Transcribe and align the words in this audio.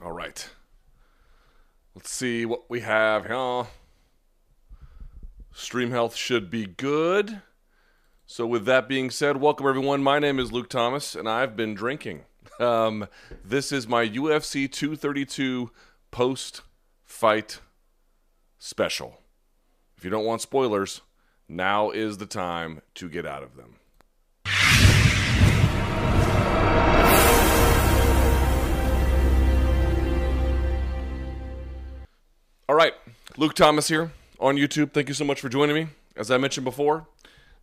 All 0.00 0.12
right. 0.12 0.48
Let's 1.94 2.10
see 2.10 2.46
what 2.46 2.70
we 2.70 2.80
have 2.80 3.26
here. 3.26 3.66
Stream 5.52 5.90
health 5.90 6.14
should 6.14 6.50
be 6.50 6.66
good. 6.66 7.42
So, 8.24 8.46
with 8.46 8.64
that 8.66 8.88
being 8.88 9.10
said, 9.10 9.38
welcome 9.38 9.66
everyone. 9.66 10.04
My 10.04 10.20
name 10.20 10.38
is 10.38 10.52
Luke 10.52 10.68
Thomas, 10.68 11.16
and 11.16 11.28
I've 11.28 11.56
been 11.56 11.74
drinking. 11.74 12.22
Um, 12.60 13.08
this 13.44 13.72
is 13.72 13.88
my 13.88 14.06
UFC 14.06 14.70
232 14.70 15.72
post 16.12 16.62
fight 17.04 17.60
special. 18.58 19.20
If 19.96 20.04
you 20.04 20.10
don't 20.10 20.24
want 20.24 20.42
spoilers, 20.42 21.00
now 21.48 21.90
is 21.90 22.18
the 22.18 22.26
time 22.26 22.82
to 22.94 23.08
get 23.08 23.26
out 23.26 23.42
of 23.42 23.56
them. 23.56 23.76
All 32.70 32.76
right, 32.76 32.92
Luke 33.38 33.54
Thomas 33.54 33.88
here 33.88 34.12
on 34.38 34.56
YouTube. 34.56 34.92
Thank 34.92 35.08
you 35.08 35.14
so 35.14 35.24
much 35.24 35.40
for 35.40 35.48
joining 35.48 35.74
me. 35.74 35.86
As 36.14 36.30
I 36.30 36.36
mentioned 36.36 36.64
before, 36.64 37.06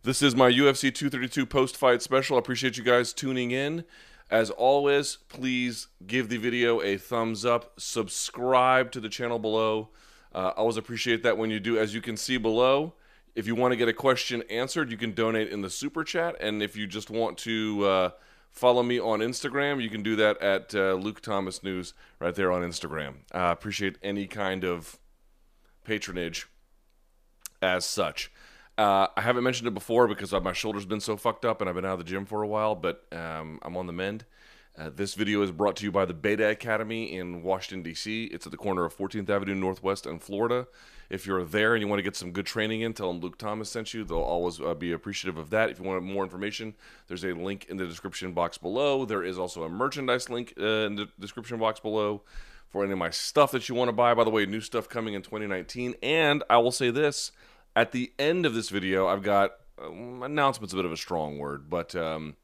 this 0.02 0.20
is 0.20 0.34
my 0.34 0.50
UFC 0.50 0.92
232 0.92 1.46
post 1.46 1.76
fight 1.76 2.02
special. 2.02 2.34
I 2.34 2.40
appreciate 2.40 2.76
you 2.76 2.82
guys 2.82 3.12
tuning 3.12 3.52
in. 3.52 3.84
As 4.32 4.50
always, 4.50 5.18
please 5.28 5.86
give 6.08 6.28
the 6.28 6.38
video 6.38 6.82
a 6.82 6.96
thumbs 6.96 7.44
up, 7.44 7.78
subscribe 7.78 8.90
to 8.90 8.98
the 8.98 9.08
channel 9.08 9.38
below. 9.38 9.90
Uh, 10.34 10.48
I 10.48 10.50
always 10.50 10.76
appreciate 10.76 11.22
that 11.22 11.38
when 11.38 11.50
you 11.50 11.60
do. 11.60 11.78
As 11.78 11.94
you 11.94 12.00
can 12.00 12.16
see 12.16 12.36
below, 12.36 12.94
if 13.36 13.46
you 13.46 13.54
want 13.54 13.70
to 13.70 13.76
get 13.76 13.86
a 13.86 13.92
question 13.92 14.42
answered, 14.50 14.90
you 14.90 14.96
can 14.96 15.12
donate 15.12 15.50
in 15.50 15.62
the 15.62 15.70
super 15.70 16.02
chat. 16.02 16.34
And 16.40 16.64
if 16.64 16.76
you 16.76 16.88
just 16.88 17.10
want 17.10 17.38
to 17.38 17.86
uh, 17.86 18.10
follow 18.50 18.82
me 18.82 18.98
on 18.98 19.20
Instagram, 19.20 19.80
you 19.80 19.90
can 19.90 20.02
do 20.02 20.16
that 20.16 20.42
at 20.42 20.74
uh, 20.74 20.94
Luke 20.94 21.20
Thomas 21.20 21.62
News 21.62 21.94
right 22.18 22.34
there 22.34 22.50
on 22.50 22.62
Instagram. 22.62 23.18
I 23.30 23.52
appreciate 23.52 23.98
any 24.02 24.26
kind 24.26 24.64
of 24.64 24.98
patronage 25.86 26.48
as 27.62 27.84
such. 27.84 28.30
Uh, 28.76 29.06
I 29.16 29.22
haven't 29.22 29.44
mentioned 29.44 29.68
it 29.68 29.74
before 29.74 30.06
because 30.06 30.32
my 30.32 30.52
shoulder's 30.52 30.84
been 30.84 31.00
so 31.00 31.16
fucked 31.16 31.46
up 31.46 31.60
and 31.60 31.70
I've 31.70 31.76
been 31.76 31.86
out 31.86 31.92
of 31.92 31.98
the 31.98 32.04
gym 32.04 32.26
for 32.26 32.42
a 32.42 32.46
while, 32.46 32.74
but 32.74 33.06
um, 33.12 33.58
I'm 33.62 33.76
on 33.76 33.86
the 33.86 33.92
mend. 33.92 34.26
Uh, 34.78 34.90
this 34.94 35.14
video 35.14 35.40
is 35.40 35.50
brought 35.50 35.76
to 35.76 35.84
you 35.84 35.90
by 35.90 36.04
the 36.04 36.12
Beta 36.12 36.46
Academy 36.50 37.16
in 37.16 37.42
Washington, 37.42 37.82
D.C. 37.82 38.24
It's 38.24 38.44
at 38.44 38.52
the 38.52 38.58
corner 38.58 38.84
of 38.84 38.94
14th 38.94 39.30
Avenue 39.30 39.54
Northwest 39.54 40.04
and 40.04 40.22
Florida. 40.22 40.66
If 41.08 41.26
you're 41.26 41.44
there 41.44 41.74
and 41.74 41.80
you 41.80 41.88
want 41.88 42.00
to 42.00 42.02
get 42.02 42.14
some 42.14 42.30
good 42.30 42.44
training 42.44 42.82
in, 42.82 42.92
tell 42.92 43.10
them 43.10 43.22
Luke 43.22 43.38
Thomas 43.38 43.70
sent 43.70 43.94
you. 43.94 44.04
They'll 44.04 44.18
always 44.18 44.60
uh, 44.60 44.74
be 44.74 44.92
appreciative 44.92 45.38
of 45.38 45.48
that. 45.50 45.70
If 45.70 45.78
you 45.78 45.86
want 45.86 46.02
more 46.02 46.24
information, 46.24 46.74
there's 47.08 47.24
a 47.24 47.32
link 47.32 47.64
in 47.70 47.78
the 47.78 47.86
description 47.86 48.32
box 48.32 48.58
below. 48.58 49.06
There 49.06 49.24
is 49.24 49.38
also 49.38 49.62
a 49.62 49.68
merchandise 49.70 50.28
link 50.28 50.52
uh, 50.60 50.64
in 50.64 50.96
the 50.96 51.08
description 51.18 51.58
box 51.58 51.80
below 51.80 52.22
for 52.76 52.84
any 52.84 52.92
of 52.92 52.98
my 52.98 53.08
stuff 53.08 53.52
that 53.52 53.70
you 53.70 53.74
want 53.74 53.88
to 53.88 53.92
buy. 53.92 54.12
By 54.12 54.24
the 54.24 54.30
way, 54.30 54.44
new 54.44 54.60
stuff 54.60 54.86
coming 54.86 55.14
in 55.14 55.22
2019. 55.22 55.94
And 56.02 56.44
I 56.50 56.58
will 56.58 56.70
say 56.70 56.90
this 56.90 57.32
at 57.74 57.92
the 57.92 58.12
end 58.18 58.44
of 58.44 58.52
this 58.52 58.68
video, 58.68 59.06
I've 59.06 59.22
got 59.22 59.52
um, 59.82 60.22
announcements, 60.22 60.74
a 60.74 60.76
bit 60.76 60.84
of 60.84 60.92
a 60.92 60.96
strong 60.96 61.38
word, 61.38 61.68
but. 61.70 61.94
Um, 61.94 62.36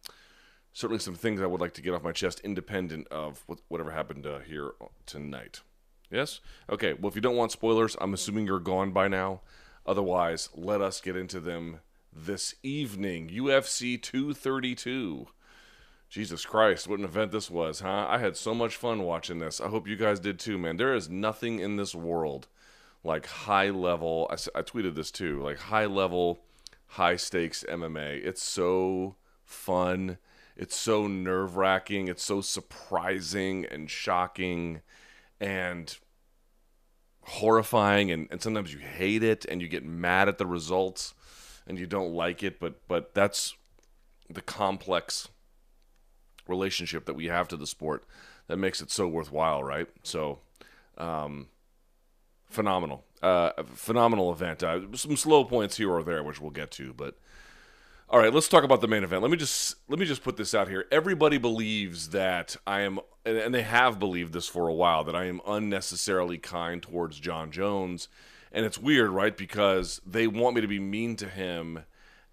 certainly 0.74 0.98
some 0.98 1.14
things 1.14 1.42
I 1.42 1.44
would 1.44 1.60
like 1.60 1.74
to 1.74 1.82
get 1.82 1.92
off 1.92 2.02
my 2.02 2.12
chest, 2.12 2.40
independent 2.40 3.06
of 3.08 3.44
whatever 3.68 3.90
happened 3.90 4.24
uh, 4.24 4.38
here 4.38 4.72
tonight. 5.04 5.60
Yes? 6.10 6.40
Okay, 6.70 6.94
well, 6.94 7.10
if 7.10 7.14
you 7.14 7.20
don't 7.20 7.36
want 7.36 7.52
spoilers, 7.52 7.94
I'm 8.00 8.14
assuming 8.14 8.46
you're 8.46 8.58
gone 8.58 8.90
by 8.90 9.06
now. 9.06 9.42
Otherwise, 9.84 10.48
let 10.54 10.80
us 10.80 11.02
get 11.02 11.14
into 11.14 11.40
them 11.40 11.80
this 12.10 12.54
evening. 12.62 13.28
UFC 13.28 14.00
232. 14.00 15.26
Jesus 16.12 16.44
Christ, 16.44 16.86
what 16.86 16.98
an 16.98 17.06
event 17.06 17.32
this 17.32 17.50
was, 17.50 17.80
huh? 17.80 18.06
I 18.06 18.18
had 18.18 18.36
so 18.36 18.54
much 18.54 18.76
fun 18.76 19.02
watching 19.02 19.38
this. 19.38 19.62
I 19.62 19.68
hope 19.68 19.88
you 19.88 19.96
guys 19.96 20.20
did 20.20 20.38
too, 20.38 20.58
man. 20.58 20.76
There 20.76 20.94
is 20.94 21.08
nothing 21.08 21.58
in 21.58 21.76
this 21.76 21.94
world 21.94 22.48
like 23.02 23.24
high 23.26 23.70
level. 23.70 24.28
I, 24.30 24.34
I 24.58 24.62
tweeted 24.62 24.94
this 24.94 25.10
too, 25.10 25.42
like 25.42 25.58
high 25.58 25.86
level, 25.86 26.44
high 26.86 27.16
stakes 27.16 27.64
MMA. 27.66 28.24
It's 28.24 28.42
so 28.42 29.16
fun 29.42 30.18
it's 30.56 30.76
so 30.76 31.06
nerve 31.06 31.56
wracking. 31.56 32.08
It's 32.08 32.22
so 32.22 32.40
surprising 32.40 33.64
and 33.66 33.90
shocking 33.90 34.82
and 35.40 35.96
horrifying. 37.22 38.10
And, 38.10 38.28
and 38.30 38.42
sometimes 38.42 38.72
you 38.72 38.80
hate 38.80 39.22
it 39.22 39.44
and 39.46 39.62
you 39.62 39.68
get 39.68 39.84
mad 39.84 40.28
at 40.28 40.38
the 40.38 40.46
results 40.46 41.14
and 41.66 41.78
you 41.78 41.86
don't 41.86 42.12
like 42.12 42.42
it. 42.42 42.60
But, 42.60 42.86
but 42.86 43.14
that's 43.14 43.56
the 44.28 44.42
complex 44.42 45.28
relationship 46.48 47.04
that 47.06 47.14
we 47.14 47.26
have 47.26 47.48
to 47.48 47.56
the 47.56 47.66
sport 47.66 48.04
that 48.46 48.56
makes 48.56 48.80
it 48.80 48.90
so 48.90 49.06
worthwhile, 49.06 49.62
right? 49.62 49.88
So, 50.02 50.40
um, 50.98 51.48
phenomenal, 52.48 53.04
uh, 53.22 53.62
phenomenal 53.74 54.32
event. 54.32 54.62
Uh, 54.62 54.80
some 54.94 55.16
slow 55.16 55.44
points 55.44 55.76
here 55.76 55.90
or 55.90 56.02
there, 56.02 56.22
which 56.22 56.40
we'll 56.40 56.50
get 56.50 56.70
to, 56.72 56.92
but 56.92 57.16
all 58.12 58.18
right, 58.18 58.32
let's 58.32 58.48
talk 58.48 58.62
about 58.62 58.82
the 58.82 58.88
main 58.88 59.04
event. 59.04 59.22
Let 59.22 59.30
me 59.30 59.38
just 59.38 59.76
let 59.88 59.98
me 59.98 60.04
just 60.04 60.22
put 60.22 60.36
this 60.36 60.54
out 60.54 60.68
here. 60.68 60.84
Everybody 60.92 61.38
believes 61.38 62.10
that 62.10 62.56
I 62.66 62.82
am 62.82 63.00
and 63.24 63.54
they 63.54 63.62
have 63.62 63.98
believed 63.98 64.34
this 64.34 64.48
for 64.48 64.68
a 64.68 64.74
while 64.74 65.02
that 65.04 65.16
I 65.16 65.24
am 65.24 65.40
unnecessarily 65.46 66.36
kind 66.36 66.82
towards 66.82 67.18
Jon 67.18 67.50
Jones. 67.50 68.08
And 68.52 68.66
it's 68.66 68.76
weird, 68.76 69.10
right? 69.10 69.34
Because 69.34 70.02
they 70.04 70.26
want 70.26 70.54
me 70.54 70.60
to 70.60 70.68
be 70.68 70.78
mean 70.78 71.16
to 71.16 71.28
him 71.28 71.84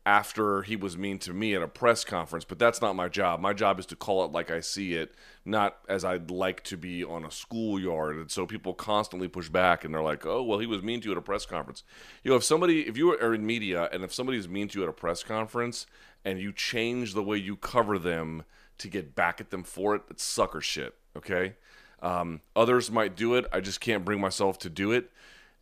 after 0.06 0.62
he 0.64 0.76
was 0.76 0.98
mean 0.98 1.20
to 1.20 1.34
me 1.34 1.54
at 1.54 1.62
a 1.62 1.68
press 1.68 2.04
conference, 2.04 2.46
but 2.46 2.58
that's 2.58 2.82
not 2.82 2.96
my 2.96 3.08
job. 3.08 3.40
My 3.40 3.54
job 3.54 3.80
is 3.80 3.86
to 3.88 3.96
call 3.96 4.26
it 4.26 4.32
like 4.32 4.50
I 4.50 4.60
see 4.60 4.94
it, 4.94 5.14
not 5.46 5.78
as 5.88 6.06
I'd 6.06 6.32
like 6.32 6.64
to 6.66 6.78
be 6.78 7.04
on 7.04 7.26
a 7.26 7.32
schoolyard. 7.32 8.16
And 8.16 8.32
so 8.32 8.46
people 8.46 8.74
constantly 8.74 9.28
push 9.28 9.50
back 9.50 9.84
and 9.84 9.94
they're 9.94 10.02
like, 10.02 10.26
oh, 10.26 10.42
well, 10.42 10.60
he 10.60 10.66
was 10.66 10.82
mean 10.82 11.02
to 11.02 11.06
you 11.08 11.12
at 11.12 11.18
a 11.18 11.22
press 11.22 11.46
conference. 11.46 11.84
You 12.24 12.32
know, 12.32 12.38
if 12.38 12.44
somebody, 12.44 12.88
if 12.88 12.98
you 12.98 13.12
are 13.12 13.34
in 13.34 13.46
media 13.46 13.90
and 13.92 14.04
if 14.04 14.14
somebody's 14.14 14.48
mean 14.48 14.68
to 14.70 14.80
you 14.80 14.84
at 14.84 14.90
a 14.90 14.94
press 14.94 15.22
conference 15.22 15.86
and 16.26 16.40
you 16.40 16.54
change 16.54 17.14
the 17.14 17.24
way 17.24 17.38
you 17.38 17.56
cover 17.56 18.00
them 18.00 18.46
to 18.80 18.88
get 18.88 19.16
back 19.16 19.42
at 19.42 19.52
them 19.52 19.64
for 19.64 19.96
it, 19.96 20.02
it's 20.10 20.24
sucker 20.24 20.62
shit, 20.62 20.96
okay? 21.16 21.56
Um, 22.02 22.42
others 22.56 22.90
might 22.90 23.16
do 23.16 23.36
it. 23.36 23.46
I 23.52 23.60
just 23.60 23.82
can't 23.82 24.06
bring 24.06 24.22
myself 24.22 24.58
to 24.60 24.70
do 24.70 24.92
it. 24.92 25.12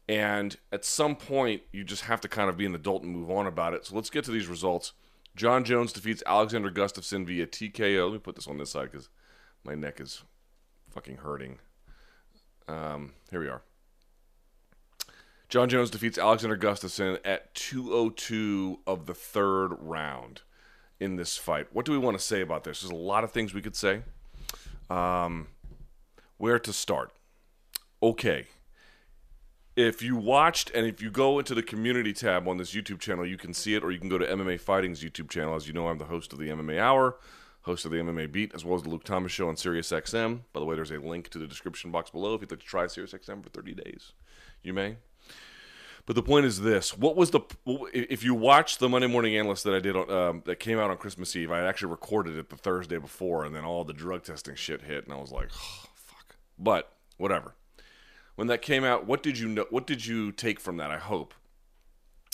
And 0.09 0.55
at 0.71 0.85
some 0.85 1.15
point, 1.15 1.63
you 1.71 1.83
just 1.83 2.03
have 2.03 2.21
to 2.21 2.29
kind 2.29 2.49
of 2.49 2.57
be 2.57 2.65
an 2.65 2.73
adult 2.73 3.03
and 3.03 3.11
move 3.11 3.29
on 3.29 3.45
about 3.45 3.73
it. 3.73 3.85
So 3.85 3.95
let's 3.95 4.09
get 4.09 4.23
to 4.25 4.31
these 4.31 4.47
results. 4.47 4.93
Jon 5.35 5.63
Jones 5.63 5.91
defeats 5.91 6.23
Alexander 6.25 6.71
Gustafsson 6.71 7.25
via 7.25 7.45
TKO. 7.45 8.05
Let 8.05 8.13
me 8.13 8.19
put 8.19 8.35
this 8.35 8.47
on 8.47 8.57
this 8.57 8.71
side 8.71 8.91
because 8.91 9.09
my 9.65 9.75
neck 9.75 9.99
is 9.99 10.23
fucking 10.89 11.17
hurting. 11.17 11.59
Um, 12.67 13.13
here 13.29 13.41
we 13.41 13.47
are. 13.47 13.61
Jon 15.49 15.69
Jones 15.69 15.89
defeats 15.89 16.17
Alexander 16.17 16.57
Gustafsson 16.57 17.19
at 17.23 17.53
202 17.53 18.79
of 18.87 19.05
the 19.05 19.13
third 19.13 19.73
round 19.79 20.41
in 20.99 21.17
this 21.17 21.37
fight. 21.37 21.67
What 21.71 21.85
do 21.85 21.91
we 21.91 21.97
want 21.97 22.17
to 22.17 22.23
say 22.23 22.41
about 22.41 22.63
this? 22.63 22.81
There's 22.81 22.91
a 22.91 22.95
lot 22.95 23.23
of 23.23 23.31
things 23.31 23.53
we 23.53 23.61
could 23.61 23.75
say. 23.75 24.01
Um, 24.89 25.47
where 26.37 26.59
to 26.59 26.73
start? 26.73 27.11
Okay 28.01 28.47
if 29.77 30.01
you 30.01 30.15
watched 30.15 30.71
and 30.73 30.87
if 30.87 31.03
you 31.03 31.11
go 31.11 31.37
into 31.37 31.53
the 31.53 31.61
community 31.61 32.11
tab 32.11 32.47
on 32.47 32.57
this 32.57 32.73
YouTube 32.73 32.99
channel, 32.99 33.25
you 33.25 33.37
can 33.37 33.53
see 33.53 33.75
it, 33.75 33.83
or 33.83 33.91
you 33.91 33.99
can 33.99 34.09
go 34.09 34.17
to 34.17 34.25
MMA 34.25 34.59
Fighting's 34.59 35.03
YouTube 35.03 35.29
channel. 35.29 35.55
As 35.55 35.67
you 35.67 35.73
know, 35.73 35.87
I'm 35.87 35.99
the 35.99 36.05
host 36.05 36.33
of 36.33 36.39
the 36.39 36.49
MMA 36.49 36.79
Hour, 36.79 37.17
host 37.61 37.85
of 37.85 37.91
the 37.91 37.97
MMA 37.97 38.31
Beat, 38.31 38.55
as 38.55 38.65
well 38.65 38.75
as 38.75 38.81
the 38.81 38.89
Luke 38.89 39.03
Thomas 39.03 39.31
Show 39.31 39.47
on 39.47 39.55
SiriusXM. 39.55 40.39
By 40.51 40.59
the 40.59 40.65
way, 40.65 40.75
there's 40.75 40.89
a 40.89 40.97
link 40.97 41.29
to 41.29 41.37
the 41.37 41.45
description 41.45 41.91
box 41.91 42.09
below 42.09 42.33
if 42.33 42.41
you'd 42.41 42.49
like 42.49 42.59
to 42.59 42.65
try 42.65 42.85
SiriusXM 42.85 43.43
for 43.43 43.49
30 43.49 43.75
days. 43.75 44.13
You 44.63 44.73
may. 44.73 44.97
But 46.07 46.15
the 46.15 46.23
point 46.23 46.47
is 46.47 46.61
this: 46.61 46.97
what 46.97 47.15
was 47.15 47.29
the 47.29 47.41
if 47.93 48.23
you 48.23 48.33
watch 48.33 48.79
the 48.79 48.89
Monday 48.89 49.07
Morning 49.07 49.37
Analyst 49.37 49.63
that 49.65 49.75
I 49.75 49.79
did 49.79 49.95
on, 49.95 50.09
um, 50.09 50.41
that 50.45 50.55
came 50.55 50.79
out 50.79 50.89
on 50.89 50.97
Christmas 50.97 51.35
Eve? 51.35 51.51
I 51.51 51.67
actually 51.67 51.91
recorded 51.91 52.35
it 52.35 52.49
the 52.49 52.55
Thursday 52.55 52.97
before, 52.97 53.45
and 53.45 53.53
then 53.53 53.63
all 53.63 53.83
the 53.83 53.93
drug 53.93 54.23
testing 54.23 54.55
shit 54.55 54.81
hit, 54.81 55.03
and 55.03 55.13
I 55.13 55.17
was 55.17 55.31
like, 55.31 55.49
oh, 55.53 55.85
"Fuck!" 55.93 56.37
But 56.57 56.93
whatever 57.17 57.53
when 58.37 58.47
that 58.47 58.61
came 58.61 58.83
out, 58.83 59.07
what 59.07 59.23
did 59.23 59.39
you 59.39 59.47
know? 59.47 59.65
What 59.71 59.87
did 59.87 60.05
you 60.05 60.31
take 60.31 60.59
from 60.59 60.77
that? 60.77 60.91
I 60.91 60.97
hope. 60.97 61.33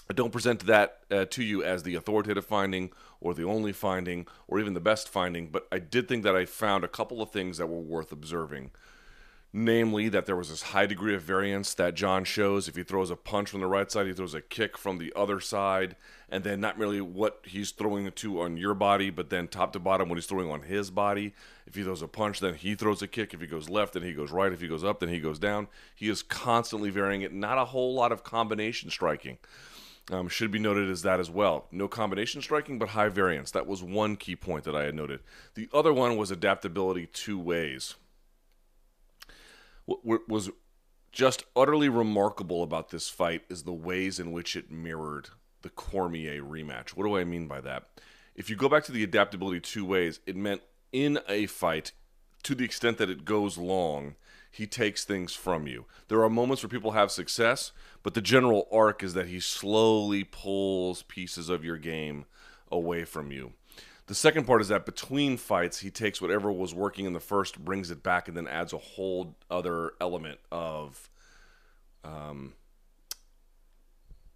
I 0.09 0.13
don't 0.13 0.33
present 0.33 0.65
that 0.65 0.99
uh, 1.09 1.23
to 1.29 1.41
you 1.41 1.63
as 1.63 1.83
the 1.83 1.95
authoritative 1.95 2.45
finding 2.45 2.91
or 3.21 3.33
the 3.33 3.45
only 3.45 3.71
finding 3.71 4.27
or 4.49 4.59
even 4.59 4.73
the 4.73 4.81
best 4.81 5.07
finding, 5.07 5.47
but 5.47 5.65
I 5.71 5.79
did 5.79 6.09
think 6.09 6.23
that 6.23 6.35
I 6.35 6.43
found 6.43 6.83
a 6.83 6.89
couple 6.89 7.21
of 7.21 7.31
things 7.31 7.57
that 7.57 7.67
were 7.67 7.79
worth 7.79 8.11
observing 8.11 8.71
namely 9.55 10.09
that 10.09 10.25
there 10.25 10.35
was 10.35 10.49
this 10.49 10.63
high 10.63 10.87
degree 10.87 11.13
of 11.13 11.21
variance 11.21 11.75
that 11.75 11.93
Jon 11.93 12.23
shows. 12.23 12.67
If 12.67 12.75
he 12.75 12.81
throws 12.81 13.11
a 13.11 13.15
punch 13.15 13.51
from 13.51 13.59
the 13.59 13.67
right 13.67 13.89
side, 13.89 14.07
he 14.07 14.13
throws 14.13 14.33
a 14.33 14.41
kick 14.41 14.79
from 14.79 14.97
the 14.97 15.13
other 15.15 15.39
side, 15.39 15.95
and 16.27 16.43
then 16.43 16.59
not 16.59 16.79
merely 16.79 16.99
what 16.99 17.41
he's 17.45 17.69
throwing 17.69 18.07
it 18.07 18.15
to 18.17 18.41
on 18.41 18.57
your 18.57 18.73
body, 18.73 19.11
but 19.11 19.29
then 19.29 19.47
top 19.47 19.71
to 19.73 19.79
bottom 19.79 20.09
what 20.09 20.17
he's 20.17 20.25
throwing 20.25 20.49
on 20.49 20.63
his 20.63 20.89
body. 20.89 21.35
If 21.67 21.75
he 21.75 21.83
throws 21.83 22.01
a 22.01 22.07
punch, 22.07 22.39
then 22.39 22.55
he 22.55 22.73
throws 22.73 23.03
a 23.03 23.07
kick. 23.07 23.35
If 23.35 23.41
he 23.41 23.47
goes 23.47 23.69
left, 23.69 23.93
then 23.93 24.01
he 24.01 24.13
goes 24.13 24.31
right. 24.31 24.51
If 24.51 24.59
he 24.59 24.67
goes 24.67 24.83
up, 24.83 24.99
then 24.99 25.09
he 25.09 25.19
goes 25.19 25.37
down. 25.37 25.67
He 25.93 26.09
is 26.09 26.23
constantly 26.23 26.89
varying 26.89 27.21
it. 27.21 27.31
Not 27.31 27.59
a 27.59 27.65
whole 27.65 27.93
lot 27.93 28.11
of 28.11 28.23
combination 28.23 28.89
striking. 28.89 29.37
Um, 30.11 30.27
should 30.27 30.51
be 30.51 30.59
noted 30.59 30.89
as 30.89 31.03
that 31.03 31.19
as 31.21 31.29
well. 31.29 31.67
No 31.71 31.87
combination 31.87 32.41
striking, 32.41 32.77
but 32.77 32.89
high 32.89 33.07
variance. 33.07 33.51
That 33.51 33.67
was 33.67 33.81
one 33.81 34.17
key 34.17 34.35
point 34.35 34.65
that 34.65 34.75
I 34.75 34.83
had 34.83 34.95
noted. 34.95 35.21
The 35.53 35.69
other 35.73 35.93
one 35.93 36.17
was 36.17 36.29
adaptability 36.29 37.05
two 37.05 37.39
ways. 37.39 37.95
What 39.85 40.29
was 40.29 40.49
just 41.11 41.43
utterly 41.55 41.89
remarkable 41.89 42.63
about 42.63 42.89
this 42.89 43.09
fight 43.09 43.43
is 43.49 43.63
the 43.63 43.73
ways 43.73 44.19
in 44.19 44.31
which 44.31 44.55
it 44.55 44.71
mirrored 44.71 45.29
the 45.61 45.69
Cormier 45.69 46.41
rematch. 46.41 46.89
What 46.89 47.05
do 47.05 47.17
I 47.17 47.23
mean 47.23 47.47
by 47.47 47.61
that? 47.61 47.87
If 48.35 48.49
you 48.49 48.55
go 48.55 48.67
back 48.67 48.83
to 48.85 48.91
the 48.91 49.03
adaptability 49.03 49.59
two 49.59 49.85
ways, 49.85 50.19
it 50.25 50.35
meant 50.35 50.61
in 50.91 51.19
a 51.27 51.45
fight, 51.45 51.91
to 52.43 52.55
the 52.55 52.65
extent 52.65 52.97
that 52.97 53.09
it 53.09 53.25
goes 53.25 53.57
long, 53.57 54.15
he 54.51 54.67
takes 54.67 55.03
things 55.03 55.33
from 55.33 55.67
you. 55.67 55.85
There 56.07 56.23
are 56.23 56.29
moments 56.29 56.61
where 56.61 56.69
people 56.69 56.91
have 56.91 57.11
success, 57.11 57.71
but 58.03 58.13
the 58.13 58.21
general 58.21 58.67
arc 58.71 59.01
is 59.01 59.13
that 59.13 59.27
he 59.27 59.39
slowly 59.39 60.23
pulls 60.23 61.03
pieces 61.03 61.49
of 61.49 61.63
your 61.63 61.77
game 61.77 62.25
away 62.71 63.05
from 63.05 63.31
you. 63.31 63.53
The 64.07 64.15
second 64.15 64.45
part 64.45 64.61
is 64.61 64.67
that 64.67 64.85
between 64.85 65.37
fights, 65.37 65.79
he 65.79 65.89
takes 65.89 66.21
whatever 66.21 66.51
was 66.51 66.73
working 66.73 67.05
in 67.05 67.13
the 67.13 67.21
first, 67.21 67.63
brings 67.63 67.89
it 67.89 68.03
back, 68.03 68.27
and 68.27 68.35
then 68.35 68.47
adds 68.47 68.73
a 68.73 68.77
whole 68.77 69.35
other 69.49 69.93
element 70.01 70.39
of 70.51 71.09
um, 72.03 72.53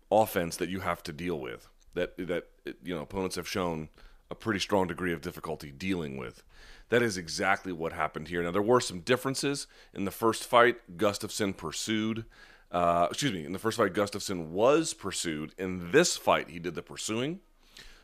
offense 0.09 0.55
that 0.57 0.69
you 0.69 0.79
have 0.79 1.03
to 1.03 1.11
deal 1.11 1.39
with. 1.39 1.67
That 1.95 2.15
that 2.27 2.47
you 2.83 2.95
know 2.95 3.01
opponents 3.01 3.35
have 3.35 3.47
shown 3.47 3.89
a 4.29 4.35
pretty 4.35 4.59
strong 4.59 4.87
degree 4.87 5.13
of 5.13 5.21
difficulty 5.21 5.71
dealing 5.71 6.17
with. 6.17 6.43
That 6.89 7.01
is 7.01 7.17
exactly 7.17 7.73
what 7.73 7.91
happened 7.91 8.29
here. 8.29 8.43
Now 8.43 8.51
there 8.51 8.61
were 8.61 8.79
some 8.79 9.01
differences 9.01 9.67
in 9.93 10.05
the 10.05 10.11
first 10.11 10.45
fight. 10.45 10.97
Gustafsson 10.97 11.57
pursued. 11.57 12.25
Uh, 12.71 13.07
excuse 13.09 13.33
me. 13.33 13.45
In 13.45 13.51
the 13.51 13.59
first 13.59 13.77
fight, 13.77 13.93
Gustafsson 13.93 14.47
was 14.47 14.93
pursued. 14.93 15.53
In 15.57 15.91
this 15.91 16.15
fight, 16.17 16.49
he 16.49 16.59
did 16.59 16.75
the 16.75 16.81
pursuing. 16.81 17.39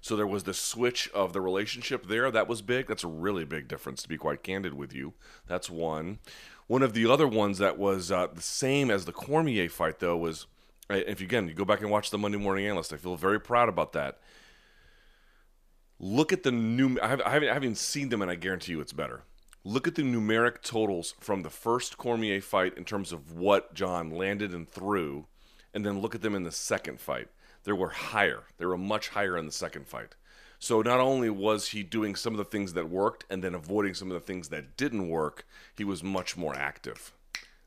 So 0.04 0.18
there 0.18 0.28
was 0.28 0.44
the 0.44 0.54
switch 0.54 1.10
of 1.14 1.32
the 1.32 1.40
relationship 1.40 2.08
there. 2.08 2.30
That 2.30 2.50
was 2.50 2.62
big. 2.62 2.88
That's 2.88 3.06
a 3.06 3.08
really 3.08 3.46
big 3.46 3.70
difference, 3.70 4.04
to 4.04 4.10
be 4.10 4.18
quite 4.18 4.44
candid 4.44 4.74
with 4.74 4.94
you. 4.94 5.14
That's 5.48 5.70
one. 5.70 6.20
One 6.68 6.84
of 6.84 6.92
the 6.92 7.10
other 7.10 7.26
ones 7.26 7.58
that 7.60 7.78
was 7.78 8.12
uh, 8.12 8.28
the 8.28 8.42
same 8.42 8.92
as 8.92 9.06
the 9.06 9.14
Cormier 9.14 9.70
fight, 9.70 10.00
though, 10.00 10.18
was 10.18 10.46
if 10.90 11.22
you, 11.22 11.26
again 11.26 11.48
you 11.48 11.54
go 11.54 11.64
back 11.64 11.80
and 11.80 11.90
watch 11.90 12.10
the 12.10 12.18
Monday 12.18 12.38
Morning 12.38 12.66
Analyst, 12.66 12.92
I 12.92 12.98
feel 12.98 13.16
very 13.16 13.40
proud 13.40 13.70
about 13.70 13.94
that. 13.94 14.20
Look 16.02 16.34
at 16.34 16.44
the 16.44 16.52
new. 16.52 17.00
I 17.02 17.08
haven't, 17.08 17.26
I 17.26 17.54
haven't 17.54 17.78
seen 17.78 18.10
them, 18.10 18.22
and 18.22 18.30
I 18.30 18.36
guarantee 18.36 18.74
you 18.74 18.82
it's 18.82 18.92
better. 18.92 19.22
Look 19.64 19.88
at 19.88 19.96
the 19.96 20.02
numeric 20.02 20.64
totals 20.64 21.16
from 21.22 21.44
the 21.44 21.50
first 21.50 21.98
Cormier 21.98 22.42
fight 22.42 22.78
in 22.78 22.84
terms 22.84 23.14
of 23.14 23.32
what 23.32 23.74
Jon 23.74 24.10
landed 24.10 24.54
and 24.54 24.68
threw, 24.68 25.28
and 25.74 25.86
then 25.86 26.02
look 26.02 26.14
at 26.14 26.22
them 26.22 26.36
in 26.36 26.44
the 26.44 26.52
second 26.52 27.00
fight 27.00 27.30
they 27.64 27.72
were 27.72 27.90
higher. 27.90 28.44
They 28.58 28.66
were 28.66 28.78
much 28.78 29.10
higher 29.10 29.38
in 29.38 29.46
the 29.46 29.52
second 29.52 29.88
fight. 29.88 30.16
So 30.60 30.82
not 30.82 31.00
only 31.00 31.30
was 31.30 31.70
he 31.70 31.84
doing 31.84 32.16
some 32.16 32.34
of 32.34 32.38
the 32.38 32.46
things 32.46 32.74
that 32.74 32.90
worked 32.90 33.26
and 33.30 33.44
then 33.44 33.54
avoiding 33.54 33.94
some 33.94 34.10
of 34.10 34.14
the 34.14 34.26
things 34.26 34.50
that 34.50 34.78
didn't 34.78 35.10
work, 35.10 35.46
he 35.76 35.84
was 35.84 36.04
much 36.04 36.38
more 36.38 36.56
active. 36.56 37.12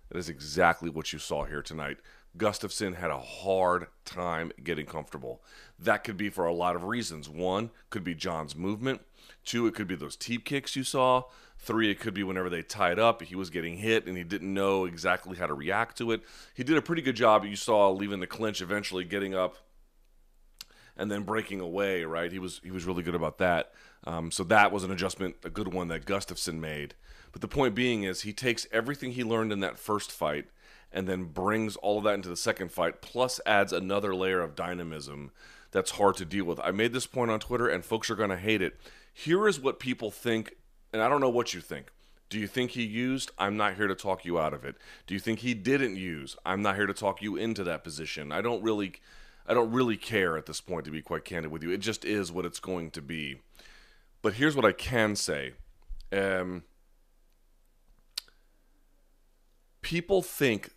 That 0.08 0.19
is 0.19 0.28
exactly 0.28 0.88
what 0.88 1.12
you 1.12 1.19
saw 1.19 1.44
here 1.44 1.62
tonight. 1.62 1.98
Gustafsson 2.38 2.96
had 2.96 3.10
a 3.10 3.19
hard 3.19 3.87
time 4.04 4.52
getting 4.62 4.87
comfortable. 4.87 5.43
That 5.78 6.04
could 6.04 6.16
be 6.16 6.28
for 6.28 6.46
a 6.46 6.54
lot 6.54 6.76
of 6.76 6.84
reasons. 6.84 7.28
One 7.28 7.70
could 7.90 8.04
be 8.04 8.14
Jon's 8.14 8.54
movement. 8.54 9.02
Two, 9.44 9.66
it 9.66 9.75
could 9.75 9.88
be 9.88 9.94
those 9.94 10.16
teep 10.16 10.44
kicks 10.44 10.76
you 10.76 10.84
saw. 10.84 11.25
Three, 11.58 11.90
it 11.90 12.00
could 12.00 12.14
be 12.14 12.22
whenever 12.22 12.50
they 12.50 12.62
tied 12.62 12.99
up, 12.99 13.22
he 13.22 13.34
was 13.34 13.50
getting 13.50 13.78
hit 13.78 14.06
and 14.06 14.16
he 14.16 14.25
didn't 14.25 14.52
know 14.52 14.84
exactly 14.84 15.37
how 15.37 15.46
to 15.46 15.54
react 15.54 15.99
to 15.99 16.12
it. 16.12 16.22
He 16.54 16.62
did 16.62 16.76
a 16.76 16.82
pretty 16.82 17.02
good 17.02 17.16
job. 17.16 17.44
You 17.44 17.56
saw 17.56 17.90
leaving 17.90 18.20
the 18.20 18.26
clinch, 18.26 18.60
eventually 18.60 19.04
getting 19.04 19.34
up 19.34 19.56
and 20.96 21.10
then 21.10 21.22
breaking 21.22 21.60
away. 21.60 22.04
Right, 22.04 22.31
he 22.31 22.38
was 22.38 22.60
he 22.64 22.70
was 22.70 22.84
really 22.84 23.02
good 23.02 23.14
about 23.14 23.38
that. 23.38 23.72
Um, 24.04 24.31
so 24.31 24.44
that 24.44 24.70
was 24.70 24.84
an 24.84 24.90
adjustment, 24.90 25.37
a 25.44 25.50
good 25.50 25.72
one 25.72 25.88
that 25.88 26.04
Gustafsson 26.04 26.60
made. 26.60 26.94
But 27.32 27.40
the 27.40 27.48
point 27.48 27.75
being 27.75 28.04
is 28.04 28.22
he 28.22 28.32
takes 28.32 28.66
everything 28.72 29.12
he 29.12 29.25
learned 29.25 29.52
in 29.52 29.60
that 29.60 29.78
first 29.78 30.10
fight 30.12 30.46
and 30.93 31.06
then 31.08 31.25
brings 31.25 31.76
all 31.76 31.98
of 31.98 32.04
that 32.04 32.14
into 32.14 32.28
the 32.28 32.37
second 32.37 32.70
fight, 32.70 33.02
plus 33.02 33.40
adds 33.44 33.72
another 33.72 34.14
layer 34.14 34.40
of 34.40 34.54
dynamism 34.54 35.31
that's 35.70 35.93
hard 35.93 36.16
to 36.16 36.25
deal 36.25 36.44
with. 36.44 36.60
I 36.60 36.70
made 36.70 36.93
this 36.93 37.06
point 37.06 37.31
on 37.31 37.40
Twitter, 37.40 37.69
and 37.69 37.84
folks 37.84 38.08
are 38.08 38.14
going 38.14 38.31
to 38.31 38.37
hate 38.37 38.62
it. 38.62 38.81
Here 39.12 39.46
is 39.46 39.60
what 39.60 39.78
people 39.78 40.10
think, 40.10 40.54
and 40.92 41.02
I 41.02 41.08
don't 41.08 41.20
know 41.20 41.28
what 41.28 41.52
you 41.52 41.60
think. 41.60 41.92
Do 42.28 42.38
you 42.38 42.46
think 42.46 42.72
he 42.72 42.82
used? 42.82 43.31
I'm 43.38 43.56
not 43.56 43.76
here 43.76 43.87
to 43.87 43.94
talk 43.94 44.25
you 44.25 44.38
out 44.38 44.54
of 44.54 44.64
it. 44.64 44.76
Do 45.06 45.14
you 45.14 45.20
think 45.20 45.40
he 45.40 45.54
didn't 45.54 45.96
use? 45.96 46.37
I'm 46.46 46.62
not 46.62 46.76
here 46.76 46.87
to 46.87 46.94
talk 46.94 47.22
you 47.22 47.37
into 47.37 47.62
that 47.64 47.84
position. 47.84 48.32
I 48.32 48.40
don't 48.40 48.62
really 48.62 48.94
I 49.48 49.54
don't 49.54 49.70
really 49.70 49.96
care 49.96 50.37
at 50.37 50.46
this 50.46 50.60
point, 50.60 50.84
to 50.87 50.90
be 50.90 51.02
quite 51.02 51.25
candid 51.25 51.52
with 51.52 51.62
you. 51.62 51.70
It 51.70 51.78
just 51.78 52.04
is 52.04 52.32
what 52.32 52.44
it's 52.44 52.60
going 52.60 52.90
to 52.93 53.02
be. 53.02 53.40
But 54.22 54.34
here's 54.34 54.56
what 54.56 54.64
I 54.64 54.72
can 54.72 55.14
say. 55.14 55.52
Um, 56.12 56.64
people 59.82 60.22
think 60.22 60.70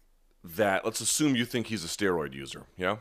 that, 0.43 0.85
let's 0.85 1.01
assume 1.01 1.35
you 1.35 1.45
think 1.45 1.67
he's 1.67 1.83
a 1.83 1.87
steroid 1.87 2.33
user, 2.33 2.65
yeah? 2.77 2.97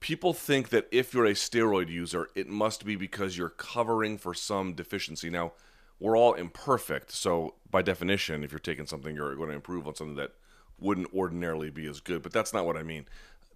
People 0.00 0.32
think 0.32 0.68
that 0.70 0.88
if 0.90 1.12
you're 1.12 1.26
a 1.26 1.34
steroid 1.34 1.88
user, 1.88 2.28
it 2.34 2.48
must 2.48 2.84
be 2.84 2.96
because 2.96 3.36
you're 3.36 3.48
covering 3.48 4.16
for 4.16 4.32
some 4.32 4.72
deficiency. 4.72 5.28
Now, 5.28 5.52
we're 6.00 6.16
all 6.16 6.34
imperfect, 6.34 7.10
so 7.10 7.54
by 7.70 7.82
definition, 7.82 8.44
if 8.44 8.52
you're 8.52 8.60
taking 8.60 8.86
something, 8.86 9.14
you're 9.16 9.34
going 9.34 9.48
to 9.48 9.54
improve 9.56 9.86
on 9.86 9.96
something 9.96 10.16
that 10.16 10.32
wouldn't 10.78 11.12
ordinarily 11.12 11.70
be 11.70 11.86
as 11.86 11.98
good. 11.98 12.22
But 12.22 12.32
that's 12.32 12.52
not 12.52 12.64
what 12.64 12.76
I 12.76 12.84
mean 12.84 13.06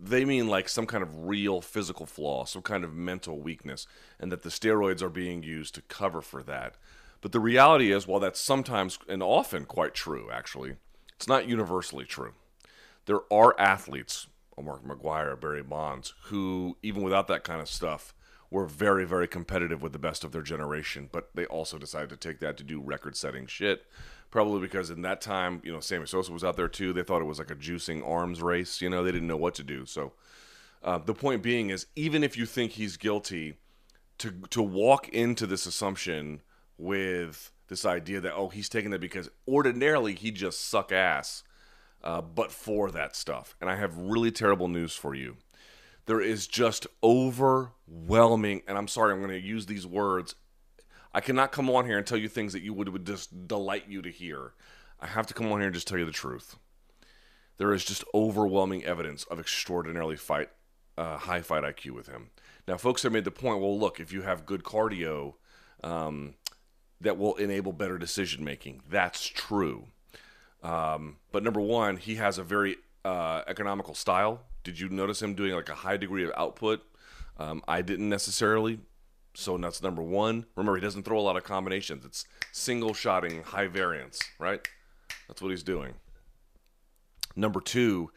they 0.02 0.24
mean 0.24 0.48
like 0.48 0.68
some 0.68 0.86
kind 0.86 1.02
of 1.02 1.26
real 1.26 1.60
physical 1.60 2.06
flaw, 2.06 2.44
some 2.44 2.62
kind 2.62 2.82
of 2.82 2.92
mental 2.92 3.40
weakness, 3.40 3.86
and 4.18 4.32
that 4.32 4.42
the 4.42 4.48
steroids 4.48 5.00
are 5.00 5.08
being 5.08 5.42
used 5.42 5.74
to 5.76 5.82
cover 5.82 6.20
for 6.20 6.42
that. 6.42 6.74
But 7.20 7.30
the 7.30 7.40
reality 7.40 7.92
is, 7.92 8.06
while 8.06 8.18
that's 8.18 8.40
sometimes 8.40 8.98
and 9.08 9.22
often 9.22 9.64
quite 9.64 9.94
true, 9.94 10.28
actually, 10.32 10.74
it's 11.14 11.28
not 11.28 11.46
universally 11.46 12.04
true. 12.04 12.32
There 13.06 13.20
are 13.32 13.54
athletes, 13.60 14.26
Mark 14.60 14.84
McGwire, 14.84 15.40
Barry 15.40 15.62
Bonds, 15.62 16.14
who, 16.24 16.76
even 16.82 17.02
without 17.02 17.28
that 17.28 17.44
kind 17.44 17.60
of 17.60 17.68
stuff, 17.68 18.12
were 18.50 18.66
very, 18.66 19.04
very 19.04 19.28
competitive 19.28 19.82
with 19.82 19.92
the 19.92 19.98
best 19.98 20.24
of 20.24 20.32
their 20.32 20.42
generation, 20.42 21.08
but 21.12 21.30
they 21.34 21.46
also 21.46 21.78
decided 21.78 22.10
to 22.10 22.16
take 22.16 22.40
that 22.40 22.56
to 22.56 22.64
do 22.64 22.80
record 22.80 23.16
setting 23.16 23.46
shit 23.46 23.86
probably 24.32 24.60
because 24.60 24.90
in 24.90 25.02
that 25.02 25.20
time, 25.20 25.60
you 25.62 25.70
know, 25.70 25.78
Sammy 25.78 26.06
Sosa 26.06 26.32
was 26.32 26.42
out 26.42 26.56
there 26.56 26.66
too. 26.66 26.92
They 26.92 27.04
thought 27.04 27.20
it 27.22 27.26
was 27.26 27.38
like 27.38 27.52
a 27.52 27.54
juicing 27.54 28.04
arms 28.04 28.42
race. 28.42 28.80
You 28.80 28.90
know, 28.90 29.04
they 29.04 29.12
didn't 29.12 29.28
know 29.28 29.36
what 29.36 29.54
to 29.56 29.62
do. 29.62 29.86
So 29.86 30.14
uh, 30.82 30.98
the 30.98 31.14
point 31.14 31.42
being 31.42 31.70
is, 31.70 31.86
even 31.94 32.24
if 32.24 32.36
you 32.36 32.46
think 32.46 32.72
he's 32.72 32.96
guilty, 32.96 33.58
to 34.18 34.32
to 34.50 34.62
walk 34.62 35.08
into 35.10 35.46
this 35.46 35.66
assumption 35.66 36.40
with 36.78 37.52
this 37.68 37.84
idea 37.84 38.20
that 38.20 38.34
oh 38.34 38.48
he's 38.48 38.68
taking 38.68 38.90
that 38.90 39.00
because 39.00 39.28
ordinarily 39.46 40.14
he 40.14 40.30
just 40.30 40.68
suck 40.68 40.90
ass, 40.90 41.44
uh, 42.02 42.20
but 42.20 42.50
for 42.50 42.90
that 42.90 43.14
stuff. 43.14 43.54
And 43.60 43.70
I 43.70 43.76
have 43.76 43.96
really 43.96 44.32
terrible 44.32 44.68
news 44.68 44.94
for 44.96 45.14
you. 45.14 45.36
There 46.06 46.20
is 46.20 46.48
just 46.48 46.86
overwhelming, 47.04 48.62
and 48.66 48.76
I'm 48.76 48.88
sorry, 48.88 49.12
I'm 49.12 49.20
going 49.20 49.30
to 49.30 49.46
use 49.46 49.66
these 49.66 49.86
words 49.86 50.34
I 51.14 51.20
cannot 51.20 51.52
come 51.52 51.68
on 51.70 51.86
here 51.86 51.98
and 51.98 52.06
tell 52.06 52.18
you 52.18 52.28
things 52.28 52.52
that 52.52 52.62
you 52.62 52.72
would, 52.74 52.88
would 52.88 53.06
just 53.06 53.46
delight 53.46 53.84
you 53.88 54.02
to 54.02 54.10
hear. 54.10 54.52
I 55.00 55.06
have 55.06 55.26
to 55.26 55.34
come 55.34 55.50
on 55.52 55.58
here 55.58 55.66
and 55.66 55.74
just 55.74 55.88
tell 55.88 55.98
you 55.98 56.06
the 56.06 56.12
truth. 56.12 56.56
There 57.58 57.72
is 57.72 57.84
just 57.84 58.04
overwhelming 58.14 58.84
evidence 58.84 59.24
of 59.24 59.38
extraordinarily 59.38 60.16
fight, 60.16 60.48
uh, 60.96 61.18
high 61.18 61.42
fight 61.42 61.64
IQ 61.64 61.90
with 61.92 62.08
him. 62.08 62.30
Now, 62.66 62.76
folks 62.76 63.02
have 63.02 63.12
made 63.12 63.24
the 63.24 63.30
point. 63.30 63.60
Well, 63.60 63.78
look, 63.78 64.00
if 64.00 64.12
you 64.12 64.22
have 64.22 64.46
good 64.46 64.62
cardio, 64.62 65.34
um, 65.84 66.34
that 67.00 67.18
will 67.18 67.34
enable 67.36 67.72
better 67.72 67.98
decision 67.98 68.44
making. 68.44 68.82
That's 68.88 69.26
true. 69.26 69.88
Um, 70.62 71.16
but 71.32 71.42
number 71.42 71.60
one, 71.60 71.96
he 71.96 72.14
has 72.16 72.38
a 72.38 72.44
very 72.44 72.76
uh, 73.04 73.42
economical 73.46 73.94
style. 73.94 74.42
Did 74.64 74.78
you 74.78 74.88
notice 74.88 75.20
him 75.20 75.34
doing 75.34 75.54
like 75.54 75.68
a 75.68 75.74
high 75.74 75.96
degree 75.96 76.24
of 76.24 76.30
output? 76.36 76.82
Um, 77.38 77.62
I 77.66 77.82
didn't 77.82 78.08
necessarily. 78.08 78.78
So 79.34 79.56
that's 79.56 79.82
number 79.82 80.02
one. 80.02 80.46
Remember, 80.56 80.76
he 80.76 80.82
doesn't 80.82 81.04
throw 81.04 81.18
a 81.18 81.22
lot 81.22 81.36
of 81.36 81.44
combinations. 81.44 82.04
It's 82.04 82.26
single 82.52 82.94
shotting, 82.94 83.42
high 83.42 83.66
variance, 83.66 84.20
right? 84.38 84.60
That's 85.26 85.40
what 85.40 85.50
he's 85.50 85.62
doing. 85.62 85.94
Number 87.34 87.60
two, 87.60 88.10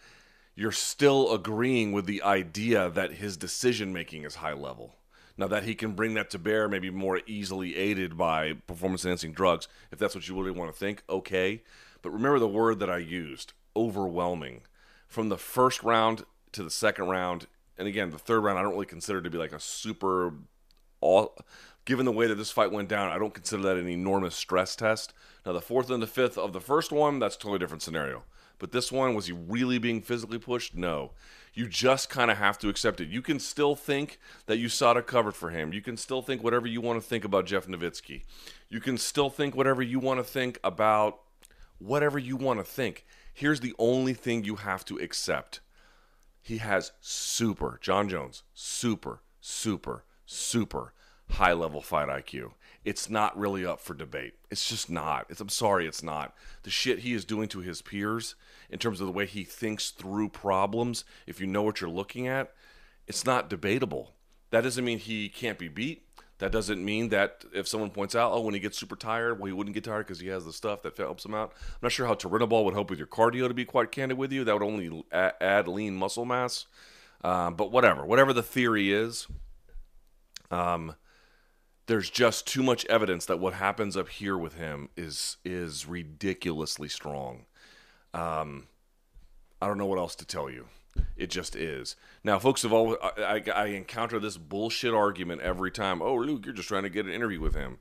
you're 0.55 0.71
still 0.71 1.33
agreeing 1.33 1.93
with 1.93 2.05
the 2.05 2.21
idea 2.21 2.89
that 2.89 3.13
his 3.13 3.37
decision 3.37 3.93
making 3.93 4.23
is 4.23 4.35
high 4.35 4.53
level. 4.53 4.95
Now 5.37 5.47
that 5.47 5.63
he 5.63 5.75
can 5.75 5.93
bring 5.93 6.13
that 6.13 6.29
to 6.31 6.39
bear, 6.39 6.67
maybe 6.69 6.89
more 6.89 7.21
easily 7.27 7.75
aided 7.75 8.17
by 8.17 8.53
performance 8.53 9.03
enhancing 9.03 9.33
drugs, 9.33 9.67
if 9.91 9.99
that's 9.99 10.15
what 10.15 10.27
you 10.27 10.37
really 10.37 10.57
want 10.57 10.71
to 10.71 10.77
think, 10.77 11.03
okay. 11.09 11.63
But 12.01 12.11
remember 12.11 12.39
the 12.39 12.47
word 12.47 12.79
that 12.79 12.89
I 12.89 12.97
used 12.97 13.53
overwhelming. 13.75 14.61
From 15.07 15.29
the 15.29 15.37
first 15.37 15.83
round 15.83 16.25
to 16.53 16.63
the 16.63 16.69
second 16.69 17.07
round, 17.07 17.47
and 17.77 17.87
again, 17.87 18.11
the 18.11 18.17
third 18.17 18.41
round, 18.41 18.57
I 18.57 18.61
don't 18.61 18.73
really 18.73 18.85
consider 18.85 19.21
to 19.21 19.29
be 19.29 19.37
like 19.37 19.51
a 19.51 19.59
super 19.59 20.33
all 21.05 21.37
given 21.85 22.05
the 22.05 22.11
way 22.11 22.27
that 22.27 22.35
this 22.35 22.51
fight 22.51 22.71
went 22.71 22.89
down, 22.89 23.11
I 23.11 23.19
don't 23.19 23.33
consider 23.33 23.61
that 23.63 23.77
an 23.77 23.87
enormous 23.87 24.35
stress 24.35 24.75
test. 24.75 25.13
Now, 25.45 25.53
the 25.53 25.61
fourth 25.61 25.89
and 25.91 26.01
the 26.01 26.07
fifth 26.07 26.37
of 26.37 26.51
the 26.51 26.59
first 26.59 26.91
one, 26.91 27.19
that's 27.19 27.35
a 27.35 27.39
totally 27.39 27.59
different 27.59 27.83
scenario. 27.83 28.23
But 28.57 28.71
this 28.71 28.91
one, 28.91 29.13
was 29.13 29.27
he 29.27 29.33
really 29.33 29.77
being 29.77 30.01
physically 30.01 30.39
pushed? 30.39 30.75
No. 30.75 31.11
You 31.53 31.67
just 31.67 32.09
kind 32.09 32.31
of 32.31 32.37
have 32.37 32.57
to 32.59 32.69
accept 32.69 32.99
it. 32.99 33.09
You 33.09 33.21
can 33.21 33.39
still 33.39 33.75
think 33.75 34.19
that 34.47 34.59
USADA 34.59 35.05
covered 35.05 35.35
for 35.35 35.51
him. 35.51 35.73
You 35.73 35.81
can 35.81 35.95
still 35.95 36.21
think 36.21 36.43
whatever 36.43 36.67
you 36.67 36.81
want 36.81 37.01
to 37.01 37.07
think 37.07 37.23
about 37.23 37.45
Jeff 37.45 37.67
Novitzky. 37.67 38.23
You 38.69 38.81
can 38.81 38.97
still 38.97 39.29
think 39.29 39.55
whatever 39.55 39.81
you 39.81 39.99
want 39.99 40.19
to 40.19 40.23
think 40.23 40.59
about 40.63 41.19
whatever 41.77 42.17
you 42.17 42.35
want 42.35 42.59
to 42.59 42.65
think. 42.65 43.05
Here's 43.33 43.59
the 43.59 43.75
only 43.77 44.13
thing 44.13 44.43
you 44.43 44.55
have 44.55 44.83
to 44.85 44.97
accept. 44.97 45.59
He 46.41 46.57
has 46.57 46.91
super, 47.01 47.77
Jon 47.81 48.09
Jones, 48.09 48.43
super, 48.53 49.21
super, 49.41 50.03
super 50.25 50.93
high 51.31 51.53
level 51.53 51.81
fight 51.81 52.07
IQ. 52.07 52.51
It's 52.83 53.09
not 53.09 53.37
really 53.37 53.65
up 53.65 53.79
for 53.79 53.95
debate. 53.95 54.35
It's 54.51 54.69
just 54.69 54.89
not. 54.89 55.25
It's, 55.29 55.41
I'm 55.41 55.49
sorry, 55.49 55.87
it's 55.87 56.03
not. 56.03 56.35
The 56.63 56.69
shit 56.69 56.99
he 56.99 57.13
is 57.13 57.25
doing 57.25 57.47
to 57.49 57.59
his 57.59 57.81
peers 57.81 58.35
in 58.69 58.77
terms 58.77 59.01
of 59.01 59.07
the 59.07 59.13
way 59.13 59.25
he 59.25 59.43
thinks 59.43 59.89
through 59.89 60.29
problems, 60.29 61.03
if 61.25 61.39
you 61.39 61.47
know 61.47 61.63
what 61.63 61.81
you're 61.81 61.89
looking 61.89 62.27
at, 62.27 62.53
it's 63.07 63.25
not 63.25 63.49
debatable. 63.49 64.11
That 64.51 64.61
doesn't 64.61 64.85
mean 64.85 64.99
he 64.99 65.29
can't 65.29 65.57
be 65.57 65.67
beat. 65.67 66.03
That 66.39 66.51
doesn't 66.51 66.83
mean 66.83 67.09
that 67.09 67.45
if 67.53 67.67
someone 67.67 67.91
points 67.91 68.13
out, 68.13 68.33
oh, 68.33 68.41
when 68.41 68.53
he 68.53 68.59
gets 68.59 68.77
super 68.77 68.97
tired, 68.97 69.39
well, 69.39 69.47
he 69.47 69.53
wouldn't 69.53 69.73
get 69.73 69.85
tired 69.85 70.05
because 70.05 70.19
he 70.19 70.27
has 70.27 70.45
the 70.45 70.51
stuff 70.51 70.81
that 70.81 70.97
helps 70.97 71.25
him 71.25 71.33
out. 71.33 71.53
I'm 71.55 71.79
not 71.83 71.91
sure 71.93 72.07
how 72.07 72.13
Turinabol 72.13 72.65
would 72.65 72.73
help 72.73 72.89
with 72.89 72.99
your 72.99 73.07
cardio, 73.07 73.47
to 73.47 73.53
be 73.53 73.63
quite 73.63 73.91
candid 73.91 74.17
with 74.17 74.33
you. 74.33 74.43
That 74.43 74.53
would 74.53 74.65
only 74.65 75.03
add 75.13 75.67
lean 75.67 75.95
muscle 75.95 76.25
mass. 76.25 76.65
Um, 77.23 77.55
but 77.55 77.71
whatever, 77.71 78.05
whatever 78.05 78.33
the 78.33 78.43
theory 78.43 78.91
is, 78.91 79.27
um, 80.51 80.95
there's 81.87 82.09
just 82.09 82.47
too 82.47 82.63
much 82.63 82.85
evidence 82.85 83.25
that 83.25 83.39
what 83.39 83.53
happens 83.53 83.95
up 83.95 84.09
here 84.09 84.37
with 84.37 84.55
him 84.55 84.89
is 84.97 85.37
is 85.45 85.85
ridiculously 85.85 86.89
strong. 86.89 87.45
Um, 88.13 88.67
I 89.61 89.67
don't 89.67 89.77
know 89.77 89.85
what 89.85 89.99
else 89.99 90.15
to 90.15 90.25
tell 90.25 90.49
you. 90.49 90.67
It 91.17 91.29
just 91.29 91.55
is. 91.55 91.95
Now, 92.23 92.39
folks 92.39 92.63
have 92.63 92.73
always 92.73 92.97
I, 93.01 93.41
I, 93.47 93.51
I 93.53 93.65
encounter 93.67 94.19
this 94.19 94.37
bullshit 94.37 94.93
argument 94.93 95.41
every 95.41 95.71
time. 95.71 96.01
Oh, 96.01 96.15
Luke, 96.15 96.45
you're 96.45 96.53
just 96.53 96.67
trying 96.67 96.83
to 96.83 96.89
get 96.89 97.05
an 97.05 97.11
interview 97.11 97.41
with 97.41 97.55
him. 97.55 97.77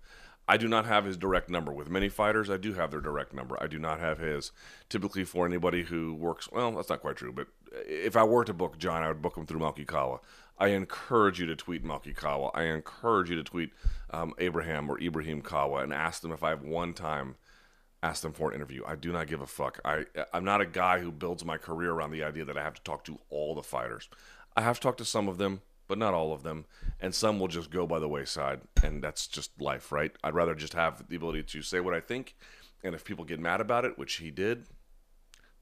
I 0.47 0.59
do 0.59 0.69
not 0.69 0.85
have 0.85 1.07
his 1.07 1.17
direct 1.17 1.49
number. 1.49 1.73
With 1.73 1.89
many 1.89 2.11
fighters, 2.11 2.51
I 2.51 2.59
do 2.59 2.75
have 2.75 2.91
their 2.91 3.01
direct 3.01 3.33
number. 3.33 3.57
I 3.63 3.67
do 3.67 3.79
not 3.79 3.99
have 4.01 4.19
his. 4.19 4.53
Typically, 4.91 5.25
for 5.25 5.47
anybody 5.47 5.85
who 5.85 6.15
works, 6.15 6.51
well, 6.53 6.73
that's 6.73 6.91
not 6.91 7.01
quite 7.01 7.17
true. 7.17 7.33
But 7.33 7.47
if 7.87 8.15
I 8.15 8.25
were 8.25 8.45
to 8.45 8.53
book 8.53 8.77
Jon, 8.79 9.03
I 9.03 9.09
would 9.09 9.23
book 9.23 9.37
him 9.37 9.47
through 9.47 9.61
Malki 9.61 9.87
Kawa. 9.87 10.21
I 10.59 10.69
encourage 10.69 11.41
you 11.41 11.47
to 11.47 11.57
tweet 11.57 11.85
Malki 11.85 12.15
Kawa. 12.15 12.51
I 12.55 12.65
encourage 12.65 13.31
you 13.31 13.37
to 13.37 13.43
tweet 13.43 13.73
um, 14.11 14.35
Abraham 14.39 14.89
or 14.89 15.01
Ibrahim 15.01 15.43
Kawa 15.43 15.83
and 15.83 15.93
ask 15.93 16.23
them 16.23 16.33
if 16.33 16.43
I 16.43 16.51
have 16.51 16.63
one 16.63 16.95
time 16.95 17.37
asked 18.03 18.23
them 18.23 18.33
for 18.33 18.51
an 18.51 18.55
interview. 18.55 18.83
I 18.87 18.97
do 18.97 19.11
not 19.13 19.27
give 19.27 19.41
a 19.41 19.47
fuck. 19.47 19.81
I 19.85 20.05
I'm 20.33 20.45
not 20.45 20.61
a 20.61 20.67
guy 20.67 21.01
who 21.01 21.11
builds 21.11 21.45
my 21.45 21.57
career 21.57 21.91
around 21.91 22.13
the 22.13 22.23
idea 22.23 22.45
that 22.45 22.59
I 22.59 22.63
have 22.63 22.75
to 22.75 22.83
talk 22.83 23.05
to 23.05 23.19
all 23.31 23.55
the 23.55 23.63
fighters. 23.63 24.09
I 24.57 24.61
have 24.61 24.79
talked 24.79 24.99
to 24.99 25.05
some 25.05 25.27
of 25.27 25.39
them, 25.39 25.63
but 25.89 25.99
not 25.99 26.15
all 26.15 26.33
of 26.33 26.43
them, 26.43 26.67
and 27.01 27.15
some 27.15 27.41
will 27.41 27.49
just 27.49 27.71
go 27.71 27.87
by 27.87 27.99
the 27.99 28.09
wayside, 28.09 28.61
and 28.83 29.03
that's 29.03 29.27
just 29.27 29.61
life, 29.61 29.91
right? 29.91 30.13
I'd 30.23 30.35
rather 30.35 30.55
just 30.55 30.75
have 30.75 31.09
the 31.09 31.17
ability 31.17 31.43
to 31.43 31.63
say 31.63 31.81
what 31.81 31.95
I 31.95 32.01
think, 32.01 32.37
and 32.85 32.95
if 32.95 33.05
people 33.05 33.25
get 33.25 33.41
mad 33.41 33.61
about 33.61 33.85
it, 33.85 33.99
which 33.99 34.15
he 34.17 34.31
did, 34.31 34.67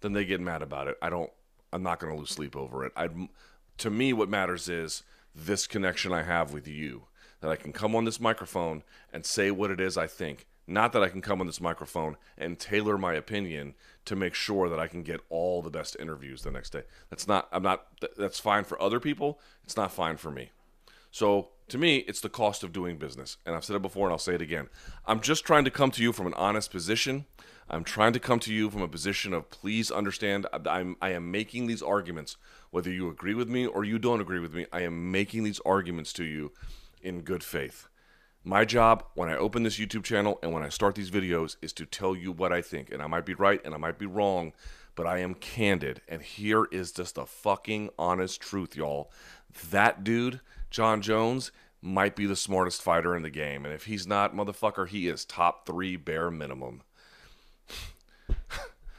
then 0.00 0.12
they 0.12 0.25
get 0.25 0.40
mad 0.40 0.62
about 0.62 0.88
it. 0.88 0.96
I 1.00 1.08
don't. 1.08 1.30
I'm 1.72 1.82
not 1.82 2.00
going 2.00 2.12
to 2.12 2.18
lose 2.18 2.28
sleep 2.28 2.54
over 2.54 2.84
it. 2.84 2.92
I'd 2.96 3.12
to 3.79 3.91
me, 3.91 4.12
what 4.12 4.29
matters 4.29 4.69
is 4.69 5.02
this 5.35 5.67
connection 5.67 6.12
I 6.12 6.23
have 6.23 6.52
with 6.52 6.69
you. 6.69 7.05
That 7.41 7.50
I 7.50 7.57
can 7.57 7.73
come 7.73 7.97
on 7.97 8.05
this 8.05 8.21
microphone 8.21 8.85
and 9.12 9.26
say 9.26 9.50
what 9.50 9.71
it 9.73 9.81
is 9.81 9.97
I 9.97 10.07
think. 10.07 10.47
Not 10.67 10.93
that 10.93 11.02
I 11.02 11.09
can 11.09 11.21
come 11.21 11.41
on 11.41 11.49
this 11.49 11.61
microphone 11.61 12.17
and 12.38 12.59
tailor 12.59 12.97
my 12.97 13.14
opinion 13.14 13.75
to 14.05 14.14
make 14.14 14.35
sure 14.35 14.69
that 14.69 14.79
I 14.79 14.87
can 14.87 15.02
get 15.02 15.21
all 15.29 15.61
the 15.61 15.71
best 15.71 15.97
interviews 15.99 16.43
the 16.43 16.52
next 16.52 16.71
day. 16.71 16.83
That's 17.11 17.26
not, 17.26 17.49
I'm 17.50 17.64
not, 17.64 17.87
that's 18.17 18.38
fine 18.38 18.62
for 18.62 18.81
other 18.81 19.00
people. 19.00 19.41
It's 19.64 19.76
not 19.76 19.91
fine 19.91 20.17
for 20.17 20.31
me. 20.31 20.50
So 21.11 21.49
to 21.69 21.79
me, 21.79 21.99
it's 21.99 22.21
the 22.21 22.29
cost 22.29 22.62
of 22.62 22.73
doing 22.73 22.97
business. 22.97 23.38
And 23.45 23.57
I've 23.57 23.64
said 23.64 23.76
it 23.76 23.83
before 23.83 24.07
and 24.07 24.12
I'll 24.12 24.19
say 24.19 24.35
it 24.35 24.43
again. 24.43 24.69
I'm 25.05 25.21
just 25.21 25.45
trying 25.45 25.64
to 25.64 25.71
come 25.71 25.91
to 25.93 26.02
you 26.02 26.12
from 26.12 26.26
an 26.26 26.35
honest 26.35 26.71
position. 26.71 27.26
I'm 27.69 27.85
trying 27.85 28.12
to 28.12 28.21
come 28.21 28.38
to 28.40 28.52
you 28.52 28.71
from 28.71 28.83
a 28.83 28.88
position 28.88 29.33
of 29.33 29.50
please 29.50 29.90
understand 29.90 30.47
I'm 30.52 30.97
I 31.00 31.11
am 31.11 31.31
making 31.31 31.66
these 31.66 31.83
arguments 31.83 32.37
whether 32.71 32.90
you 32.90 33.09
agree 33.09 33.35
with 33.35 33.49
me 33.49 33.66
or 33.66 33.85
you 33.85 33.99
don't 33.99 34.21
agree 34.21 34.40
with 34.40 34.54
me. 34.54 34.66
I 34.73 34.83
am 34.83 35.11
making 35.11 35.45
these 35.45 35.61
arguments 35.61 36.12
to 36.14 36.25
you 36.25 36.52
in 37.00 37.23
good 37.23 37.45
faith. 37.45 37.88
My 38.45 38.64
job 38.64 39.04
when 39.14 39.28
I 39.28 39.37
open 39.37 39.62
this 39.62 39.78
YouTube 39.78 40.04
channel 40.04 40.38
and 40.42 40.52
when 40.52 40.62
I 40.62 40.69
start 40.69 40.97
these 40.97 41.11
videos 41.11 41.57
is 41.62 41.73
to 41.75 41.87
tell 41.87 42.16
you 42.16 42.33
what 42.33 42.52
I 42.52 42.61
think. 42.61 42.90
And 42.90 43.02
I 43.02 43.07
might 43.07 43.26
be 43.26 43.35
right 43.35 43.61
and 43.64 43.75
I 43.75 43.78
might 43.78 43.99
be 43.99 44.07
wrong, 44.07 44.52
but 44.95 45.07
I 45.07 45.19
am 45.19 45.35
candid. 45.35 46.00
And 46.09 46.23
here 46.23 46.66
is 46.73 46.92
just 46.92 47.14
the 47.14 47.26
fucking 47.26 47.90
honest 47.99 48.40
truth, 48.40 48.75
y'all. 48.75 49.12
That 49.71 50.02
dude, 50.02 50.40
Jon 50.71 51.02
Jones, 51.02 51.52
might 51.81 52.16
be 52.16 52.26
the 52.26 52.37
smartest 52.37 52.83
fighter 52.83 53.14
in 53.14 53.23
the 53.23 53.31
game. 53.31 53.64
And 53.64 53.75
if 53.75 53.85
he's 53.85 54.07
not, 54.07 54.35
motherfucker, 54.35 54.88
he 54.88 55.09
is 55.09 55.25
top 55.25 55.66
three 55.66 55.97
bare 55.97 56.31
minimum. 56.31 56.83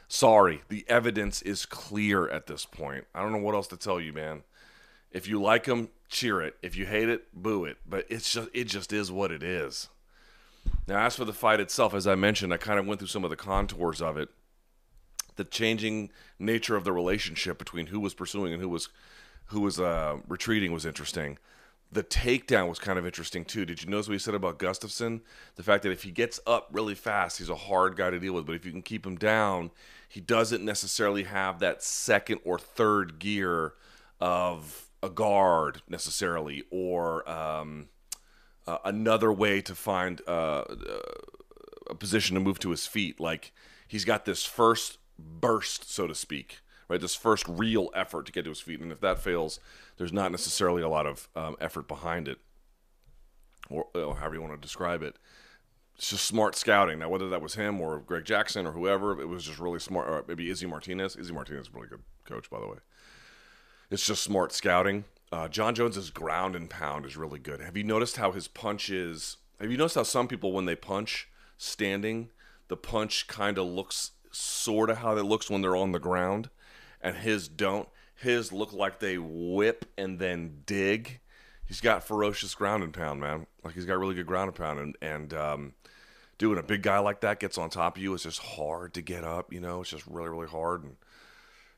Sorry, 0.08 0.62
the 0.68 0.84
evidence 0.88 1.42
is 1.42 1.66
clear 1.66 2.28
at 2.28 2.46
this 2.46 2.66
point. 2.66 3.04
I 3.14 3.22
don't 3.22 3.32
know 3.32 3.38
what 3.38 3.54
else 3.54 3.66
to 3.68 3.76
tell 3.76 4.00
you, 4.00 4.12
man. 4.12 4.42
If 5.10 5.28
you 5.28 5.40
like 5.40 5.66
him, 5.66 5.88
cheer 6.08 6.40
it. 6.40 6.56
If 6.62 6.76
you 6.76 6.86
hate 6.86 7.08
it, 7.08 7.26
boo 7.34 7.64
it. 7.64 7.78
But 7.86 8.06
it's 8.08 8.32
just 8.32 8.48
it 8.52 8.64
just 8.64 8.92
is 8.92 9.10
what 9.10 9.32
it 9.32 9.42
is. 9.42 9.88
Now, 10.86 11.04
as 11.04 11.16
for 11.16 11.24
the 11.24 11.32
fight 11.32 11.60
itself, 11.60 11.94
as 11.94 12.06
I 12.06 12.14
mentioned, 12.14 12.52
I 12.52 12.58
kind 12.58 12.78
of 12.78 12.86
went 12.86 13.00
through 13.00 13.08
some 13.08 13.24
of 13.24 13.30
the 13.30 13.36
contours 13.36 14.00
of 14.00 14.16
it. 14.16 14.28
The 15.36 15.44
changing 15.44 16.10
nature 16.38 16.76
of 16.76 16.84
the 16.84 16.92
relationship 16.92 17.58
between 17.58 17.88
who 17.88 18.00
was 18.00 18.14
pursuing 18.14 18.52
and 18.52 18.62
who 18.62 18.68
was 18.68 18.88
who 19.46 19.60
was 19.60 19.78
uh, 19.78 20.18
retreating 20.26 20.72
was 20.72 20.86
interesting 20.86 21.38
the 21.94 22.02
takedown 22.02 22.68
was 22.68 22.80
kind 22.80 22.98
of 22.98 23.06
interesting 23.06 23.44
too. 23.44 23.64
Did 23.64 23.82
you 23.82 23.88
notice 23.88 24.08
what 24.08 24.14
he 24.14 24.18
said 24.18 24.34
about 24.34 24.58
Gustafsson? 24.58 25.20
The 25.54 25.62
fact 25.62 25.84
that 25.84 25.92
if 25.92 26.02
he 26.02 26.10
gets 26.10 26.40
up 26.44 26.68
really 26.72 26.96
fast, 26.96 27.38
he's 27.38 27.48
a 27.48 27.54
hard 27.54 27.96
guy 27.96 28.10
to 28.10 28.18
deal 28.18 28.34
with. 28.34 28.46
But 28.46 28.56
if 28.56 28.66
you 28.66 28.72
can 28.72 28.82
keep 28.82 29.06
him 29.06 29.16
down, 29.16 29.70
he 30.08 30.20
doesn't 30.20 30.64
necessarily 30.64 31.22
have 31.22 31.60
that 31.60 31.82
second 31.82 32.40
or 32.44 32.58
third 32.58 33.20
gear 33.20 33.74
of 34.20 34.90
a 35.04 35.08
guard 35.08 35.82
necessarily, 35.88 36.64
or 36.70 37.28
um, 37.30 37.88
uh, 38.66 38.78
another 38.84 39.32
way 39.32 39.60
to 39.60 39.74
find 39.74 40.20
uh, 40.26 40.64
a 41.88 41.94
position 41.94 42.34
to 42.34 42.40
move 42.40 42.58
to 42.58 42.70
his 42.70 42.88
feet. 42.88 43.20
Like 43.20 43.52
he's 43.86 44.04
got 44.04 44.24
this 44.24 44.44
first 44.44 44.98
burst, 45.16 45.92
so 45.92 46.08
to 46.08 46.14
speak, 46.14 46.58
right? 46.88 47.00
This 47.00 47.14
first 47.14 47.46
real 47.48 47.90
effort 47.94 48.26
to 48.26 48.32
get 48.32 48.44
to 48.44 48.50
his 48.50 48.60
feet, 48.60 48.80
and 48.80 48.92
if 48.92 49.00
that 49.00 49.18
fails, 49.18 49.60
there's 49.96 50.12
not 50.12 50.30
necessarily 50.30 50.82
a 50.82 50.88
lot 50.88 51.06
of 51.06 51.28
um, 51.34 51.56
effort 51.60 51.88
behind 51.88 52.28
it, 52.28 52.38
or, 53.70 53.86
or 53.94 54.16
however 54.16 54.34
you 54.34 54.40
want 54.42 54.54
to 54.54 54.60
describe 54.60 55.02
it. 55.02 55.16
It's 55.96 56.10
just 56.10 56.24
smart 56.24 56.56
scouting. 56.56 56.98
Now, 56.98 57.08
whether 57.08 57.28
that 57.28 57.40
was 57.40 57.54
him 57.54 57.80
or 57.80 58.00
Greg 58.00 58.24
Jackson 58.24 58.66
or 58.66 58.72
whoever, 58.72 59.20
it 59.20 59.26
was 59.26 59.44
just 59.44 59.60
really 59.60 59.78
smart. 59.78 60.08
Or 60.08 60.24
maybe 60.26 60.50
Izzy 60.50 60.66
Martinez. 60.66 61.14
Izzy 61.14 61.32
Martinez 61.32 61.68
is 61.68 61.72
a 61.72 61.76
really 61.76 61.88
good 61.88 62.02
coach, 62.24 62.50
by 62.50 62.58
the 62.58 62.66
way. 62.66 62.78
It's 63.90 64.04
just 64.04 64.24
smart 64.24 64.52
scouting. 64.52 65.04
Uh, 65.30 65.46
Jon 65.46 65.74
Jones's 65.74 66.10
ground 66.10 66.56
and 66.56 66.68
pound 66.68 67.06
is 67.06 67.16
really 67.16 67.38
good. 67.38 67.60
Have 67.60 67.76
you 67.76 67.84
noticed 67.84 68.16
how 68.16 68.32
his 68.32 68.48
punch 68.48 68.90
is? 68.90 69.36
Have 69.60 69.70
you 69.70 69.76
noticed 69.76 69.94
how 69.94 70.02
some 70.02 70.26
people, 70.26 70.52
when 70.52 70.64
they 70.64 70.74
punch 70.74 71.28
standing, 71.56 72.30
the 72.66 72.76
punch 72.76 73.28
kind 73.28 73.56
of 73.56 73.66
looks 73.66 74.12
sort 74.32 74.90
of 74.90 74.98
how 74.98 75.16
it 75.16 75.22
looks 75.22 75.48
when 75.48 75.60
they're 75.60 75.76
on 75.76 75.92
the 75.92 76.00
ground, 76.00 76.50
and 77.04 77.16
his 77.16 77.46
don't. 77.46 77.88
His 78.16 78.52
look 78.52 78.72
like 78.72 78.98
they 78.98 79.18
whip 79.18 79.84
and 79.96 80.18
then 80.18 80.62
dig. 80.66 81.20
He's 81.66 81.80
got 81.80 82.04
ferocious 82.04 82.54
ground 82.54 82.92
pound, 82.92 83.20
man. 83.20 83.46
Like 83.62 83.74
he's 83.74 83.84
got 83.84 83.98
really 83.98 84.14
good 84.14 84.26
ground 84.26 84.54
pound, 84.54 84.80
and 84.80 84.96
and 85.00 85.34
um, 85.34 85.74
doing 86.38 86.58
a 86.58 86.62
big 86.62 86.82
guy 86.82 86.98
like 86.98 87.20
that 87.20 87.38
gets 87.38 87.58
on 87.58 87.70
top 87.70 87.96
of 87.96 88.02
you. 88.02 88.14
It's 88.14 88.24
just 88.24 88.40
hard 88.40 88.94
to 88.94 89.02
get 89.02 89.22
up. 89.22 89.52
You 89.52 89.60
know, 89.60 89.82
it's 89.82 89.90
just 89.90 90.06
really 90.06 90.30
really 90.30 90.48
hard. 90.48 90.84
And 90.84 90.96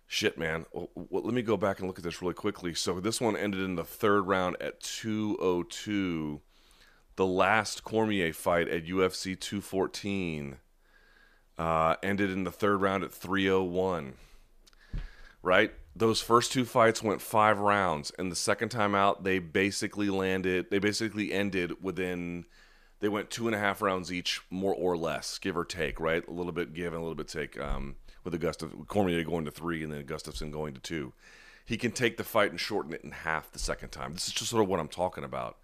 shit, 0.07 0.39
man. 0.39 0.67
Well, 0.73 0.89
let 0.95 1.35
me 1.35 1.43
go 1.43 1.57
back 1.57 1.81
and 1.81 1.89
look 1.89 1.99
at 1.99 2.05
this 2.05 2.23
really 2.23 2.35
quickly. 2.35 2.75
So 2.75 3.01
this 3.01 3.21
one 3.21 3.37
ended 3.37 3.61
in 3.61 3.75
the 3.75 3.85
third 3.85 4.23
round 4.23 4.57
at 4.61 4.81
202. 4.81 6.41
The 7.17 7.27
last 7.27 7.83
Cormier 7.83 8.33
fight 8.33 8.69
at 8.69 8.85
UFC 8.85 9.39
214 9.41 10.59
uh, 11.59 11.97
ended 12.03 12.31
in 12.31 12.45
the 12.45 12.53
third 12.53 12.83
round 12.83 13.05
at 13.05 13.13
301 13.13 14.15
right? 15.47 15.73
Those 15.95 16.21
first 16.21 16.53
two 16.53 16.65
fights 16.65 17.03
went 17.03 17.23
five 17.23 17.59
rounds, 17.59 18.13
and 18.19 18.31
the 18.31 18.37
second 18.37 18.71
time 18.71 18.95
out, 18.95 19.23
they 19.23 19.39
basically 19.39 20.11
landed. 20.11 20.67
They 20.71 20.81
basically 20.81 21.33
ended 21.33 21.83
within. 21.83 22.45
They 22.99 23.09
went 23.09 23.31
two 23.31 23.47
and 23.47 23.55
a 23.55 23.59
half 23.59 23.81
rounds 23.81 24.13
each, 24.13 24.41
more 24.51 24.75
or 24.75 24.97
less, 24.97 25.39
give 25.39 25.57
or 25.57 25.65
take, 25.65 26.01
right? 26.01 26.27
A 26.27 26.33
little 26.33 26.53
bit 26.53 26.75
give 26.75 26.93
and 26.93 26.97
a 26.97 27.01
little 27.01 27.15
bit 27.15 27.29
take. 27.29 27.59
Um, 27.61 27.95
with 28.25 28.35
Augusta 28.35 28.69
Cormier 28.89 29.23
going 29.23 29.45
to 29.45 29.53
three, 29.53 29.85
and 29.85 29.93
then 29.93 30.05
Gustafsson 30.05 30.51
going 30.51 30.75
to 30.75 30.81
two. 30.81 31.13
He 31.65 31.77
can 31.77 31.93
take 31.93 32.17
the 32.17 32.25
fight 32.25 32.51
and 32.51 32.59
shorten 32.59 32.93
it 32.93 33.05
in 33.05 33.13
half 33.13 33.53
the 33.53 33.59
second 33.59 33.91
time. 33.91 34.15
This 34.15 34.27
is 34.27 34.35
just 34.35 34.51
sort 34.51 34.65
of 34.65 34.69
what 34.69 34.81
I'm 34.81 34.89
talking 34.89 35.25
about. 35.25 35.59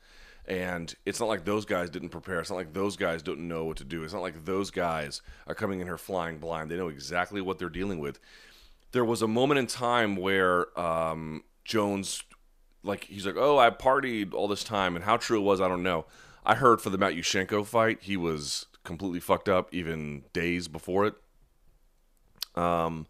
And 0.47 0.93
it's 1.05 1.21
not 1.21 1.29
like 1.29 1.45
those 1.45 1.65
guys 1.65 1.91
didn't 1.91 2.09
prepare. 2.11 2.41
It's 2.41 2.51
not 2.51 2.57
like 2.57 2.73
those 2.73 2.97
guys 2.97 3.23
don't 3.23 3.49
know 3.49 3.65
what 3.65 3.77
to 3.79 3.85
do. 3.85 4.05
It's 4.05 4.13
not 4.13 4.23
like 4.23 4.45
those 4.45 4.71
guys 4.71 5.23
are 5.47 5.55
coming 5.55 5.81
in 5.81 5.87
here 5.87 5.99
flying 5.99 6.39
blind. 6.39 6.71
They 6.71 6.77
know 6.77 6.89
exactly 6.89 7.41
what 7.41 7.59
they're 7.59 7.69
dealing 7.69 7.99
with 7.99 8.21
there 8.93 9.05
was 9.05 9.23
a 9.23 9.29
moment 9.29 9.59
in 9.59 9.67
time 9.67 10.17
where 10.17 10.79
um, 10.79 11.43
Jones, 11.65 12.23
like, 12.83 13.05
he's 13.05 13.27
like, 13.27 13.37
oh, 13.37 13.59
I 13.59 13.71
partied 13.71 14.35
all 14.35 14.49
this 14.49 14.65
time, 14.65 14.97
and 14.97 15.05
how 15.05 15.17
true 15.17 15.39
it 15.39 15.43
was, 15.43 15.61
I 15.61 15.69
don't 15.69 15.83
know. 15.83 16.07
I 16.45 16.55
heard 16.55 16.81
for 16.81 16.91
the 16.91 16.99
Matyushenko 16.99 17.67
fight, 17.67 17.99
he 18.03 18.17
was 18.17 18.67
completely 18.85 19.21
fucked 19.21 19.49
up 19.49 19.73
even 19.73 20.25
days 20.33 20.69
before 20.69 21.07
it. 21.07 21.15
Um, 22.55 23.07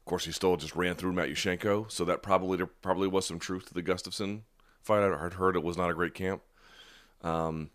of 0.00 0.04
course, 0.04 0.24
he 0.24 0.32
still 0.32 0.56
just 0.56 0.76
ran 0.76 0.94
through 0.94 1.12
Matyushenko, 1.12 1.90
so 1.90 2.04
that 2.04 2.22
probably 2.22 2.56
there 2.56 2.66
probably 2.66 3.08
was 3.08 3.26
some 3.26 3.38
truth 3.38 3.66
to 3.66 3.74
the 3.74 3.82
Gustafsson 3.82 4.42
fight. 4.82 5.02
I 5.02 5.22
had 5.22 5.34
heard 5.34 5.56
it 5.56 5.62
was 5.62 5.76
not 5.76 5.90
a 5.90 5.94
great 5.94 6.14
camp. 6.14 6.42
Um, 7.22 7.70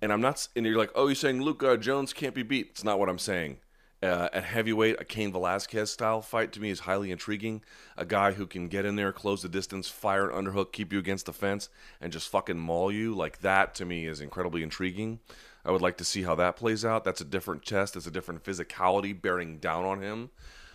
and 0.00 0.12
I'm 0.12 0.20
not, 0.20 0.46
and 0.54 0.64
you're 0.64 0.78
like, 0.78 0.92
oh, 0.94 1.06
you're 1.06 1.14
saying 1.14 1.42
Luke 1.42 1.64
Jones 1.80 2.12
can't 2.12 2.34
be 2.34 2.42
beat. 2.42 2.68
It's 2.70 2.84
not 2.84 2.98
what 2.98 3.08
I'm 3.08 3.18
saying. 3.18 3.58
Uh, 4.04 4.28
at 4.34 4.44
heavyweight, 4.44 5.00
a 5.00 5.04
Cain 5.04 5.32
Velasquez 5.32 5.90
style 5.90 6.20
fight 6.20 6.52
to 6.52 6.60
me 6.60 6.68
is 6.68 6.80
highly 6.80 7.10
intriguing. 7.10 7.62
A 7.96 8.04
guy 8.04 8.32
who 8.32 8.46
can 8.46 8.68
get 8.68 8.84
in 8.84 8.96
there, 8.96 9.12
close 9.12 9.40
the 9.40 9.48
distance, 9.48 9.88
fire 9.88 10.28
an 10.28 10.44
underhook, 10.44 10.72
keep 10.72 10.92
you 10.92 10.98
against 10.98 11.24
the 11.24 11.32
fence, 11.32 11.70
and 12.02 12.12
just 12.12 12.28
fucking 12.28 12.58
maul 12.58 12.92
you 12.92 13.14
like 13.14 13.40
that 13.40 13.74
to 13.76 13.86
me 13.86 14.06
is 14.06 14.20
incredibly 14.20 14.62
intriguing. 14.62 15.20
I 15.64 15.70
would 15.70 15.80
like 15.80 15.96
to 15.96 16.04
see 16.04 16.22
how 16.22 16.34
that 16.34 16.56
plays 16.56 16.84
out. 16.84 17.04
That's 17.04 17.22
a 17.22 17.24
different 17.24 17.62
chest, 17.62 17.96
it's 17.96 18.06
a 18.06 18.10
different 18.10 18.44
physicality 18.44 19.18
bearing 19.18 19.56
down 19.56 19.86
on 19.86 20.02
him. 20.02 20.28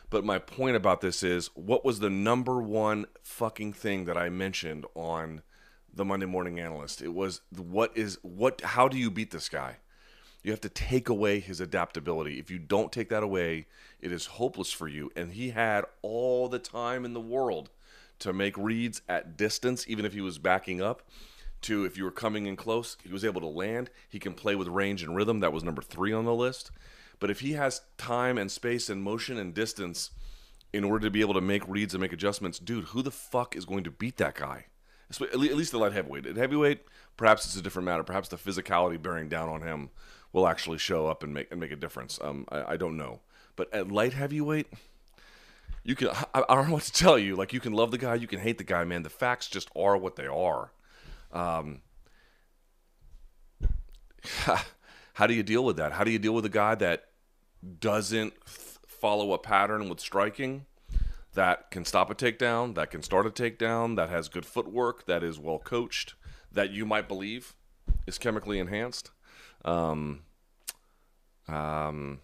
But 0.10 0.26
my 0.26 0.40
point 0.40 0.76
about 0.76 1.02
this 1.02 1.22
is 1.22 1.52
what 1.54 1.86
was 1.86 2.00
the 2.00 2.10
number 2.10 2.60
one 2.60 3.06
fucking 3.22 3.74
thing 3.74 4.06
that 4.06 4.18
I 4.18 4.30
mentioned 4.30 4.88
on 4.96 5.44
the 5.94 6.04
Monday 6.04 6.26
Morning 6.26 6.60
Analyst? 6.60 7.00
It 7.00 7.14
was 7.14 7.42
what 7.56 7.96
is 7.96 8.18
what 8.24 8.62
how 8.62 8.88
do 8.88 8.98
you 8.98 9.12
beat 9.12 9.30
this 9.30 9.50
guy? 9.50 9.78
You 10.44 10.52
have 10.52 10.62
to 10.62 10.70
take 10.70 11.10
away 11.10 11.40
his 11.40 11.60
adaptability. 11.60 12.40
If 12.40 12.50
you 12.50 12.60
don't 12.60 12.92
take 12.92 13.10
that 13.10 13.24
away, 13.24 13.68
it 14.00 14.12
is 14.12 14.26
hopeless 14.26 14.72
for 14.72 14.88
you. 14.88 15.12
And 15.16 15.34
he 15.34 15.50
had 15.50 15.86
all 16.02 16.48
the 16.48 16.60
time 16.60 17.04
in 17.04 17.14
the 17.14 17.20
world 17.20 17.70
to 18.20 18.32
make 18.32 18.58
reads 18.58 19.02
at 19.10 19.38
distance, 19.38 19.86
even 19.88 20.06
if 20.06 20.14
he 20.14 20.22
was 20.22 20.38
backing 20.38 20.82
up. 20.82 21.04
To 21.64 21.84
if 21.84 21.98
you 21.98 22.06
were 22.06 22.12
coming 22.12 22.46
in 22.46 22.56
close, 22.56 22.96
he 23.04 23.12
was 23.12 23.26
able 23.26 23.42
to 23.42 23.48
land. 23.48 23.90
He 24.08 24.18
can 24.18 24.34
play 24.34 24.56
with 24.56 24.70
range 24.70 25.04
and 25.04 25.14
rhythm. 25.14 25.42
That 25.42 25.52
was 25.52 25.64
number 25.64 25.82
three 25.82 26.14
on 26.14 26.24
the 26.24 26.34
list. 26.34 26.72
But 27.20 27.30
if 27.30 27.42
he 27.42 27.52
has 27.54 27.82
time 27.98 28.38
and 28.38 28.50
space 28.50 28.90
and 28.90 29.04
motion 29.04 29.38
and 29.38 29.54
distance 29.54 30.12
in 30.72 30.86
order 30.86 31.06
to 31.06 31.12
be 31.12 31.20
able 31.20 31.34
to 31.34 31.42
make 31.42 31.68
reads 31.68 31.94
and 31.94 32.02
make 32.02 32.14
adjustments, 32.14 32.60
dude, 32.60 32.86
who 32.86 33.02
the 33.02 33.12
fuck 33.12 33.58
is 33.58 33.66
going 33.66 33.84
to 33.84 33.92
beat 33.92 34.16
that 34.18 34.36
guy? 34.36 34.68
At 35.10 35.40
least 35.40 35.72
the 35.72 35.80
light 35.80 35.92
heavyweight. 35.92 36.28
At 36.28 36.38
heavyweight, 36.38 36.86
perhaps 37.18 37.46
it's 37.46 37.58
a 37.58 37.62
different 37.62 37.88
matter. 37.88 38.04
Perhaps 38.04 38.30
the 38.30 38.38
physicality 38.38 39.02
bearing 39.02 39.28
down 39.28 39.50
on 39.50 39.62
him 39.62 39.90
will 40.32 40.48
actually 40.48 40.78
show 40.78 41.08
up 41.08 41.24
and 41.24 41.34
make 41.34 41.52
and 41.52 41.60
make 41.60 41.72
a 41.72 41.76
difference. 41.76 42.20
Um, 42.22 42.46
I, 42.50 42.74
I 42.74 42.78
don't 42.78 42.98
know, 42.98 43.20
but 43.56 43.74
at 43.74 43.92
light 43.92 44.14
heavyweight, 44.14 44.68
you 45.84 45.96
can. 45.96 46.10
I, 46.10 46.44
I, 46.48 46.56
don't 46.56 46.68
know 46.68 46.74
what 46.74 46.84
to 46.84 46.92
tell 46.92 47.18
you. 47.18 47.36
Like 47.36 47.54
you 47.54 47.60
can 47.60 47.74
love 47.74 47.92
the 47.92 47.98
guy, 47.98 48.16
you 48.16 48.28
can 48.28 48.40
hate 48.40 48.58
the 48.58 48.64
guy, 48.64 48.84
man. 48.84 49.04
The 49.04 49.10
facts 49.10 49.48
just 49.48 49.70
are 49.76 49.98
what 49.98 50.16
they 50.16 50.28
are. 50.28 50.72
Um, 51.32 51.82
how 55.14 55.28
do 55.28 55.34
you 55.34 55.44
deal 55.44 55.64
with 55.64 55.78
that? 55.78 55.94
How 55.94 56.04
do 56.04 56.12
you 56.12 56.20
deal 56.20 56.34
with 56.34 56.46
a 56.46 56.50
guy 56.50 56.76
that 56.76 57.06
doesn't 57.80 58.34
follow 58.48 59.34
a 59.34 59.38
pattern 59.38 59.90
with 59.90 60.00
striking? 60.00 60.66
That 61.36 61.70
can 61.70 61.86
stop 61.86 62.10
a 62.10 62.16
takedown, 62.16 62.74
that 62.76 62.90
can 62.90 63.04
start 63.04 63.28
a 63.28 63.30
takedown, 63.30 63.96
that 63.98 64.10
has 64.10 64.30
good 64.30 64.48
footwork, 64.48 65.06
that 65.06 65.24
is 65.24 65.40
well 65.40 65.60
coached, 65.60 66.16
that 66.52 66.72
you 66.72 66.88
might 66.88 67.08
believe 67.08 67.54
is 68.08 68.18
chemically 68.18 68.58
enhanced 68.58 69.12
um, 69.66 70.22
um, 71.48 72.20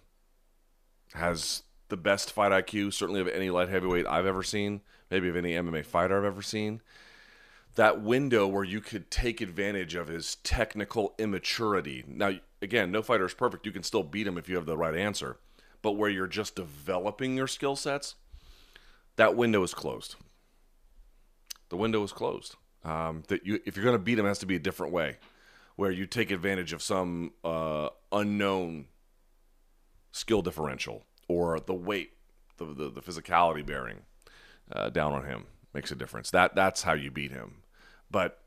has 1.13 1.63
the 1.89 1.97
best 1.97 2.31
fight 2.31 2.51
IQ, 2.51 2.93
certainly 2.93 3.21
of 3.21 3.27
any 3.27 3.49
light 3.49 3.69
heavyweight 3.69 4.07
I've 4.07 4.25
ever 4.25 4.43
seen, 4.43 4.81
maybe 5.11 5.29
of 5.29 5.35
any 5.35 5.51
MMA 5.53 5.85
fighter 5.85 6.17
I've 6.17 6.25
ever 6.25 6.41
seen. 6.41 6.81
That 7.75 8.01
window 8.01 8.47
where 8.47 8.63
you 8.63 8.79
could 8.79 9.11
take 9.11 9.41
advantage 9.41 9.95
of 9.95 10.07
his 10.07 10.35
technical 10.35 11.13
immaturity. 11.19 12.05
Now, 12.07 12.31
again, 12.61 12.91
no 12.91 13.01
fighter 13.01 13.25
is 13.25 13.33
perfect. 13.33 13.65
You 13.65 13.71
can 13.71 13.83
still 13.83 14.03
beat 14.03 14.27
him 14.27 14.37
if 14.37 14.47
you 14.47 14.55
have 14.55 14.65
the 14.65 14.77
right 14.77 14.95
answer. 14.95 15.37
But 15.81 15.93
where 15.93 16.09
you're 16.09 16.27
just 16.27 16.55
developing 16.55 17.35
your 17.35 17.47
skill 17.47 17.75
sets, 17.75 18.15
that 19.17 19.35
window 19.35 19.61
is 19.61 19.73
closed. 19.73 20.15
The 21.69 21.77
window 21.77 22.01
is 22.03 22.13
closed. 22.13 22.55
Um, 22.83 23.23
that 23.27 23.45
you, 23.45 23.59
if 23.65 23.75
you're 23.75 23.85
going 23.85 23.97
to 23.97 24.03
beat 24.03 24.17
him, 24.17 24.25
it 24.25 24.29
has 24.29 24.39
to 24.39 24.45
be 24.45 24.55
a 24.55 24.59
different 24.59 24.93
way 24.93 25.17
where 25.75 25.91
you 25.91 26.05
take 26.05 26.31
advantage 26.31 26.73
of 26.73 26.81
some 26.81 27.33
uh, 27.43 27.89
unknown 28.11 28.85
skill 30.11 30.41
differential 30.41 31.03
or 31.27 31.59
the 31.59 31.73
weight, 31.73 32.11
the 32.57 32.65
the, 32.65 32.89
the 32.89 33.01
physicality 33.01 33.65
bearing 33.65 34.03
uh, 34.71 34.89
down 34.89 35.13
on 35.13 35.25
him 35.25 35.45
makes 35.73 35.91
a 35.91 35.95
difference. 35.95 36.31
That 36.31 36.55
that's 36.55 36.83
how 36.83 36.93
you 36.93 37.11
beat 37.11 37.31
him. 37.31 37.63
But 38.09 38.39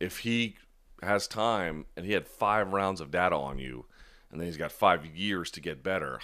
if 0.00 0.18
he 0.18 0.56
has 1.02 1.26
time 1.26 1.86
and 1.96 2.06
he 2.06 2.12
had 2.12 2.26
five 2.26 2.72
rounds 2.72 3.00
of 3.00 3.10
data 3.10 3.36
on 3.36 3.58
you, 3.58 3.86
and 4.30 4.40
then 4.40 4.46
he's 4.46 4.56
got 4.56 4.72
five 4.72 5.04
years 5.04 5.50
to 5.52 5.60
get 5.60 5.82
better, 5.82 6.20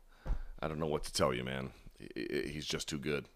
I 0.60 0.68
don't 0.68 0.78
know 0.78 0.86
what 0.86 1.04
to 1.04 1.12
tell 1.12 1.34
you, 1.34 1.44
man. 1.44 1.70
He's 2.14 2.66
just 2.66 2.88
too 2.88 2.98
good. 2.98 3.26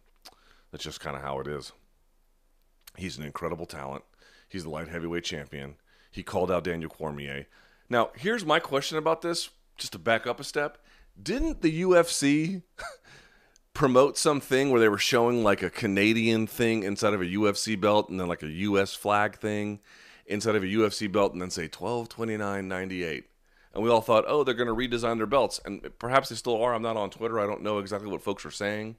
That's 0.70 0.84
just 0.84 1.00
kind 1.00 1.16
of 1.16 1.22
how 1.22 1.40
it 1.40 1.46
is. 1.46 1.72
He's 2.96 3.18
an 3.18 3.24
incredible 3.24 3.66
talent. 3.66 4.04
He's 4.48 4.64
the 4.64 4.70
light 4.70 4.88
heavyweight 4.88 5.24
champion. 5.24 5.76
He 6.12 6.22
called 6.22 6.50
out 6.50 6.64
Daniel 6.64 6.90
Cormier. 6.90 7.46
Now, 7.88 8.10
here's 8.14 8.44
my 8.44 8.60
question 8.60 8.98
about 8.98 9.22
this, 9.22 9.50
just 9.76 9.92
to 9.92 9.98
back 9.98 10.26
up 10.26 10.38
a 10.38 10.44
step. 10.44 10.78
Didn't 11.20 11.62
the 11.62 11.82
UFC 11.82 12.62
promote 13.74 14.16
something 14.18 14.70
where 14.70 14.80
they 14.80 14.88
were 14.88 14.98
showing 14.98 15.42
like 15.42 15.62
a 15.62 15.70
Canadian 15.70 16.46
thing 16.46 16.84
inside 16.84 17.14
of 17.14 17.22
a 17.22 17.26
UFC 17.26 17.80
belt 17.80 18.08
and 18.08 18.20
then 18.20 18.28
like 18.28 18.42
a 18.42 18.48
US 18.48 18.94
flag 18.94 19.38
thing 19.38 19.80
inside 20.26 20.54
of 20.54 20.62
a 20.62 20.66
UFC 20.66 21.10
belt 21.10 21.32
and 21.32 21.42
then 21.42 21.50
say 21.50 21.66
12 21.66 22.08
29 22.08 22.68
98? 22.68 23.24
And 23.74 23.82
we 23.82 23.88
all 23.88 24.02
thought, 24.02 24.24
oh, 24.26 24.44
they're 24.44 24.54
going 24.54 24.68
to 24.68 24.74
redesign 24.74 25.16
their 25.16 25.26
belts. 25.26 25.58
And 25.64 25.90
perhaps 25.98 26.28
they 26.28 26.34
still 26.34 26.62
are. 26.62 26.74
I'm 26.74 26.82
not 26.82 26.98
on 26.98 27.08
Twitter. 27.08 27.40
I 27.40 27.46
don't 27.46 27.62
know 27.62 27.78
exactly 27.78 28.10
what 28.10 28.22
folks 28.22 28.44
are 28.44 28.50
saying. 28.50 28.96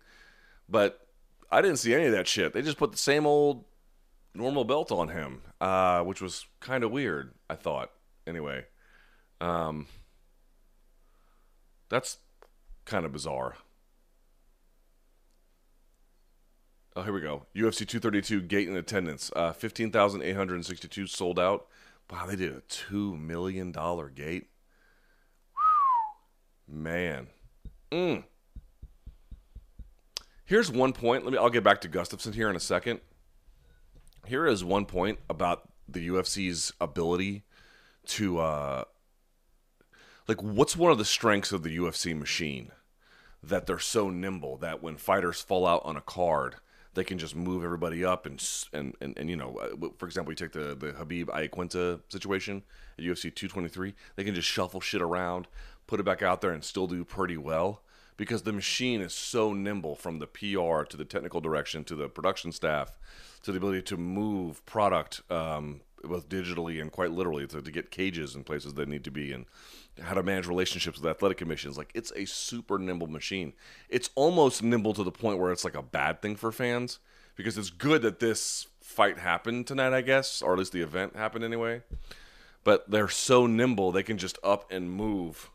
But 0.68 1.06
I 1.52 1.62
didn't 1.62 1.78
see 1.78 1.94
any 1.94 2.06
of 2.06 2.12
that 2.14 2.28
shit. 2.28 2.54
They 2.54 2.64
just 2.64 2.80
put 2.80 2.92
the 2.92 2.98
same 2.98 3.28
old 3.28 3.66
normal 4.36 4.64
belt 4.64 4.92
on 4.92 5.10
him, 5.10 5.42
uh, 5.62 6.02
which 6.02 6.22
was 6.22 6.46
kind 6.60 6.84
of 6.84 6.92
weird. 6.92 7.34
I 7.50 7.56
thought. 7.56 7.92
Anyway, 8.26 8.66
um, 9.42 9.88
that's 11.90 12.18
kind 12.86 13.06
of 13.06 13.12
bizarre. 13.12 13.56
Oh, 16.96 17.02
here 17.02 17.14
we 17.14 17.22
go. 17.22 17.48
UFC 17.56 17.88
232 17.88 18.42
gate 18.44 18.68
in 18.68 18.76
attendance. 18.76 19.32
Uh, 19.36 19.52
15,862 19.52 21.08
sold 21.08 21.40
out. 21.40 21.66
Wow, 22.12 22.28
they 22.28 22.36
did 22.36 22.54
a 22.54 22.62
$2 22.62 23.20
million 23.20 23.72
gate. 24.14 24.50
Man. 26.68 27.28
Mm. 27.92 28.24
Here's 30.46 30.72
one 30.72 30.94
point. 30.94 31.24
Let 31.24 31.34
me 31.34 31.40
I'll 31.40 31.50
get 31.50 31.64
back 31.64 31.82
to 31.82 31.90
Gustafsson 31.90 32.36
here 32.36 32.50
in 32.50 32.56
a 32.56 32.60
second 32.60 33.00
here 34.26 34.46
is 34.46 34.64
one 34.64 34.86
point 34.86 35.20
about 35.30 35.70
the 35.88 36.08
UFC's 36.08 36.72
ability 36.80 37.44
to 38.06 38.40
uh 38.40 38.84
like 40.28 40.42
what's 40.42 40.78
one 40.78 40.92
of 40.92 40.98
the 40.98 41.06
strengths 41.06 41.52
of 41.52 41.64
the 41.64 41.78
UFC 41.78 42.18
machine 42.18 42.72
that 43.42 43.66
they're 43.66 43.80
so 43.80 44.10
nimble 44.10 44.58
that 44.58 44.82
when 44.82 44.96
fighters 44.96 45.42
fall 45.42 45.68
out 45.68 45.82
on 45.84 45.98
a 45.98 46.02
card 46.02 46.56
they 46.94 47.04
can 47.04 47.18
just 47.18 47.36
move 47.36 47.64
everybody 47.64 48.06
up 48.06 48.26
and 48.26 48.44
and 48.72 48.96
and, 49.02 49.18
and 49.18 49.30
you 49.30 49.36
know 49.36 49.58
uh, 49.58 49.90
for 49.98 50.06
example 50.06 50.32
you 50.32 50.36
take 50.36 50.54
the 50.54 50.76
the 50.76 50.94
Khabib 50.94 51.26
Iaquinta 51.26 52.00
situation 52.10 52.64
at 52.98 53.04
UFC 53.04 53.34
223 53.34 53.94
they 54.16 54.24
can 54.24 54.36
just 54.36 54.48
shuffle 54.48 54.82
shit 54.82 55.02
around 55.02 55.48
put 55.88 56.00
it 56.00 56.04
back 56.04 56.22
out 56.22 56.42
there 56.42 56.52
and 56.52 56.64
still 56.64 56.88
do 56.88 57.04
pretty 57.04 57.38
well 57.38 57.82
because 58.24 58.44
the 58.44 58.54
machine 58.54 59.02
is 59.02 59.14
so 59.14 59.52
nimble 59.52 59.98
from 59.98 60.20
the 60.20 60.28
PR 60.28 60.84
to 60.86 60.96
the 60.96 61.04
technical 61.04 61.42
direction 61.42 61.84
to 61.84 61.94
the 61.94 62.08
production 62.08 62.54
staff 62.54 62.98
to 63.42 63.52
the 63.52 63.58
ability 63.58 63.82
to 63.82 63.98
move 63.98 64.66
product 64.66 65.22
um, 65.30 65.82
both 66.06 66.30
digitally 66.30 66.80
and 66.80 66.90
quite 66.90 67.12
literally 67.12 67.46
to, 67.46 67.62
to 67.62 67.70
get 67.70 67.92
cages 67.92 68.34
in 68.34 68.46
places 68.46 68.76
that 68.76 68.88
need 68.88 69.04
to 69.04 69.12
be 69.12 69.34
and 69.34 69.46
how 70.02 70.14
to 70.14 70.24
manage 70.24 70.48
relationships 70.48 71.02
with 71.02 71.12
athletic 71.12 71.38
commissions. 71.38 71.78
Like 71.78 71.92
it's 71.94 72.14
a 72.16 72.24
super 72.24 72.80
nimble 72.80 73.08
machine. 73.08 73.52
It's 73.90 74.10
almost 74.16 74.64
nimble 74.64 74.94
to 74.94 75.04
the 75.04 75.12
point 75.12 75.38
where 75.38 75.52
it's 75.52 75.66
like 75.66 75.76
a 75.76 75.84
bad 75.84 76.22
thing 76.22 76.38
for 76.38 76.54
fans 76.54 77.00
because 77.36 77.58
it's 77.58 77.72
good 77.72 78.04
that 78.04 78.22
this 78.22 78.68
fight 78.80 79.18
happened 79.18 79.66
tonight 79.66 79.94
i 79.94 80.02
guess 80.02 80.42
or 80.42 80.54
at 80.54 80.60
least 80.60 80.72
the 80.72 80.82
event 80.82 81.18
happened 81.18 81.44
anyway. 81.44 81.82
But 82.64 82.90
they're 82.90 83.10
so 83.10 83.48
nimble 83.48 83.92
they 83.92 84.02
can 84.02 84.18
just 84.18 84.40
up 84.46 84.72
and 84.72 84.90
move 84.90 85.50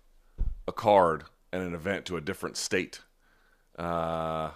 a 0.66 0.72
card 0.72 1.24
and 1.52 1.62
an 1.62 1.74
event 1.74 2.04
to 2.06 2.16
a 2.16 2.20
different 2.20 2.56
state 2.56 3.00
uh, 3.78 4.50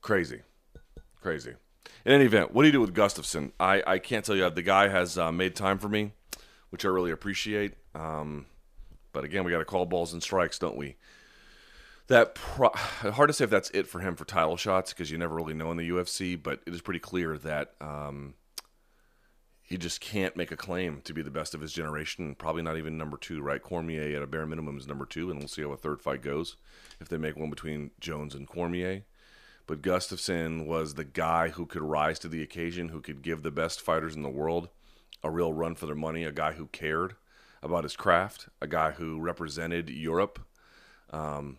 crazy 0.00 0.40
Crazy. 1.20 1.54
In 2.06 2.12
any 2.12 2.24
event, 2.24 2.52
what 2.52 2.62
do 2.62 2.68
you 2.68 2.72
do 2.72 2.80
with 2.80 2.94
Gustafsson? 2.94 3.52
I, 3.60 3.82
I 3.86 3.98
can't 3.98 4.24
tell 4.24 4.34
you. 4.34 4.48
The 4.48 4.62
guy 4.62 4.88
has 4.88 5.18
uh, 5.18 5.30
made 5.30 5.54
time 5.54 5.78
for 5.78 5.88
me, 5.88 6.12
which 6.70 6.84
I 6.84 6.88
really 6.88 7.10
appreciate. 7.10 7.74
Um, 7.94 8.46
but 9.12 9.24
again, 9.24 9.44
we 9.44 9.50
got 9.50 9.58
to 9.58 9.64
call 9.66 9.84
balls 9.84 10.12
and 10.14 10.22
strikes, 10.22 10.58
don't 10.58 10.76
we? 10.76 10.96
That 12.06 12.34
pro- 12.34 12.72
hard 12.72 13.28
to 13.28 13.34
say 13.34 13.44
if 13.44 13.50
that's 13.50 13.70
it 13.70 13.86
for 13.86 14.00
him 14.00 14.16
for 14.16 14.24
title 14.24 14.56
shots 14.56 14.92
because 14.92 15.10
you 15.10 15.18
never 15.18 15.34
really 15.34 15.54
know 15.54 15.70
in 15.70 15.76
the 15.76 15.90
UFC. 15.90 16.42
But 16.42 16.60
it 16.66 16.72
is 16.72 16.80
pretty 16.80 17.00
clear 17.00 17.36
that 17.38 17.74
um, 17.80 18.34
he 19.70 19.78
just 19.78 20.00
can't 20.00 20.36
make 20.36 20.50
a 20.50 20.56
claim 20.56 21.00
to 21.04 21.14
be 21.14 21.22
the 21.22 21.30
best 21.30 21.54
of 21.54 21.60
his 21.60 21.72
generation. 21.72 22.34
Probably 22.34 22.60
not 22.60 22.76
even 22.76 22.98
number 22.98 23.16
two, 23.16 23.40
right? 23.40 23.62
Cormier 23.62 24.16
at 24.16 24.22
a 24.22 24.26
bare 24.26 24.44
minimum 24.44 24.76
is 24.76 24.88
number 24.88 25.06
two, 25.06 25.30
and 25.30 25.38
we'll 25.38 25.46
see 25.46 25.62
how 25.62 25.70
a 25.70 25.76
third 25.76 26.02
fight 26.02 26.22
goes 26.22 26.56
if 27.00 27.08
they 27.08 27.16
make 27.16 27.36
one 27.36 27.50
between 27.50 27.92
Jones 28.00 28.34
and 28.34 28.48
Cormier. 28.48 29.04
But 29.68 29.80
Gustafsson 29.80 30.66
was 30.66 30.94
the 30.94 31.04
guy 31.04 31.50
who 31.50 31.66
could 31.66 31.82
rise 31.82 32.18
to 32.18 32.28
the 32.28 32.42
occasion, 32.42 32.88
who 32.88 33.00
could 33.00 33.22
give 33.22 33.44
the 33.44 33.52
best 33.52 33.80
fighters 33.80 34.16
in 34.16 34.22
the 34.22 34.28
world 34.28 34.70
a 35.22 35.30
real 35.30 35.52
run 35.52 35.76
for 35.76 35.86
their 35.86 35.94
money, 35.94 36.24
a 36.24 36.32
guy 36.32 36.52
who 36.52 36.66
cared 36.66 37.14
about 37.62 37.84
his 37.84 37.94
craft, 37.94 38.48
a 38.60 38.66
guy 38.66 38.90
who 38.90 39.20
represented 39.20 39.88
Europe. 39.88 40.40
Um, 41.10 41.58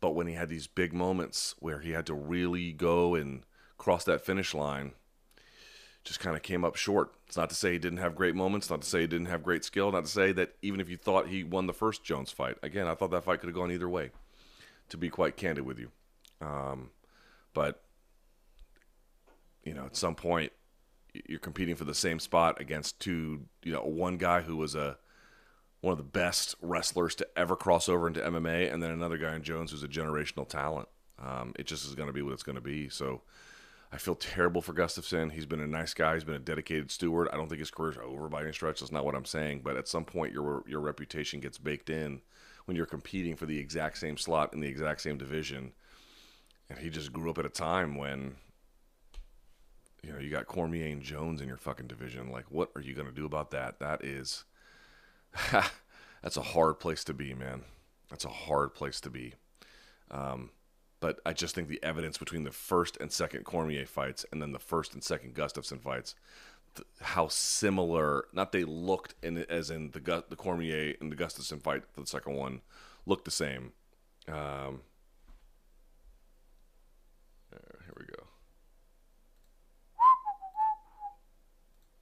but 0.00 0.16
when 0.16 0.26
he 0.26 0.34
had 0.34 0.48
these 0.48 0.66
big 0.66 0.92
moments 0.92 1.54
where 1.60 1.78
he 1.78 1.92
had 1.92 2.06
to 2.06 2.14
really 2.14 2.72
go 2.72 3.14
and 3.14 3.44
cross 3.78 4.02
that 4.02 4.24
finish 4.24 4.52
line, 4.52 4.94
just 6.04 6.20
kind 6.20 6.36
of 6.36 6.42
came 6.42 6.64
up 6.64 6.76
short. 6.76 7.12
It's 7.26 7.36
not 7.36 7.48
to 7.50 7.54
say 7.54 7.72
he 7.72 7.78
didn't 7.78 7.98
have 7.98 8.16
great 8.16 8.34
moments, 8.34 8.68
not 8.70 8.82
to 8.82 8.88
say 8.88 9.02
he 9.02 9.06
didn't 9.06 9.26
have 9.26 9.42
great 9.42 9.64
skill, 9.64 9.92
not 9.92 10.04
to 10.04 10.10
say 10.10 10.32
that 10.32 10.54
even 10.62 10.80
if 10.80 10.88
you 10.88 10.96
thought 10.96 11.28
he 11.28 11.44
won 11.44 11.66
the 11.66 11.72
first 11.72 12.02
Jones 12.02 12.30
fight, 12.30 12.56
again, 12.62 12.86
I 12.86 12.94
thought 12.94 13.10
that 13.12 13.24
fight 13.24 13.40
could 13.40 13.48
have 13.48 13.56
gone 13.56 13.70
either 13.70 13.88
way, 13.88 14.10
to 14.88 14.96
be 14.96 15.08
quite 15.08 15.36
candid 15.36 15.64
with 15.64 15.78
you. 15.78 15.90
Um, 16.40 16.90
but, 17.54 17.82
you 19.62 19.74
know, 19.74 19.86
at 19.86 19.96
some 19.96 20.14
point, 20.14 20.52
you're 21.28 21.38
competing 21.38 21.76
for 21.76 21.84
the 21.84 21.94
same 21.94 22.18
spot 22.18 22.60
against 22.60 22.98
two, 22.98 23.42
you 23.62 23.72
know, 23.72 23.82
one 23.82 24.16
guy 24.16 24.40
who 24.40 24.56
was 24.56 24.74
a 24.74 24.96
one 25.82 25.92
of 25.92 25.98
the 25.98 26.04
best 26.04 26.54
wrestlers 26.62 27.14
to 27.16 27.26
ever 27.36 27.56
cross 27.56 27.88
over 27.88 28.06
into 28.06 28.20
MMA, 28.20 28.72
and 28.72 28.80
then 28.80 28.92
another 28.92 29.18
guy 29.18 29.34
in 29.34 29.42
Jones 29.42 29.72
who's 29.72 29.82
a 29.82 29.88
generational 29.88 30.48
talent. 30.48 30.88
Um, 31.20 31.52
it 31.58 31.66
just 31.66 31.84
is 31.84 31.94
going 31.96 32.06
to 32.06 32.12
be 32.12 32.22
what 32.22 32.32
it's 32.32 32.44
going 32.44 32.54
to 32.54 32.62
be. 32.62 32.88
So 32.88 33.22
I 33.92 33.98
feel 33.98 34.14
terrible 34.14 34.62
for 34.62 34.72
Gustafsson. 34.72 35.32
He's 35.32 35.44
been 35.44 35.60
a 35.60 35.66
nice 35.66 35.92
guy. 35.92 36.14
He's 36.14 36.24
been 36.24 36.34
a 36.34 36.38
dedicated 36.38 36.90
steward. 36.90 37.28
I 37.30 37.36
don't 37.36 37.48
think 37.48 37.58
his 37.58 37.70
career's 37.70 37.98
over 38.02 38.28
by 38.30 38.42
any 38.42 38.52
stretch. 38.52 38.80
That's 38.80 38.90
not 38.90 39.04
what 39.04 39.14
I'm 39.14 39.26
saying. 39.26 39.60
But 39.62 39.76
at 39.76 39.86
some 39.86 40.06
point, 40.06 40.32
your 40.32 40.64
your 40.66 40.80
reputation 40.80 41.40
gets 41.40 41.58
baked 41.58 41.90
in 41.90 42.22
when 42.64 42.76
you're 42.76 42.86
competing 42.86 43.36
for 43.36 43.44
the 43.44 43.58
exact 43.58 43.98
same 43.98 44.16
slot 44.16 44.54
in 44.54 44.60
the 44.60 44.68
exact 44.68 45.02
same 45.02 45.18
division. 45.18 45.72
And 46.70 46.78
he 46.78 46.88
just 46.88 47.12
grew 47.12 47.28
up 47.28 47.38
at 47.38 47.44
a 47.44 47.50
time 47.50 47.96
when, 47.96 48.36
you 50.02 50.12
know, 50.12 50.18
you 50.18 50.30
got 50.30 50.46
Cormier 50.46 50.86
and 50.86 51.02
Jones 51.02 51.42
in 51.42 51.48
your 51.48 51.58
fucking 51.58 51.86
division. 51.86 52.30
Like, 52.30 52.50
what 52.50 52.70
are 52.74 52.80
you 52.80 52.94
going 52.94 53.08
to 53.08 53.12
do 53.12 53.26
about 53.26 53.50
that? 53.50 53.78
That 53.78 54.04
is, 54.04 54.44
that's 56.22 56.36
a 56.38 56.42
hard 56.42 56.80
place 56.80 57.04
to 57.04 57.12
be, 57.12 57.34
man. 57.34 57.62
That's 58.08 58.24
a 58.24 58.30
hard 58.30 58.74
place 58.74 59.00
to 59.02 59.10
be. 59.10 59.34
Um, 60.10 60.50
but 61.02 61.18
I 61.26 61.32
just 61.32 61.56
think 61.56 61.66
the 61.66 61.82
evidence 61.82 62.16
between 62.16 62.44
the 62.44 62.52
first 62.52 62.96
and 63.00 63.10
second 63.10 63.44
Cormier 63.44 63.86
fights 63.86 64.24
and 64.30 64.40
then 64.40 64.52
the 64.52 64.60
first 64.60 64.94
and 64.94 65.02
second 65.02 65.34
Gustafsson 65.34 65.80
fights, 65.80 66.14
th- 66.76 66.86
how 67.00 67.26
similar 67.26 68.26
not 68.32 68.52
they 68.52 68.62
looked 68.62 69.16
in 69.20 69.36
as 69.50 69.68
in 69.68 69.90
the 69.90 70.24
the 70.28 70.36
Cormier 70.36 70.94
and 71.00 71.10
the 71.10 71.16
Gustafsson 71.16 71.60
fight 71.60 71.82
for 71.92 72.02
the 72.02 72.06
second 72.06 72.36
one 72.36 72.60
looked 73.04 73.24
the 73.24 73.32
same. 73.32 73.72
Um, 74.28 74.82
here 77.50 77.94
we 77.98 78.04
go. 78.04 78.24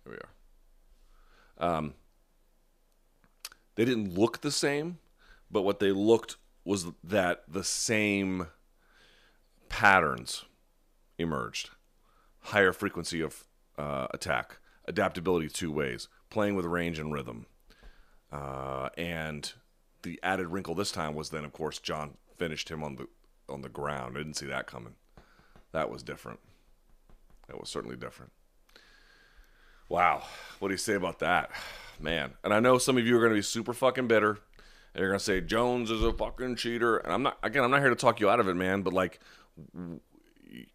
Here 0.04 0.12
we 0.12 1.64
are. 1.64 1.76
Um, 1.76 1.94
they 3.76 3.86
didn't 3.86 4.14
look 4.14 4.42
the 4.42 4.50
same, 4.50 4.98
but 5.50 5.62
what 5.62 5.80
they 5.80 5.90
looked 5.90 6.36
was 6.66 6.88
that 7.02 7.44
the 7.48 7.64
same 7.64 8.48
patterns 9.70 10.44
emerged 11.16 11.70
higher 12.40 12.72
frequency 12.72 13.20
of 13.20 13.44
uh, 13.78 14.06
attack, 14.12 14.58
adaptability 14.86 15.48
two 15.48 15.72
ways, 15.72 16.08
playing 16.28 16.54
with 16.54 16.64
range 16.66 16.98
and 16.98 17.12
rhythm. 17.12 17.46
Uh, 18.32 18.88
and 18.96 19.52
the 20.02 20.18
added 20.22 20.48
wrinkle 20.48 20.74
this 20.74 20.92
time 20.92 21.14
was 21.14 21.30
then, 21.30 21.44
of 21.44 21.52
course, 21.52 21.78
Jon 21.78 22.16
finished 22.36 22.70
him 22.70 22.82
on 22.82 22.96
the 22.96 23.06
on 23.48 23.62
the 23.62 23.68
ground. 23.68 24.16
I 24.16 24.20
didn't 24.20 24.36
see 24.36 24.46
that 24.46 24.66
coming. 24.66 24.94
That 25.72 25.90
was 25.90 26.02
different. 26.02 26.40
That 27.48 27.58
was 27.58 27.68
certainly 27.68 27.96
different. 27.96 28.32
Wow, 29.88 30.22
what 30.60 30.68
do 30.68 30.74
you 30.74 30.78
say 30.78 30.94
about 30.94 31.18
that, 31.18 31.50
man? 31.98 32.34
And 32.44 32.54
I 32.54 32.60
know 32.60 32.78
some 32.78 32.96
of 32.96 33.04
you 33.04 33.16
are 33.16 33.20
going 33.20 33.32
to 33.32 33.38
be 33.38 33.42
super 33.42 33.72
fucking 33.72 34.06
bitter. 34.06 34.38
And 34.94 35.00
you're 35.00 35.08
going 35.08 35.18
to 35.18 35.24
say 35.24 35.40
Jones 35.40 35.90
is 35.90 36.02
a 36.02 36.12
fucking 36.12 36.56
cheater. 36.56 36.98
And 36.98 37.12
I'm 37.12 37.22
not. 37.22 37.38
Again, 37.42 37.62
I'm 37.62 37.70
not 37.70 37.80
here 37.80 37.90
to 37.90 37.96
talk 37.96 38.20
you 38.20 38.28
out 38.28 38.40
of 38.40 38.48
it, 38.48 38.54
man. 38.54 38.82
But 38.82 38.92
like, 38.92 39.20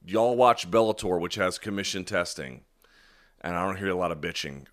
y'all 0.06 0.36
watch 0.36 0.70
Bellator, 0.70 1.20
which 1.20 1.36
has 1.36 1.58
commission 1.58 2.06
testing, 2.06 2.62
and 3.42 3.56
I 3.56 3.66
don't 3.66 3.78
hear 3.78 3.90
a 3.90 3.96
lot 3.96 4.12
of 4.12 4.20
bitching. 4.20 4.66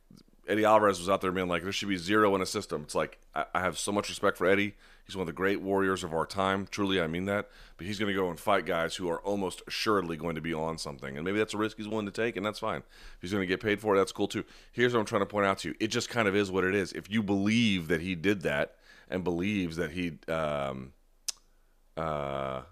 Eddie 0.49 0.65
Alvarez 0.65 0.99
was 0.99 1.09
out 1.09 1.21
there 1.21 1.31
being 1.31 1.49
like, 1.49 1.63
there 1.63 1.73
should 1.73 1.89
be 1.89 1.97
zero 1.97 2.35
in 2.35 2.43
a 2.43 2.47
system. 2.47 2.83
It's 2.83 2.95
like, 2.95 3.19
I, 3.35 3.45
I 3.55 3.61
have 3.61 3.79
so 3.79 3.93
much 3.93 4.09
respect 4.09 4.37
for 4.37 4.47
Eddie. 4.47 4.75
He's 5.07 5.17
one 5.17 5.23
of 5.23 5.27
the 5.27 5.33
great 5.33 5.61
warriors 5.61 6.05
of 6.05 6.13
our 6.13 6.27
time. 6.27 6.67
Truly, 6.71 7.01
I 7.01 7.07
mean 7.07 7.27
that. 7.27 7.49
But 7.77 7.87
he's 7.87 7.99
going 7.99 8.13
to 8.13 8.21
go 8.21 8.29
and 8.29 8.39
fight 8.39 8.67
guys 8.67 8.97
who 8.97 9.09
are 9.09 9.21
almost 9.21 9.63
assuredly 9.67 10.17
going 10.17 10.35
to 10.35 10.41
be 10.41 10.53
on 10.53 10.79
something. 10.79 11.17
And 11.17 11.25
maybe 11.25 11.39
that's 11.39 11.55
a 11.55 11.59
risk 11.59 11.77
he's 11.77 11.89
willing 11.89 12.07
to 12.07 12.13
take, 12.13 12.37
and 12.37 12.45
that's 12.45 12.59
fine. 12.59 12.79
If 12.79 13.19
he's 13.21 13.31
going 13.33 13.43
to 13.43 13.47
get 13.47 13.61
paid 13.61 13.81
for 13.81 13.95
it, 13.95 13.99
that's 13.99 14.13
cool 14.13 14.29
too. 14.29 14.45
Here's 14.73 14.95
what 14.95 15.01
I'm 15.01 15.07
trying 15.07 15.23
to 15.23 15.27
point 15.27 15.47
out 15.47 15.59
to 15.59 15.69
you 15.69 15.75
it 15.81 15.89
just 15.89 16.09
kind 16.09 16.27
of 16.27 16.35
is 16.35 16.51
what 16.51 16.65
it 16.65 16.75
is. 16.75 16.93
If 16.93 17.11
you 17.11 17.23
believe 17.23 17.89
that 17.89 18.01
he 18.01 18.15
did 18.15 18.43
that 18.43 18.77
and 19.09 19.23
believes 19.23 19.77
that 19.77 19.93
he, 19.93 20.19
um, 20.29 20.93
uh, 21.97 22.63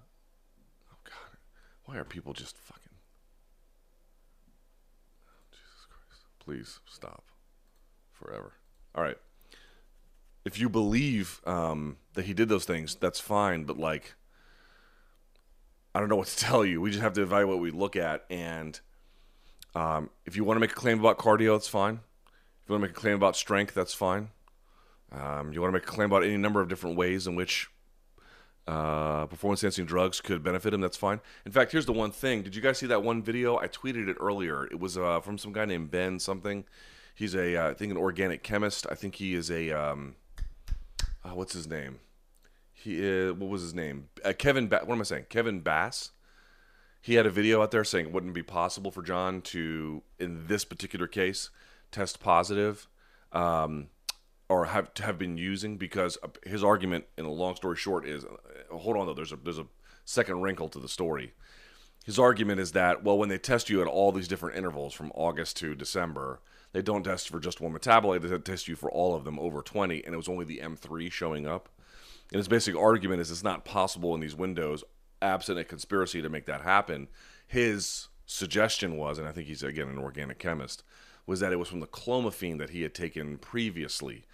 why 1.91 1.99
are 1.99 2.05
people 2.05 2.33
just 2.33 2.57
fucking. 2.57 2.93
Jesus 5.51 5.87
Christ. 5.89 6.25
Please 6.39 6.81
stop. 6.87 7.25
Forever. 8.13 8.53
All 8.95 9.03
right. 9.03 9.17
If 10.45 10.59
you 10.61 10.69
believe 10.69 11.41
um, 11.47 11.97
that 12.15 12.27
he 12.27 12.35
did 12.35 12.49
those 12.49 12.65
things, 12.65 12.95
that's 12.95 13.19
fine, 13.19 13.65
but 13.65 13.77
like. 13.79 14.15
I 15.93 15.99
don't 15.99 16.09
know 16.09 16.17
what 16.17 16.29
to 16.29 16.37
tell 16.45 16.65
you. 16.65 16.81
We 16.81 16.91
just 16.91 17.03
have 17.03 17.15
to 17.15 17.23
evaluate 17.23 17.57
what 17.57 17.63
we 17.63 17.73
look 17.73 17.97
at. 17.97 18.25
And 18.31 18.79
um, 19.75 20.11
if 20.25 20.37
you 20.37 20.45
want 20.45 20.57
to 20.57 20.61
make 20.61 20.71
a 20.71 20.75
claim 20.75 21.01
about 21.01 21.19
cardio, 21.19 21.57
that's 21.57 21.67
fine. 21.67 21.95
If 22.63 22.69
you 22.69 22.75
want 22.75 22.85
to 22.85 22.89
make 22.89 22.97
a 22.97 23.01
claim 23.01 23.17
about 23.17 23.35
strength, 23.35 23.75
that's 23.75 23.95
fine. 23.95 24.29
Um, 25.11 25.53
you 25.53 25.61
want 25.61 25.73
to 25.73 25.77
make 25.77 25.89
a 25.89 25.91
claim 25.91 26.07
about 26.07 26.23
any 26.23 26.37
number 26.37 26.61
of 26.61 26.69
different 26.69 26.97
ways 26.97 27.27
in 27.27 27.35
which 27.35 27.69
uh, 28.67 29.27
performance 29.27 29.63
enhancing 29.63 29.87
drugs 29.87 30.21
could 30.21 30.43
benefit 30.43 30.73
him. 30.73 30.81
That's 30.81 30.97
fine. 30.97 31.21
In 31.45 31.53
fact, 31.53 31.73
here's 31.73 31.87
the 31.87 31.93
one 31.93 32.11
thing. 32.11 32.43
Did 32.43 32.55
you 32.55 32.63
guys 32.63 32.79
see 32.79 32.87
that 32.87 33.03
one 33.03 33.23
video? 33.23 33.59
I 33.59 33.67
tweeted 33.69 34.09
it 34.09 34.17
earlier. 34.21 34.67
It 34.67 34.79
was 34.79 34.97
uh, 34.97 35.21
from 35.21 35.39
some 35.39 35.53
guy 35.53 35.65
named 35.65 35.91
Ben 35.91 36.19
something. 36.19 36.65
He's 37.15 37.35
a, 37.35 37.57
uh, 37.57 37.71
I 37.71 37.75
think, 37.75 37.91
an 37.91 37.99
organic 37.99 38.43
chemist. 38.43 38.87
I 38.91 38.95
think 38.95 39.17
he 39.17 39.35
is 39.35 39.51
a, 39.51 39.73
um, 39.73 40.15
uh, 41.25 41.31
what's 41.31 41.53
his 41.53 41.67
name? 41.67 41.99
He 42.73 43.01
is, 43.01 43.33
what 43.33 43.51
was 43.51 43.63
his 43.63 43.75
name? 43.75 44.09
Uh, 44.25 44.33
Kevin. 44.33 44.69
Ba- 44.69 44.83
what 44.85 44.95
am 44.95 45.01
I 45.01 45.05
saying? 45.05 45.27
Kevin 45.29 45.61
Bass. 45.61 46.13
He 47.03 47.15
had 47.15 47.27
a 47.27 47.31
video 47.31 47.63
out 47.63 47.71
there 47.71 47.85
saying 47.85 48.07
it 48.07 48.13
wouldn't 48.13 48.35
be 48.35 48.43
possible 48.43 48.91
for 48.91 49.03
Jon 49.03 49.41
to, 49.43 50.03
in 50.19 50.47
this 50.47 50.65
particular 50.65 51.07
case, 51.07 51.51
test 51.91 52.21
positive. 52.21 52.89
Um, 53.33 53.89
or 54.51 54.65
have 54.65 54.91
have 54.99 55.17
been 55.17 55.39
using 55.39 55.77
because 55.77 56.19
his 56.45 56.65
argument 56.65 57.05
in 57.17 57.25
a 57.25 57.31
long 57.31 57.55
story 57.55 57.77
short 57.77 58.05
is 58.05 58.25
uh, 58.25 58.77
hold 58.77 58.97
on 58.97 59.07
though 59.07 59.15
there's 59.15 59.33
a 59.33 59.37
there's 59.37 59.61
a 59.61 59.67
second 60.05 60.43
wrinkle 60.43 60.69
to 60.69 60.81
the 60.81 60.89
story. 60.89 61.33
His 62.05 62.19
argument 62.19 62.61
is 62.61 62.73
that 62.73 63.05
well 63.05 63.17
when 63.17 63.29
they 63.29 63.39
test 63.39 63.71
you 63.71 63.81
at 63.81 63.87
all 63.87 64.11
these 64.11 64.27
different 64.27 64.59
intervals 64.59 64.93
from 64.93 65.13
August 65.15 65.57
to 65.59 65.77
December 65.77 66.41
they 66.73 66.83
don't 66.83 67.05
test 67.05 67.29
for 67.29 67.39
just 67.39 67.61
one 67.61 67.73
metabolite 67.73 68.23
they 68.23 68.39
test 68.39 68.67
you 68.67 68.75
for 68.75 68.91
all 68.91 69.15
of 69.15 69.25
them 69.25 69.39
over 69.39 69.63
20 69.63 70.05
and 70.05 70.13
it 70.13 70.17
was 70.17 70.29
only 70.29 70.45
the 70.45 70.61
M3 70.63 71.11
showing 71.13 71.47
up. 71.47 71.69
And 72.33 72.39
his 72.39 72.49
basic 72.49 72.77
argument 72.77 73.21
is 73.21 73.31
it's 73.31 73.45
not 73.45 73.65
possible 73.65 74.15
in 74.15 74.21
these 74.21 74.35
windows 74.35 74.83
absent 75.23 75.61
a 75.61 75.65
conspiracy 75.65 76.21
to 76.23 76.29
make 76.29 76.47
that 76.47 76.63
happen. 76.63 77.07
His 77.47 78.09
suggestion 78.27 78.97
was 78.97 79.17
and 79.19 79.29
I 79.29 79.33
think 79.33 79.47
he's 79.47 79.63
again 79.63 79.89
an 79.89 79.99
organic 79.99 80.41
chemist 80.41 80.83
was 81.31 81.39
that 81.39 81.53
it 81.53 81.61
was 81.61 81.69
from 81.69 81.79
the 81.79 81.87
clomiphene 81.87 82.59
that 82.59 82.71
he 82.71 82.83
had 82.83 82.93
taken 82.93 83.39
previously. 83.39 84.25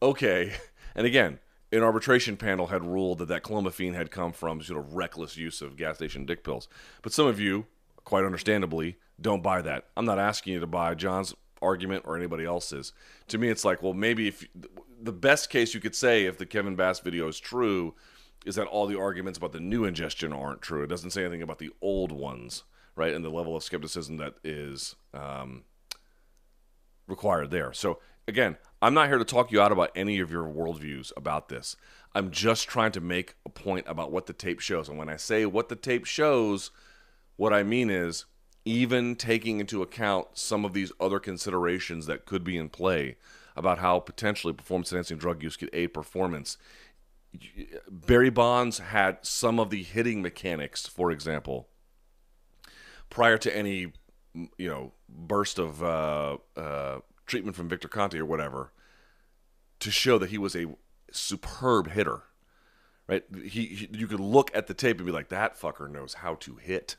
Okay, 0.00 0.52
and 0.94 1.04
again, 1.04 1.40
an 1.72 1.82
arbitration 1.82 2.36
panel 2.36 2.68
had 2.68 2.84
ruled 2.84 3.18
that 3.18 3.26
that 3.26 3.42
clomiphene 3.42 3.94
had 3.94 4.12
come 4.12 4.32
from 4.32 4.62
sort 4.62 4.78
of 4.78 4.94
reckless 4.94 5.36
use 5.36 5.60
of 5.60 5.76
gas 5.76 5.96
station 5.96 6.24
dick 6.24 6.44
pills. 6.44 6.68
But 7.02 7.12
some 7.12 7.26
of 7.26 7.40
you, 7.40 7.66
quite 8.04 8.24
understandably, 8.24 8.98
don't 9.20 9.42
buy 9.42 9.62
that. 9.62 9.86
I'm 9.96 10.04
not 10.04 10.20
asking 10.20 10.52
you 10.52 10.60
to 10.60 10.66
buy 10.68 10.94
Jon's 10.94 11.34
argument 11.60 12.04
or 12.06 12.16
anybody 12.16 12.44
else's. 12.44 12.92
To 13.28 13.38
me, 13.38 13.48
it's 13.48 13.64
like, 13.64 13.82
well, 13.82 13.92
maybe 13.92 14.28
if 14.28 14.46
the 15.02 15.12
best 15.12 15.50
case 15.50 15.74
you 15.74 15.80
could 15.80 15.96
say 15.96 16.24
if 16.24 16.38
the 16.38 16.46
Kevin 16.46 16.76
Bass 16.76 17.00
video 17.00 17.26
is 17.26 17.40
true 17.40 17.96
is 18.46 18.54
that 18.54 18.68
all 18.68 18.86
the 18.86 18.98
arguments 19.00 19.38
about 19.38 19.50
the 19.50 19.58
new 19.58 19.84
ingestion 19.84 20.32
aren't 20.32 20.62
true. 20.62 20.84
It 20.84 20.88
doesn't 20.88 21.10
say 21.10 21.22
anything 21.22 21.42
about 21.42 21.58
the 21.58 21.70
old 21.82 22.12
ones, 22.12 22.62
right? 22.94 23.12
And 23.12 23.24
the 23.24 23.30
level 23.30 23.56
of 23.56 23.64
skepticism 23.64 24.18
that 24.18 24.34
is 24.44 24.94
um, 25.12 25.64
required 27.06 27.50
there. 27.50 27.72
So 27.72 27.98
again, 28.26 28.56
I'm 28.80 28.94
not 28.94 29.08
here 29.08 29.18
to 29.18 29.24
talk 29.24 29.50
you 29.50 29.60
out 29.60 29.72
about 29.72 29.90
any 29.94 30.20
of 30.20 30.30
your 30.30 30.44
worldviews 30.44 31.12
about 31.16 31.48
this. 31.48 31.76
I'm 32.14 32.30
just 32.30 32.68
trying 32.68 32.92
to 32.92 33.00
make 33.00 33.34
a 33.44 33.48
point 33.48 33.86
about 33.88 34.12
what 34.12 34.26
the 34.26 34.32
tape 34.32 34.60
shows. 34.60 34.88
And 34.88 34.98
when 34.98 35.08
I 35.08 35.16
say 35.16 35.46
what 35.46 35.68
the 35.68 35.76
tape 35.76 36.04
shows, 36.04 36.70
what 37.36 37.52
I 37.52 37.62
mean 37.62 37.90
is 37.90 38.26
even 38.64 39.16
taking 39.16 39.60
into 39.60 39.82
account 39.82 40.28
some 40.34 40.64
of 40.64 40.72
these 40.72 40.92
other 41.00 41.18
considerations 41.18 42.06
that 42.06 42.24
could 42.24 42.44
be 42.44 42.56
in 42.56 42.68
play 42.68 43.16
about 43.56 43.78
how 43.78 44.00
potentially 44.00 44.52
performance 44.52 44.92
enhancing 44.92 45.18
drug 45.18 45.42
use 45.42 45.56
could 45.56 45.70
aid 45.72 45.92
performance. 45.92 46.56
Barry 47.90 48.30
Bonds 48.30 48.78
had 48.78 49.18
some 49.22 49.58
of 49.58 49.70
the 49.70 49.82
hitting 49.82 50.22
mechanics, 50.22 50.86
for 50.86 51.10
example, 51.10 51.68
prior 53.10 53.38
to 53.38 53.54
any 53.54 53.92
you 54.34 54.68
know 54.68 54.92
burst 55.08 55.58
of 55.58 55.82
uh, 55.82 56.38
uh, 56.56 56.98
treatment 57.26 57.56
from 57.56 57.68
Victor 57.68 57.88
Conte 57.88 58.18
or 58.18 58.24
whatever, 58.24 58.72
to 59.80 59.90
show 59.90 60.18
that 60.18 60.30
he 60.30 60.38
was 60.38 60.54
a 60.56 60.66
superb 61.10 61.90
hitter. 61.90 62.22
Right? 63.06 63.24
He, 63.34 63.66
he 63.66 63.88
you 63.92 64.06
could 64.06 64.20
look 64.20 64.50
at 64.54 64.66
the 64.66 64.74
tape 64.74 64.96
and 64.96 65.06
be 65.06 65.12
like, 65.12 65.28
that 65.28 65.58
fucker 65.60 65.90
knows 65.90 66.14
how 66.14 66.36
to 66.36 66.56
hit. 66.56 66.96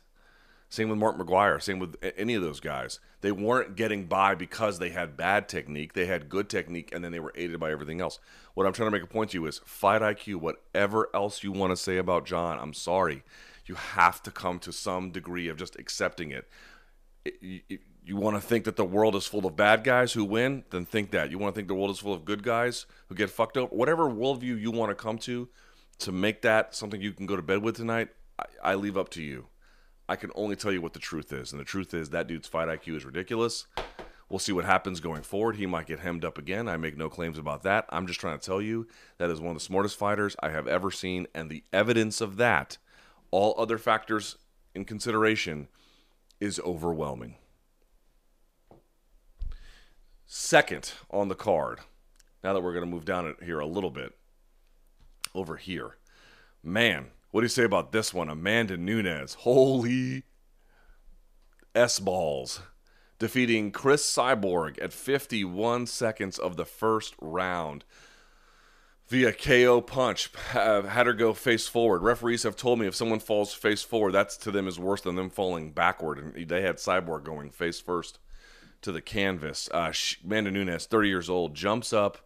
Same 0.68 0.88
with 0.88 0.98
Mark 0.98 1.16
McGwire. 1.16 1.62
Same 1.62 1.78
with 1.78 1.96
any 2.16 2.34
of 2.34 2.42
those 2.42 2.60
guys. 2.60 2.98
They 3.20 3.30
weren't 3.30 3.76
getting 3.76 4.06
by 4.06 4.34
because 4.34 4.78
they 4.78 4.90
had 4.90 5.16
bad 5.16 5.48
technique. 5.48 5.92
They 5.92 6.06
had 6.06 6.28
good 6.28 6.48
technique, 6.48 6.90
and 6.92 7.04
then 7.04 7.12
they 7.12 7.20
were 7.20 7.32
aided 7.36 7.60
by 7.60 7.70
everything 7.70 8.00
else. 8.00 8.18
What 8.54 8.66
I'm 8.66 8.72
trying 8.72 8.88
to 8.88 8.92
make 8.92 9.02
a 9.02 9.12
point 9.12 9.30
to 9.30 9.38
you 9.38 9.46
is 9.46 9.60
fight 9.64 10.02
IQ. 10.02 10.36
Whatever 10.36 11.08
else 11.14 11.44
you 11.44 11.52
want 11.52 11.70
to 11.70 11.76
say 11.76 11.98
about 11.98 12.26
Jon, 12.26 12.58
I'm 12.58 12.74
sorry. 12.74 13.22
You 13.64 13.76
have 13.76 14.22
to 14.24 14.30
come 14.30 14.58
to 14.60 14.72
some 14.72 15.10
degree 15.10 15.48
of 15.48 15.56
just 15.56 15.78
accepting 15.78 16.30
it. 16.30 16.48
You, 17.40 17.78
you 18.04 18.16
want 18.16 18.36
to 18.36 18.40
think 18.40 18.64
that 18.64 18.76
the 18.76 18.84
world 18.84 19.16
is 19.16 19.26
full 19.26 19.46
of 19.46 19.56
bad 19.56 19.82
guys 19.82 20.12
who 20.12 20.24
win? 20.24 20.64
Then 20.70 20.84
think 20.84 21.10
that. 21.10 21.30
You 21.30 21.38
want 21.38 21.54
to 21.54 21.58
think 21.58 21.68
the 21.68 21.74
world 21.74 21.90
is 21.90 21.98
full 21.98 22.14
of 22.14 22.24
good 22.24 22.42
guys 22.42 22.86
who 23.08 23.14
get 23.14 23.30
fucked 23.30 23.56
up? 23.56 23.72
Whatever 23.72 24.08
worldview 24.08 24.60
you 24.60 24.70
want 24.70 24.90
to 24.90 24.94
come 24.94 25.18
to 25.18 25.48
to 25.98 26.12
make 26.12 26.42
that 26.42 26.74
something 26.74 27.00
you 27.00 27.12
can 27.12 27.26
go 27.26 27.36
to 27.36 27.42
bed 27.42 27.62
with 27.62 27.76
tonight, 27.76 28.10
I, 28.38 28.44
I 28.62 28.74
leave 28.74 28.96
up 28.96 29.08
to 29.10 29.22
you. 29.22 29.46
I 30.08 30.14
can 30.16 30.30
only 30.36 30.54
tell 30.54 30.70
you 30.70 30.80
what 30.80 30.92
the 30.92 31.00
truth 31.00 31.32
is. 31.32 31.50
And 31.50 31.60
the 31.60 31.64
truth 31.64 31.94
is 31.94 32.10
that 32.10 32.28
dude's 32.28 32.46
fight 32.46 32.68
IQ 32.68 32.96
is 32.96 33.04
ridiculous. 33.04 33.66
We'll 34.28 34.38
see 34.38 34.52
what 34.52 34.64
happens 34.64 35.00
going 35.00 35.22
forward. 35.22 35.56
He 35.56 35.66
might 35.66 35.86
get 35.86 36.00
hemmed 36.00 36.24
up 36.24 36.38
again. 36.38 36.68
I 36.68 36.76
make 36.76 36.96
no 36.96 37.08
claims 37.08 37.38
about 37.38 37.62
that. 37.62 37.86
I'm 37.90 38.06
just 38.06 38.20
trying 38.20 38.38
to 38.38 38.44
tell 38.44 38.60
you 38.60 38.86
that 39.18 39.30
is 39.30 39.40
one 39.40 39.50
of 39.50 39.56
the 39.56 39.64
smartest 39.64 39.98
fighters 39.98 40.36
I 40.40 40.50
have 40.50 40.66
ever 40.66 40.90
seen. 40.90 41.26
And 41.34 41.50
the 41.50 41.64
evidence 41.72 42.20
of 42.20 42.36
that, 42.36 42.78
all 43.30 43.54
other 43.58 43.78
factors 43.78 44.36
in 44.74 44.84
consideration, 44.84 45.68
is 46.40 46.60
overwhelming. 46.60 47.36
Second 50.26 50.92
on 51.10 51.28
the 51.28 51.34
card, 51.34 51.80
now 52.42 52.52
that 52.52 52.62
we're 52.62 52.72
going 52.72 52.84
to 52.84 52.90
move 52.90 53.04
down 53.04 53.26
it 53.26 53.36
here 53.42 53.60
a 53.60 53.66
little 53.66 53.90
bit, 53.90 54.12
over 55.36 55.56
here. 55.56 55.96
Man, 56.62 57.06
what 57.30 57.42
do 57.42 57.44
you 57.44 57.48
say 57.50 57.64
about 57.64 57.92
this 57.92 58.12
one? 58.12 58.28
Amanda 58.28 58.76
Nunes. 58.76 59.34
Holy 59.34 60.24
S 61.74 61.98
balls. 61.98 62.60
Defeating 63.18 63.70
Cris 63.70 64.04
Cyborg 64.04 64.82
at 64.82 64.92
51 64.92 65.86
seconds 65.86 66.38
of 66.38 66.56
the 66.56 66.64
first 66.64 67.14
round 67.20 67.84
via 69.08 69.32
KO 69.32 69.80
punch. 69.80 70.30
Had 70.50 71.06
her 71.06 71.12
go 71.12 71.32
face 71.32 71.68
forward. 71.68 72.02
Referees 72.02 72.42
have 72.42 72.56
told 72.56 72.78
me 72.78 72.86
if 72.86 72.94
someone 72.94 73.20
falls 73.20 73.54
face 73.54 73.82
forward, 73.82 74.12
that's 74.12 74.36
to 74.38 74.50
them 74.50 74.68
is 74.68 74.78
worse 74.78 75.00
than 75.00 75.16
them 75.16 75.30
falling 75.30 75.72
backward. 75.72 76.18
And 76.18 76.48
they 76.48 76.62
had 76.62 76.76
Cyborg 76.76 77.24
going 77.24 77.50
face 77.50 77.80
first 77.80 78.18
to 78.82 78.92
the 78.92 79.02
canvas. 79.02 79.68
Uh, 79.72 79.92
Amanda 80.24 80.50
Nunes, 80.50 80.86
30 80.86 81.08
years 81.08 81.30
old, 81.30 81.54
jumps 81.54 81.92
up 81.92 82.18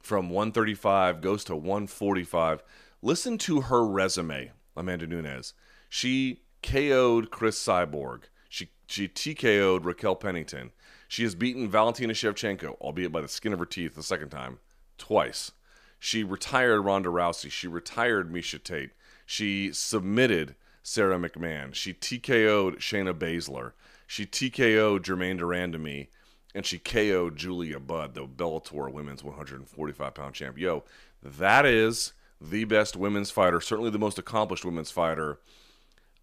from 0.00 0.30
135, 0.30 1.20
goes 1.20 1.44
to 1.44 1.54
145 1.54 2.62
Listen 3.02 3.38
to 3.38 3.62
her 3.62 3.86
resume, 3.86 4.52
Amanda 4.76 5.06
Nunes. 5.06 5.54
She 5.88 6.42
KO'd 6.62 7.30
Cris 7.30 7.58
Cyborg. 7.58 8.24
She 8.48 8.70
she 8.86 9.08
TKO'd 9.08 9.84
Raquel 9.84 10.16
Pennington. 10.16 10.72
She 11.08 11.22
has 11.22 11.34
beaten 11.34 11.68
Valentina 11.68 12.12
Shevchenko, 12.12 12.76
albeit 12.80 13.10
by 13.10 13.22
the 13.22 13.28
skin 13.28 13.52
of 13.52 13.58
her 13.58 13.66
teeth, 13.66 13.94
the 13.94 14.02
second 14.02 14.28
time, 14.28 14.58
twice. 14.98 15.52
She 16.00 16.24
retired 16.24 16.80
Ronda 16.80 17.10
Rousey. 17.10 17.50
She 17.50 17.68
retired 17.68 18.32
Miesha 18.32 18.60
Tate. 18.60 18.90
She 19.26 19.70
submitted 19.72 20.56
Sara 20.82 21.18
McMann. 21.18 21.74
She 21.74 21.92
TKO'd 21.92 22.78
Shayna 22.78 23.14
Baszler. 23.14 23.72
She 24.06 24.24
TKO'd 24.26 25.04
Germaine 25.04 25.36
de 25.36 25.44
Randamie. 25.44 26.08
And 26.54 26.66
she 26.66 26.78
KO'd 26.78 27.36
Julia 27.36 27.78
Budd, 27.78 28.14
the 28.14 28.26
Bellator 28.26 28.90
women's 28.90 29.22
145 29.22 30.14
pound 30.14 30.34
champ. 30.34 30.58
Yo, 30.58 30.82
that 31.22 31.64
is 31.64 32.14
the 32.40 32.64
best 32.64 32.96
women's 32.96 33.30
fighter, 33.30 33.60
certainly 33.60 33.90
the 33.90 33.98
most 33.98 34.18
accomplished 34.18 34.64
women's 34.64 34.90
fighter 34.90 35.38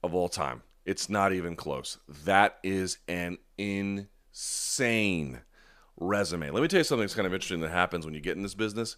of 0.04 0.14
all 0.14 0.28
time. 0.28 0.64
It's 0.86 1.08
not 1.08 1.34
even 1.34 1.56
close. 1.56 1.98
That 2.26 2.58
is 2.64 2.98
an 3.08 3.38
insane 3.58 5.42
resume. 5.98 6.50
Let 6.50 6.62
me 6.62 6.68
tell 6.68 6.80
you 6.80 6.84
something 6.84 7.04
that's 7.04 7.14
kind 7.14 7.28
of 7.28 7.34
interesting 7.34 7.62
that 7.62 7.70
happens 7.70 8.06
when 8.06 8.16
you 8.16 8.22
get 8.22 8.36
in 8.36 8.44
this 8.44 8.56
business. 8.56 8.98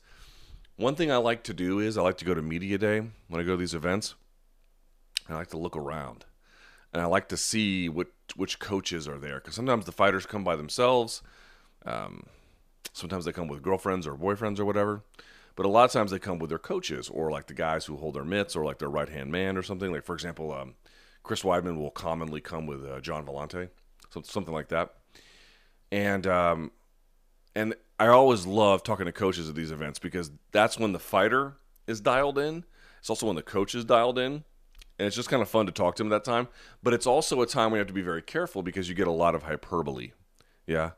One 0.79 0.95
thing 0.95 1.11
I 1.11 1.17
like 1.17 1.43
to 1.43 1.53
do 1.53 1.79
is 1.79 1.97
I 1.97 2.01
like 2.03 2.15
to 2.19 2.25
go 2.25 2.33
to 2.33 2.41
media 2.41 2.77
day 2.77 3.01
when 3.27 3.41
I 3.41 3.43
go 3.43 3.51
to 3.51 3.57
these 3.57 3.73
events. 3.73 4.15
I 5.27 5.33
like 5.33 5.49
to 5.49 5.57
look 5.57 5.75
around, 5.75 6.23
and 6.93 7.01
I 7.01 7.05
like 7.05 7.27
to 7.29 7.37
see 7.37 7.89
what 7.89 8.07
which 8.37 8.59
coaches 8.59 9.05
are 9.05 9.17
there 9.17 9.41
because 9.41 9.55
sometimes 9.55 9.85
the 9.85 9.91
fighters 9.91 10.25
come 10.25 10.45
by 10.45 10.55
themselves. 10.55 11.21
Um, 11.85 12.23
sometimes 12.93 13.25
they 13.25 13.33
come 13.33 13.49
with 13.49 13.61
girlfriends 13.61 14.07
or 14.07 14.15
boyfriends 14.15 14.57
or 14.57 14.63
whatever. 14.63 15.03
But 15.57 15.65
a 15.65 15.69
lot 15.69 15.83
of 15.83 15.91
times 15.91 16.11
they 16.11 16.19
come 16.19 16.39
with 16.39 16.49
their 16.49 16.57
coaches 16.57 17.09
or 17.09 17.29
like 17.29 17.47
the 17.47 17.53
guys 17.53 17.83
who 17.83 17.97
hold 17.97 18.13
their 18.13 18.23
mitts 18.23 18.55
or 18.55 18.63
like 18.63 18.79
their 18.79 18.89
right 18.89 19.09
hand 19.09 19.33
man 19.33 19.57
or 19.57 19.63
something. 19.63 19.91
Like, 19.91 20.05
for 20.05 20.15
example, 20.15 20.53
um, 20.53 20.75
Chris 21.23 21.41
Weidman 21.41 21.77
will 21.77 21.91
commonly 21.91 22.39
come 22.39 22.67
with 22.67 22.85
uh, 22.85 23.01
John 23.01 23.25
Villante, 23.25 23.67
so, 24.11 24.21
something 24.21 24.53
like 24.53 24.69
that. 24.69 24.93
And, 25.91 26.25
um, 26.25 26.71
and 27.53 27.75
I 27.99 28.07
always 28.07 28.45
love 28.45 28.83
talking 28.83 29.05
to 29.05 29.11
coaches 29.11 29.49
at 29.49 29.55
these 29.55 29.71
events 29.71 29.99
because 29.99 30.31
that's 30.51 30.79
when 30.79 30.93
the 30.93 30.99
fighter 30.99 31.57
is 31.87 31.99
dialed 31.99 32.37
in. 32.37 32.63
It's 32.99 33.09
also 33.09 33.27
when 33.27 33.35
the 33.35 33.41
coach 33.41 33.75
is 33.75 33.85
dialed 33.85 34.17
in. 34.17 34.43
And 34.97 35.07
it's 35.07 35.15
just 35.15 35.29
kind 35.29 35.41
of 35.41 35.47
fun 35.47 35.65
to 35.65 35.71
talk 35.71 35.95
to 35.95 36.03
them 36.03 36.11
at 36.11 36.23
that 36.23 36.29
time. 36.29 36.49
But 36.83 36.93
it's 36.93 37.07
also 37.07 37.41
a 37.41 37.47
time 37.47 37.71
you 37.71 37.77
have 37.77 37.87
to 37.87 37.93
be 37.93 38.01
very 38.01 38.21
careful 38.21 38.63
because 38.63 38.89
you 38.89 38.95
get 38.95 39.07
a 39.07 39.11
lot 39.11 39.33
of 39.33 39.43
hyperbole. 39.43 40.11
Yeah 40.65 40.91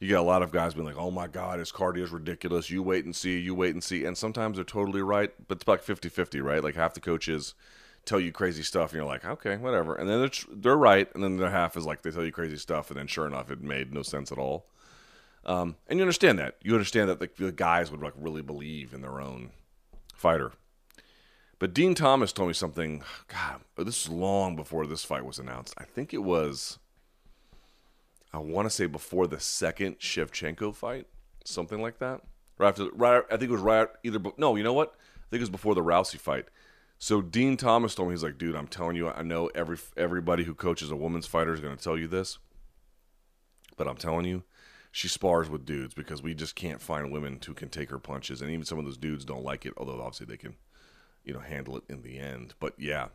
you 0.00 0.08
get 0.08 0.18
a 0.18 0.22
lot 0.22 0.42
of 0.42 0.52
guys 0.52 0.74
being 0.74 0.86
like, 0.86 0.96
"Oh 0.96 1.10
my 1.10 1.26
God, 1.26 1.58
his 1.58 1.72
cardio 1.72 2.02
is 2.02 2.10
ridiculous. 2.10 2.70
You 2.70 2.82
wait 2.82 3.04
and 3.04 3.14
see. 3.14 3.38
You 3.38 3.54
wait 3.54 3.74
and 3.74 3.82
see." 3.82 4.04
And 4.04 4.16
sometimes 4.16 4.56
they're 4.56 4.64
totally 4.64 5.02
right, 5.02 5.32
but 5.48 5.58
it's 5.58 5.68
like 5.68 5.82
50-50, 5.82 6.42
right? 6.42 6.62
Like 6.62 6.76
half 6.76 6.94
the 6.94 7.00
coaches 7.00 7.54
tell 8.04 8.20
you 8.20 8.32
crazy 8.32 8.62
stuff, 8.62 8.90
and 8.90 8.98
you're 8.98 9.06
like, 9.06 9.24
"Okay, 9.24 9.56
whatever." 9.56 9.94
And 9.94 10.08
then 10.08 10.20
they're, 10.20 10.56
they're 10.56 10.76
right, 10.76 11.12
and 11.14 11.22
then 11.22 11.36
the 11.36 11.50
half 11.50 11.76
is 11.76 11.84
like 11.84 12.02
they 12.02 12.10
tell 12.10 12.24
you 12.24 12.32
crazy 12.32 12.56
stuff, 12.56 12.90
and 12.90 12.98
then 12.98 13.06
sure 13.08 13.26
enough, 13.26 13.50
it 13.50 13.60
made 13.60 13.92
no 13.92 14.02
sense 14.02 14.30
at 14.30 14.38
all. 14.38 14.66
Um, 15.44 15.76
and 15.86 15.98
you 15.98 16.02
understand 16.02 16.38
that. 16.38 16.56
You 16.62 16.74
understand 16.74 17.08
that 17.08 17.20
the, 17.20 17.30
the 17.38 17.52
guys 17.52 17.90
would 17.90 18.02
like 18.02 18.14
really 18.16 18.42
believe 18.42 18.92
in 18.92 19.00
their 19.00 19.20
own 19.20 19.50
fighter. 20.14 20.52
But 21.58 21.74
Dean 21.74 21.94
Thomas 21.94 22.32
told 22.32 22.48
me 22.48 22.54
something. 22.54 23.02
God, 23.28 23.60
this 23.76 24.02
is 24.02 24.08
long 24.08 24.56
before 24.56 24.86
this 24.86 25.04
fight 25.04 25.24
was 25.24 25.38
announced. 25.38 25.74
I 25.78 25.84
think 25.84 26.12
it 26.12 26.22
was 26.22 26.78
I 28.32 28.38
want 28.38 28.66
to 28.66 28.70
say 28.70 28.86
before 28.86 29.26
the 29.26 29.40
second 29.40 29.98
Shevchenko 29.98 30.74
fight, 30.74 31.06
something 31.44 31.80
like 31.80 31.98
that. 31.98 32.20
Right 32.58 32.68
after, 32.68 32.88
right, 32.92 33.22
I 33.30 33.36
think 33.36 33.50
it 33.50 33.52
was 33.52 33.60
right 33.60 33.88
either. 34.02 34.20
No, 34.36 34.56
you 34.56 34.62
know 34.62 34.72
what? 34.72 34.94
I 35.16 35.30
think 35.30 35.40
it 35.40 35.40
was 35.40 35.50
before 35.50 35.74
the 35.74 35.82
Rousey 35.82 36.18
fight. 36.18 36.46
So 36.98 37.22
Dean 37.22 37.56
Thomas 37.56 37.94
told 37.94 38.08
me 38.08 38.14
he's 38.14 38.24
like, 38.24 38.38
dude, 38.38 38.56
I'm 38.56 38.66
telling 38.66 38.96
you, 38.96 39.08
I 39.08 39.22
know 39.22 39.46
every 39.54 39.78
everybody 39.96 40.44
who 40.44 40.54
coaches 40.54 40.90
a 40.90 40.96
women's 40.96 41.26
fighter 41.26 41.54
is 41.54 41.60
going 41.60 41.76
to 41.76 41.82
tell 41.82 41.96
you 41.96 42.08
this, 42.08 42.38
but 43.76 43.86
I'm 43.86 43.96
telling 43.96 44.26
you, 44.26 44.42
she 44.98 45.06
spars 45.06 45.48
with 45.48 45.64
dudes 45.64 45.94
because 45.94 46.24
we 46.24 46.34
just 46.34 46.56
can't 46.56 46.82
find 46.82 47.12
women 47.12 47.38
who 47.46 47.54
can 47.54 47.68
take 47.68 47.88
her 47.90 48.00
punches, 48.00 48.42
and 48.42 48.50
even 48.50 48.64
some 48.64 48.80
of 48.80 48.84
those 48.84 48.96
dudes 48.96 49.24
don't 49.24 49.44
like 49.44 49.64
it. 49.64 49.72
Although 49.76 50.00
obviously 50.00 50.26
they 50.26 50.36
can, 50.36 50.56
you 51.24 51.32
know, 51.32 51.38
handle 51.38 51.76
it 51.76 51.84
in 51.88 52.02
the 52.02 52.18
end. 52.18 52.54
But 52.58 52.74
yeah, 52.78 53.06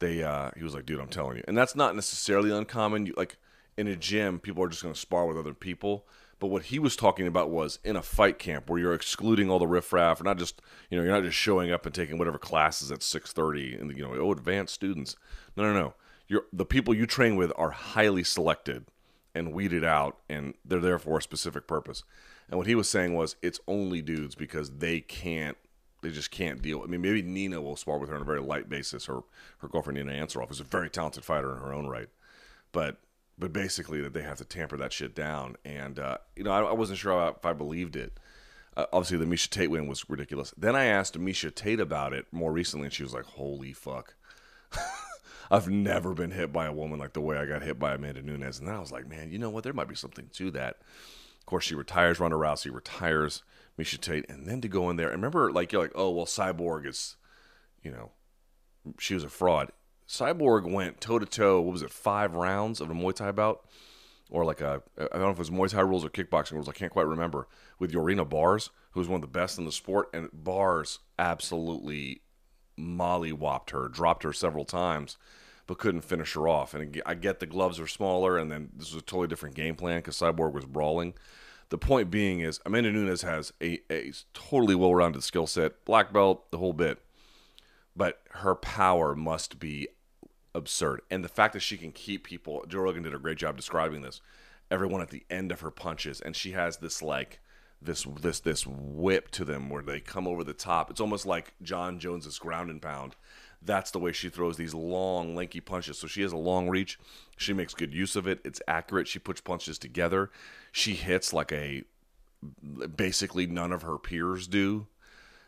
they. 0.00 0.24
uh 0.24 0.50
He 0.56 0.64
was 0.64 0.74
like, 0.74 0.86
dude, 0.86 0.98
I'm 0.98 1.06
telling 1.06 1.36
you, 1.36 1.44
and 1.46 1.56
that's 1.56 1.76
not 1.76 1.94
necessarily 1.94 2.50
uncommon. 2.50 3.06
You 3.06 3.14
like 3.16 3.36
in 3.76 3.86
a 3.86 3.94
gym, 3.94 4.40
people 4.40 4.64
are 4.64 4.68
just 4.68 4.82
going 4.82 4.92
to 4.92 4.98
spar 4.98 5.24
with 5.24 5.38
other 5.38 5.54
people. 5.54 6.04
But 6.40 6.48
what 6.48 6.64
he 6.64 6.80
was 6.80 6.96
talking 6.96 7.28
about 7.28 7.50
was 7.50 7.78
in 7.84 7.94
a 7.94 8.02
fight 8.02 8.40
camp 8.40 8.68
where 8.68 8.80
you're 8.80 8.92
excluding 8.92 9.48
all 9.48 9.60
the 9.60 9.68
riffraff, 9.68 10.20
or 10.20 10.24
not 10.24 10.36
just 10.36 10.60
you 10.90 10.98
know 10.98 11.04
you're 11.04 11.14
not 11.14 11.22
just 11.22 11.38
showing 11.38 11.70
up 11.70 11.86
and 11.86 11.94
taking 11.94 12.18
whatever 12.18 12.38
classes 12.38 12.90
at 12.90 13.04
six 13.04 13.32
thirty 13.32 13.76
and 13.76 13.96
you 13.96 14.02
know 14.02 14.14
oh 14.14 14.32
advanced 14.32 14.74
students. 14.74 15.14
No, 15.56 15.62
no, 15.62 15.72
no. 15.72 15.94
You're 16.26 16.46
the 16.52 16.66
people 16.66 16.92
you 16.92 17.06
train 17.06 17.36
with 17.36 17.52
are 17.54 17.70
highly 17.70 18.24
selected 18.24 18.86
and 19.38 19.52
weeded 19.52 19.84
out, 19.84 20.18
and 20.28 20.54
they're 20.64 20.80
there 20.80 20.98
for 20.98 21.18
a 21.18 21.22
specific 21.22 21.66
purpose. 21.66 22.02
And 22.48 22.58
what 22.58 22.66
he 22.66 22.74
was 22.74 22.88
saying 22.88 23.14
was 23.14 23.36
it's 23.42 23.60
only 23.68 24.02
dudes 24.02 24.34
because 24.34 24.70
they 24.78 25.00
can't 25.00 25.56
they 26.00 26.10
just 26.10 26.30
can't 26.30 26.62
deal. 26.62 26.82
I 26.82 26.86
mean, 26.86 27.00
maybe 27.00 27.22
Nina 27.22 27.60
will 27.60 27.74
spar 27.74 27.98
with 27.98 28.08
her 28.08 28.14
on 28.14 28.22
a 28.22 28.24
very 28.24 28.40
light 28.40 28.68
basis. 28.68 29.06
Her 29.06 29.20
her 29.58 29.68
girlfriend 29.68 29.98
Nina 29.98 30.12
Ansaroff 30.12 30.50
is 30.50 30.60
a 30.60 30.64
very 30.64 30.90
talented 30.90 31.24
fighter 31.24 31.52
in 31.52 31.58
her 31.58 31.72
own 31.72 31.86
right, 31.86 32.08
but 32.72 32.98
but 33.38 33.52
basically 33.52 34.00
that 34.00 34.14
they 34.14 34.22
have 34.22 34.38
to 34.38 34.44
tamper 34.44 34.76
that 34.76 34.92
shit 34.92 35.14
down. 35.14 35.56
And 35.64 35.98
uh, 35.98 36.18
you 36.36 36.44
know, 36.44 36.50
I, 36.50 36.62
I, 36.62 36.72
wasn't 36.72 36.98
sure 36.98 37.34
if 37.36 37.44
I 37.46 37.52
believed 37.52 37.96
it. 37.96 38.18
Uh, 38.76 38.86
obviously, 38.92 39.18
the 39.18 39.24
Miesha 39.24 39.48
Tate 39.48 39.70
win 39.70 39.86
was 39.86 40.08
ridiculous. 40.08 40.52
Then 40.56 40.76
I 40.76 40.84
asked 40.86 41.18
Miesha 41.18 41.54
Tate 41.54 41.80
about 41.80 42.12
it 42.12 42.26
more 42.32 42.52
recently, 42.52 42.86
and 42.86 42.92
she 42.92 43.02
was 43.02 43.14
like, 43.14 43.24
"Holy 43.24 43.72
fuck." 43.72 44.14
I've 45.50 45.68
never 45.68 46.14
been 46.14 46.30
hit 46.30 46.52
by 46.52 46.66
a 46.66 46.72
woman 46.72 46.98
like 46.98 47.12
the 47.12 47.20
way 47.20 47.36
I 47.36 47.46
got 47.46 47.62
hit 47.62 47.78
by 47.78 47.94
Amanda 47.94 48.22
Nunes. 48.22 48.58
And 48.58 48.68
I 48.68 48.78
was 48.78 48.92
like, 48.92 49.08
man, 49.08 49.30
you 49.30 49.38
know 49.38 49.50
what? 49.50 49.64
There 49.64 49.72
might 49.72 49.88
be 49.88 49.94
something 49.94 50.28
to 50.34 50.50
that. 50.52 50.76
Of 51.40 51.46
course, 51.46 51.64
she 51.64 51.74
retires 51.74 52.20
Ronda 52.20 52.36
Rousey, 52.36 52.72
retires 52.72 53.42
Miesha 53.78 54.00
Tate, 54.00 54.28
and 54.28 54.46
then 54.46 54.60
to 54.60 54.68
go 54.68 54.90
in 54.90 54.96
there. 54.96 55.08
And 55.08 55.16
remember, 55.16 55.50
like 55.50 55.72
you're 55.72 55.82
like, 55.82 55.92
oh 55.94 56.10
well, 56.10 56.26
Cyborg 56.26 56.86
is, 56.86 57.16
you 57.82 57.90
know, 57.90 58.10
she 58.98 59.14
was 59.14 59.24
a 59.24 59.28
fraud. 59.28 59.70
Cyborg 60.06 60.70
went 60.70 61.00
toe 61.00 61.18
to 61.18 61.26
toe. 61.26 61.60
What 61.60 61.72
was 61.72 61.82
it? 61.82 61.90
Five 61.90 62.34
rounds 62.34 62.80
of 62.80 62.90
a 62.90 62.94
Muay 62.94 63.14
Thai 63.14 63.32
bout, 63.32 63.66
or 64.30 64.44
like 64.44 64.60
a 64.60 64.82
I 64.98 65.18
don't 65.18 65.20
know 65.20 65.30
if 65.30 65.36
it 65.36 65.38
was 65.38 65.50
Muay 65.50 65.70
Thai 65.70 65.80
rules 65.80 66.04
or 66.04 66.10
kickboxing 66.10 66.52
rules. 66.52 66.68
I 66.68 66.72
can't 66.72 66.92
quite 66.92 67.06
remember. 67.06 67.48
With 67.78 67.92
Jorina 67.92 68.28
Baars, 68.28 68.70
who 68.90 69.00
was 69.00 69.08
one 69.08 69.16
of 69.16 69.22
the 69.22 69.38
best 69.38 69.58
in 69.58 69.64
the 69.64 69.72
sport, 69.72 70.08
and 70.12 70.28
Baars 70.32 70.98
absolutely 71.18 72.22
mollywopped 72.78 73.70
her, 73.70 73.88
dropped 73.88 74.22
her 74.22 74.32
several 74.32 74.64
times, 74.64 75.16
but 75.66 75.78
couldn't 75.78 76.02
finish 76.02 76.34
her 76.34 76.48
off. 76.48 76.74
And 76.74 77.02
I 77.04 77.14
get 77.14 77.40
the 77.40 77.46
gloves 77.46 77.78
are 77.80 77.86
smaller, 77.86 78.38
and 78.38 78.50
then 78.50 78.70
this 78.76 78.92
was 78.92 79.02
a 79.02 79.04
totally 79.04 79.28
different 79.28 79.54
game 79.54 79.74
plan 79.74 79.98
because 79.98 80.16
Cyborg 80.16 80.52
was 80.52 80.64
brawling. 80.64 81.14
The 81.70 81.78
point 81.78 82.10
being 82.10 82.40
is 82.40 82.60
Amanda 82.64 82.90
Nunes 82.90 83.22
has 83.22 83.52
a, 83.62 83.80
a 83.90 84.12
totally 84.32 84.74
well-rounded 84.74 85.22
skill 85.22 85.46
set, 85.46 85.84
black 85.84 86.12
belt, 86.12 86.50
the 86.50 86.58
whole 86.58 86.72
bit, 86.72 86.98
but 87.94 88.22
her 88.30 88.54
power 88.54 89.14
must 89.14 89.58
be 89.58 89.88
absurd. 90.54 91.02
And 91.10 91.22
the 91.22 91.28
fact 91.28 91.52
that 91.52 91.60
she 91.60 91.76
can 91.76 91.92
keep 91.92 92.24
people, 92.24 92.64
Joe 92.66 92.80
Rogan 92.80 93.02
did 93.02 93.14
a 93.14 93.18
great 93.18 93.36
job 93.36 93.56
describing 93.56 94.00
this. 94.00 94.22
Everyone 94.70 95.02
at 95.02 95.10
the 95.10 95.24
end 95.28 95.52
of 95.52 95.60
her 95.60 95.70
punches, 95.70 96.20
and 96.20 96.34
she 96.34 96.52
has 96.52 96.78
this 96.78 97.02
like 97.02 97.40
this 97.80 98.04
this 98.20 98.40
this 98.40 98.66
whip 98.66 99.30
to 99.30 99.44
them 99.44 99.70
where 99.70 99.82
they 99.82 100.00
come 100.00 100.26
over 100.26 100.42
the 100.42 100.52
top. 100.52 100.90
It's 100.90 101.00
almost 101.00 101.26
like 101.26 101.54
Jon 101.62 101.98
Jones's 101.98 102.38
ground 102.38 102.70
and 102.70 102.82
pound. 102.82 103.14
That's 103.60 103.90
the 103.90 103.98
way 103.98 104.12
she 104.12 104.28
throws 104.28 104.56
these 104.56 104.74
long, 104.74 105.34
lanky 105.34 105.60
punches. 105.60 105.98
So 105.98 106.06
she 106.06 106.22
has 106.22 106.32
a 106.32 106.36
long 106.36 106.68
reach. 106.68 106.98
She 107.36 107.52
makes 107.52 107.74
good 107.74 107.92
use 107.92 108.14
of 108.14 108.26
it. 108.26 108.40
It's 108.44 108.62
accurate. 108.68 109.08
She 109.08 109.18
puts 109.18 109.40
punches 109.40 109.78
together. 109.78 110.30
She 110.70 110.94
hits 110.94 111.32
like 111.32 111.52
a 111.52 111.84
basically 112.94 113.46
none 113.46 113.72
of 113.72 113.82
her 113.82 113.98
peers 113.98 114.46
do. 114.46 114.86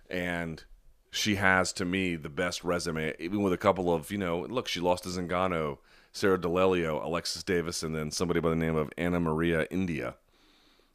And 0.08 0.64
she 1.10 1.36
has 1.36 1.72
to 1.74 1.84
me 1.84 2.16
the 2.16 2.28
best 2.28 2.64
resume, 2.64 3.14
even 3.18 3.42
with 3.42 3.52
a 3.52 3.58
couple 3.58 3.92
of, 3.92 4.10
you 4.10 4.18
know, 4.18 4.40
look, 4.40 4.66
she 4.66 4.80
lost 4.80 5.04
to 5.04 5.08
Zingano, 5.08 5.78
Sarah 6.12 6.40
D'Alelio, 6.40 7.04
Alexis 7.04 7.44
Davis, 7.44 7.84
and 7.84 7.94
then 7.94 8.10
somebody 8.10 8.40
by 8.40 8.50
the 8.50 8.56
name 8.56 8.74
of 8.74 8.90
Anna 8.96 9.20
Maria 9.20 9.66
India 9.70 10.16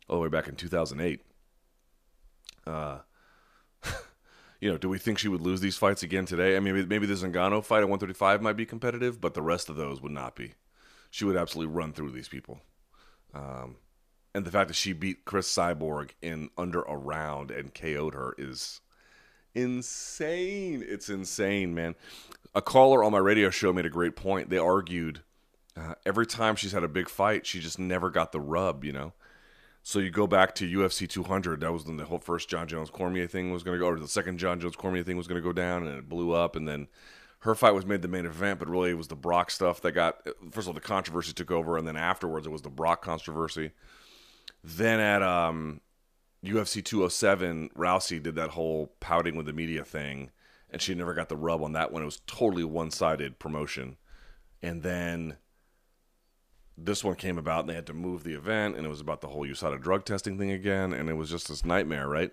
all 0.08 0.18
the 0.18 0.22
way 0.22 0.30
back 0.30 0.48
in 0.48 0.56
2008. 0.56 1.22
Uh, 2.66 3.00
you 4.62 4.72
know, 4.72 4.78
do 4.78 4.90
we 4.90 4.98
think 4.98 5.18
she 5.18 5.28
would 5.28 5.42
lose 5.42 5.62
these 5.62 5.78
fights 5.78 6.04
again 6.04 6.26
today? 6.26 6.56
I 6.56 6.60
mean, 6.60 6.88
maybe, 6.88 7.06
the 7.06 7.14
Zingano 7.14 7.64
fight 7.64 7.80
at 7.80 7.90
135 7.90 8.42
might 8.42 8.58
be 8.58 8.66
competitive, 8.66 9.22
but 9.22 9.34
the 9.34 9.42
rest 9.42 9.70
of 9.70 9.76
those 9.76 10.02
would 10.02 10.12
not 10.12 10.36
be. 10.36 10.54
She 11.10 11.26
would 11.26 11.38
absolutely 11.38 11.74
run 11.74 11.94
through 11.94 12.12
these 12.12 12.28
people. 12.28 12.60
Um, 13.34 13.78
and 14.34 14.46
the 14.46 14.52
fact 14.52 14.68
that 14.68 14.76
she 14.76 14.94
beat 14.94 15.26
Cris 15.26 15.54
Cyborg 15.54 16.12
in 16.22 16.50
under 16.58 16.82
a 16.82 16.98
round 16.98 17.52
and 17.52 17.74
KO'd 17.74 18.14
her 18.14 18.36
is 18.38 18.82
insane. 19.54 20.84
It's 20.86 21.10
insane, 21.10 21.74
man. 21.74 21.96
A 22.54 22.62
caller 22.62 23.04
on 23.04 23.12
my 23.12 23.18
radio 23.18 23.50
show 23.50 23.72
made 23.72 23.86
a 23.86 23.90
great 23.90 24.16
point. 24.16 24.50
They 24.50 24.58
argued 24.58 25.22
uh, 25.78 25.96
every 26.06 26.26
time 26.26 26.56
she's 26.56 26.72
had 26.72 26.84
a 26.84 26.90
big 26.90 27.10
fight, 27.10 27.46
she 27.46 27.60
just 27.60 27.80
never 27.80 28.10
got 28.10 28.32
the 28.32 28.40
rub, 28.40 28.84
you 28.84 28.94
know? 28.94 29.14
So 29.88 30.00
you 30.00 30.10
go 30.10 30.26
back 30.26 30.56
to 30.56 30.68
UFC 30.68 31.08
200. 31.08 31.60
That 31.60 31.72
was 31.72 31.86
when 31.86 31.98
the 31.98 32.06
whole 32.06 32.18
first 32.18 32.50
Jon 32.50 32.68
Jones 32.68 32.90
Cormier 32.90 33.28
thing 33.28 33.52
was 33.52 33.62
going 33.62 33.78
to 33.78 33.80
go, 33.80 33.88
or 33.88 34.00
the 34.00 34.08
second 34.08 34.40
Jon 34.40 34.60
Jones 34.60 34.76
Cormier 34.76 35.04
thing 35.04 35.16
was 35.16 35.28
going 35.28 35.40
to 35.40 35.48
go 35.48 35.54
down, 35.54 35.86
and 35.86 35.96
it 36.00 36.10
blew 36.10 36.32
up. 36.32 36.56
And 36.56 36.68
then 36.68 36.88
her 37.42 37.54
fight 37.54 37.76
was 37.76 37.86
made 37.86 38.02
the 38.02 38.08
main 38.08 38.26
event, 38.26 38.58
but 38.58 38.68
really 38.68 38.90
it 38.90 38.98
was 38.98 39.10
the 39.10 39.16
Brock 39.16 39.52
stuff 39.52 39.82
that 39.82 39.92
got. 39.92 40.28
First 40.50 40.66
of 40.66 40.70
all, 40.70 40.74
the 40.74 40.82
controversy 40.82 41.34
took 41.34 41.52
over, 41.52 41.78
and 41.78 41.88
then 41.88 41.98
afterwards 41.98 42.48
it 42.48 42.50
was 42.50 42.64
the 42.64 42.70
Brock 42.72 43.04
controversy. 43.04 43.74
Then 44.64 45.00
at 45.00 45.22
um, 45.22 45.82
UFC 46.44 46.84
207, 46.84 47.70
Rousey 47.78 48.22
did 48.24 48.34
that 48.38 48.50
whole 48.50 48.96
pouting 49.00 49.36
with 49.36 49.46
the 49.46 49.54
media 49.54 49.84
thing, 49.84 50.32
and 50.72 50.82
she 50.82 50.96
never 50.96 51.14
got 51.14 51.30
the 51.30 51.38
rub 51.38 51.62
on 51.62 51.74
that 51.74 51.92
one. 51.92 52.02
It 52.02 52.06
was 52.06 52.22
totally 52.26 52.64
one 52.64 52.90
sided 52.90 53.38
promotion. 53.38 53.98
And 54.64 54.82
then 54.82 55.38
this 56.78 57.04
one 57.04 57.16
came 57.16 57.38
about 57.38 57.62
and 57.62 57.70
they 57.70 57.76
had 57.76 57.88
to 57.88 57.94
move 57.94 58.24
the 58.24 58.34
event 58.34 58.76
and 58.76 58.86
it 58.86 58.90
was 58.90 59.02
about 59.02 59.22
the 59.22 59.28
whole 59.28 59.48
USADA 59.48 59.82
drug 59.82 60.06
testing 60.06 60.38
thing 60.38 60.52
again 60.52 60.94
and 60.94 61.10
it 61.10 61.14
was 61.14 61.30
just 61.30 61.48
this 61.48 61.64
nightmare, 61.64 62.08
right? 62.08 62.32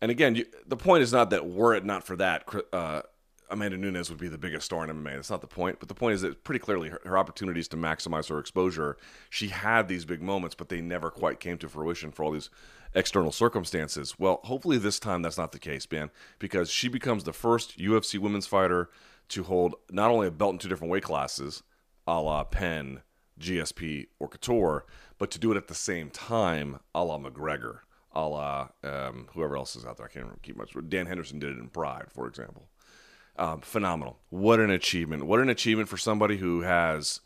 And 0.00 0.10
again, 0.10 0.34
you, 0.34 0.44
the 0.66 0.76
point 0.76 1.02
is 1.02 1.12
not 1.12 1.30
that 1.30 1.46
were 1.46 1.74
it 1.74 1.84
not 1.84 2.04
for 2.04 2.16
that, 2.16 2.44
uh, 2.72 3.02
Amanda 3.50 3.76
Nunes 3.76 4.10
would 4.10 4.18
be 4.18 4.28
the 4.28 4.38
biggest 4.38 4.66
star 4.66 4.84
in 4.84 4.90
MMA. 4.90 5.14
That's 5.14 5.30
not 5.30 5.40
the 5.40 5.46
point. 5.46 5.78
But 5.78 5.88
the 5.88 5.94
point 5.94 6.14
is 6.14 6.22
that 6.22 6.44
pretty 6.44 6.58
clearly 6.58 6.88
her, 6.88 7.00
her, 7.04 7.18
opportunities 7.18 7.68
to 7.68 7.76
maximize 7.76 8.28
her 8.28 8.38
exposure, 8.38 8.96
she 9.30 9.48
had 9.48 9.86
these 9.86 10.04
big 10.04 10.22
moments, 10.22 10.54
but 10.54 10.68
they 10.68 10.80
never 10.80 11.10
quite 11.10 11.40
came 11.40 11.58
to 11.58 11.68
fruition 11.68 12.10
for 12.10 12.24
all 12.24 12.32
these 12.32 12.50
external 12.94 13.32
circumstances. 13.32 14.18
Well, 14.18 14.40
hopefully 14.44 14.78
this 14.78 14.98
time 14.98 15.22
that's 15.22 15.38
not 15.38 15.52
the 15.52 15.58
case, 15.58 15.86
man, 15.90 16.10
because 16.38 16.70
she 16.70 16.88
becomes 16.88 17.24
the 17.24 17.32
first 17.32 17.78
UFC 17.78 18.18
women's 18.18 18.46
fighter 18.46 18.90
to 19.28 19.44
hold 19.44 19.74
not 19.90 20.10
only 20.10 20.26
a 20.26 20.30
belt 20.30 20.52
in 20.52 20.58
two 20.58 20.68
different 20.68 20.90
weight 20.90 21.02
classes, 21.02 21.62
a 22.06 22.20
la 22.20 22.44
Penn, 22.44 23.02
GSP 23.38 24.06
or 24.18 24.28
Couture, 24.28 24.86
but 25.18 25.30
to 25.30 25.38
do 25.38 25.52
it 25.52 25.56
at 25.56 25.68
the 25.68 25.74
same 25.74 26.10
time, 26.10 26.80
a 26.94 27.04
la 27.04 27.18
McGregor, 27.18 27.80
a 28.12 28.26
la 28.26 28.68
um, 28.82 29.28
whoever 29.34 29.56
else 29.56 29.76
is 29.76 29.84
out 29.84 29.96
there. 29.96 30.06
I 30.06 30.08
can't 30.08 30.42
keep 30.42 30.56
much. 30.56 30.74
Dan 30.88 31.06
Henderson 31.06 31.38
did 31.38 31.50
it 31.50 31.58
in 31.58 31.68
Pride, 31.68 32.06
for 32.12 32.26
example. 32.26 32.68
Um, 33.36 33.60
phenomenal. 33.60 34.18
What 34.30 34.60
an 34.60 34.70
achievement. 34.70 35.26
What 35.26 35.40
an 35.40 35.48
achievement 35.48 35.88
for 35.88 35.96
somebody 35.96 36.36
who 36.36 36.60
has 36.60 37.20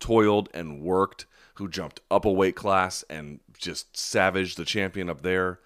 toiled 0.00 0.48
and 0.52 0.82
worked, 0.82 1.26
who 1.54 1.68
jumped 1.68 2.00
up 2.10 2.24
a 2.24 2.32
weight 2.32 2.56
class 2.56 3.04
and 3.08 3.38
just 3.56 3.96
savaged 3.96 4.56
the 4.56 4.64
champion 4.64 5.08
up 5.08 5.22
there. 5.22 5.60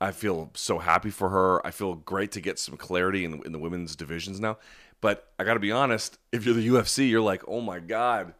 I 0.00 0.10
feel 0.12 0.50
so 0.54 0.78
happy 0.78 1.10
for 1.10 1.28
her. 1.28 1.66
I 1.66 1.70
feel 1.70 1.94
great 1.94 2.32
to 2.32 2.40
get 2.40 2.58
some 2.58 2.76
clarity 2.76 3.24
in, 3.24 3.42
in 3.44 3.52
the 3.52 3.58
women's 3.58 3.94
divisions 3.94 4.40
now. 4.40 4.58
But 5.00 5.32
I 5.38 5.44
got 5.44 5.54
to 5.54 5.60
be 5.60 5.72
honest, 5.72 6.18
if 6.32 6.46
you're 6.46 6.54
the 6.54 6.66
UFC, 6.66 7.08
you're 7.08 7.20
like, 7.20 7.42
oh 7.46 7.60
my 7.60 7.78
God, 7.78 8.32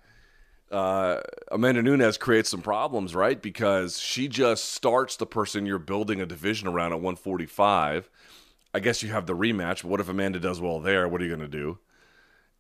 uh, 0.71 1.21
Amanda 1.53 1.83
Nunes 1.83 2.17
creates 2.17 2.51
some 2.51 2.63
problems, 2.63 3.15
right? 3.15 3.41
Because 3.41 3.99
she 3.99 4.29
just 4.29 4.73
starts 4.73 5.17
the 5.17 5.27
person 5.27 5.67
you're 5.67 5.79
building 5.79 6.21
a 6.21 6.27
division 6.27 6.69
around 6.69 6.93
at 6.93 7.01
145. 7.01 8.11
I 8.73 8.81
guess 8.81 9.03
you 9.03 9.11
have 9.11 9.27
the 9.27 9.37
rematch. 9.37 9.83
But 9.83 9.91
what 9.91 10.01
if 10.01 10.09
Amanda 10.09 10.41
does 10.41 10.61
well 10.61 10.81
there? 10.81 11.07
What 11.07 11.21
are 11.21 11.25
you 11.25 11.37
going 11.37 11.49
to 11.49 11.57
do? 11.57 11.79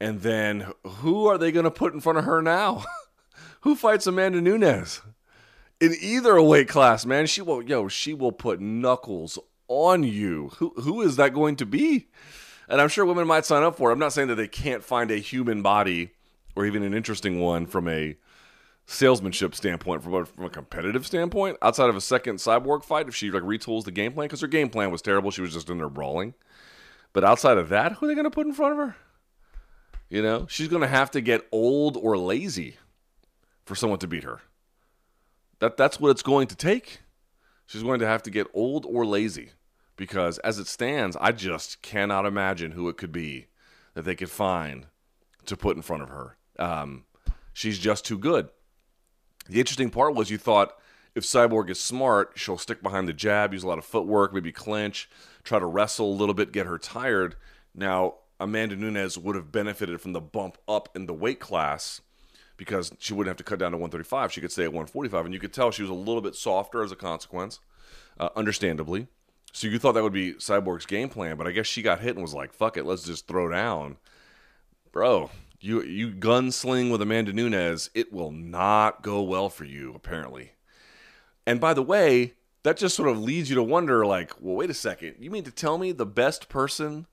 And 0.01 0.21
then 0.21 0.73
who 0.85 1.27
are 1.27 1.39
they 1.39 1.53
going 1.53 1.65
to 1.65 1.71
put 1.71 1.95
in 1.95 2.01
front 2.01 2.19
of 2.19 2.25
her 2.25 2.43
now? 2.43 2.85
who 3.63 3.75
fights 3.75 4.07
Amanda 4.07 4.41
Nunes? 4.41 5.01
In 5.81 5.95
either 6.01 6.41
weight 6.41 6.69
class, 6.69 7.05
man, 7.05 7.27
she 7.27 7.43
will 7.43 7.63
yo, 7.63 7.89
she 7.89 8.15
will 8.15 8.33
put 8.33 8.61
knuckles 8.61 9.39
on 9.67 10.05
you. 10.05 10.51
Who 10.57 10.73
who 10.77 11.03
is 11.03 11.17
that 11.17 11.35
going 11.35 11.57
to 11.57 11.67
be? 11.67 12.09
And 12.69 12.81
I'm 12.81 12.89
sure 12.89 13.05
women 13.05 13.27
might 13.27 13.45
sign 13.45 13.63
up 13.63 13.77
for 13.77 13.91
it. 13.91 13.93
I'm 13.93 13.99
not 13.99 14.13
saying 14.13 14.29
that 14.29 14.37
they 14.37 14.49
can't 14.49 14.85
find 14.85 15.11
a 15.11 15.17
human 15.17 15.63
body 15.63 16.13
or 16.57 16.67
even 16.67 16.83
an 16.83 16.95
interesting 16.95 17.41
one 17.41 17.67
from 17.67 17.89
a 17.89 18.17
salesmanship 18.87 19.55
standpoint, 19.55 20.03
from 20.03 20.15
a, 20.15 20.25
from 20.25 20.45
a 20.45 20.51
competitive 20.51 21.07
standpoint, 21.07 21.57
outside 21.63 21.89
of 21.89 21.97
a 21.97 22.01
second 22.01 22.37
cyborg 22.37 22.85
fight, 22.85 23.09
if 23.09 23.15
she 23.15 23.31
like 23.31 23.43
retools 23.43 23.85
the 23.85 23.91
game 23.91 24.13
plan, 24.13 24.27
because 24.27 24.41
her 24.41 24.47
game 24.47 24.69
plan 24.69 24.91
was 24.91 25.03
terrible, 25.03 25.31
she 25.31 25.41
was 25.41 25.53
just 25.53 25.71
in 25.71 25.79
there 25.79 25.89
brawling. 25.89 26.35
But 27.13 27.25
outside 27.25 27.59
of 27.59 27.69
that, 27.71 27.93
who 27.93 28.07
are 28.07 28.09
they 28.09 28.15
going 28.15 28.25
to 28.25 28.31
put 28.31 28.47
in 28.47 28.53
front 28.53 28.73
of 28.73 28.79
her? 28.79 28.97
You 30.11 30.23
know, 30.23 30.47
she's 30.49 30.69
going 30.69 30.83
to 30.83 30.89
have 30.89 31.11
to 31.13 31.21
get 31.21 31.47
old 31.51 31.97
or 31.97 32.19
lazy 32.19 32.77
for 33.65 33.75
someone 33.75 33.99
to 34.01 34.07
beat 34.07 34.25
her. 34.25 34.43
That 35.61 35.77
that's 35.77 35.99
what 35.99 36.11
it's 36.11 36.23
going 36.23 36.49
to 36.49 36.57
take. 36.57 37.01
She's 37.67 37.83
going 37.83 38.01
to 38.01 38.07
have 38.07 38.23
to 38.25 38.31
get 38.31 38.47
old 38.53 38.85
or 38.85 39.07
lazy 39.07 39.51
because 39.97 40.39
as 40.39 40.59
it 40.59 40.67
stands, 40.67 41.17
I 41.21 41.33
just 41.33 41.81
cannot 41.81 42.27
imagine 42.27 42.73
who 42.73 42.89
it 42.89 42.97
could 42.97 43.13
be 43.13 43.47
that 43.95 44.03
they 44.03 44.15
could 44.15 44.31
find 44.31 44.87
to 45.47 45.57
put 45.57 45.77
in 45.77 45.83
front 45.83 46.03
of 46.03 46.11
her. 46.11 46.37
Um, 46.59 47.05
she's 47.53 47.79
just 47.79 48.05
too 48.05 48.19
good. 48.19 48.49
The 49.49 49.61
interesting 49.61 49.91
part 49.91 50.15
was 50.15 50.31
you 50.31 50.39
thought 50.39 50.73
if 51.15 51.25
Cyborg 51.25 51.71
is 51.71 51.81
smart, 51.81 52.33
she'll 52.35 52.59
stick 52.59 52.83
behind 52.83 53.07
the 53.07 53.13
jab, 53.13 53.53
use 53.53 53.63
a 53.63 53.69
lot 53.69 53.79
of 53.79 53.85
footwork, 53.85 54.33
maybe 54.33 54.53
clinch, 54.53 55.09
try 55.45 55.59
to 55.59 55.67
wrestle 55.67 56.11
a 56.11 56.15
little 56.17 56.35
bit, 56.35 56.53
get 56.53 56.67
her 56.67 56.79
tired. 56.79 57.37
Now, 57.75 58.15
Amanda 58.41 58.77
Nunes 58.77 59.17
would 59.17 59.37
have 59.37 59.53
benefited 59.53 60.01
from 60.01 60.13
the 60.13 60.21
bump 60.21 60.59
up 60.67 60.89
in 60.95 61.07
the 61.07 61.15
weight 61.15 61.39
class 61.39 62.01
because 62.57 62.93
she 62.99 63.13
wouldn't 63.13 63.31
have 63.31 63.37
to 63.37 63.45
cut 63.45 63.59
down 63.59 63.73
to 63.73 63.79
135. 63.79 64.33
She 64.33 64.41
could 64.41 64.53
stay 64.53 64.65
at 64.65 64.73
145. 64.73 65.25
And 65.25 65.35
you 65.35 65.41
could 65.41 65.53
tell 65.53 65.71
she 65.71 65.83
was 65.83 65.91
a 65.91 65.95
little 65.95 66.23
bit 66.23 66.35
softer 66.35 66.83
as 66.83 66.91
a 66.91 66.97
consequence, 66.97 67.61
uh, 68.19 68.31
understandably. 68.35 69.07
So 69.53 69.69
you 69.69 69.79
thought 69.79 69.93
that 69.93 70.03
would 70.03 70.13
be 70.13 70.35
Cyborg's 70.35 70.87
game 70.87 71.09
plan, 71.09 71.37
but 71.37 71.47
I 71.47 71.53
guess 71.53 71.67
she 71.67 71.83
got 71.83 72.01
hit 72.01 72.17
and 72.17 72.23
was 72.23 72.35
like, 72.35 72.53
fuck 72.53 72.77
it, 72.77 72.85
let's 72.85 73.05
just 73.05 73.29
throw 73.29 73.49
down 73.49 73.99
bro, 74.95 75.29
you 75.65 75.83
you 75.83 76.11
gunsling 76.11 76.91
with 76.91 77.03
Amanda 77.03 77.33
Nunes, 77.33 77.91
it 77.95 78.13
will 78.13 78.31
not 78.31 79.03
go 79.03 79.23
well 79.23 79.49
for 79.49 79.65
you, 79.65 79.93
apparently. 79.95 80.53
And 81.47 81.61
by 81.61 81.75
the 81.75 81.83
way, 81.83 82.35
that 82.63 82.77
just 82.77 82.97
sort 82.97 83.09
of 83.09 83.21
leads 83.21 83.51
you 83.51 83.57
to 83.57 83.63
wonder, 83.63 84.07
like, 84.07 84.33
well, 84.41 84.57
wait 84.57 84.71
a 84.71 84.75
second, 84.75 85.17
you 85.19 85.31
mean 85.31 85.45
to 85.45 85.51
tell 85.51 85.79
me 85.79 85.93
the 85.93 86.07
best 86.07 86.49
person 86.49 87.07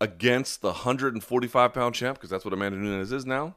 against 0.00 0.62
the 0.62 0.68
145 0.68 1.72
pound 1.72 1.94
champ, 1.94 2.16
because 2.16 2.30
that's 2.30 2.44
what 2.44 2.54
Amanda 2.54 2.78
Nunes 2.78 3.12
is 3.12 3.24
now, 3.24 3.56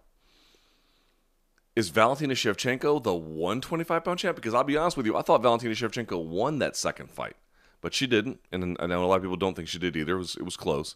is 1.75 1.89
Valentina 1.89 2.33
Shevchenko 2.33 3.03
the 3.03 3.13
125 3.13 4.03
pound 4.03 4.19
champ? 4.19 4.35
Because 4.35 4.53
I'll 4.53 4.63
be 4.63 4.77
honest 4.77 4.97
with 4.97 5.05
you, 5.05 5.17
I 5.17 5.21
thought 5.21 5.41
Valentina 5.41 5.73
Shevchenko 5.73 6.23
won 6.23 6.59
that 6.59 6.75
second 6.75 7.09
fight, 7.09 7.35
but 7.81 7.93
she 7.93 8.07
didn't, 8.07 8.39
and 8.51 8.77
I 8.79 8.85
know 8.85 9.03
a 9.03 9.07
lot 9.07 9.17
of 9.17 9.21
people 9.21 9.37
don't 9.37 9.55
think 9.55 9.67
she 9.67 9.79
did 9.79 9.95
either. 9.95 10.15
It 10.15 10.19
was 10.19 10.35
it 10.35 10.43
was 10.43 10.57
close. 10.57 10.95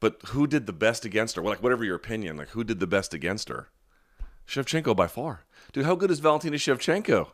But 0.00 0.20
who 0.28 0.46
did 0.46 0.66
the 0.66 0.72
best 0.72 1.04
against 1.04 1.36
her? 1.36 1.42
Well, 1.42 1.52
like 1.52 1.62
whatever 1.62 1.84
your 1.84 1.96
opinion, 1.96 2.36
like 2.38 2.48
who 2.48 2.64
did 2.64 2.80
the 2.80 2.86
best 2.86 3.12
against 3.14 3.48
her? 3.50 3.68
Shevchenko 4.48 4.96
by 4.96 5.06
far, 5.06 5.44
dude. 5.72 5.84
How 5.84 5.94
good 5.94 6.10
is 6.10 6.18
Valentina 6.18 6.56
Shevchenko? 6.56 7.28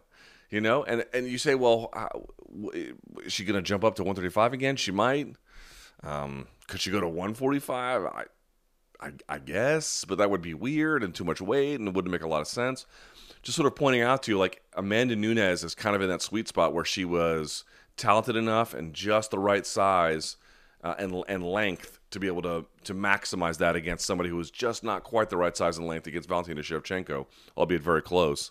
You 0.51 0.61
know, 0.61 0.85
and 0.85 1.05
and 1.15 1.27
you 1.27 1.39
say, 1.39 1.55
well, 1.55 1.91
is 3.25 3.33
she 3.33 3.45
gonna 3.45 3.63
jump 3.63 3.85
up 3.85 3.95
to 3.97 4.03
135 4.03 4.53
again? 4.53 4.77
She 4.77 4.91
might. 4.91 5.37
Um, 6.03 6.49
could 6.69 6.81
she 6.81 6.91
go 6.91 7.01
to 7.01 7.09
145? 7.09 8.05
I, 8.05 8.25
I, 9.01 9.11
I 9.29 9.39
guess, 9.39 10.05
but 10.05 10.19
that 10.19 10.31
would 10.31 10.43
be 10.43 10.55
weird 10.55 11.03
and 11.03 11.15
too 11.15 11.25
much 11.25 11.41
weight, 11.41 11.79
and 11.79 11.89
it 11.89 11.95
wouldn't 11.95 12.13
make 12.13 12.23
a 12.23 12.29
lot 12.29 12.43
of 12.43 12.49
sense. 12.49 12.87
Just 13.43 13.57
sort 13.57 13.67
of 13.67 13.77
pointing 13.77 14.03
out 14.03 14.23
to 14.25 14.33
you, 14.33 14.39
like 14.39 14.63
Amanda 14.75 15.17
Nunes 15.17 15.65
is 15.65 15.75
kind 15.75 15.97
of 15.97 16.03
in 16.03 16.09
that 16.09 16.23
sweet 16.23 16.49
spot 16.49 16.75
where 16.75 16.85
she 16.85 17.05
was 17.05 17.65
talented 17.97 18.37
enough 18.37 18.75
and 18.75 18.93
just 18.93 19.31
the 19.31 19.39
right 19.39 19.65
size 19.65 20.37
uh, 20.83 20.95
and 20.99 21.25
and 21.29 21.45
length 21.45 21.96
to 22.11 22.21
be 22.21 22.27
able 22.27 22.43
to 22.43 22.67
to 22.85 22.95
maximize 22.95 23.59
that 23.59 23.77
against 23.77 24.07
somebody 24.07 24.31
who 24.31 24.39
is 24.41 24.51
just 24.51 24.85
not 24.85 25.03
quite 25.03 25.31
the 25.31 25.37
right 25.37 25.57
size 25.57 25.79
and 25.79 25.87
length 25.87 26.07
against 26.07 26.29
Valentina 26.29 26.61
Shevchenko, 26.61 27.27
albeit 27.57 27.83
very 27.83 28.03
close, 28.03 28.51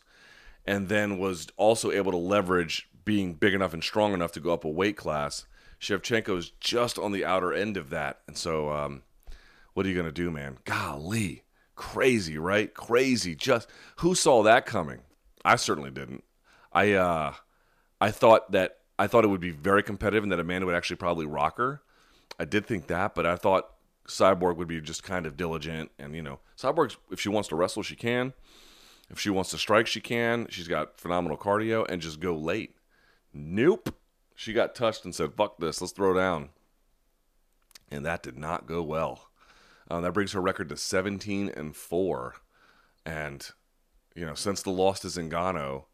and 0.66 0.90
then 0.90 1.18
was 1.18 1.48
also 1.58 1.92
able 1.92 2.12
to 2.12 2.18
leverage 2.18 2.90
being 3.04 3.34
big 3.34 3.54
enough 3.54 3.74
and 3.74 3.84
strong 3.84 4.14
enough 4.14 4.32
to 4.34 4.40
go 4.40 4.54
up 4.54 4.66
a 4.66 4.70
weight 4.70 4.98
class. 4.98 5.46
Shevchenko 5.80 6.38
is 6.38 6.52
just 6.60 6.98
on 6.98 7.12
the 7.12 7.26
outer 7.26 7.54
end 7.54 7.78
of 7.78 7.90
that, 7.90 8.22
and 8.28 8.38
so 8.38 8.72
um, 8.72 9.04
what 9.74 9.86
are 9.86 9.90
you 9.90 9.96
gonna 9.96 10.12
do, 10.12 10.32
man? 10.32 10.58
Golly, 10.66 11.44
crazy, 11.76 12.38
right? 12.38 12.74
Crazy. 12.74 13.36
Just 13.36 13.70
who 13.98 14.16
saw 14.16 14.44
that 14.44 14.66
coming? 14.66 15.02
I 15.44 15.56
certainly 15.58 15.92
didn't. 15.92 16.24
I 16.74 16.94
uh, 16.94 17.34
I 18.02 18.12
thought 18.12 18.52
that 18.52 18.80
I 18.98 19.08
thought 19.08 19.24
it 19.24 19.30
would 19.30 19.42
be 19.42 19.52
very 19.52 19.84
competitive 19.84 20.24
and 20.24 20.32
that 20.32 20.40
Amanda 20.40 20.66
would 20.66 20.76
actually 20.76 20.98
probably 20.98 21.26
rock 21.26 21.58
her. 21.58 21.82
I 22.40 22.46
did 22.46 22.66
think 22.66 22.88
that, 22.88 23.16
but 23.16 23.26
I 23.26 23.36
thought 23.36 23.72
Cyborg 24.08 24.58
would 24.58 24.68
be 24.68 24.82
just 24.82 25.04
kind 25.04 25.26
of 25.26 25.38
diligent 25.38 25.92
and 25.98 26.16
you 26.16 26.22
know, 26.22 26.40
Cyborg 26.58 26.96
if 27.12 27.20
she 27.20 27.30
wants 27.30 27.50
to 27.50 27.56
wrestle, 27.56 27.84
she 27.84 27.96
can. 27.96 28.34
If 29.10 29.20
she 29.20 29.30
wants 29.30 29.52
to 29.52 29.58
strike, 29.58 29.88
she 29.88 30.02
can. 30.02 30.48
She's 30.50 30.68
got 30.68 31.00
phenomenal 31.00 31.38
cardio 31.38 31.86
and 31.88 32.02
just 32.02 32.20
go 32.20 32.36
late. 32.36 32.76
Nope. 33.34 33.96
She 34.36 34.52
got 34.52 34.76
touched 34.76 35.06
and 35.06 35.14
said, 35.14 35.36
"Fuck 35.36 35.60
this, 35.60 35.80
let's 35.80 35.94
throw 35.94 36.14
down." 36.14 36.50
And 37.92 38.06
that 38.06 38.24
did 38.24 38.38
not 38.38 38.66
go 38.66 38.82
well. 38.82 39.30
Um, 39.90 40.02
that 40.02 40.14
brings 40.14 40.32
her 40.32 40.42
record 40.42 40.70
to 40.70 40.78
17 40.78 41.50
and 41.50 41.76
4. 41.76 42.36
And, 43.06 43.48
you 44.16 44.26
know, 44.26 44.34
since 44.34 44.64
the 44.64 44.72
loss 44.72 45.00
to 45.02 45.08
Zingano, 45.08 45.86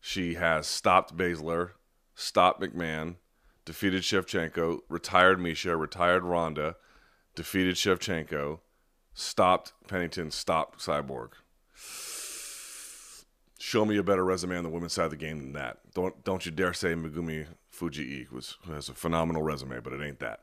she 0.00 0.34
has 0.34 0.66
stopped 0.66 1.16
Baszler, 1.16 1.70
stopped 2.14 2.60
McMann, 2.60 3.16
defeated 3.68 4.00
Shevchenko, 4.02 4.78
retired 4.88 5.38
Miesha, 5.38 5.78
retired 5.78 6.24
Ronda, 6.24 6.76
defeated 7.34 7.74
Shevchenko, 7.74 8.60
stopped 9.12 9.74
Pennington, 9.86 10.30
stopped 10.30 10.78
Cyborg. 10.78 11.32
Show 13.58 13.84
me 13.84 13.98
a 13.98 14.02
better 14.02 14.24
resume 14.24 14.56
on 14.56 14.64
the 14.64 14.70
women's 14.70 14.94
side 14.94 15.04
of 15.04 15.10
the 15.10 15.18
game 15.18 15.38
than 15.38 15.52
that. 15.52 15.80
Don't 15.92 16.24
don't 16.24 16.46
you 16.46 16.50
dare 16.50 16.72
say 16.72 16.94
Megumi 16.94 17.46
Fujii 17.70 18.32
was 18.32 18.56
has 18.66 18.88
a 18.88 18.94
phenomenal 18.94 19.42
resume, 19.42 19.80
but 19.80 19.92
it 19.92 20.00
ain't 20.02 20.20
that. 20.20 20.40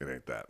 It 0.00 0.08
ain't 0.08 0.26
that. 0.26 0.46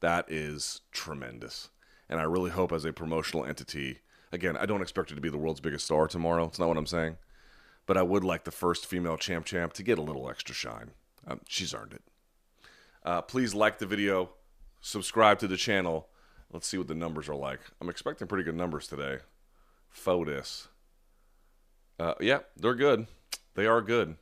That 0.00 0.32
is 0.32 0.80
tremendous. 0.92 1.68
And 2.08 2.20
I 2.20 2.22
really 2.22 2.52
hope, 2.52 2.72
as 2.72 2.86
a 2.86 2.92
promotional 2.94 3.44
entity, 3.44 3.98
again, 4.32 4.56
I 4.56 4.64
don't 4.64 4.80
expect 4.80 5.10
her 5.10 5.14
to 5.14 5.20
be 5.20 5.28
the 5.28 5.36
world's 5.36 5.60
biggest 5.60 5.84
star 5.84 6.08
tomorrow. 6.08 6.46
It's 6.46 6.58
not 6.58 6.68
what 6.68 6.78
I'm 6.78 6.86
saying. 6.86 7.18
But 7.84 7.98
I 7.98 8.02
would 8.02 8.24
like 8.24 8.44
the 8.44 8.50
first 8.50 8.86
female 8.86 9.18
champ 9.18 9.44
champ 9.44 9.74
to 9.74 9.82
get 9.82 9.98
a 9.98 10.02
little 10.02 10.30
extra 10.30 10.54
shine. 10.54 10.92
Um, 11.28 11.40
she's 11.46 11.74
earned 11.74 11.92
it. 11.92 12.02
Uh, 13.04 13.22
please 13.22 13.54
like 13.54 13.78
the 13.78 13.86
video, 13.86 14.30
subscribe 14.80 15.38
to 15.40 15.46
the 15.46 15.56
channel. 15.56 16.08
Let's 16.50 16.66
see 16.66 16.78
what 16.78 16.88
the 16.88 16.94
numbers 16.94 17.28
are 17.28 17.34
like. 17.34 17.60
I'm 17.80 17.90
expecting 17.90 18.26
pretty 18.26 18.44
good 18.44 18.56
numbers 18.56 18.86
today. 18.86 19.18
FOTUS. 19.94 20.68
Uh, 22.00 22.14
yeah, 22.20 22.40
they're 22.56 22.74
good. 22.74 23.06
They 23.54 23.66
are 23.66 23.82
good. 23.82 24.16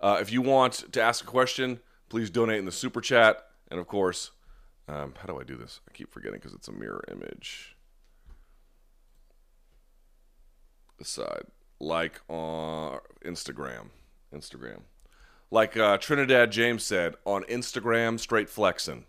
Uh, 0.00 0.18
if 0.20 0.30
you 0.30 0.42
want 0.42 0.92
to 0.92 1.02
ask 1.02 1.24
a 1.24 1.26
question, 1.26 1.80
please 2.08 2.30
donate 2.30 2.58
in 2.58 2.64
the 2.64 2.72
super 2.72 3.00
chat. 3.00 3.44
And 3.70 3.80
of 3.80 3.86
course, 3.86 4.30
um, 4.88 5.14
how 5.18 5.26
do 5.26 5.40
I 5.40 5.44
do 5.44 5.56
this? 5.56 5.80
I 5.88 5.92
keep 5.92 6.12
forgetting 6.12 6.38
because 6.38 6.54
it's 6.54 6.68
a 6.68 6.72
mirror 6.72 7.04
image. 7.10 7.76
The 10.98 11.04
side, 11.04 11.44
like 11.80 12.20
on 12.28 13.00
Instagram, 13.24 13.88
Instagram, 14.32 14.82
like 15.52 15.76
uh, 15.76 15.98
Trinidad 15.98 16.50
James 16.50 16.82
said 16.82 17.14
on 17.26 17.44
Instagram, 17.44 18.18
straight 18.18 18.48
flexing. 18.48 19.04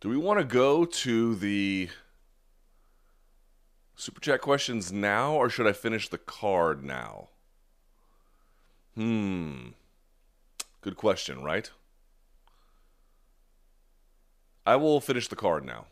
Do 0.00 0.10
we 0.10 0.18
want 0.18 0.40
to 0.40 0.44
go 0.44 0.84
to 0.84 1.34
the 1.34 1.88
super 3.96 4.20
chat 4.20 4.42
questions 4.42 4.92
now, 4.92 5.32
or 5.32 5.48
should 5.48 5.66
I 5.66 5.72
finish 5.72 6.10
the 6.10 6.18
card 6.18 6.84
now? 6.84 7.30
Hmm. 8.94 9.68
Good 10.82 10.96
question, 10.96 11.42
right? 11.42 11.70
I 14.66 14.76
will 14.76 15.00
finish 15.00 15.28
the 15.28 15.34
card 15.34 15.64
now. 15.64 15.86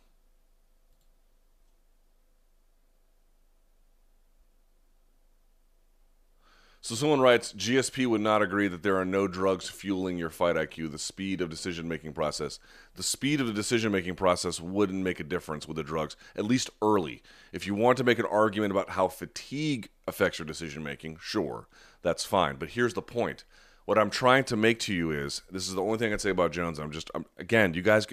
So 6.86 6.94
someone 6.94 7.20
writes, 7.20 7.52
GSP 7.52 8.06
would 8.06 8.20
not 8.20 8.42
agree 8.42 8.68
that 8.68 8.84
there 8.84 8.96
are 8.96 9.04
no 9.04 9.26
drugs 9.26 9.68
fueling 9.68 10.18
your 10.18 10.30
fight 10.30 10.54
IQ, 10.54 10.92
the 10.92 11.00
speed 11.00 11.40
of 11.40 11.50
decision 11.50 11.88
making 11.88 12.12
process. 12.12 12.60
The 12.94 13.02
speed 13.02 13.40
of 13.40 13.48
the 13.48 13.52
decision 13.52 13.90
making 13.90 14.14
process 14.14 14.60
wouldn't 14.60 15.02
make 15.02 15.18
a 15.18 15.24
difference 15.24 15.66
with 15.66 15.76
the 15.76 15.82
drugs, 15.82 16.14
at 16.36 16.44
least 16.44 16.70
early. 16.80 17.24
If 17.52 17.66
you 17.66 17.74
want 17.74 17.98
to 17.98 18.04
make 18.04 18.20
an 18.20 18.26
argument 18.26 18.70
about 18.70 18.90
how 18.90 19.08
fatigue 19.08 19.88
affects 20.06 20.38
your 20.38 20.46
decision 20.46 20.84
making, 20.84 21.18
sure, 21.20 21.66
that's 22.02 22.24
fine. 22.24 22.54
But 22.54 22.68
here's 22.68 22.94
the 22.94 23.02
point. 23.02 23.42
What 23.84 23.98
I'm 23.98 24.08
trying 24.08 24.44
to 24.44 24.56
make 24.56 24.78
to 24.80 24.94
you 24.94 25.10
is 25.10 25.42
this 25.50 25.66
is 25.66 25.74
the 25.74 25.82
only 25.82 25.98
thing 25.98 26.12
I'd 26.12 26.20
say 26.20 26.30
about 26.30 26.52
Jones. 26.52 26.78
I'm 26.78 26.92
just, 26.92 27.10
I'm, 27.16 27.26
again, 27.36 27.74
you 27.74 27.82
guys, 27.82 28.06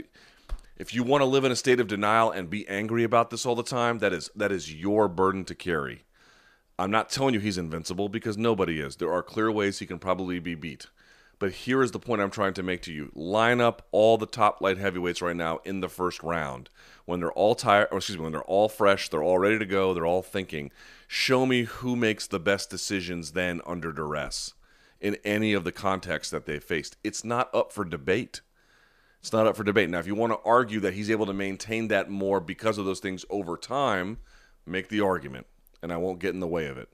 if 0.77 0.95
you 0.95 1.03
want 1.03 1.21
to 1.21 1.25
live 1.25 1.43
in 1.43 1.51
a 1.51 1.55
state 1.55 1.79
of 1.79 1.85
denial 1.85 2.31
and 2.31 2.49
be 2.49 2.67
angry 2.67 3.03
about 3.03 3.29
this 3.29 3.45
all 3.45 3.53
the 3.53 3.61
time, 3.61 3.99
that 3.99 4.13
is 4.13 4.31
that 4.35 4.51
is 4.51 4.73
your 4.73 5.07
burden 5.07 5.45
to 5.45 5.53
carry. 5.53 6.05
I'm 6.79 6.91
not 6.91 7.09
telling 7.09 7.33
you 7.33 7.39
he's 7.39 7.57
invincible 7.57 8.09
because 8.09 8.37
nobody 8.37 8.79
is. 8.79 8.95
There 8.95 9.11
are 9.13 9.21
clear 9.21 9.51
ways 9.51 9.79
he 9.79 9.85
can 9.85 9.99
probably 9.99 10.39
be 10.39 10.55
beat. 10.55 10.87
But 11.39 11.51
here 11.51 11.83
is 11.83 11.91
the 11.91 11.99
point 11.99 12.21
I'm 12.21 12.31
trying 12.31 12.53
to 12.55 12.63
make 12.63 12.81
to 12.83 12.93
you. 12.93 13.11
Line 13.13 13.59
up 13.59 13.85
all 13.91 14.17
the 14.17 14.25
top 14.25 14.61
light 14.61 14.77
heavyweights 14.77 15.21
right 15.21 15.35
now 15.35 15.59
in 15.65 15.81
the 15.81 15.89
first 15.89 16.23
round. 16.23 16.69
When 17.05 17.19
they're 17.19 17.33
all 17.33 17.53
tired, 17.53 17.89
or 17.91 17.97
excuse 17.97 18.17
me, 18.17 18.23
when 18.23 18.31
they're 18.31 18.41
all 18.43 18.69
fresh, 18.69 19.09
they're 19.09 19.23
all 19.23 19.39
ready 19.39 19.59
to 19.59 19.65
go, 19.65 19.93
they're 19.93 20.05
all 20.05 20.21
thinking. 20.21 20.71
Show 21.07 21.45
me 21.45 21.63
who 21.63 21.95
makes 21.95 22.27
the 22.27 22.39
best 22.39 22.69
decisions 22.69 23.31
then 23.31 23.61
under 23.65 23.91
duress 23.91 24.53
in 25.01 25.17
any 25.25 25.53
of 25.53 25.65
the 25.65 25.71
contexts 25.71 26.31
that 26.31 26.45
they 26.45 26.59
faced. 26.59 26.97
It's 27.03 27.25
not 27.25 27.53
up 27.53 27.71
for 27.71 27.83
debate. 27.83 28.41
It's 29.19 29.33
not 29.33 29.45
up 29.45 29.57
for 29.57 29.63
debate. 29.63 29.89
Now, 29.89 29.99
if 29.99 30.07
you 30.07 30.15
want 30.15 30.33
to 30.33 30.39
argue 30.45 30.79
that 30.79 30.93
he's 30.93 31.11
able 31.11 31.25
to 31.25 31.33
maintain 31.33 31.89
that 31.89 32.09
more 32.09 32.39
because 32.39 32.77
of 32.77 32.85
those 32.85 32.99
things 32.99 33.25
over 33.29 33.57
time, 33.57 34.17
make 34.65 34.87
the 34.87 35.01
argument 35.01 35.45
and 35.83 35.91
I 35.93 35.97
won't 35.97 36.19
get 36.19 36.33
in 36.33 36.39
the 36.39 36.47
way 36.47 36.65
of 36.65 36.77
it. 36.77 36.89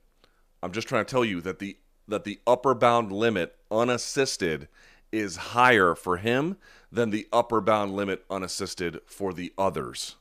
I'm 0.62 0.72
just 0.72 0.88
trying 0.88 1.06
to 1.06 1.10
tell 1.10 1.24
you 1.24 1.40
that 1.40 1.60
the 1.60 1.78
that 2.08 2.24
the 2.24 2.40
upper 2.44 2.74
bound 2.74 3.12
limit 3.12 3.56
unassisted 3.70 4.68
is 5.12 5.36
higher 5.36 5.94
for 5.94 6.16
him 6.16 6.56
than 6.90 7.10
the 7.10 7.28
upper 7.32 7.60
bound 7.60 7.94
limit 7.94 8.24
unassisted 8.28 9.00
for 9.06 9.32
the 9.32 9.52
others. 9.56 10.16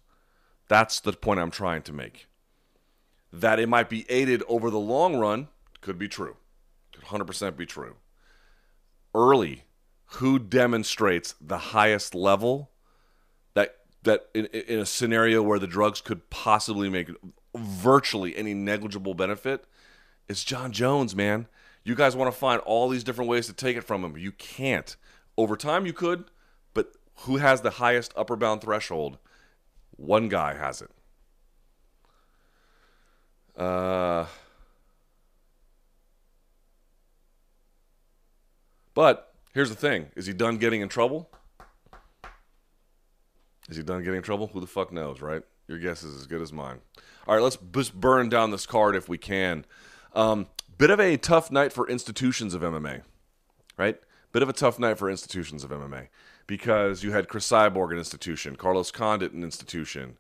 That's 0.68 1.00
the 1.00 1.14
point 1.14 1.40
I'm 1.40 1.50
trying 1.50 1.82
to 1.84 1.94
make. 1.94 2.28
That 3.34 3.60
it 3.60 3.68
might 3.68 3.90
be 3.90 4.06
aided 4.10 4.44
over 4.48 4.70
the 4.70 4.80
long 4.80 5.16
run 5.16 5.48
could 5.82 5.98
be 5.98 6.08
true. 6.08 6.38
Could 6.92 7.06
100% 7.06 7.58
be 7.58 7.66
true. 7.66 7.96
Early, 9.16 9.64
who 10.14 10.38
demonstrates 10.38 11.34
the 11.42 11.58
highest 11.58 12.14
level 12.14 12.70
that 13.56 13.78
that 14.04 14.28
in, 14.36 14.46
in 14.46 14.80
a 14.80 14.86
scenario 14.86 15.42
where 15.42 15.60
the 15.60 15.68
drugs 15.68 16.02
could 16.02 16.30
possibly 16.30 16.90
make 16.90 17.10
virtually 17.56 18.36
any 18.36 18.54
negligible 18.54 19.14
benefit, 19.14 19.66
it's 20.28 20.44
Jon 20.44 20.72
Jones, 20.72 21.16
man. 21.16 21.48
You 21.84 21.96
guys 21.96 22.16
want 22.16 22.32
to 22.32 22.38
find 22.38 22.62
all 22.62 22.90
these 22.90 23.04
different 23.04 23.30
ways 23.30 23.48
to 23.48 23.54
take 23.54 23.78
it 23.78 23.84
from 23.84 24.04
him. 24.04 24.18
You 24.18 24.32
can't. 24.32 24.96
Over 25.38 25.56
time, 25.56 25.86
you 25.86 25.94
could, 25.94 26.26
but 26.74 26.94
who 27.22 27.38
has 27.38 27.62
the 27.62 27.72
highest 27.72 28.14
upper 28.16 28.36
bound 28.36 28.62
threshold? 28.62 29.18
One 29.96 30.30
guy 30.30 30.56
has 30.56 30.82
it. 30.82 30.92
Uh, 33.60 34.26
But 39.00 39.34
here's 39.54 39.70
the 39.70 39.78
thing: 39.78 40.08
is 40.18 40.26
he 40.26 40.34
done 40.34 40.58
getting 40.58 40.82
in 40.82 40.90
trouble? 40.90 41.30
Is 43.70 43.78
he 43.78 43.82
done 43.82 44.00
getting 44.00 44.18
in 44.18 44.24
trouble? 44.24 44.48
Who 44.48 44.60
the 44.60 44.68
fuck 44.68 44.92
knows, 44.92 45.22
right? 45.22 45.42
Your 45.70 45.78
guess 45.78 46.02
is 46.02 46.16
as 46.16 46.26
good 46.26 46.42
as 46.42 46.52
mine. 46.52 46.80
All 47.28 47.36
right, 47.36 47.44
let's 47.44 47.58
just 47.74 47.94
burn 47.94 48.28
down 48.28 48.50
this 48.50 48.66
card 48.66 48.96
if 48.96 49.08
we 49.08 49.20
can. 49.20 49.66
Um, 50.16 50.48
bit 50.80 50.90
of 50.90 51.00
a 51.00 51.16
tough 51.16 51.52
night 51.52 51.72
for 51.72 51.88
institutions 51.88 52.56
of 52.56 52.64
MMA, 52.64 53.04
right? 53.78 54.00
Bit 54.32 54.42
of 54.42 54.50
a 54.50 54.54
tough 54.54 54.80
night 54.80 54.98
for 54.98 55.12
institutions 55.12 55.64
of 55.64 55.70
MMA 55.70 56.08
because 56.48 57.04
you 57.04 57.12
had 57.12 57.28
Cris 57.28 57.48
Cyborg, 57.48 57.92
an 57.92 58.00
institution, 58.00 58.56
Carlos 58.56 58.90
Condit, 58.90 59.32
an 59.32 59.44
institution. 59.44 60.18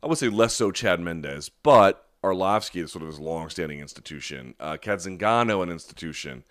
I 0.00 0.06
would 0.06 0.18
say 0.18 0.28
less 0.28 0.54
so 0.54 0.70
Chad 0.70 1.00
Mendes, 1.00 1.48
but 1.48 2.06
Arlovsky 2.22 2.84
is 2.84 2.92
sort 2.92 3.02
of 3.02 3.08
his 3.08 3.18
long-standing 3.18 3.80
institution. 3.80 4.54
Uh, 4.60 4.76
an 4.84 5.70
institution. 5.70 6.44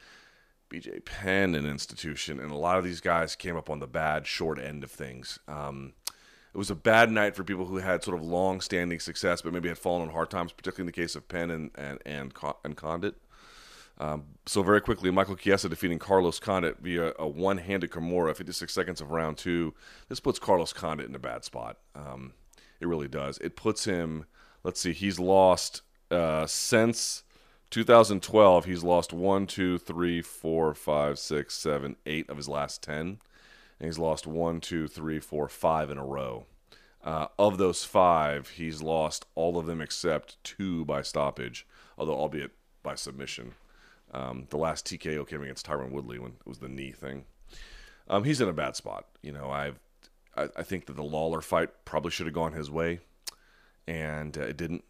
BJ 0.70 1.06
Penn, 1.06 1.56
an 1.56 1.66
institution, 1.66 2.40
and 2.42 2.52
a 2.52 2.56
lot 2.56 2.78
of 2.78 2.84
these 2.84 3.00
guys 3.00 3.36
came 3.36 3.56
up 3.56 3.70
on 3.70 3.80
the 3.80 3.88
bad 3.88 4.28
short 4.28 4.60
end 4.60 4.84
of 4.84 4.92
things. 4.92 5.40
Um, 5.48 5.94
it 6.54 6.58
was 6.58 6.70
a 6.70 6.76
bad 6.76 7.12
night 7.12 7.36
for 7.36 7.44
people 7.44 7.66
who 7.66 7.78
had 7.78 8.04
sort 8.04 8.18
of 8.18 8.24
long-standing 8.24 9.00
success, 9.00 9.42
but 9.42 9.54
maybe 9.54 9.70
had 9.70 9.78
fallen 9.78 10.02
on 10.02 10.10
hard 10.10 10.30
times, 10.30 10.52
particularly 10.52 10.84
in 10.84 10.86
the 10.88 11.02
case 11.02 11.16
of 11.16 11.28
Penn 11.28 11.50
and 11.52 11.72
and 11.76 12.00
and, 12.06 12.34
and 12.64 12.78
Condit. 12.78 13.16
Um, 13.98 14.24
so 14.48 14.64
very 14.64 14.82
quickly, 14.82 15.12
Michael 15.12 15.36
Chiesa 15.36 15.70
defeating 15.70 16.00
Carlos 16.00 16.40
Condit 16.40 16.80
via 16.80 17.14
a 17.20 17.28
one-handed 17.28 17.92
Kimura, 17.92 18.36
56 18.36 18.74
seconds 18.74 19.00
of 19.00 19.12
round 19.12 19.38
two. 19.38 19.76
This 20.10 20.20
puts 20.20 20.40
Carlos 20.40 20.74
Condit 20.74 21.08
in 21.08 21.14
a 21.14 21.20
bad 21.20 21.44
spot. 21.44 21.78
Um, 21.94 22.34
it 22.80 22.88
really 22.88 23.08
does. 23.08 23.38
It 23.40 23.56
puts 23.56 23.86
him. 23.86 24.26
Let's 24.64 24.82
see. 24.82 24.94
He's 24.94 25.20
lost 25.20 25.84
uh, 26.10 26.48
since 26.48 27.24
2012, 27.72 28.66
he's 28.66 28.84
lost 28.84 29.14
one, 29.14 29.48
two, 29.48 29.78
three, 29.78 30.22
four, 30.22 30.74
five, 30.76 31.18
six, 31.18 31.56
seven, 31.56 31.96
eight 32.06 32.30
of 32.30 32.38
his 32.38 32.50
last 32.50 32.84
10. 32.84 33.20
And 33.82 33.88
he's 33.88 33.98
lost 33.98 34.28
one, 34.28 34.62
two, 34.62 34.88
three, 34.88 35.20
four, 35.20 35.48
five 35.48 35.90
in 35.90 35.98
a 35.98 36.06
row. 36.06 36.46
Uh, 37.04 37.26
of 37.40 37.58
those 37.58 37.84
five, 37.84 38.50
he's 38.50 38.84
lost 38.84 39.26
all 39.34 39.58
of 39.58 39.66
them 39.66 39.82
except 39.82 40.42
two 40.44 40.86
by 40.86 41.02
stoppage, 41.02 41.66
although 41.98 42.14
albeit 42.14 42.52
by 42.84 42.94
submission. 42.94 43.56
Um, 44.14 44.46
the 44.52 44.58
last 44.58 44.86
TKO 44.86 45.28
came 45.28 45.42
against 45.42 45.66
Tyron 45.66 45.90
Woodley 45.90 46.20
when 46.20 46.34
it 46.34 46.48
was 46.48 46.60
the 46.60 46.70
knee 46.70 46.92
thing. 46.92 47.24
Um, 48.08 48.24
he's 48.24 48.40
in 48.40 48.48
a 48.48 48.54
bad 48.54 48.76
spot. 48.76 49.08
You 49.24 49.32
know, 49.32 49.50
I've, 49.50 49.80
I, 50.38 50.50
I 50.58 50.62
think 50.62 50.86
that 50.86 50.96
the 50.96 51.02
Lawler 51.02 51.42
fight 51.42 51.70
probably 51.84 52.12
should 52.12 52.28
have 52.28 52.36
gone 52.36 52.54
his 52.54 52.70
way, 52.70 53.00
and 53.88 54.38
uh, 54.38 54.42
it 54.42 54.58
didn't. 54.58 54.84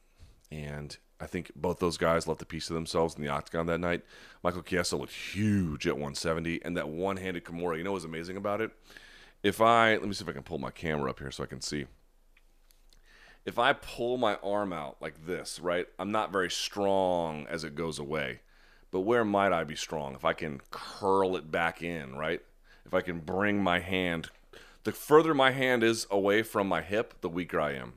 And 0.52 0.98
I 1.22 1.28
think 1.28 1.52
both 1.56 1.78
those 1.78 1.98
guys 1.98 2.28
left 2.28 2.42
a 2.42 2.46
piece 2.46 2.72
of 2.72 2.74
themselves 2.74 3.16
in 3.16 3.22
the 3.22 3.30
octagon 3.30 3.68
that 3.68 3.80
night. 3.80 4.02
Michael 4.44 4.64
Chiesa 4.64 4.98
looked 4.98 5.14
huge 5.14 5.86
at 5.86 5.94
170, 5.94 6.66
and 6.66 6.76
that 6.76 6.90
one-handed 6.90 7.46
Kimura. 7.46 7.78
You 7.78 7.84
know 7.84 7.92
what's 7.92 8.06
amazing 8.06 8.38
about 8.38 8.60
it? 8.60 8.72
If 9.44 9.62
I 9.62 9.92
let 9.92 10.08
me 10.08 10.14
see 10.14 10.24
if 10.24 10.30
I 10.30 10.34
can 10.34 10.42
pull 10.42 10.58
my 10.58 10.72
camera 10.72 11.12
up 11.12 11.20
here 11.20 11.30
so 11.30 11.44
I 11.44 11.48
can 11.48 11.62
see. 11.62 11.86
If 13.46 13.60
I 13.60 13.74
pull 13.74 14.18
my 14.18 14.36
arm 14.44 14.74
out 14.74 14.98
like 15.00 15.28
this, 15.28 15.60
right? 15.60 15.88
I'm 16.00 16.12
not 16.12 16.32
very 16.32 16.50
strong 16.50 17.46
as 17.48 17.64
it 17.64 17.76
goes 17.76 18.00
away. 18.00 18.42
But 18.90 19.02
where 19.02 19.24
might 19.24 19.54
I 19.54 19.64
be 19.64 19.76
strong? 19.76 20.16
If 20.16 20.26
I 20.26 20.34
can 20.34 20.60
curl 20.70 21.36
it 21.36 21.52
back 21.52 21.82
in, 21.82 22.16
right? 22.16 22.42
If 22.86 22.94
I 22.94 23.02
can 23.02 23.20
bring 23.20 23.64
my 23.64 23.80
hand, 23.80 24.30
the 24.84 24.92
further 24.92 25.34
my 25.34 25.52
hand 25.52 25.84
is 25.84 26.08
away 26.12 26.44
from 26.44 26.68
my 26.68 26.82
hip, 26.82 27.22
the 27.22 27.30
weaker 27.30 27.60
I 27.60 27.74
am 27.74 27.94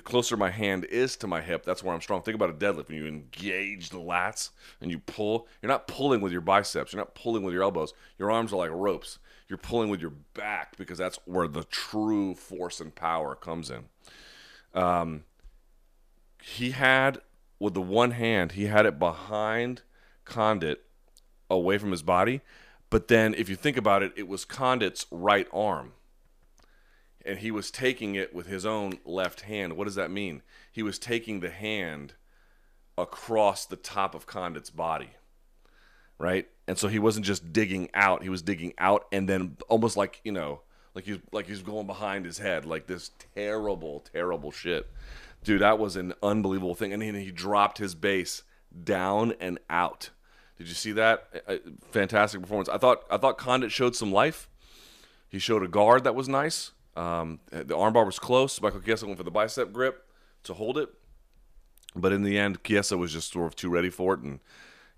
the 0.00 0.10
closer 0.10 0.34
my 0.34 0.48
hand 0.48 0.86
is 0.86 1.14
to 1.14 1.26
my 1.26 1.42
hip, 1.42 1.62
that's 1.62 1.82
where 1.82 1.94
I'm 1.94 2.00
strong. 2.00 2.22
Think 2.22 2.34
about 2.34 2.48
a 2.48 2.54
deadlift. 2.54 2.88
When 2.88 2.96
you 2.96 3.06
engage 3.06 3.90
the 3.90 3.98
lats 3.98 4.48
and 4.80 4.90
you 4.90 4.98
pull, 4.98 5.46
you're 5.60 5.68
not 5.68 5.86
pulling 5.86 6.22
with 6.22 6.32
your 6.32 6.40
biceps, 6.40 6.94
you're 6.94 7.00
not 7.02 7.14
pulling 7.14 7.42
with 7.42 7.52
your 7.52 7.62
elbows. 7.62 7.92
Your 8.18 8.30
arms 8.30 8.50
are 8.50 8.56
like 8.56 8.70
ropes. 8.72 9.18
You're 9.46 9.58
pulling 9.58 9.90
with 9.90 10.00
your 10.00 10.14
back 10.32 10.78
because 10.78 10.96
that's 10.96 11.18
where 11.26 11.46
the 11.46 11.64
true 11.64 12.34
force 12.34 12.80
and 12.80 12.94
power 12.94 13.34
comes 13.34 13.70
in. 13.70 13.90
Um, 14.72 15.24
he 16.42 16.70
had, 16.70 17.20
with 17.58 17.74
the 17.74 17.82
one 17.82 18.12
hand, 18.12 18.52
he 18.52 18.68
had 18.68 18.86
it 18.86 18.98
behind 18.98 19.82
Condit 20.24 20.82
away 21.50 21.76
from 21.76 21.90
his 21.90 22.02
body. 22.02 22.40
But 22.88 23.08
then, 23.08 23.34
if 23.34 23.50
you 23.50 23.56
think 23.56 23.76
about 23.76 24.02
it, 24.02 24.14
it 24.16 24.28
was 24.28 24.46
Condit's 24.46 25.04
right 25.10 25.46
arm 25.52 25.92
and 27.24 27.38
he 27.38 27.50
was 27.50 27.70
taking 27.70 28.14
it 28.14 28.34
with 28.34 28.46
his 28.46 28.64
own 28.64 28.98
left 29.04 29.42
hand. 29.42 29.76
What 29.76 29.84
does 29.84 29.94
that 29.96 30.10
mean? 30.10 30.42
He 30.72 30.82
was 30.82 30.98
taking 30.98 31.40
the 31.40 31.50
hand 31.50 32.14
across 32.96 33.66
the 33.66 33.76
top 33.76 34.14
of 34.14 34.26
Condit's 34.26 34.70
body, 34.70 35.10
right? 36.18 36.48
And 36.66 36.78
so 36.78 36.88
he 36.88 36.98
wasn't 36.98 37.26
just 37.26 37.52
digging 37.52 37.88
out; 37.94 38.22
he 38.22 38.28
was 38.28 38.42
digging 38.42 38.74
out, 38.78 39.06
and 39.12 39.28
then 39.28 39.56
almost 39.68 39.96
like 39.96 40.20
you 40.24 40.32
know, 40.32 40.62
like 40.94 41.04
he's 41.04 41.18
like 41.32 41.46
he's 41.46 41.62
going 41.62 41.86
behind 41.86 42.24
his 42.24 42.38
head, 42.38 42.64
like 42.64 42.86
this 42.86 43.10
terrible, 43.34 44.00
terrible 44.12 44.50
shit, 44.50 44.90
dude. 45.44 45.62
That 45.62 45.78
was 45.78 45.96
an 45.96 46.14
unbelievable 46.22 46.74
thing, 46.74 46.92
and 46.92 47.02
then 47.02 47.14
he 47.14 47.30
dropped 47.30 47.78
his 47.78 47.94
base 47.94 48.42
down 48.84 49.34
and 49.40 49.58
out. 49.68 50.10
Did 50.58 50.68
you 50.68 50.74
see 50.74 50.92
that? 50.92 51.62
Fantastic 51.90 52.42
performance. 52.42 52.68
I 52.68 52.78
thought 52.78 53.04
I 53.10 53.16
thought 53.16 53.38
Condit 53.38 53.72
showed 53.72 53.96
some 53.96 54.12
life. 54.12 54.48
He 55.28 55.38
showed 55.38 55.62
a 55.62 55.68
guard 55.68 56.04
that 56.04 56.14
was 56.14 56.28
nice. 56.28 56.72
Um, 56.96 57.40
the 57.50 57.76
armbar 57.76 58.04
was 58.04 58.18
close. 58.18 58.60
Michael 58.60 58.80
Chiesa 58.80 59.06
went 59.06 59.18
for 59.18 59.24
the 59.24 59.30
bicep 59.30 59.72
grip 59.72 60.06
to 60.42 60.54
hold 60.54 60.76
it, 60.76 60.88
but 61.94 62.12
in 62.12 62.22
the 62.22 62.38
end, 62.38 62.62
Chiesa 62.64 62.98
was 62.98 63.12
just 63.12 63.32
sort 63.32 63.46
of 63.46 63.56
too 63.56 63.70
ready 63.70 63.90
for 63.90 64.14
it, 64.14 64.20
and 64.20 64.40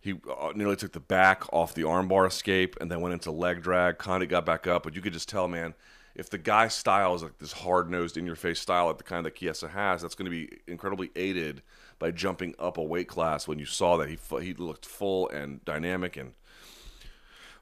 he 0.01 0.15
uh, 0.29 0.53
nearly 0.55 0.77
took 0.77 0.93
the 0.93 1.01
back 1.01 1.45
off 1.53 1.75
the 1.75 1.83
armbar 1.83 2.27
escape, 2.27 2.77
and 2.81 2.91
then 2.91 3.01
went 3.01 3.13
into 3.13 3.31
leg 3.31 3.63
drag. 3.63 3.99
Condit 3.99 4.29
got 4.29 4.45
back 4.45 4.67
up, 4.67 4.83
but 4.83 4.97
you 4.97 5.03
could 5.03 5.13
just 5.13 5.29
tell, 5.29 5.47
man, 5.49 5.75
if 6.15 6.29
the 6.29 6.39
guy's 6.39 6.75
style 6.75 7.15
is 7.15 7.23
like 7.23 7.39
this 7.39 7.53
hard 7.53 7.91
nosed, 7.91 8.17
in 8.17 8.27
your 8.27 8.37
face 8.37 8.61
style, 8.61 8.87
like 8.87 8.99
the 8.99 9.05
kind 9.05 9.25
that 9.25 9.37
Chiesa 9.37 9.69
has, 9.69 10.03
that's 10.03 10.15
going 10.15 10.31
to 10.31 10.31
be 10.31 10.59
incredibly 10.67 11.11
aided 11.17 11.63
by 11.99 12.11
jumping 12.11 12.55
up 12.59 12.79
a 12.79 12.83
weight 12.83 13.09
class. 13.09 13.47
When 13.47 13.59
you 13.59 13.65
saw 13.65 13.97
that 13.99 14.09
he 14.09 14.19
he 14.41 14.55
looked 14.55 14.87
full 14.87 15.29
and 15.29 15.65
dynamic 15.65 16.17
and 16.17 16.33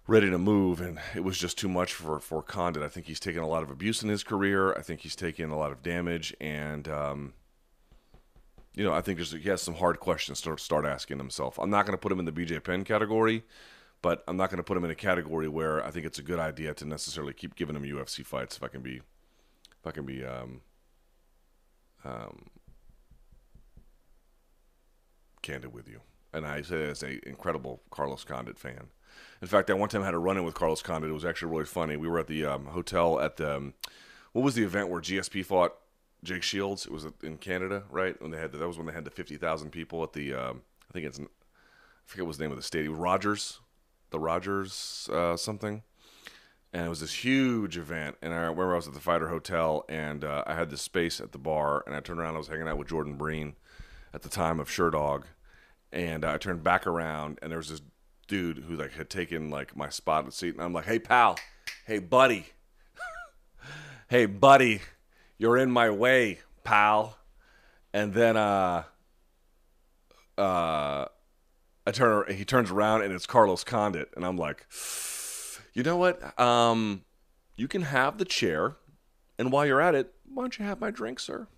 ready 0.07 0.30
to 0.30 0.38
move, 0.38 0.80
and 0.80 0.98
it 1.14 1.24
was 1.24 1.38
just 1.38 1.59
too 1.59 1.68
much 1.68 1.92
for 1.94 2.20
for 2.20 2.42
Condit. 2.42 2.82
I 2.82 2.88
think 2.88 3.07
he's 3.07 3.20
taken 3.20 3.42
a 3.42 3.48
lot 3.48 3.62
of 3.62 3.70
abuse 3.70 4.03
in 4.03 4.09
his 4.09 4.22
career. 4.22 4.72
I 4.74 4.82
think 4.82 5.01
he's 5.01 5.16
taken 5.16 5.51
a 5.51 5.59
lot 5.59 5.72
of 5.72 5.82
damage, 5.82 6.34
and 6.40 6.88
um, 6.88 7.34
you 8.74 8.84
know, 8.84 8.92
I 8.92 9.01
think 9.01 9.18
there's 9.18 9.32
he 9.32 9.48
has 9.48 9.62
some 9.62 9.74
hard 9.74 10.01
questions 10.01 10.40
to 10.42 10.57
start 10.59 10.84
asking 10.84 11.18
himself. 11.18 11.59
I'm 11.59 11.70
not 11.70 11.86
going 11.86 11.96
to 11.96 12.01
put 12.01 12.12
him 12.12 12.18
in 12.18 12.24
the 12.24 12.32
BJ 12.32 12.62
Penn 12.62 12.84
category, 12.84 13.44
but 14.03 14.24
I'm 14.28 14.36
not 14.36 14.51
going 14.51 14.59
to 14.59 14.64
put 14.64 14.76
him 14.76 14.84
in 14.84 14.90
a 14.90 14.96
category 14.96 15.48
where 15.48 15.84
I 15.84 15.90
think 15.90 16.07
it's 16.07 16.18
a 16.18 16.22
good 16.22 16.38
idea 16.38 16.74
to 16.74 16.84
necessarily 16.84 17.32
keep 17.32 17.55
giving 17.55 17.76
him 17.76 17.82
UFC 17.82 18.24
fights. 18.24 18.57
If 18.57 18.62
I 18.62 18.68
can 18.68 18.80
be, 18.80 18.96
if 18.96 19.86
I 19.86 19.90
can 19.90 20.07
be, 20.07 20.24
um, 20.24 20.61
um, 22.05 22.46
candid 25.42 25.72
with 25.72 25.88
you, 25.88 26.01
and 26.32 26.46
I 26.46 26.62
say 26.62 26.88
as 26.88 27.03
a 27.03 27.26
incredible 27.28 27.82
Carlos 27.90 28.24
Condit 28.24 28.59
fan. 28.59 28.88
In 29.42 29.48
fact, 29.48 29.70
I 29.70 29.74
one 29.74 29.88
time 29.88 30.02
had 30.02 30.14
a 30.14 30.18
run 30.18 30.36
in 30.36 30.44
with 30.44 30.54
Carlos 30.54 30.82
Condit. 30.82 31.11
It 31.11 31.14
was 31.14 31.24
actually 31.24 31.50
really 31.50 31.64
funny. 31.64 31.96
We 31.96 32.08
were 32.08 32.18
at 32.18 32.26
the 32.26 32.44
um, 32.44 32.66
hotel 32.66 33.20
at 33.20 33.36
the, 33.36 33.56
um, 33.56 33.74
what 34.32 34.42
was 34.42 34.54
the 34.54 34.64
event 34.64 34.88
where 34.88 35.00
GSP 35.00 35.44
fought 35.44 35.74
Jake 36.22 36.42
Shields? 36.42 36.86
It 36.86 36.92
was 36.92 37.06
in 37.22 37.38
Canada, 37.38 37.84
right? 37.90 38.20
When 38.20 38.30
they 38.30 38.38
had 38.38 38.52
the, 38.52 38.58
that 38.58 38.68
was 38.68 38.76
when 38.76 38.86
they 38.86 38.92
had 38.92 39.04
the 39.04 39.11
fifty 39.11 39.36
thousand 39.36 39.70
people 39.70 40.02
at 40.02 40.12
the 40.12 40.34
um, 40.34 40.62
I 40.90 40.92
think 40.92 41.06
it's 41.06 41.18
I 41.18 41.24
forget 42.06 42.26
what 42.26 42.36
the 42.36 42.42
name 42.44 42.50
of 42.50 42.56
the 42.56 42.62
stadium. 42.62 42.96
Rogers, 42.96 43.61
the 44.11 44.18
Rogers 44.18 45.08
uh, 45.12 45.36
something. 45.36 45.82
And 46.72 46.86
it 46.86 46.88
was 46.88 47.00
this 47.00 47.24
huge 47.24 47.76
event, 47.76 48.16
and 48.22 48.32
I 48.32 48.36
remember 48.36 48.74
I 48.74 48.76
was 48.76 48.86
at 48.86 48.94
the 48.94 49.00
Fighter 49.00 49.28
Hotel, 49.28 49.84
and 49.88 50.24
uh, 50.24 50.44
I 50.46 50.54
had 50.54 50.70
this 50.70 50.82
space 50.82 51.20
at 51.20 51.32
the 51.32 51.38
bar, 51.38 51.82
and 51.84 51.96
I 51.96 52.00
turned 52.00 52.20
around, 52.20 52.36
I 52.36 52.38
was 52.38 52.46
hanging 52.46 52.68
out 52.68 52.78
with 52.78 52.86
Jordan 52.86 53.16
Breen 53.16 53.56
at 54.14 54.22
the 54.22 54.28
time 54.28 54.61
of 54.61 54.68
Sherdog, 54.68 55.24
and 55.92 56.24
I 56.24 56.38
turned 56.38 56.62
back 56.62 56.86
around, 56.86 57.40
and 57.42 57.50
there 57.50 57.58
was 57.58 57.70
this 57.70 57.82
dude 58.31 58.59
who 58.59 58.76
like 58.76 58.93
had 58.93 59.11
taken 59.11 59.51
like 59.51 59.76
my 59.76 59.89
spot 59.89 60.24
at 60.24 60.33
seat, 60.33 60.55
and 60.55 60.62
I'm 60.62 60.72
like, 60.72 60.87
"Hey, 60.87 61.01
pal, 61.01 61.37
hey, 61.85 61.99
buddy, 61.99 62.47
hey, 64.09 64.24
buddy, 64.24 64.81
you're 65.37 65.59
in 65.59 65.70
my 65.70 65.91
way, 65.91 66.39
pal." 66.62 67.18
And 67.93 68.14
then 68.14 68.37
uh, 68.37 68.85
uh, 70.39 71.07
I 71.87 71.91
turn, 71.93 72.33
he 72.33 72.45
turns 72.45 72.70
around, 72.70 73.03
and 73.03 73.12
it's 73.12 73.26
Carlos 73.26 73.64
Condit, 73.64 74.11
and 74.14 74.24
I'm 74.24 74.37
like, 74.37 74.66
"You 75.74 75.83
know 75.83 75.97
what? 75.97 76.39
Um, 76.41 77.03
you 77.57 77.66
can 77.66 77.83
have 77.83 78.18
the 78.18 78.24
chair, 78.24 78.76
and 79.41 79.51
while 79.51 79.66
you're 79.66 79.81
at 79.81 79.97
it, 79.97 80.14
why 80.33 80.45
don't 80.45 80.57
you 80.57 80.64
have 80.64 80.81
my 80.81 80.93
drink, 80.93 81.18
sir? 81.18 81.49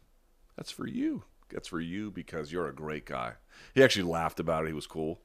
That's 0.56 0.70
for 0.70 0.86
you." 0.86 1.24
That's 1.50 1.68
for 1.68 1.80
you 1.80 2.10
because 2.10 2.50
you're 2.50 2.66
a 2.66 2.74
great 2.74 3.04
guy. 3.04 3.34
He 3.74 3.82
actually 3.82 4.10
laughed 4.10 4.40
about 4.40 4.64
it. 4.64 4.68
He 4.68 4.72
was 4.72 4.86
cool. 4.86 5.20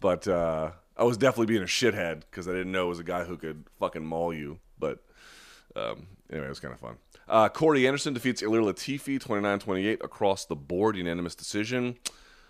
But 0.00 0.28
uh, 0.28 0.72
I 0.96 1.04
was 1.04 1.16
definitely 1.16 1.46
being 1.46 1.62
a 1.62 1.66
shithead 1.66 2.22
because 2.30 2.48
I 2.48 2.52
didn't 2.52 2.72
know 2.72 2.86
it 2.86 2.90
was 2.90 2.98
a 2.98 3.04
guy 3.04 3.24
who 3.24 3.36
could 3.36 3.64
fucking 3.78 4.04
maul 4.04 4.32
you. 4.32 4.58
But 4.78 5.02
um, 5.76 6.08
anyway, 6.30 6.46
it 6.46 6.50
was 6.50 6.60
kind 6.60 6.74
of 6.74 6.80
fun. 6.80 6.96
Uh, 7.28 7.48
Corey 7.48 7.86
Anderson 7.86 8.14
defeats 8.14 8.42
Ilir 8.42 8.62
Latifi 8.62 9.20
29 9.20 9.58
28 9.58 10.00
across 10.02 10.44
the 10.44 10.56
board, 10.56 10.96
unanimous 10.96 11.34
decision. 11.34 11.96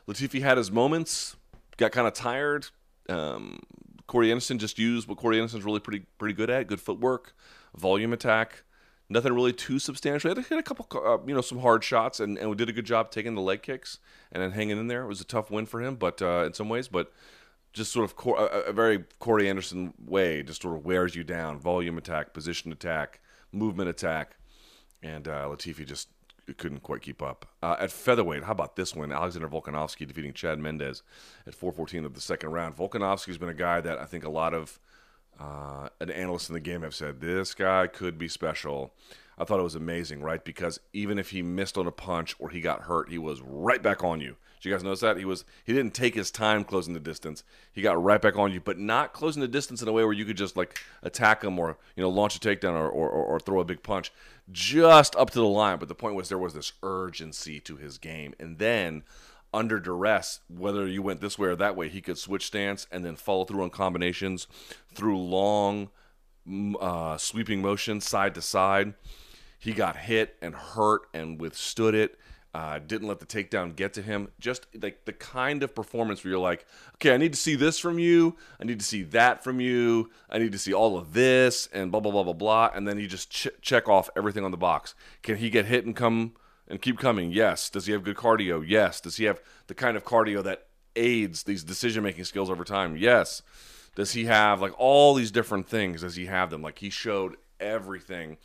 Latifi 0.06 0.40
had 0.40 0.56
his 0.56 0.70
moments, 0.70 1.36
got 1.76 1.92
kind 1.92 2.06
of 2.06 2.14
tired. 2.14 2.66
Um, 3.08 3.60
Corey 4.06 4.30
Anderson 4.30 4.58
just 4.58 4.78
used 4.78 5.08
what 5.08 5.18
Corey 5.18 5.36
Anderson's 5.36 5.64
really 5.64 5.80
pretty 5.80 6.06
pretty 6.18 6.34
good 6.34 6.48
at: 6.48 6.66
good 6.66 6.80
footwork, 6.80 7.34
volume 7.76 8.12
attack. 8.12 8.62
Nothing 9.10 9.32
really 9.32 9.54
too 9.54 9.78
substantial. 9.78 10.34
He 10.34 10.42
had 10.42 10.58
a 10.58 10.62
couple, 10.62 10.86
uh, 10.94 11.16
you 11.26 11.34
know, 11.34 11.40
some 11.40 11.60
hard 11.60 11.82
shots, 11.82 12.20
and, 12.20 12.36
and 12.36 12.50
we 12.50 12.56
did 12.56 12.68
a 12.68 12.74
good 12.74 12.84
job 12.84 13.10
taking 13.10 13.34
the 13.34 13.40
leg 13.40 13.62
kicks 13.62 13.98
and 14.30 14.42
then 14.42 14.50
hanging 14.50 14.78
in 14.78 14.88
there. 14.88 15.02
It 15.02 15.06
was 15.06 15.22
a 15.22 15.24
tough 15.24 15.50
win 15.50 15.64
for 15.64 15.80
him, 15.80 15.96
but 15.96 16.20
uh, 16.20 16.44
in 16.44 16.52
some 16.52 16.68
ways, 16.68 16.88
but 16.88 17.10
just 17.72 17.92
sort 17.92 18.10
of 18.10 18.26
a, 18.26 18.68
a, 18.68 18.72
very 18.72 19.04
Corey 19.18 19.48
Anderson 19.48 19.92
way, 20.04 20.42
just 20.42 20.62
sort 20.62 20.76
of 20.76 20.84
wears 20.84 21.14
you 21.14 21.24
down. 21.24 21.58
Volume 21.58 21.98
attack, 21.98 22.32
position 22.32 22.72
attack, 22.72 23.20
movement 23.52 23.88
attack, 23.88 24.36
and 25.02 25.28
uh, 25.28 25.46
Latifi 25.46 25.86
just 25.86 26.08
couldn't 26.56 26.82
quite 26.82 27.02
keep 27.02 27.22
up. 27.22 27.46
Uh, 27.62 27.76
at 27.78 27.90
featherweight, 27.90 28.44
how 28.44 28.52
about 28.52 28.76
this 28.76 28.94
one? 28.94 29.12
Alexander 29.12 29.48
Volkanovski 29.48 30.06
defeating 30.06 30.32
Chad 30.32 30.58
Mendes 30.58 31.02
at 31.46 31.54
4:14 31.54 32.04
of 32.04 32.14
the 32.14 32.20
second 32.20 32.50
round. 32.50 32.76
Volkanovski's 32.76 33.38
been 33.38 33.48
a 33.48 33.54
guy 33.54 33.80
that 33.80 33.98
I 33.98 34.06
think 34.06 34.24
a 34.24 34.30
lot 34.30 34.54
of 34.54 34.78
uh, 35.38 35.88
an 36.00 36.10
analyst 36.10 36.48
in 36.48 36.54
the 36.54 36.60
game 36.60 36.82
have 36.82 36.94
said 36.94 37.20
this 37.20 37.54
guy 37.54 37.86
could 37.86 38.18
be 38.18 38.28
special. 38.28 38.92
I 39.38 39.44
thought 39.44 39.60
it 39.60 39.64
was 39.64 39.76
amazing, 39.76 40.20
right? 40.20 40.44
Because 40.44 40.80
even 40.92 41.18
if 41.18 41.30
he 41.30 41.42
missed 41.42 41.78
on 41.78 41.86
a 41.86 41.92
punch 41.92 42.34
or 42.38 42.50
he 42.50 42.60
got 42.60 42.82
hurt, 42.82 43.08
he 43.08 43.18
was 43.18 43.40
right 43.40 43.80
back 43.80 44.02
on 44.02 44.20
you. 44.20 44.36
Did 44.60 44.68
you 44.68 44.74
guys 44.74 44.82
notice 44.82 45.00
that? 45.00 45.16
He 45.16 45.24
was 45.24 45.44
he 45.64 45.72
didn't 45.72 45.94
take 45.94 46.14
his 46.14 46.30
time 46.30 46.64
closing 46.64 46.94
the 46.94 47.00
distance. 47.00 47.44
He 47.72 47.82
got 47.82 48.02
right 48.02 48.20
back 48.20 48.36
on 48.36 48.52
you, 48.52 48.60
but 48.60 48.78
not 48.78 49.12
closing 49.12 49.40
the 49.40 49.48
distance 49.48 49.82
in 49.82 49.88
a 49.88 49.92
way 49.92 50.04
where 50.04 50.12
you 50.12 50.24
could 50.24 50.36
just 50.36 50.56
like 50.56 50.80
attack 51.02 51.44
him 51.44 51.58
or 51.58 51.78
you 51.94 52.02
know 52.02 52.10
launch 52.10 52.36
a 52.36 52.40
takedown 52.40 52.72
or, 52.72 52.88
or, 52.88 53.08
or 53.08 53.40
throw 53.40 53.60
a 53.60 53.64
big 53.64 53.82
punch. 53.82 54.12
Just 54.50 55.14
up 55.16 55.30
to 55.30 55.38
the 55.38 55.46
line. 55.46 55.78
But 55.78 55.88
the 55.88 55.94
point 55.94 56.14
was 56.14 56.28
there 56.28 56.38
was 56.38 56.54
this 56.54 56.72
urgency 56.82 57.60
to 57.60 57.76
his 57.76 57.98
game. 57.98 58.34
And 58.40 58.58
then 58.58 59.04
under 59.52 59.78
duress, 59.80 60.40
whether 60.48 60.86
you 60.86 61.02
went 61.02 61.20
this 61.20 61.38
way 61.38 61.48
or 61.48 61.56
that 61.56 61.76
way, 61.76 61.88
he 61.88 62.00
could 62.00 62.18
switch 62.18 62.46
stance 62.46 62.86
and 62.90 63.04
then 63.04 63.16
follow 63.16 63.44
through 63.44 63.62
on 63.62 63.70
combinations 63.70 64.46
through 64.92 65.18
long, 65.18 65.90
uh, 66.80 67.16
sweeping 67.16 67.62
motions 67.62 68.06
side 68.06 68.34
to 68.34 68.42
side. 68.42 68.94
He 69.58 69.72
got 69.72 69.96
hit 69.96 70.36
and 70.40 70.54
hurt 70.54 71.02
and 71.12 71.40
withstood 71.40 71.94
it. 71.94 72.18
Uh, 72.54 72.78
didn't 72.78 73.06
let 73.06 73.20
the 73.20 73.26
takedown 73.26 73.76
get 73.76 73.92
to 73.92 74.02
him. 74.02 74.28
Just 74.40 74.66
like 74.80 75.04
the 75.04 75.12
kind 75.12 75.62
of 75.62 75.74
performance 75.74 76.24
where 76.24 76.30
you're 76.30 76.40
like, 76.40 76.64
okay, 76.94 77.12
I 77.12 77.18
need 77.18 77.34
to 77.34 77.38
see 77.38 77.54
this 77.54 77.78
from 77.78 77.98
you. 77.98 78.36
I 78.58 78.64
need 78.64 78.78
to 78.80 78.84
see 78.84 79.02
that 79.04 79.44
from 79.44 79.60
you. 79.60 80.10
I 80.30 80.38
need 80.38 80.52
to 80.52 80.58
see 80.58 80.72
all 80.72 80.96
of 80.96 81.12
this 81.12 81.68
and 81.72 81.92
blah, 81.92 82.00
blah, 82.00 82.10
blah, 82.10 82.24
blah, 82.24 82.32
blah. 82.32 82.70
And 82.74 82.88
then 82.88 82.98
you 82.98 83.06
just 83.06 83.30
ch- 83.30 83.48
check 83.60 83.88
off 83.88 84.08
everything 84.16 84.44
on 84.44 84.50
the 84.50 84.56
box. 84.56 84.94
Can 85.22 85.36
he 85.36 85.50
get 85.50 85.66
hit 85.66 85.84
and 85.84 85.94
come 85.94 86.32
and 86.66 86.80
keep 86.80 86.98
coming? 86.98 87.30
Yes. 87.32 87.68
Does 87.68 87.86
he 87.86 87.92
have 87.92 88.02
good 88.02 88.16
cardio? 88.16 88.64
Yes. 88.66 89.00
Does 89.00 89.18
he 89.18 89.24
have 89.24 89.40
the 89.66 89.74
kind 89.74 89.96
of 89.96 90.04
cardio 90.04 90.42
that 90.42 90.68
aids 90.96 91.42
these 91.42 91.62
decision 91.62 92.02
making 92.02 92.24
skills 92.24 92.50
over 92.50 92.64
time? 92.64 92.96
Yes. 92.96 93.42
Does 93.94 94.12
he 94.12 94.24
have 94.24 94.60
like 94.60 94.72
all 94.78 95.14
these 95.14 95.30
different 95.30 95.68
things? 95.68 96.00
Does 96.00 96.16
he 96.16 96.26
have 96.26 96.50
them? 96.50 96.62
Like 96.62 96.78
he 96.78 96.88
showed 96.88 97.36
everything, 97.60 98.38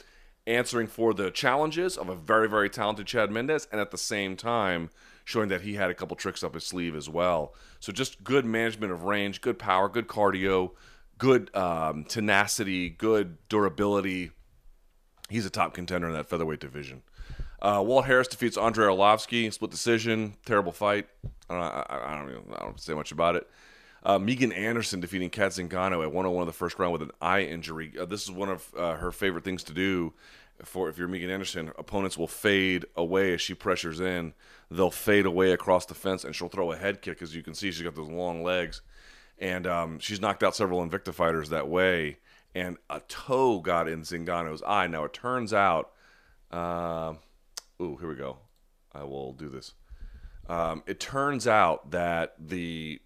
answering 0.46 0.88
for 0.88 1.14
the 1.14 1.32
challenges 1.32 1.98
of 1.98 2.10
a 2.10 2.16
very, 2.16 2.50
very 2.50 2.70
talented 2.70 3.08
Chad 3.08 3.32
Mendes, 3.32 3.68
and 3.72 3.80
at 3.80 3.91
the 3.91 3.98
same 3.98 4.36
time 4.36 4.89
showing 5.26 5.48
that 5.50 5.62
he 5.62 5.76
had 5.76 5.89
a 5.89 5.94
couple 5.94 6.16
tricks 6.18 6.44
up 6.44 6.54
his 6.54 6.66
sleeve 6.66 6.96
as 6.96 7.08
well. 7.08 7.54
So 7.80 7.91
just 7.91 8.24
good 8.24 8.46
management 8.46 8.91
of 8.91 9.04
range, 9.04 9.39
good 9.39 9.58
power, 9.58 9.88
good 9.88 10.08
cardio, 10.08 10.72
good 11.18 11.56
um, 11.56 12.04
tenacity, 12.04 12.89
good 12.89 13.38
durability. 13.48 14.32
He's 15.30 15.46
a 15.46 15.50
top 15.50 15.74
contender 15.74 16.08
in 16.08 16.14
that 16.14 16.28
featherweight 16.28 16.60
division. 16.60 17.04
Uh, 17.62 17.82
Walt 17.86 18.06
Harris 18.06 18.28
defeats 18.28 18.58
Andrei 18.58 18.88
Arlovski, 18.88 19.52
split 19.54 19.72
decision, 19.72 20.36
terrible 20.46 20.74
fight. 20.74 21.08
I 21.50 21.54
don't, 21.54 21.64
I, 21.64 21.86
I 21.89 22.18
don't, 22.18 22.30
even, 22.30 22.44
I 22.54 22.60
don't 22.66 22.80
say 22.80 22.94
much 22.94 23.14
about 23.14 23.38
it. 23.38 23.50
Uh, 24.04 24.20
Megan 24.20 24.51
Anderson 24.51 24.99
defeating 24.99 25.30
Cat 25.30 25.51
Zingano 25.51 26.04
at 26.04 26.12
101 26.12 26.41
of 26.41 26.47
the 26.47 26.54
first 26.54 26.78
round 26.78 26.91
with 26.91 27.01
an 27.01 27.12
eye 27.22 27.41
injury. 27.41 27.93
Uh, 27.99 28.06
this 28.06 28.24
is 28.24 28.32
one 28.32 28.49
of 28.49 28.74
uh, 28.78 28.95
her 28.95 29.12
favorite 29.12 29.43
things 29.43 29.64
to 29.64 29.74
do. 29.74 30.14
For 30.64 30.88
if 30.88 30.97
you're 30.97 31.08
Megan 31.08 31.32
Anderson, 31.32 31.72
opponents 31.78 32.18
will 32.18 32.28
fade 32.28 32.86
away 32.95 33.34
as 33.34 33.41
she 33.41 33.54
pressures 33.54 33.99
in. 33.99 34.34
They'll 34.70 34.91
fade 34.91 35.26
away 35.26 35.51
across 35.51 35.86
the 35.86 35.95
fence, 35.95 36.24
and 36.24 36.36
she'll 36.36 36.49
throw 36.49 36.72
a 36.72 36.78
head 36.78 37.01
kick. 37.01 37.22
As 37.22 37.36
you 37.36 37.41
can 37.41 37.56
see, 37.56 37.72
she's 37.72 37.82
got 37.82 37.95
those 37.95 38.10
long 38.10 38.43
legs, 38.43 38.82
and 39.39 39.66
um, 39.66 39.99
she's 39.99 40.22
knocked 40.22 40.43
out 40.43 40.56
several 40.56 40.86
Invicta 40.86 41.14
fighters 41.14 41.49
that 41.49 41.68
way. 41.68 42.18
And 42.54 42.78
a 42.89 42.99
toe 43.08 43.60
got 43.60 43.88
in 43.88 44.01
Zingano's 44.01 44.62
eye. 44.62 44.88
Now 44.88 45.06
it 45.06 45.14
turns 45.14 45.54
out. 45.54 45.91
Uh, 46.51 47.16
Ooh, 47.82 47.97
here 47.97 48.08
we 48.10 48.16
go. 48.16 48.38
I 48.93 49.04
will 49.04 49.34
do 49.34 49.49
this. 49.49 49.74
Um, 50.47 50.84
it 50.86 50.99
turns 50.99 51.47
out 51.47 51.91
that 51.91 52.36
the 52.39 53.01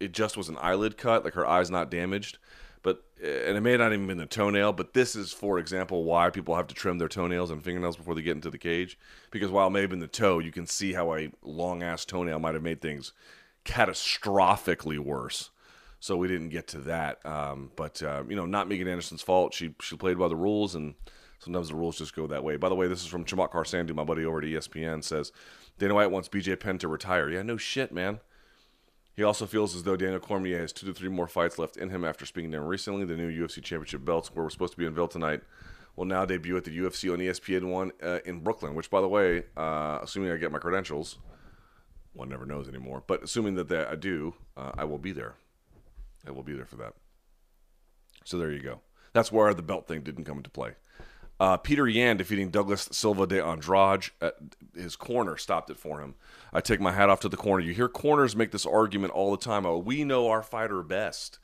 it 0.00 0.12
just 0.12 0.36
was 0.36 0.48
an 0.48 0.58
eyelid 0.60 0.96
cut, 0.96 1.24
like 1.24 1.34
her 1.34 1.46
eye's 1.46 1.70
not 1.70 1.90
damaged, 1.90 2.38
but 2.82 3.04
and 3.22 3.56
it 3.56 3.60
may 3.60 3.76
not 3.76 3.92
even 3.92 4.06
been 4.06 4.18
the 4.18 4.26
toenail. 4.26 4.72
But 4.72 4.94
this 4.94 5.16
is, 5.16 5.32
for 5.32 5.58
example, 5.58 6.04
why 6.04 6.30
people 6.30 6.56
have 6.56 6.66
to 6.68 6.74
trim 6.74 6.98
their 6.98 7.08
toenails 7.08 7.50
and 7.50 7.62
fingernails 7.62 7.96
before 7.96 8.14
they 8.14 8.22
get 8.22 8.36
into 8.36 8.50
the 8.50 8.58
cage, 8.58 8.98
because 9.30 9.50
while 9.50 9.66
it 9.66 9.70
may 9.70 9.80
have 9.80 9.90
been 9.90 9.98
the 9.98 10.06
toe, 10.06 10.38
you 10.38 10.52
can 10.52 10.66
see 10.66 10.92
how 10.92 11.14
a 11.14 11.30
long 11.42 11.82
ass 11.82 12.04
toenail 12.04 12.38
might 12.38 12.54
have 12.54 12.62
made 12.62 12.80
things 12.80 13.12
catastrophically 13.64 14.98
worse. 14.98 15.50
So 16.00 16.16
we 16.16 16.28
didn't 16.28 16.50
get 16.50 16.68
to 16.68 16.78
that, 16.82 17.24
um, 17.26 17.72
but 17.74 18.00
uh, 18.02 18.22
you 18.28 18.36
know, 18.36 18.46
not 18.46 18.68
Megan 18.68 18.86
Anderson's 18.86 19.22
fault. 19.22 19.52
She 19.52 19.74
she 19.82 19.96
played 19.96 20.18
by 20.18 20.28
the 20.28 20.36
rules 20.36 20.74
and 20.74 20.94
Sometimes 21.38 21.68
the 21.68 21.76
rules 21.76 21.98
just 21.98 22.16
go 22.16 22.26
that 22.26 22.42
way. 22.42 22.56
By 22.56 22.68
the 22.68 22.74
way, 22.74 22.88
this 22.88 23.00
is 23.00 23.06
from 23.06 23.24
Chamatkar 23.24 23.64
Sandhu, 23.64 23.94
my 23.94 24.04
buddy 24.04 24.24
over 24.24 24.38
at 24.38 24.44
ESPN, 24.44 25.04
says 25.04 25.32
Dana 25.78 25.94
White 25.94 26.10
wants 26.10 26.28
BJ 26.28 26.58
Penn 26.58 26.78
to 26.78 26.88
retire. 26.88 27.30
Yeah, 27.30 27.42
no 27.42 27.56
shit, 27.56 27.92
man. 27.92 28.20
He 29.18 29.24
also 29.24 29.46
feels 29.46 29.74
as 29.74 29.82
though 29.82 29.96
Daniel 29.96 30.20
Cormier 30.20 30.60
has 30.60 30.72
two 30.72 30.86
to 30.86 30.94
three 30.94 31.08
more 31.08 31.26
fights 31.26 31.58
left 31.58 31.76
in 31.76 31.90
him 31.90 32.04
after 32.04 32.24
speaking 32.24 32.52
to 32.52 32.58
him 32.58 32.66
recently. 32.66 33.04
The 33.04 33.16
new 33.16 33.28
UFC 33.28 33.54
Championship 33.54 34.04
belts, 34.04 34.32
where 34.32 34.44
we're 34.44 34.50
supposed 34.50 34.74
to 34.74 34.78
be 34.78 34.86
unveiled 34.86 35.10
tonight, 35.10 35.40
will 35.96 36.04
now 36.04 36.24
debut 36.24 36.56
at 36.56 36.62
the 36.62 36.78
UFC 36.78 37.12
on 37.12 37.18
ESPN 37.18 37.64
One 37.64 37.90
uh, 38.00 38.20
in 38.24 38.38
Brooklyn. 38.38 38.76
Which, 38.76 38.90
by 38.90 39.00
the 39.00 39.08
way, 39.08 39.42
uh, 39.56 39.98
assuming 40.02 40.30
I 40.30 40.36
get 40.36 40.52
my 40.52 40.60
credentials, 40.60 41.18
one 42.12 42.28
never 42.28 42.46
knows 42.46 42.68
anymore. 42.68 43.02
But 43.08 43.24
assuming 43.24 43.56
that, 43.56 43.68
that 43.70 43.88
I 43.88 43.96
do, 43.96 44.34
uh, 44.56 44.70
I 44.78 44.84
will 44.84 44.98
be 44.98 45.10
there. 45.10 45.34
I 46.24 46.30
will 46.30 46.44
be 46.44 46.52
there 46.52 46.66
for 46.66 46.76
that. 46.76 46.94
So 48.24 48.38
there 48.38 48.52
you 48.52 48.60
go. 48.60 48.82
That's 49.14 49.32
where 49.32 49.52
the 49.52 49.62
belt 49.62 49.88
thing 49.88 50.02
didn't 50.02 50.26
come 50.26 50.36
into 50.36 50.50
play. 50.50 50.74
Uh, 51.40 51.56
Petr 51.56 51.92
Yan 51.92 52.16
defeating 52.16 52.50
Douglas 52.50 52.88
Silva 52.92 53.26
de 53.26 53.44
Andrade. 53.44 54.10
At 54.20 54.34
his 54.74 54.96
corner 54.96 55.36
stopped 55.36 55.70
it 55.70 55.78
for 55.78 56.00
him. 56.00 56.14
I 56.52 56.60
take 56.60 56.80
my 56.80 56.92
hat 56.92 57.10
off 57.10 57.20
to 57.20 57.28
the 57.28 57.36
corner. 57.36 57.62
You 57.64 57.74
hear 57.74 57.88
corners 57.88 58.34
make 58.34 58.50
this 58.50 58.66
argument 58.66 59.12
all 59.12 59.30
the 59.30 59.44
time. 59.44 59.66
Oh, 59.66 59.78
we 59.78 60.04
know 60.04 60.28
our 60.28 60.42
fighter 60.42 60.82
best. 60.82 61.38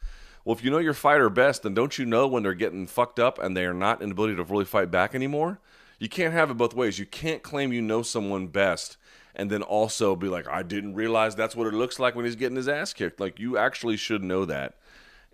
Well, 0.44 0.54
if 0.54 0.64
you 0.64 0.70
know 0.70 0.78
your 0.78 0.94
fighter 0.94 1.30
best, 1.30 1.62
then 1.62 1.74
don't 1.74 1.98
you 1.98 2.04
know 2.04 2.26
when 2.26 2.42
they're 2.42 2.54
getting 2.54 2.86
fucked 2.86 3.18
up 3.18 3.38
and 3.38 3.56
they 3.56 3.64
are 3.64 3.74
not 3.74 4.02
in 4.02 4.10
ability 4.10 4.36
to 4.36 4.44
really 4.44 4.64
fight 4.64 4.90
back 4.90 5.14
anymore? 5.14 5.60
You 5.98 6.08
can't 6.08 6.34
have 6.34 6.50
it 6.50 6.56
both 6.56 6.74
ways. 6.74 6.98
You 6.98 7.06
can't 7.06 7.42
claim 7.42 7.72
you 7.72 7.80
know 7.80 8.02
someone 8.02 8.48
best 8.48 8.96
and 9.34 9.50
then 9.50 9.62
also 9.62 10.14
be 10.14 10.28
like, 10.28 10.48
I 10.48 10.62
didn't 10.62 10.94
realize 10.94 11.34
that's 11.34 11.56
what 11.56 11.66
it 11.66 11.74
looks 11.74 11.98
like 11.98 12.14
when 12.14 12.24
he's 12.24 12.36
getting 12.36 12.56
his 12.56 12.68
ass 12.68 12.92
kicked. 12.92 13.20
Like, 13.20 13.38
you 13.38 13.56
actually 13.56 13.96
should 13.96 14.22
know 14.22 14.44
that. 14.44 14.74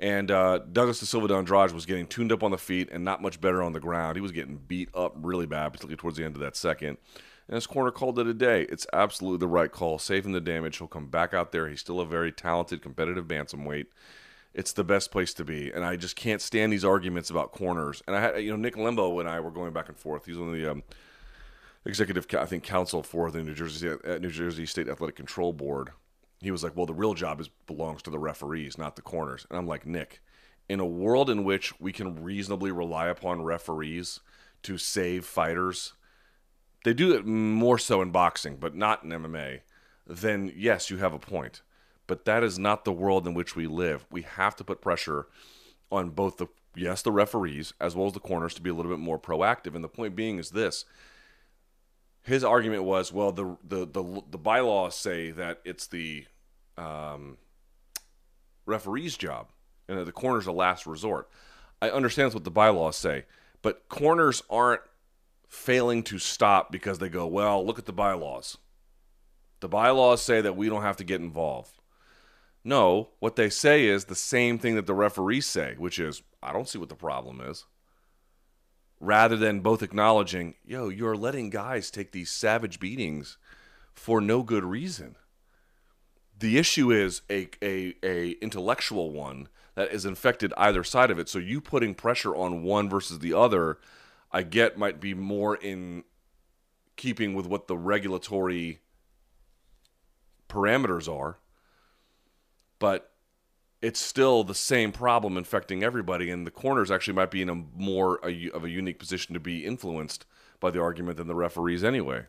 And 0.00 0.30
uh, 0.30 0.60
Douglas 0.72 0.98
de 0.98 1.06
Silva 1.06 1.28
de 1.28 1.34
Andrade 1.34 1.72
was 1.72 1.84
getting 1.84 2.06
tuned 2.06 2.32
up 2.32 2.42
on 2.42 2.50
the 2.50 2.58
feet 2.58 2.88
and 2.90 3.04
not 3.04 3.20
much 3.20 3.38
better 3.38 3.62
on 3.62 3.74
the 3.74 3.80
ground. 3.80 4.16
He 4.16 4.22
was 4.22 4.32
getting 4.32 4.56
beat 4.56 4.88
up 4.94 5.14
really 5.16 5.44
bad, 5.44 5.68
particularly 5.68 5.98
towards 5.98 6.16
the 6.16 6.24
end 6.24 6.36
of 6.36 6.40
that 6.40 6.56
second. 6.56 6.96
And 7.46 7.54
his 7.54 7.66
corner 7.66 7.90
called 7.90 8.18
it 8.18 8.26
a 8.26 8.32
day. 8.32 8.62
It's 8.70 8.86
absolutely 8.94 9.38
the 9.38 9.48
right 9.48 9.70
call. 9.70 9.98
Saving 9.98 10.32
the 10.32 10.40
damage. 10.40 10.78
He'll 10.78 10.88
come 10.88 11.08
back 11.08 11.34
out 11.34 11.52
there. 11.52 11.68
He's 11.68 11.80
still 11.80 12.00
a 12.00 12.06
very 12.06 12.32
talented, 12.32 12.80
competitive 12.80 13.26
bantamweight. 13.26 13.86
It's 14.54 14.72
the 14.72 14.84
best 14.84 15.10
place 15.10 15.34
to 15.34 15.44
be. 15.44 15.70
And 15.70 15.84
I 15.84 15.96
just 15.96 16.16
can't 16.16 16.40
stand 16.40 16.72
these 16.72 16.84
arguments 16.84 17.28
about 17.28 17.52
corners. 17.52 18.02
And 18.06 18.16
I 18.16 18.20
had, 18.20 18.38
you 18.38 18.50
know, 18.50 18.56
Nick 18.56 18.76
Lembo 18.76 19.20
and 19.20 19.28
I 19.28 19.38
were 19.40 19.50
going 19.50 19.74
back 19.74 19.88
and 19.88 19.98
forth. 19.98 20.24
He's 20.24 20.38
one 20.38 20.48
of 20.48 20.54
the 20.54 20.70
um, 20.70 20.82
executive, 21.84 22.26
I 22.38 22.46
think, 22.46 22.64
counsel 22.64 23.02
for 23.02 23.30
the 23.30 23.42
New 23.42 23.54
Jersey 23.54 23.90
uh, 23.90 24.18
New 24.18 24.30
Jersey 24.30 24.64
State 24.64 24.88
Athletic 24.88 25.16
Control 25.16 25.52
Board 25.52 25.90
he 26.40 26.50
was 26.50 26.62
like, 26.62 26.76
"Well, 26.76 26.86
the 26.86 26.94
real 26.94 27.14
job 27.14 27.40
is 27.40 27.48
belongs 27.66 28.02
to 28.02 28.10
the 28.10 28.18
referees, 28.18 28.78
not 28.78 28.96
the 28.96 29.02
corners." 29.02 29.46
And 29.50 29.58
I'm 29.58 29.66
like, 29.66 29.86
"Nick, 29.86 30.20
in 30.68 30.80
a 30.80 30.86
world 30.86 31.28
in 31.28 31.44
which 31.44 31.78
we 31.80 31.92
can 31.92 32.22
reasonably 32.22 32.70
rely 32.70 33.08
upon 33.08 33.42
referees 33.42 34.20
to 34.62 34.78
save 34.78 35.24
fighters, 35.24 35.94
they 36.84 36.94
do 36.94 37.12
it 37.12 37.26
more 37.26 37.78
so 37.78 38.00
in 38.00 38.10
boxing, 38.10 38.56
but 38.56 38.74
not 38.74 39.02
in 39.02 39.10
MMA. 39.10 39.60
Then 40.06 40.52
yes, 40.54 40.90
you 40.90 40.98
have 40.98 41.12
a 41.12 41.18
point. 41.18 41.62
But 42.06 42.24
that 42.24 42.42
is 42.42 42.58
not 42.58 42.84
the 42.84 42.92
world 42.92 43.26
in 43.26 43.34
which 43.34 43.54
we 43.54 43.66
live. 43.66 44.06
We 44.10 44.22
have 44.22 44.56
to 44.56 44.64
put 44.64 44.80
pressure 44.80 45.26
on 45.92 46.10
both 46.10 46.38
the 46.38 46.46
yes, 46.74 47.02
the 47.02 47.12
referees 47.12 47.72
as 47.80 47.94
well 47.94 48.06
as 48.06 48.12
the 48.12 48.20
corners 48.20 48.54
to 48.54 48.62
be 48.62 48.70
a 48.70 48.74
little 48.74 48.90
bit 48.90 49.00
more 49.00 49.18
proactive. 49.18 49.74
And 49.74 49.84
the 49.84 49.88
point 49.88 50.16
being 50.16 50.38
is 50.38 50.50
this: 50.50 50.84
his 52.22 52.44
argument 52.44 52.84
was, 52.84 53.12
well, 53.12 53.32
the 53.32 53.56
the 53.66 53.86
the, 53.86 54.22
the 54.30 54.38
bylaws 54.38 54.94
say 54.94 55.30
that 55.30 55.60
it's 55.64 55.86
the 55.86 56.26
um, 56.76 57.38
referee's 58.66 59.16
job, 59.16 59.48
and 59.88 59.98
that 59.98 60.04
the 60.04 60.12
corner's 60.12 60.46
a 60.46 60.52
last 60.52 60.86
resort. 60.86 61.28
I 61.82 61.90
understand 61.90 62.34
what 62.34 62.44
the 62.44 62.50
bylaws 62.50 62.96
say, 62.96 63.24
but 63.62 63.88
corners 63.88 64.42
aren't 64.50 64.82
failing 65.48 66.02
to 66.04 66.18
stop 66.18 66.70
because 66.70 66.98
they 66.98 67.08
go, 67.08 67.26
well, 67.26 67.64
look 67.64 67.78
at 67.78 67.86
the 67.86 67.92
bylaws. 67.92 68.58
The 69.60 69.68
bylaws 69.68 70.22
say 70.22 70.40
that 70.40 70.56
we 70.56 70.68
don't 70.68 70.82
have 70.82 70.96
to 70.98 71.04
get 71.04 71.20
involved. 71.20 71.72
No, 72.62 73.08
what 73.18 73.36
they 73.36 73.50
say 73.50 73.86
is 73.86 74.04
the 74.04 74.14
same 74.14 74.58
thing 74.58 74.74
that 74.74 74.86
the 74.86 74.94
referees 74.94 75.46
say, 75.46 75.74
which 75.78 75.98
is, 75.98 76.22
I 76.42 76.52
don't 76.52 76.68
see 76.68 76.78
what 76.78 76.90
the 76.90 76.94
problem 76.94 77.40
is. 77.40 77.64
Rather 79.00 79.36
than 79.36 79.60
both 79.60 79.82
acknowledging, 79.82 80.54
yo, 80.64 80.88
you're 80.88 81.16
letting 81.16 81.48
guys 81.48 81.90
take 81.90 82.12
these 82.12 82.30
savage 82.30 82.78
beatings 82.78 83.38
for 83.94 84.20
no 84.20 84.42
good 84.42 84.64
reason. 84.64 85.16
The 86.38 86.58
issue 86.58 86.90
is 86.90 87.22
a, 87.30 87.48
a, 87.62 87.94
a 88.02 88.30
intellectual 88.42 89.10
one 89.10 89.48
that 89.74 89.90
is 89.90 90.04
infected 90.04 90.52
either 90.56 90.84
side 90.84 91.10
of 91.10 91.18
it. 91.18 91.28
So 91.28 91.38
you 91.38 91.60
putting 91.60 91.94
pressure 91.94 92.34
on 92.34 92.62
one 92.62 92.88
versus 92.88 93.20
the 93.20 93.32
other, 93.32 93.78
I 94.30 94.42
get 94.42 94.78
might 94.78 95.00
be 95.00 95.14
more 95.14 95.56
in 95.56 96.04
keeping 96.96 97.34
with 97.34 97.46
what 97.46 97.66
the 97.66 97.76
regulatory 97.76 98.80
parameters 100.48 101.10
are 101.10 101.38
but 102.80 103.09
it's 103.82 104.00
still 104.00 104.44
the 104.44 104.54
same 104.54 104.92
problem 104.92 105.36
infecting 105.36 105.82
everybody, 105.82 106.30
and 106.30 106.46
the 106.46 106.50
corners 106.50 106.90
actually 106.90 107.14
might 107.14 107.30
be 107.30 107.42
in 107.42 107.48
a 107.48 107.54
more 107.54 108.20
a, 108.24 108.50
of 108.50 108.64
a 108.64 108.70
unique 108.70 108.98
position 108.98 109.34
to 109.34 109.40
be 109.40 109.64
influenced 109.64 110.26
by 110.58 110.70
the 110.70 110.80
argument 110.80 111.16
than 111.16 111.26
the 111.26 111.34
referees 111.34 111.82
anyway. 111.82 112.26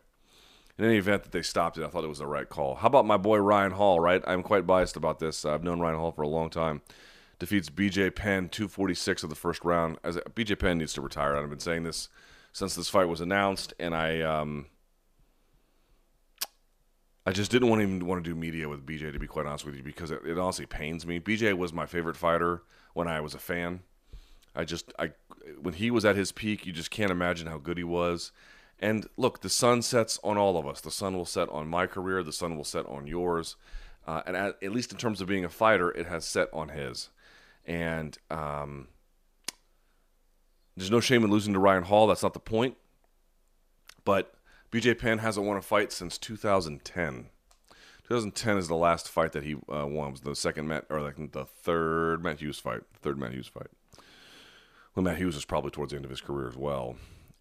In 0.78 0.86
any 0.86 0.96
event 0.96 1.24
that 1.24 1.32
they 1.32 1.42
stopped 1.42 1.76
it, 1.76 1.84
I 1.84 1.88
thought 1.88 2.04
it 2.04 2.08
was 2.08 2.20
the 2.20 2.26
right 2.26 2.48
call. 2.48 2.76
How 2.76 2.86
about 2.86 3.04
my 3.04 3.18
boy 3.18 3.36
Ryan 3.38 3.72
Hall? 3.72 4.00
Right, 4.00 4.22
I'm 4.26 4.42
quite 4.42 4.66
biased 4.66 4.96
about 4.96 5.18
this. 5.18 5.44
I've 5.44 5.62
known 5.62 5.80
Ryan 5.80 5.98
Hall 5.98 6.12
for 6.12 6.22
a 6.22 6.28
long 6.28 6.48
time. 6.48 6.80
Defeats 7.38 7.68
BJ 7.68 8.14
Penn 8.14 8.48
246 8.48 9.24
of 9.24 9.28
the 9.28 9.36
first 9.36 9.64
round. 9.64 9.98
As 10.02 10.16
BJ 10.16 10.58
Penn 10.58 10.78
needs 10.78 10.94
to 10.94 11.02
retire. 11.02 11.36
I've 11.36 11.50
been 11.50 11.58
saying 11.58 11.82
this 11.82 12.08
since 12.52 12.74
this 12.74 12.88
fight 12.88 13.08
was 13.08 13.20
announced, 13.20 13.74
and 13.78 13.94
I 13.94 14.20
um, 14.20 14.66
I 17.24 17.32
just 17.32 17.50
didn't 17.50 17.68
want 17.68 17.80
to 17.80 17.86
even 17.86 18.06
want 18.06 18.22
to 18.22 18.28
do 18.28 18.34
media 18.34 18.68
with 18.68 18.84
BJ 18.84 19.12
to 19.12 19.18
be 19.18 19.26
quite 19.26 19.46
honest 19.46 19.64
with 19.64 19.76
you 19.76 19.82
because 19.82 20.10
it, 20.10 20.20
it, 20.26 20.38
honestly 20.38 20.66
pains 20.66 21.06
me. 21.06 21.20
BJ 21.20 21.56
was 21.56 21.72
my 21.72 21.86
favorite 21.86 22.16
fighter 22.16 22.62
when 22.94 23.06
I 23.06 23.20
was 23.20 23.34
a 23.34 23.38
fan. 23.38 23.80
I 24.56 24.64
just 24.64 24.92
I 24.98 25.12
when 25.60 25.74
he 25.74 25.90
was 25.90 26.04
at 26.04 26.16
his 26.16 26.32
peak, 26.32 26.66
you 26.66 26.72
just 26.72 26.90
can't 26.90 27.10
imagine 27.10 27.46
how 27.46 27.58
good 27.58 27.78
he 27.78 27.84
was. 27.84 28.32
And 28.78 29.06
look, 29.16 29.42
the 29.42 29.48
sun 29.48 29.82
sets 29.82 30.18
on 30.24 30.36
all 30.36 30.58
of 30.58 30.66
us. 30.66 30.80
The 30.80 30.90
sun 30.90 31.16
will 31.16 31.24
set 31.24 31.48
on 31.50 31.68
my 31.68 31.86
career. 31.86 32.24
The 32.24 32.32
sun 32.32 32.56
will 32.56 32.64
set 32.64 32.84
on 32.86 33.06
yours. 33.06 33.56
Uh, 34.04 34.22
and 34.26 34.36
at, 34.36 34.56
at, 34.60 34.72
least 34.72 34.90
in 34.90 34.98
terms 34.98 35.20
of 35.20 35.28
being 35.28 35.44
a 35.44 35.48
fighter, 35.48 35.92
it 35.92 36.06
has 36.06 36.24
set 36.24 36.48
on 36.52 36.70
his. 36.70 37.10
And 37.64 38.18
um, 38.28 38.88
there's 40.76 40.90
no 40.90 40.98
shame 40.98 41.22
in 41.22 41.30
losing 41.30 41.52
to 41.52 41.60
Ryan 41.60 41.84
Hall. 41.84 42.08
That's 42.08 42.24
not 42.24 42.34
the 42.34 42.40
point. 42.40 42.76
But 44.04 44.34
BJ 44.72 44.98
Penn 44.98 45.18
hasn't 45.18 45.46
won 45.46 45.58
a 45.58 45.62
fight 45.62 45.92
since 45.92 46.16
2010. 46.16 47.26
2010 48.08 48.56
is 48.56 48.68
the 48.68 48.74
last 48.74 49.06
fight 49.06 49.32
that 49.32 49.44
he 49.44 49.54
uh, 49.54 49.86
won. 49.86 50.08
It 50.08 50.12
was 50.12 50.20
the 50.22 50.34
second 50.34 50.66
Matt, 50.66 50.86
or 50.88 51.02
like 51.02 51.16
the 51.32 51.44
third 51.44 52.24
Matt 52.24 52.40
Hughes 52.40 52.58
fight. 52.58 52.80
Third 53.02 53.18
Matt 53.18 53.32
Hughes 53.32 53.46
fight. 53.46 53.68
Well, 54.94 55.04
Matt 55.04 55.18
Hughes 55.18 55.34
was 55.34 55.44
probably 55.44 55.70
towards 55.70 55.90
the 55.90 55.96
end 55.96 56.06
of 56.06 56.10
his 56.10 56.22
career 56.22 56.48
as 56.48 56.56
well. 56.56 56.96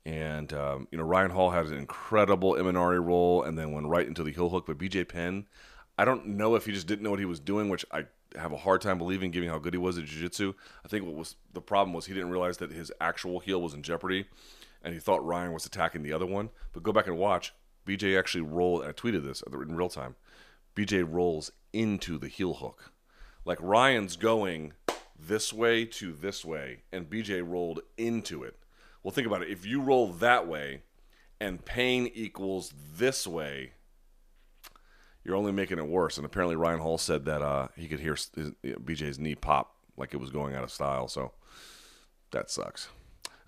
And 0.05 0.51
um, 0.51 0.89
you 0.91 0.97
know, 0.97 1.05
Ryan 1.05 1.31
Hall 1.31 1.51
had 1.51 1.67
an 1.67 1.77
incredible 1.77 2.53
Imanari 2.53 3.03
roll, 3.03 3.43
and 3.43 3.57
then 3.57 3.71
went 3.71 3.87
right 3.87 4.07
into 4.07 4.23
the 4.23 4.31
heel 4.31 4.49
hook. 4.49 4.65
But 4.65 4.77
BJ 4.77 5.07
Penn, 5.07 5.45
I 6.01 6.05
don't 6.05 6.25
know 6.25 6.55
if 6.55 6.65
he 6.65 6.71
just 6.71 6.87
didn't 6.87 7.03
know 7.03 7.11
what 7.11 7.19
he 7.19 7.25
was 7.25 7.39
doing, 7.39 7.69
which 7.69 7.85
I 7.91 8.05
have 8.35 8.51
a 8.51 8.57
hard 8.57 8.81
time 8.81 8.97
believing, 8.97 9.29
given 9.29 9.49
how 9.49 9.59
good 9.59 9.75
he 9.75 9.77
was 9.77 9.99
at 9.99 10.05
jiu-jitsu. 10.05 10.55
I 10.83 10.87
think 10.87 11.05
what 11.05 11.13
was 11.13 11.35
the 11.53 11.61
problem 11.61 11.93
was 11.93 12.07
he 12.07 12.13
didn't 12.15 12.31
realize 12.31 12.57
that 12.57 12.71
his 12.71 12.91
actual 12.99 13.39
heel 13.39 13.61
was 13.61 13.75
in 13.75 13.83
jeopardy 13.83 14.25
and 14.81 14.95
he 14.95 14.99
thought 14.99 15.23
Ryan 15.23 15.53
was 15.53 15.67
attacking 15.67 16.01
the 16.01 16.11
other 16.11 16.25
one. 16.25 16.49
But 16.73 16.81
go 16.81 16.91
back 16.91 17.05
and 17.05 17.19
watch. 17.19 17.53
BJ 17.85 18.17
actually 18.17 18.41
rolled. 18.41 18.81
And 18.81 18.89
I 18.89 18.93
tweeted 18.93 19.23
this 19.23 19.43
in 19.45 19.75
real 19.75 19.89
time. 19.89 20.15
BJ 20.75 21.05
rolls 21.07 21.51
into 21.71 22.17
the 22.17 22.29
heel 22.29 22.55
hook, 22.55 22.91
like 23.45 23.59
Ryan's 23.61 24.15
going 24.15 24.73
this 25.19 25.53
way 25.53 25.85
to 25.85 26.13
this 26.13 26.43
way, 26.43 26.81
and 26.91 27.11
BJ 27.11 27.47
rolled 27.47 27.81
into 27.95 28.43
it. 28.43 28.57
Well, 29.03 29.11
think 29.11 29.27
about 29.27 29.43
it. 29.43 29.49
If 29.49 29.67
you 29.67 29.81
roll 29.81 30.07
that 30.13 30.47
way, 30.47 30.81
and 31.39 31.63
pain 31.65 32.09
equals 32.13 32.73
this 32.95 33.27
way, 33.27 33.73
you're 35.23 35.35
only 35.35 35.51
making 35.51 35.77
it 35.77 35.87
worse. 35.87 36.17
And 36.17 36.25
apparently, 36.25 36.55
Ryan 36.55 36.79
Hall 36.79 36.97
said 36.97 37.25
that 37.25 37.41
uh, 37.41 37.67
he 37.75 37.87
could 37.87 37.99
hear 37.99 38.13
his, 38.13 38.31
BJ's 38.63 39.19
knee 39.19 39.35
pop 39.35 39.75
like 39.97 40.13
it 40.13 40.17
was 40.17 40.31
going 40.31 40.55
out 40.55 40.63
of 40.63 40.71
style. 40.71 41.07
So 41.07 41.31
that 42.31 42.49
sucks. 42.49 42.89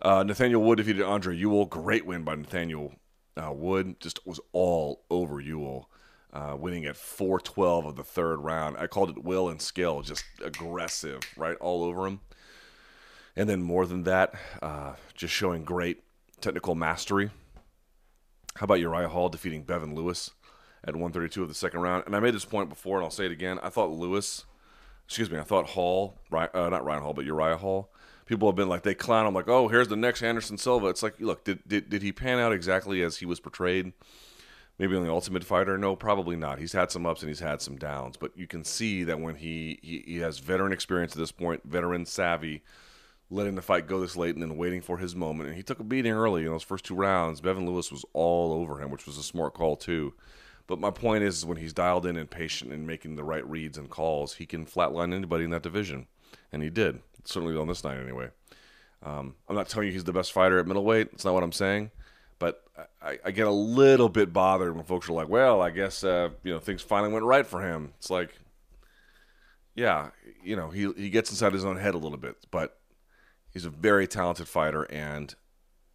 Uh, 0.01 0.23
Nathaniel 0.23 0.61
Wood 0.61 0.77
defeated 0.77 1.03
Andre 1.03 1.35
Ewell. 1.35 1.65
Great 1.65 2.05
win 2.05 2.23
by 2.23 2.35
Nathaniel 2.35 2.93
uh, 3.41 3.51
Wood. 3.51 3.99
Just 3.99 4.25
was 4.27 4.39
all 4.51 5.03
over 5.09 5.39
Ewell, 5.39 5.89
uh, 6.33 6.55
winning 6.59 6.85
at 6.85 6.97
412 6.97 7.85
of 7.85 7.95
the 7.95 8.03
third 8.03 8.37
round. 8.37 8.77
I 8.77 8.87
called 8.87 9.09
it 9.09 9.23
will 9.23 9.49
and 9.49 9.61
skill, 9.61 10.01
just 10.01 10.25
aggressive, 10.43 11.21
right? 11.37 11.57
All 11.57 11.83
over 11.83 12.05
him. 12.05 12.19
And 13.35 13.49
then 13.49 13.63
more 13.63 13.87
than 13.87 14.03
that, 14.03 14.35
uh, 14.61 14.93
just 15.15 15.33
showing 15.33 15.63
great 15.63 16.03
technical 16.39 16.75
mastery. 16.75 17.31
How 18.55 18.65
about 18.65 18.79
Uriah 18.79 19.09
Hall 19.09 19.29
defeating 19.29 19.65
Bevon 19.65 19.95
Lewis 19.95 20.29
at 20.85 20.95
132 20.95 21.41
of 21.41 21.49
the 21.49 21.55
second 21.55 21.81
round? 21.81 22.03
And 22.05 22.15
I 22.15 22.19
made 22.19 22.33
this 22.33 22.45
point 22.45 22.69
before, 22.69 22.97
and 22.97 23.03
I'll 23.03 23.11
say 23.11 23.25
it 23.25 23.31
again. 23.31 23.59
I 23.63 23.69
thought 23.69 23.91
Lewis, 23.91 24.45
excuse 25.05 25.29
me, 25.29 25.39
I 25.39 25.43
thought 25.43 25.69
Hall, 25.69 26.19
uh, 26.31 26.47
not 26.53 26.85
Ryan 26.85 27.03
Hall, 27.03 27.13
but 27.13 27.25
Uriah 27.25 27.57
Hall 27.57 27.89
people 28.25 28.47
have 28.47 28.55
been 28.55 28.69
like 28.69 28.83
they 28.83 28.95
clown 28.95 29.27
him 29.27 29.33
like, 29.33 29.47
oh, 29.47 29.67
here's 29.67 29.87
the 29.87 29.95
next 29.95 30.21
Anderson 30.21 30.57
Silva. 30.57 30.87
It's 30.87 31.03
like, 31.03 31.19
look, 31.19 31.43
did 31.43 31.67
did 31.67 31.89
did 31.89 32.01
he 32.01 32.11
pan 32.11 32.39
out 32.39 32.53
exactly 32.53 33.01
as 33.01 33.17
he 33.17 33.25
was 33.25 33.39
portrayed? 33.39 33.93
Maybe 34.79 34.95
on 34.95 35.03
the 35.03 35.11
Ultimate 35.11 35.43
Fighter, 35.43 35.77
no, 35.77 35.95
probably 35.95 36.35
not. 36.35 36.57
He's 36.57 36.73
had 36.73 36.91
some 36.91 37.05
ups 37.05 37.21
and 37.21 37.29
he's 37.29 37.39
had 37.39 37.61
some 37.61 37.77
downs, 37.77 38.17
but 38.17 38.35
you 38.35 38.47
can 38.47 38.63
see 38.63 39.03
that 39.03 39.19
when 39.19 39.35
he 39.35 39.79
he, 39.81 40.03
he 40.05 40.17
has 40.17 40.39
veteran 40.39 40.71
experience 40.71 41.13
at 41.13 41.19
this 41.19 41.31
point, 41.31 41.61
veteran 41.63 42.05
savvy, 42.05 42.63
letting 43.29 43.55
the 43.55 43.61
fight 43.61 43.87
go 43.87 43.99
this 43.99 44.15
late 44.15 44.35
and 44.35 44.41
then 44.41 44.57
waiting 44.57 44.81
for 44.81 44.97
his 44.97 45.15
moment. 45.15 45.49
And 45.49 45.57
he 45.57 45.63
took 45.63 45.79
a 45.79 45.83
beating 45.83 46.13
early 46.13 46.45
in 46.45 46.51
those 46.51 46.63
first 46.63 46.85
two 46.85 46.95
rounds. 46.95 47.41
Bevon 47.41 47.67
Lewis 47.67 47.91
was 47.91 48.05
all 48.13 48.53
over 48.53 48.81
him, 48.81 48.89
which 48.89 49.05
was 49.05 49.17
a 49.17 49.23
smart 49.23 49.53
call 49.53 49.75
too. 49.75 50.13
But 50.65 50.79
my 50.79 50.91
point 50.91 51.23
is, 51.23 51.45
when 51.45 51.57
he's 51.57 51.73
dialed 51.73 52.05
in 52.05 52.15
and 52.15 52.29
patient 52.29 52.71
and 52.71 52.87
making 52.87 53.15
the 53.15 53.23
right 53.23 53.47
reads 53.47 53.77
and 53.77 53.89
calls, 53.89 54.35
he 54.35 54.45
can 54.45 54.65
flatline 54.65 55.13
anybody 55.13 55.43
in 55.43 55.49
that 55.49 55.63
division, 55.63 56.07
and 56.51 56.63
he 56.63 56.69
did 56.69 57.01
certainly 57.25 57.57
on 57.57 57.67
this 57.67 57.83
night 57.83 57.99
anyway. 57.99 58.29
Um, 59.01 59.35
I'm 59.49 59.55
not 59.55 59.67
telling 59.67 59.87
you 59.87 59.93
he's 59.93 60.05
the 60.05 60.13
best 60.13 60.31
fighter 60.31 60.59
at 60.59 60.67
middleweight. 60.67 61.09
It's 61.13 61.25
not 61.25 61.33
what 61.33 61.43
I'm 61.43 61.51
saying. 61.51 61.91
But 62.39 62.63
I, 63.01 63.19
I, 63.25 63.31
get 63.31 63.47
a 63.47 63.51
little 63.51 64.09
bit 64.09 64.33
bothered 64.33 64.75
when 64.75 64.83
folks 64.85 65.07
are 65.07 65.13
like, 65.13 65.29
"Well, 65.29 65.61
I 65.61 65.69
guess 65.69 66.03
uh, 66.03 66.29
you 66.43 66.53
know 66.53 66.59
things 66.59 66.81
finally 66.81 67.13
went 67.13 67.25
right 67.25 67.45
for 67.45 67.61
him." 67.61 67.93
It's 67.97 68.09
like, 68.09 68.37
yeah, 69.75 70.09
you 70.43 70.55
know, 70.55 70.69
he 70.69 70.91
he 70.93 71.09
gets 71.09 71.29
inside 71.29 71.53
his 71.53 71.63
own 71.63 71.77
head 71.77 71.93
a 71.93 71.99
little 71.99 72.17
bit, 72.17 72.35
but 72.51 72.79
he's 73.51 73.65
a 73.65 73.69
very 73.69 74.07
talented 74.07 74.47
fighter, 74.47 74.83
and 74.91 75.35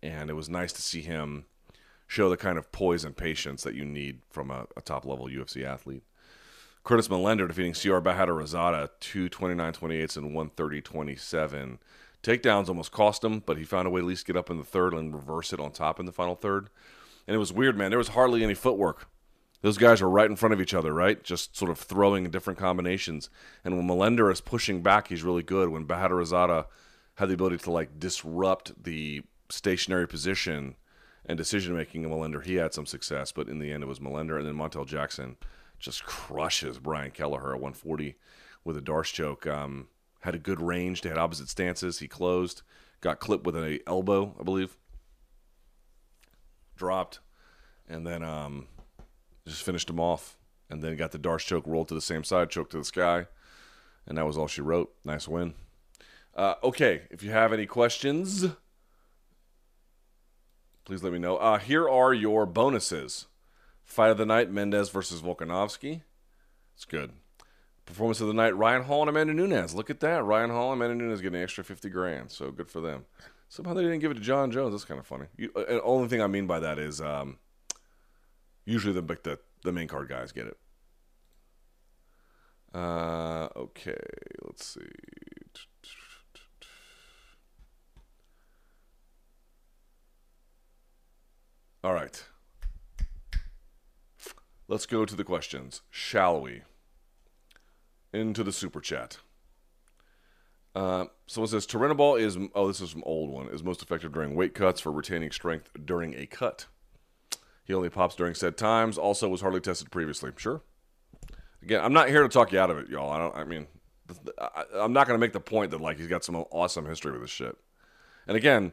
and 0.02 0.30
it 0.30 0.34
was 0.34 0.48
nice 0.48 0.72
to 0.74 0.82
see 0.82 1.02
him 1.02 1.44
show 2.08 2.28
the 2.28 2.36
kind 2.36 2.58
of 2.58 2.72
poise 2.72 3.04
and 3.04 3.16
patience 3.16 3.62
that 3.62 3.74
you 3.74 3.84
need 3.84 4.20
from 4.30 4.50
a, 4.50 4.66
a 4.76 4.80
top 4.80 5.04
level 5.04 5.26
UFC 5.26 5.62
athlete. 5.62 6.02
Curtis 6.82 7.08
Millender 7.08 7.46
defeating 7.46 7.74
Siyar 7.74 8.02
Bahadurzada 8.02 8.88
229 8.98 9.72
28 9.74 10.16
and 10.16 10.26
130 10.34 10.80
27. 10.80 11.78
Takedowns 12.22 12.68
almost 12.68 12.90
cost 12.90 13.22
him, 13.22 13.42
but 13.44 13.58
he 13.58 13.64
found 13.64 13.86
a 13.86 13.90
way 13.90 14.00
to 14.00 14.06
at 14.06 14.08
least 14.08 14.26
get 14.26 14.36
up 14.36 14.50
in 14.50 14.56
the 14.56 14.64
third 14.64 14.94
and 14.94 15.14
reverse 15.14 15.52
it 15.52 15.60
on 15.60 15.70
top 15.70 16.00
in 16.00 16.06
the 16.06 16.12
final 16.12 16.34
third. 16.34 16.70
And 17.26 17.34
it 17.34 17.38
was 17.38 17.52
weird, 17.52 17.76
man. 17.76 17.90
There 17.90 17.98
was 17.98 18.08
hardly 18.08 18.42
any 18.42 18.54
footwork. 18.54 19.06
Those 19.60 19.76
guys 19.76 20.00
are 20.00 20.08
right 20.08 20.30
in 20.30 20.36
front 20.36 20.54
of 20.54 20.60
each 20.60 20.72
other, 20.72 20.94
right? 20.94 21.22
Just 21.22 21.56
sort 21.56 21.70
of 21.70 21.78
throwing 21.78 22.24
in 22.24 22.30
different 22.30 22.58
combinations. 22.58 23.28
And 23.64 23.76
when 23.76 23.86
Millender 23.86 24.32
is 24.32 24.40
pushing 24.40 24.82
back, 24.82 25.08
he's 25.08 25.22
really 25.22 25.42
good. 25.42 25.68
When 25.68 25.86
Bahadurzada 25.86 26.66
had 27.16 27.28
the 27.28 27.34
ability 27.34 27.58
to 27.58 27.70
like 27.70 27.98
disrupt 28.00 28.82
the 28.82 29.22
stationary 29.50 30.08
position 30.08 30.76
and 31.28 31.36
decision 31.36 31.76
making 31.76 32.02
in 32.02 32.10
Millender, 32.10 32.42
he 32.42 32.54
had 32.54 32.72
some 32.72 32.86
success. 32.86 33.30
But 33.30 33.48
in 33.48 33.58
the 33.58 33.70
end, 33.70 33.82
it 33.82 33.86
was 33.86 34.00
Millender 34.00 34.38
and 34.38 34.46
then 34.46 34.56
Montel 34.56 34.86
Jackson 34.86 35.36
just 35.78 36.04
crushes 36.04 36.78
Brian 36.78 37.10
Kelleher 37.10 37.54
at 37.54 37.60
140 37.60 38.16
with 38.64 38.76
a 38.76 38.80
D'Arce 38.80 39.10
choke. 39.10 39.46
Um, 39.46 39.88
had 40.20 40.34
a 40.34 40.38
good 40.38 40.60
range. 40.60 41.02
They 41.02 41.10
had 41.10 41.18
opposite 41.18 41.48
stances. 41.48 42.00
He 42.00 42.08
closed, 42.08 42.62
got 43.00 43.20
clipped 43.20 43.44
with 43.44 43.56
an 43.56 43.78
elbow, 43.86 44.34
I 44.40 44.42
believe. 44.42 44.76
Dropped, 46.76 47.20
and 47.88 48.06
then 48.06 48.22
um, 48.22 48.66
just 49.46 49.62
finished 49.62 49.90
him 49.90 50.00
off. 50.00 50.36
And 50.70 50.82
then 50.82 50.96
got 50.96 51.12
the 51.12 51.18
D'Arce 51.18 51.44
choke 51.44 51.66
rolled 51.66 51.88
to 51.88 51.94
the 51.94 52.00
same 52.00 52.24
side, 52.24 52.50
choke 52.50 52.68
to 52.70 52.78
the 52.78 52.84
sky, 52.84 53.26
and 54.06 54.18
that 54.18 54.26
was 54.26 54.36
all 54.36 54.48
she 54.48 54.60
wrote. 54.60 54.92
Nice 55.02 55.26
win. 55.26 55.54
Uh, 56.36 56.54
okay, 56.62 57.02
if 57.10 57.22
you 57.22 57.30
have 57.30 57.54
any 57.54 57.64
questions, 57.64 58.44
please 60.88 61.02
let 61.02 61.12
me 61.12 61.18
know. 61.18 61.36
Uh, 61.36 61.58
here 61.58 61.86
are 61.86 62.14
your 62.14 62.46
bonuses. 62.46 63.26
Fight 63.84 64.10
of 64.10 64.16
the 64.16 64.24
night: 64.24 64.50
Mendes 64.50 64.88
versus 64.88 65.20
Volkanovski. 65.20 66.00
It's 66.74 66.86
good. 66.86 67.12
Performance 67.84 68.22
of 68.22 68.26
the 68.26 68.32
night: 68.32 68.56
Ryan 68.56 68.84
Hall 68.84 69.02
and 69.02 69.10
Amanda 69.10 69.34
Nunes. 69.34 69.74
Look 69.74 69.90
at 69.90 70.00
that. 70.00 70.24
Ryan 70.24 70.48
Hall 70.48 70.72
and 70.72 70.80
Amanda 70.80 71.04
Nunes 71.04 71.20
getting 71.20 71.36
an 71.36 71.42
extra 71.42 71.62
fifty 71.62 71.90
grand. 71.90 72.30
So 72.30 72.50
good 72.50 72.70
for 72.70 72.80
them. 72.80 73.04
Somehow 73.50 73.74
they 73.74 73.82
didn't 73.82 73.98
give 73.98 74.10
it 74.10 74.14
to 74.14 74.20
Jon 74.20 74.50
Jones. 74.50 74.72
That's 74.72 74.86
kind 74.86 74.98
of 74.98 75.06
funny. 75.06 75.26
You, 75.36 75.50
uh, 75.54 75.64
and 75.68 75.80
only 75.84 76.08
thing 76.08 76.22
I 76.22 76.26
mean 76.26 76.46
by 76.46 76.58
that 76.60 76.78
is 76.78 77.02
um, 77.02 77.36
usually 78.64 78.94
the, 78.94 79.02
the 79.02 79.38
the 79.64 79.72
main 79.72 79.88
card 79.88 80.08
guys 80.08 80.32
get 80.32 80.46
it. 80.46 80.56
Uh, 82.74 83.48
okay, 83.56 84.00
let's 84.42 84.64
see. 84.64 84.80
All 91.84 91.92
right. 91.92 92.24
Let's 94.66 94.86
go 94.86 95.04
to 95.04 95.16
the 95.16 95.24
questions, 95.24 95.82
shall 95.90 96.40
we? 96.40 96.62
Into 98.12 98.42
the 98.42 98.52
super 98.52 98.80
chat. 98.80 99.18
Uh, 100.74 101.06
someone 101.26 101.48
says 101.48 101.66
Turinabol 101.66 102.20
is 102.20 102.36
oh 102.54 102.68
this 102.68 102.80
is 102.80 102.90
from 102.90 103.02
old 103.04 103.30
one 103.30 103.48
is 103.48 103.64
most 103.64 103.82
effective 103.82 104.12
during 104.12 104.34
weight 104.34 104.54
cuts 104.54 104.80
for 104.80 104.92
retaining 104.92 105.30
strength 105.30 105.70
during 105.84 106.14
a 106.14 106.26
cut. 106.26 106.66
He 107.64 107.74
only 107.74 107.88
pops 107.90 108.14
during 108.14 108.34
set 108.34 108.56
times. 108.56 108.96
Also 108.98 109.28
was 109.28 109.40
hardly 109.40 109.60
tested 109.60 109.90
previously. 109.90 110.30
Sure. 110.36 110.62
Again, 111.62 111.82
I'm 111.82 111.92
not 111.92 112.08
here 112.08 112.22
to 112.22 112.28
talk 112.28 112.52
you 112.52 112.58
out 112.58 112.70
of 112.70 112.78
it, 112.78 112.88
y'all. 112.88 113.10
I 113.10 113.18
don't. 113.18 113.36
I 113.36 113.44
mean, 113.44 113.66
I, 114.38 114.64
I'm 114.74 114.92
not 114.92 115.06
going 115.06 115.18
to 115.18 115.20
make 115.20 115.32
the 115.32 115.40
point 115.40 115.70
that 115.72 115.80
like 115.80 115.98
he's 115.98 116.06
got 116.06 116.24
some 116.24 116.36
awesome 116.36 116.86
history 116.86 117.12
with 117.12 117.22
this 117.22 117.30
shit. 117.30 117.56
And 118.26 118.36
again, 118.36 118.72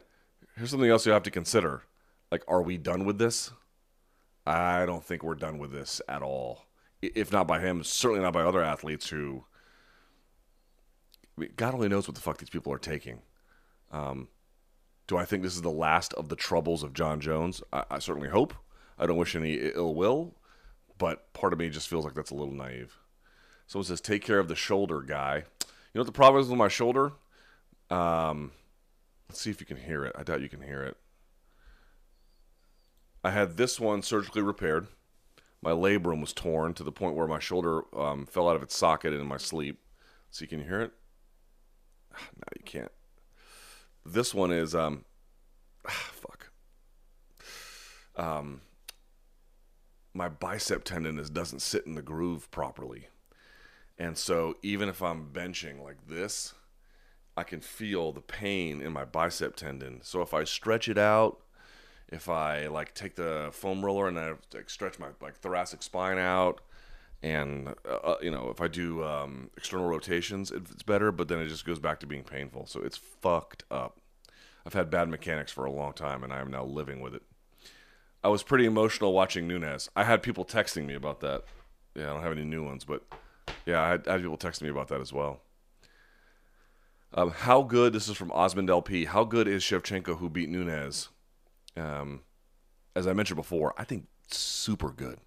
here's 0.56 0.70
something 0.70 0.88
else 0.88 1.06
you 1.06 1.12
have 1.12 1.24
to 1.24 1.30
consider. 1.30 1.82
Like, 2.30 2.44
are 2.48 2.62
we 2.62 2.76
done 2.76 3.04
with 3.04 3.18
this? 3.18 3.50
I 4.46 4.86
don't 4.86 5.04
think 5.04 5.22
we're 5.22 5.34
done 5.34 5.58
with 5.58 5.72
this 5.72 6.00
at 6.08 6.22
all. 6.22 6.66
If 7.02 7.32
not 7.32 7.46
by 7.46 7.60
him, 7.60 7.82
certainly 7.84 8.22
not 8.22 8.32
by 8.32 8.42
other 8.42 8.62
athletes 8.62 9.08
who. 9.08 9.44
God 11.56 11.74
only 11.74 11.88
knows 11.88 12.08
what 12.08 12.14
the 12.14 12.20
fuck 12.22 12.38
these 12.38 12.48
people 12.48 12.72
are 12.72 12.78
taking. 12.78 13.20
Um, 13.92 14.28
do 15.06 15.16
I 15.16 15.24
think 15.24 15.42
this 15.42 15.54
is 15.54 15.62
the 15.62 15.70
last 15.70 16.14
of 16.14 16.28
the 16.28 16.36
troubles 16.36 16.82
of 16.82 16.94
Jon 16.94 17.20
Jones? 17.20 17.62
I, 17.72 17.84
I 17.90 17.98
certainly 17.98 18.28
hope. 18.28 18.54
I 18.98 19.06
don't 19.06 19.18
wish 19.18 19.36
any 19.36 19.54
ill 19.74 19.94
will, 19.94 20.34
but 20.96 21.32
part 21.34 21.52
of 21.52 21.58
me 21.58 21.68
just 21.68 21.88
feels 21.88 22.04
like 22.04 22.14
that's 22.14 22.30
a 22.30 22.34
little 22.34 22.54
naive. 22.54 22.96
Someone 23.66 23.84
says, 23.84 24.00
"Take 24.00 24.24
care 24.24 24.38
of 24.38 24.48
the 24.48 24.56
shoulder, 24.56 25.02
guy." 25.02 25.36
You 25.66 25.98
know 25.98 26.00
what 26.00 26.06
the 26.06 26.12
problem 26.12 26.40
is 26.40 26.48
with 26.48 26.58
my 26.58 26.68
shoulder? 26.68 27.12
Um, 27.90 28.52
let's 29.28 29.40
see 29.40 29.50
if 29.50 29.60
you 29.60 29.66
can 29.66 29.76
hear 29.76 30.04
it. 30.04 30.14
I 30.18 30.22
doubt 30.22 30.40
you 30.40 30.48
can 30.48 30.62
hear 30.62 30.82
it. 30.82 30.96
I 33.26 33.30
had 33.30 33.56
this 33.56 33.80
one 33.80 34.02
surgically 34.02 34.42
repaired. 34.42 34.86
My 35.60 35.72
labrum 35.72 36.20
was 36.20 36.32
torn 36.32 36.74
to 36.74 36.84
the 36.84 36.92
point 36.92 37.16
where 37.16 37.26
my 37.26 37.40
shoulder 37.40 37.82
um, 37.98 38.24
fell 38.24 38.48
out 38.48 38.54
of 38.54 38.62
its 38.62 38.76
socket 38.76 39.12
in 39.12 39.26
my 39.26 39.36
sleep. 39.36 39.80
You 40.38 40.46
can 40.46 40.62
hear 40.62 40.80
it. 40.80 40.92
No, 42.12 42.44
you 42.56 42.62
can't. 42.64 42.92
This 44.04 44.32
one 44.32 44.52
is 44.52 44.76
um, 44.76 45.06
fuck. 45.88 46.50
Um, 48.14 48.60
my 50.14 50.28
bicep 50.28 50.84
tendon 50.84 51.18
is 51.18 51.28
doesn't 51.28 51.62
sit 51.62 51.84
in 51.84 51.96
the 51.96 52.02
groove 52.02 52.48
properly, 52.52 53.08
and 53.98 54.16
so 54.16 54.54
even 54.62 54.88
if 54.88 55.02
I'm 55.02 55.30
benching 55.32 55.82
like 55.82 56.06
this, 56.06 56.54
I 57.36 57.42
can 57.42 57.60
feel 57.60 58.12
the 58.12 58.20
pain 58.20 58.80
in 58.80 58.92
my 58.92 59.04
bicep 59.04 59.56
tendon. 59.56 59.98
So 60.02 60.22
if 60.22 60.32
I 60.32 60.44
stretch 60.44 60.88
it 60.88 60.98
out 60.98 61.40
if 62.08 62.28
I 62.28 62.68
like 62.68 62.94
take 62.94 63.16
the 63.16 63.50
foam 63.52 63.84
roller 63.84 64.08
and 64.08 64.18
I 64.18 64.34
like 64.54 64.70
stretch 64.70 64.98
my 64.98 65.08
like 65.20 65.36
thoracic 65.36 65.82
spine 65.82 66.18
out, 66.18 66.60
and 67.22 67.74
uh, 67.88 67.94
uh, 67.94 68.16
you 68.22 68.30
know 68.30 68.50
if 68.50 68.60
I 68.60 68.68
do 68.68 69.02
um, 69.04 69.50
external 69.56 69.88
rotations, 69.88 70.50
it's 70.50 70.82
better. 70.82 71.10
But 71.12 71.28
then 71.28 71.38
it 71.38 71.48
just 71.48 71.64
goes 71.64 71.78
back 71.78 72.00
to 72.00 72.06
being 72.06 72.24
painful. 72.24 72.66
So 72.66 72.80
it's 72.80 72.96
fucked 72.96 73.64
up. 73.70 74.00
I've 74.64 74.74
had 74.74 74.90
bad 74.90 75.08
mechanics 75.08 75.52
for 75.52 75.64
a 75.64 75.70
long 75.70 75.92
time, 75.92 76.24
and 76.24 76.32
I 76.32 76.40
am 76.40 76.50
now 76.50 76.64
living 76.64 77.00
with 77.00 77.14
it. 77.14 77.22
I 78.24 78.28
was 78.28 78.42
pretty 78.42 78.66
emotional 78.66 79.12
watching 79.12 79.46
Nunes. 79.46 79.88
I 79.94 80.02
had 80.02 80.22
people 80.22 80.44
texting 80.44 80.86
me 80.86 80.94
about 80.94 81.20
that. 81.20 81.44
Yeah, 81.94 82.10
I 82.10 82.14
don't 82.14 82.22
have 82.22 82.32
any 82.32 82.44
new 82.44 82.64
ones, 82.64 82.84
but 82.84 83.04
yeah, 83.64 83.80
I 83.80 83.88
had, 83.90 84.08
I 84.08 84.12
had 84.12 84.22
people 84.22 84.36
texting 84.36 84.62
me 84.62 84.68
about 84.68 84.88
that 84.88 85.00
as 85.00 85.12
well. 85.12 85.40
Um, 87.14 87.30
how 87.30 87.62
good? 87.62 87.92
This 87.92 88.08
is 88.08 88.16
from 88.16 88.32
Osmond 88.32 88.68
LP. 88.68 89.04
How 89.04 89.22
good 89.22 89.46
is 89.46 89.62
Shevchenko 89.62 90.18
who 90.18 90.28
beat 90.28 90.48
Nunes? 90.48 91.08
Um, 91.76 92.22
as 92.94 93.06
I 93.06 93.12
mentioned 93.12 93.36
before, 93.36 93.74
I 93.76 93.84
think 93.84 94.06
super 94.28 94.90
good. 94.90 95.18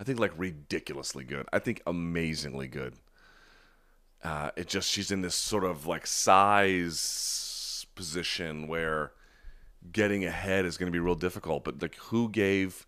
I 0.00 0.04
think 0.04 0.18
like 0.18 0.32
ridiculously 0.36 1.24
good. 1.24 1.46
I 1.52 1.58
think 1.58 1.82
amazingly 1.86 2.68
good. 2.68 2.94
Uh, 4.22 4.50
it 4.56 4.66
just 4.66 4.90
she's 4.90 5.10
in 5.10 5.22
this 5.22 5.34
sort 5.34 5.64
of 5.64 5.86
like 5.86 6.06
size 6.06 7.86
position 7.94 8.66
where 8.68 9.12
getting 9.92 10.24
ahead 10.24 10.64
is 10.64 10.76
going 10.76 10.90
to 10.90 10.96
be 10.96 11.00
real 11.00 11.14
difficult. 11.14 11.64
But 11.64 11.82
like, 11.82 11.96
who 11.96 12.28
gave 12.28 12.86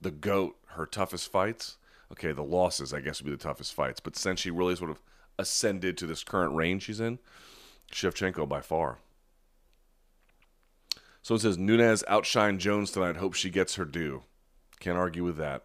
the 0.00 0.10
goat 0.10 0.56
her 0.68 0.86
toughest 0.86 1.30
fights? 1.30 1.78
Okay, 2.12 2.32
the 2.32 2.42
losses 2.42 2.92
I 2.92 3.00
guess 3.00 3.20
would 3.20 3.26
be 3.26 3.36
the 3.36 3.42
toughest 3.42 3.74
fights. 3.74 4.00
But 4.00 4.16
since 4.16 4.40
she 4.40 4.50
really 4.50 4.76
sort 4.76 4.90
of 4.90 5.00
ascended 5.38 5.98
to 5.98 6.06
this 6.06 6.22
current 6.22 6.54
range 6.54 6.84
she's 6.84 7.00
in, 7.00 7.18
Shevchenko 7.92 8.48
by 8.48 8.60
far. 8.60 8.98
So 11.24 11.36
it 11.36 11.40
says 11.40 11.56
Nunes 11.56 12.04
outshined 12.06 12.58
Jones 12.58 12.90
tonight. 12.90 13.16
Hope 13.16 13.32
she 13.32 13.48
gets 13.48 13.76
her 13.76 13.86
due. 13.86 14.24
Can't 14.78 14.98
argue 14.98 15.24
with 15.24 15.38
that. 15.38 15.62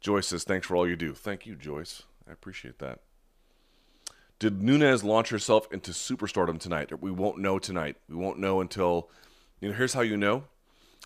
Joyce 0.00 0.28
says, 0.28 0.42
Thanks 0.42 0.66
for 0.66 0.74
all 0.74 0.88
you 0.88 0.96
do. 0.96 1.12
Thank 1.12 1.44
you, 1.44 1.54
Joyce. 1.54 2.04
I 2.26 2.32
appreciate 2.32 2.78
that. 2.78 3.00
Did 4.38 4.62
Nunes 4.62 5.04
launch 5.04 5.28
herself 5.28 5.70
into 5.70 5.90
superstardom 5.90 6.58
tonight? 6.58 6.98
We 6.98 7.10
won't 7.10 7.36
know 7.36 7.58
tonight. 7.58 7.96
We 8.08 8.16
won't 8.16 8.38
know 8.38 8.62
until, 8.62 9.10
you 9.60 9.68
know, 9.68 9.74
here's 9.74 9.92
how 9.92 10.00
you 10.00 10.16
know. 10.16 10.44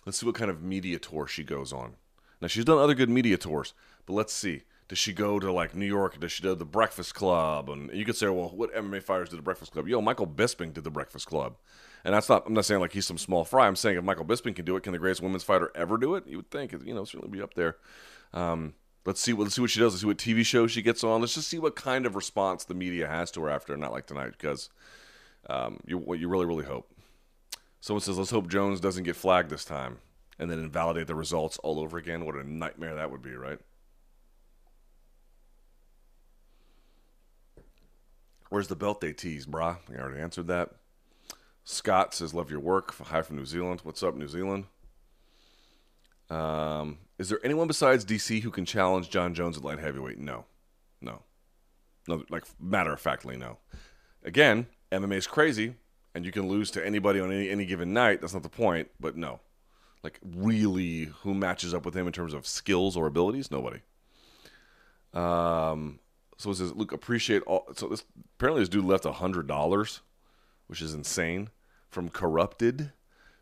Let's 0.05 0.19
see 0.19 0.25
what 0.25 0.35
kind 0.35 0.49
of 0.49 0.63
media 0.63 0.97
tour 0.97 1.27
she 1.27 1.43
goes 1.43 1.73
on. 1.73 1.95
Now, 2.39 2.47
she's 2.47 2.63
done 2.63 2.77
other 2.77 2.93
good 2.93 3.09
media 3.09 3.35
tours, 3.35 3.73
but 4.05 4.13
let's 4.13 4.31
see. 4.31 4.61
Does 4.87 4.99
she 4.99 5.11
go 5.11 5.37
to 5.37 5.51
like 5.51 5.75
New 5.75 5.85
York? 5.85 6.17
Does 6.17 6.31
she 6.31 6.43
do 6.43 6.55
the 6.55 6.63
Breakfast 6.63 7.13
Club? 7.13 7.69
And 7.69 7.91
you 7.91 8.05
could 8.05 8.15
say, 8.15 8.29
well, 8.29 8.53
what 8.55 8.73
MMA 8.73 9.03
fighters 9.03 9.27
did 9.27 9.37
the 9.37 9.43
Breakfast 9.43 9.73
Club? 9.73 9.89
Yo, 9.89 9.99
Michael 9.99 10.27
Bisping 10.27 10.73
did 10.73 10.85
the 10.85 10.89
Breakfast 10.89 11.27
Club. 11.27 11.57
And 12.05 12.13
that's 12.13 12.29
not. 12.29 12.45
I'm 12.47 12.53
not 12.53 12.65
saying 12.65 12.79
like 12.79 12.93
he's 12.93 13.05
some 13.05 13.17
small 13.17 13.43
fry. 13.43 13.67
I'm 13.67 13.75
saying 13.75 13.97
if 13.97 14.03
Michael 14.03 14.25
Bisping 14.25 14.55
can 14.55 14.65
do 14.65 14.75
it, 14.75 14.83
can 14.83 14.93
the 14.93 14.99
greatest 14.99 15.21
women's 15.21 15.43
fighter 15.43 15.71
ever 15.75 15.97
do 15.97 16.15
it? 16.15 16.27
You 16.27 16.37
would 16.37 16.49
think. 16.49 16.71
You 16.71 16.93
know, 16.93 17.03
certainly 17.03 17.29
be 17.29 17.41
up 17.41 17.55
there. 17.55 17.77
Um, 18.33 18.73
let's 19.05 19.19
see. 19.19 19.33
what 19.33 19.43
Let's 19.43 19.55
see 19.55 19.61
what 19.61 19.69
she 19.69 19.79
does. 19.79 19.93
Let's 19.93 20.01
see 20.01 20.07
what 20.07 20.17
TV 20.17 20.45
show 20.45 20.67
she 20.67 20.81
gets 20.81 21.03
on. 21.03 21.21
Let's 21.21 21.35
just 21.35 21.49
see 21.49 21.59
what 21.59 21.75
kind 21.75 22.05
of 22.05 22.15
response 22.15 22.63
the 22.63 22.73
media 22.73 23.07
has 23.07 23.31
to 23.31 23.41
her 23.41 23.49
after 23.49 23.75
not 23.75 23.91
like 23.91 24.07
tonight, 24.07 24.31
because 24.31 24.69
um, 25.49 25.79
you 25.85 25.97
what 25.97 26.19
you 26.19 26.29
really 26.29 26.45
really 26.45 26.65
hope. 26.65 26.89
Someone 27.81 28.01
says, 28.01 28.17
let's 28.17 28.31
hope 28.31 28.49
Jones 28.49 28.81
doesn't 28.81 29.03
get 29.03 29.15
flagged 29.15 29.49
this 29.49 29.63
time, 29.63 29.99
and 30.37 30.51
then 30.51 30.59
invalidate 30.59 31.07
the 31.07 31.15
results 31.15 31.57
all 31.59 31.79
over 31.79 31.97
again. 31.97 32.25
What 32.25 32.35
a 32.35 32.49
nightmare 32.49 32.95
that 32.95 33.09
would 33.09 33.21
be, 33.21 33.33
right? 33.33 33.59
Where's 38.49 38.67
the 38.67 38.75
belt 38.75 38.99
they 38.99 39.13
tease, 39.13 39.45
brah? 39.45 39.77
I 39.89 39.99
already 39.99 40.21
answered 40.21 40.47
that. 40.47 40.71
Scott 41.69 42.15
says, 42.15 42.33
Love 42.33 42.49
your 42.49 42.59
work. 42.59 42.95
Hi 42.95 43.21
from 43.21 43.35
New 43.35 43.45
Zealand. 43.45 43.81
What's 43.83 44.01
up, 44.01 44.15
New 44.15 44.27
Zealand? 44.27 44.65
Um, 46.27 46.97
is 47.19 47.29
there 47.29 47.39
anyone 47.43 47.67
besides 47.67 48.03
DC 48.03 48.41
who 48.41 48.49
can 48.49 48.65
challenge 48.65 49.11
Jon 49.11 49.35
Jones 49.35 49.55
at 49.55 49.63
light 49.63 49.77
heavyweight? 49.77 50.17
No. 50.17 50.45
No. 50.99 51.21
No, 52.07 52.23
like 52.31 52.45
matter 52.59 52.93
of 52.93 52.99
factly, 52.99 53.37
no. 53.37 53.59
Again, 54.23 54.65
MMA 54.91 55.17
is 55.17 55.27
crazy, 55.27 55.75
and 56.15 56.25
you 56.25 56.31
can 56.31 56.47
lose 56.47 56.71
to 56.71 56.83
anybody 56.83 57.19
on 57.19 57.31
any, 57.31 57.51
any 57.51 57.65
given 57.65 57.93
night. 57.93 58.19
That's 58.19 58.33
not 58.33 58.41
the 58.41 58.49
point, 58.49 58.89
but 58.99 59.15
no. 59.15 59.39
Like, 60.03 60.19
really, 60.23 61.11
who 61.21 61.35
matches 61.35 61.75
up 61.75 61.85
with 61.85 61.95
him 61.95 62.07
in 62.07 62.13
terms 62.13 62.33
of 62.33 62.47
skills 62.47 62.97
or 62.97 63.05
abilities? 63.05 63.51
Nobody. 63.51 63.81
Um, 65.13 65.99
so 66.35 66.49
it 66.49 66.55
says, 66.55 66.73
Luke, 66.73 66.93
appreciate 66.93 67.43
all. 67.43 67.67
So 67.75 67.89
this 67.89 68.03
apparently 68.37 68.63
this 68.63 68.69
dude 68.69 68.85
left 68.85 69.05
a 69.05 69.11
hundred 69.11 69.45
dollars, 69.45 70.01
which 70.65 70.81
is 70.81 70.95
insane 70.95 71.49
from 71.89 72.09
Corrupted 72.09 72.91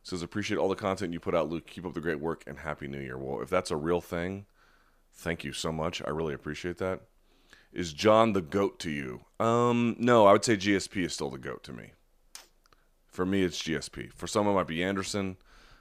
says 0.07 0.21
appreciate 0.21 0.57
all 0.57 0.69
the 0.69 0.75
content 0.75 1.13
you 1.13 1.19
put 1.19 1.35
out, 1.35 1.49
Luke. 1.49 1.67
Keep 1.67 1.85
up 1.85 1.93
the 1.93 2.01
great 2.01 2.19
work 2.19 2.43
and 2.47 2.59
happy 2.59 2.87
New 2.87 2.99
Year. 2.99 3.17
Well, 3.17 3.41
if 3.41 3.49
that's 3.49 3.71
a 3.71 3.75
real 3.75 3.99
thing, 3.99 4.45
thank 5.13 5.43
you 5.43 5.51
so 5.51 5.71
much. 5.71 6.01
I 6.05 6.09
really 6.09 6.33
appreciate 6.33 6.77
that. 6.77 7.01
Is 7.73 7.91
Jon 7.93 8.33
the 8.33 8.41
goat 8.41 8.79
to 8.79 8.89
you? 8.89 9.25
Um, 9.39 9.95
no, 9.99 10.25
I 10.25 10.31
would 10.31 10.45
say 10.45 10.55
GSP 10.55 11.03
is 11.03 11.13
still 11.13 11.29
the 11.29 11.37
goat 11.37 11.63
to 11.63 11.73
me. 11.73 11.91
For 13.07 13.25
me, 13.25 13.43
it's 13.43 13.61
GSP. 13.61 14.13
For 14.13 14.27
some, 14.27 14.47
it 14.47 14.53
might 14.53 14.67
be 14.67 14.83
Anderson. 14.83 15.37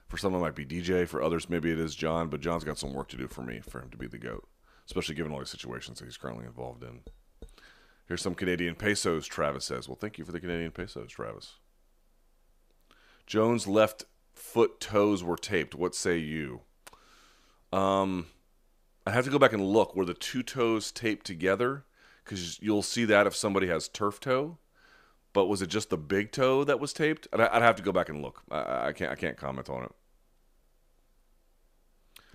For 0.09 0.17
some, 0.17 0.35
it 0.35 0.39
might 0.39 0.57
be 0.57 0.67
DJ. 0.67 1.07
For 1.07 1.23
others, 1.23 1.49
maybe 1.49 1.71
it 1.71 1.79
is 1.79 1.95
Jon. 1.95 2.29
But 2.29 2.41
Jon's 2.41 2.65
got 2.65 2.79
some 2.79 2.93
work 2.93 3.09
to 3.11 3.17
do 3.17 3.29
for 3.29 3.43
me 3.43 3.61
for 3.61 3.81
him 3.81 3.91
to 3.91 3.97
be 3.97 4.09
the 4.09 4.19
goat, 4.19 4.47
especially 4.87 5.15
given 5.15 5.33
all 5.33 5.39
the 5.39 5.47
situations 5.47 5.99
that 5.99 6.07
he's 6.07 6.17
currently 6.17 6.47
involved 6.47 6.83
in. 6.83 7.01
Here's 8.09 8.23
some 8.23 8.35
Canadian 8.35 8.75
pesos. 8.75 9.27
Travis 9.27 9.65
says, 9.65 9.89
"Well, 9.89 9.97
thank 9.97 10.19
you 10.19 10.25
for 10.25 10.33
the 10.33 10.41
Canadian 10.41 10.73
pesos, 10.73 11.11
Travis." 11.11 11.55
Jones' 13.27 13.67
left 13.67 14.05
foot 14.35 14.81
toes 14.81 15.23
were 15.25 15.37
taped. 15.37 15.75
What 15.75 15.95
say 15.95 16.19
you? 16.19 16.61
Um, 17.73 18.27
I 19.07 19.11
have 19.11 19.25
to 19.25 19.31
go 19.31 19.39
back 19.39 19.53
and 19.53 19.65
look. 19.65 19.95
Were 19.95 20.05
the 20.05 20.15
two 20.15 20.43
toes 20.43 20.93
taped 20.93 21.27
together? 21.27 21.85
Because 22.25 22.61
you'll 22.63 22.83
see 22.83 23.05
that 23.05 23.27
if 23.27 23.37
somebody 23.37 23.67
has 23.69 23.89
turf 23.89 24.21
toe. 24.21 24.59
But 25.33 25.47
was 25.47 25.61
it 25.61 25.69
just 25.69 25.91
the 25.91 25.99
big 25.99 26.33
toe 26.33 26.65
that 26.65 26.81
was 26.81 26.93
taped? 26.93 27.29
I'd, 27.33 27.41
I'd 27.41 27.63
have 27.63 27.77
to 27.77 27.83
go 27.83 27.93
back 27.93 28.09
and 28.09 28.23
look. 28.23 28.43
I, 28.51 28.89
I 28.89 28.93
can't. 28.93 29.13
I 29.13 29.17
can't 29.17 29.37
comment 29.37 29.69
on 29.69 29.85
it. 29.85 29.93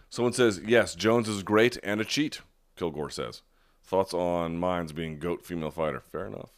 Someone 0.10 0.34
says 0.34 0.62
yes. 0.66 0.94
Jones 0.94 1.28
is 1.28 1.42
great 1.42 1.78
and 1.84 2.00
a 2.02 2.06
cheat. 2.06 2.42
Kilgore 2.76 3.10
says. 3.10 3.42
Thoughts 3.84 4.14
on 4.14 4.58
Mines 4.58 4.92
being 4.92 5.20
GOAT 5.20 5.44
female 5.46 5.72
fighter? 5.72 6.02
Fair 6.02 6.28
enough. 6.28 6.52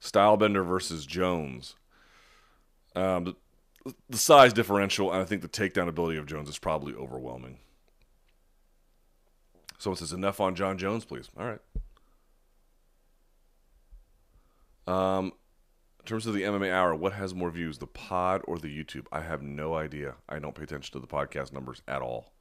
Stylebender 0.00 0.66
versus 0.66 1.04
Jones. 1.04 1.74
Um, 2.96 3.36
the, 4.08 4.18
size 4.18 4.52
differential, 4.52 5.12
and 5.12 5.22
I 5.22 5.24
think 5.24 5.42
the 5.42 5.48
takedown 5.48 5.88
ability 5.88 6.18
of 6.18 6.26
Jones 6.26 6.48
is 6.48 6.58
probably 6.58 6.94
overwhelming. 6.94 7.58
Someone 9.78 9.96
says, 9.96 10.12
enough 10.12 10.40
on 10.40 10.54
Jon 10.54 10.76
Jones, 10.76 11.04
please. 11.04 11.30
All 11.38 11.46
right. 11.46 11.60
Um, 14.86 15.32
in 16.00 16.06
terms 16.06 16.26
of 16.26 16.34
the 16.34 16.42
MMA 16.42 16.70
hour, 16.70 16.94
what 16.94 17.12
has 17.14 17.34
more 17.34 17.50
views, 17.50 17.78
the 17.78 17.86
pod 17.86 18.42
or 18.44 18.58
the 18.58 18.68
YouTube? 18.68 19.06
I 19.12 19.20
have 19.20 19.42
no 19.42 19.74
idea. 19.74 20.16
I 20.28 20.38
don't 20.38 20.54
pay 20.54 20.64
attention 20.64 20.92
to 20.92 20.98
the 20.98 21.06
podcast 21.06 21.52
numbers 21.52 21.82
at 21.88 22.02
all. 22.02 22.32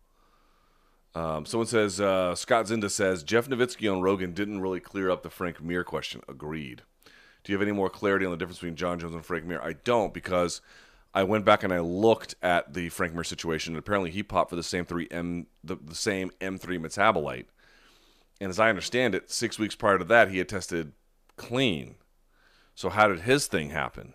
Um, 1.16 1.45
someone 1.45 1.68
says, 1.68 2.00
uh, 2.00 2.36
Scott 2.36 2.66
Zinda 2.66 2.89
says, 2.89 3.24
Jeff 3.24 3.47
Novitzky 3.47 3.91
on 3.91 4.02
Rogan 4.02 4.34
didn't 4.34 4.62
really 4.62 4.80
clear 4.80 5.10
up 5.10 5.24
the 5.24 5.30
Frank 5.30 5.62
Mir 5.62 5.84
question. 5.84 6.22
Agreed. 6.28 6.84
Do 7.43 7.51
you 7.51 7.57
have 7.57 7.67
any 7.67 7.75
more 7.75 7.89
clarity 7.89 8.25
on 8.25 8.31
the 8.31 8.37
difference 8.37 8.59
between 8.59 8.75
Jon 8.75 8.99
Jones 8.99 9.15
and 9.15 9.25
Frank 9.25 9.45
Mir? 9.45 9.61
I 9.61 9.73
don't 9.73 10.13
because 10.13 10.61
I 11.13 11.23
went 11.23 11.45
back 11.45 11.63
and 11.63 11.73
I 11.73 11.79
looked 11.79 12.35
at 12.41 12.73
the 12.73 12.89
Frank 12.89 13.13
Mir 13.13 13.23
situation, 13.23 13.73
and 13.73 13.79
apparently 13.79 14.11
he 14.11 14.23
popped 14.23 14.49
for 14.49 14.55
the 14.55 14.63
same 14.63 14.85
three 14.85 15.07
M 15.09 15.47
the, 15.63 15.75
the 15.75 15.95
same 15.95 16.31
M3 16.41 16.79
metabolite. 16.79 17.45
And 18.41 18.49
as 18.49 18.59
I 18.59 18.69
understand 18.69 19.15
it, 19.15 19.31
six 19.31 19.59
weeks 19.59 19.75
prior 19.75 19.97
to 19.97 20.05
that, 20.05 20.29
he 20.29 20.37
had 20.37 20.47
tested 20.47 20.93
clean. 21.35 21.95
So 22.75 22.89
how 22.89 23.07
did 23.07 23.21
his 23.21 23.47
thing 23.47 23.71
happen? 23.71 24.13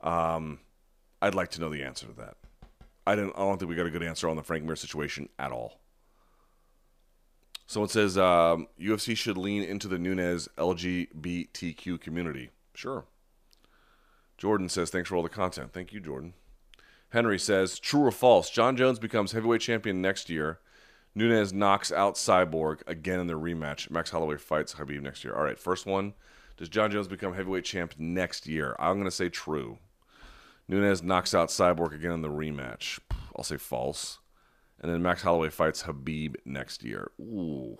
Um, 0.00 0.60
I'd 1.20 1.34
like 1.34 1.50
to 1.52 1.60
know 1.60 1.68
the 1.68 1.82
answer 1.82 2.06
to 2.06 2.12
that. 2.14 2.36
I 3.06 3.16
didn't. 3.16 3.32
I 3.36 3.40
don't 3.40 3.58
think 3.58 3.68
we 3.68 3.74
got 3.74 3.86
a 3.86 3.90
good 3.90 4.02
answer 4.02 4.28
on 4.28 4.36
the 4.36 4.42
Frank 4.42 4.64
Mir 4.64 4.76
situation 4.76 5.28
at 5.38 5.50
all. 5.50 5.80
Someone 7.68 7.90
says 7.90 8.16
um, 8.16 8.66
UFC 8.80 9.14
should 9.14 9.36
lean 9.36 9.62
into 9.62 9.88
the 9.88 9.98
Nunes 9.98 10.48
LGBTQ 10.56 12.00
community. 12.00 12.48
Sure. 12.72 13.04
Jordan 14.38 14.70
says, 14.70 14.88
thanks 14.88 15.10
for 15.10 15.16
all 15.16 15.22
the 15.22 15.28
content. 15.28 15.74
Thank 15.74 15.92
you, 15.92 16.00
Jordan. 16.00 16.32
Henry 17.10 17.38
says, 17.38 17.78
true 17.78 18.06
or 18.06 18.10
false? 18.10 18.48
Jon 18.48 18.74
Jones 18.74 18.98
becomes 18.98 19.32
heavyweight 19.32 19.60
champion 19.60 20.00
next 20.00 20.30
year. 20.30 20.60
Nunes 21.14 21.52
knocks 21.52 21.92
out 21.92 22.14
Cyborg 22.14 22.80
again 22.86 23.20
in 23.20 23.26
their 23.26 23.36
rematch. 23.36 23.90
Max 23.90 24.10
Holloway 24.10 24.38
fights 24.38 24.74
Khabib 24.74 25.02
next 25.02 25.22
year. 25.22 25.34
All 25.34 25.44
right, 25.44 25.58
first 25.58 25.84
one. 25.84 26.14
Does 26.56 26.70
Jon 26.70 26.90
Jones 26.90 27.06
become 27.06 27.34
heavyweight 27.34 27.66
champ 27.66 27.94
next 27.98 28.46
year? 28.46 28.76
I'm 28.78 28.94
going 28.94 29.04
to 29.04 29.10
say 29.10 29.28
true. 29.28 29.76
Nunes 30.68 31.02
knocks 31.02 31.34
out 31.34 31.50
Cyborg 31.50 31.92
again 31.92 32.12
in 32.12 32.22
the 32.22 32.30
rematch. 32.30 32.98
I'll 33.36 33.44
say 33.44 33.58
false. 33.58 34.20
And 34.80 34.92
then 34.92 35.02
Max 35.02 35.22
Holloway 35.22 35.50
fights 35.50 35.82
Khabib 35.82 36.36
next 36.44 36.84
year. 36.84 37.10
Ooh. 37.20 37.76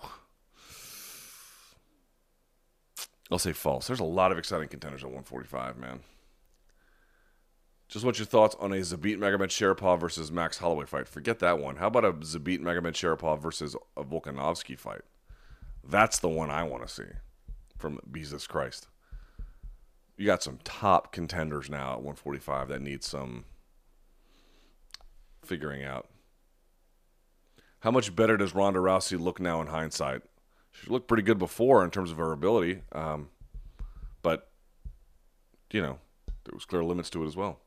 I'll 3.31 3.39
say 3.39 3.53
false. 3.53 3.87
There's 3.87 3.99
a 3.99 4.05
lot 4.05 4.31
of 4.31 4.37
exciting 4.37 4.69
contenders 4.69 5.03
at 5.03 5.09
145, 5.09 5.77
man. 5.77 5.99
Just 7.87 8.05
want 8.05 8.19
your 8.19 8.25
thoughts 8.25 8.55
on 8.59 8.71
a 8.71 8.77
Zabit 8.77 9.17
Magomedsharipov 9.17 9.99
versus 9.99 10.31
Max 10.31 10.57
Holloway 10.59 10.85
fight. 10.85 11.07
Forget 11.07 11.39
that 11.39 11.59
one. 11.59 11.77
How 11.77 11.87
about 11.87 12.05
a 12.05 12.13
Zabit 12.13 12.59
Magomedsharipov 12.59 13.41
versus 13.41 13.75
a 13.97 14.03
Volkanovski 14.03 14.77
fight? 14.77 15.01
That's 15.83 16.19
the 16.19 16.29
one 16.29 16.51
I 16.51 16.63
want 16.63 16.87
to 16.87 16.93
see 16.93 17.09
from 17.77 17.99
Jesus 18.11 18.45
Christ. 18.45 18.87
You 20.17 20.25
got 20.25 20.43
some 20.43 20.59
top 20.63 21.11
contenders 21.11 21.69
now 21.69 21.93
at 21.93 21.99
145 21.99 22.67
that 22.67 22.81
need 22.81 23.03
some 23.03 23.45
figuring 25.43 25.83
out. 25.83 26.07
How 27.81 27.91
much 27.91 28.15
better 28.15 28.37
does 28.37 28.53
Ronda 28.53 28.79
Rousey 28.79 29.19
look 29.19 29.39
now 29.39 29.61
in 29.61 29.67
hindsight? 29.67 30.21
She 30.71 30.89
looked 30.89 31.07
pretty 31.07 31.23
good 31.23 31.39
before 31.39 31.83
in 31.83 31.91
terms 31.91 32.11
of 32.11 32.17
her 32.17 32.31
ability, 32.31 32.81
um, 32.91 33.29
but 34.21 34.49
you 35.71 35.81
know 35.81 35.99
there 36.43 36.53
was 36.53 36.65
clear 36.65 36.83
limits 36.83 37.09
to 37.11 37.23
it 37.23 37.27
as 37.27 37.35
well. 37.35 37.59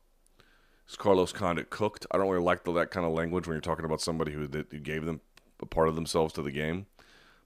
Is 0.87 0.95
Carlos 0.95 1.31
Condit 1.31 1.69
cooked? 1.69 2.05
I 2.11 2.17
don't 2.17 2.29
really 2.29 2.43
like 2.43 2.63
the, 2.63 2.73
that 2.73 2.91
kind 2.91 3.05
of 3.05 3.13
language 3.13 3.47
when 3.47 3.55
you're 3.55 3.61
talking 3.61 3.85
about 3.85 4.01
somebody 4.01 4.33
who, 4.33 4.47
that, 4.47 4.67
who 4.71 4.79
gave 4.79 5.05
them 5.05 5.21
a 5.61 5.65
part 5.65 5.87
of 5.87 5.95
themselves 5.95 6.33
to 6.33 6.41
the 6.41 6.51
game. 6.51 6.87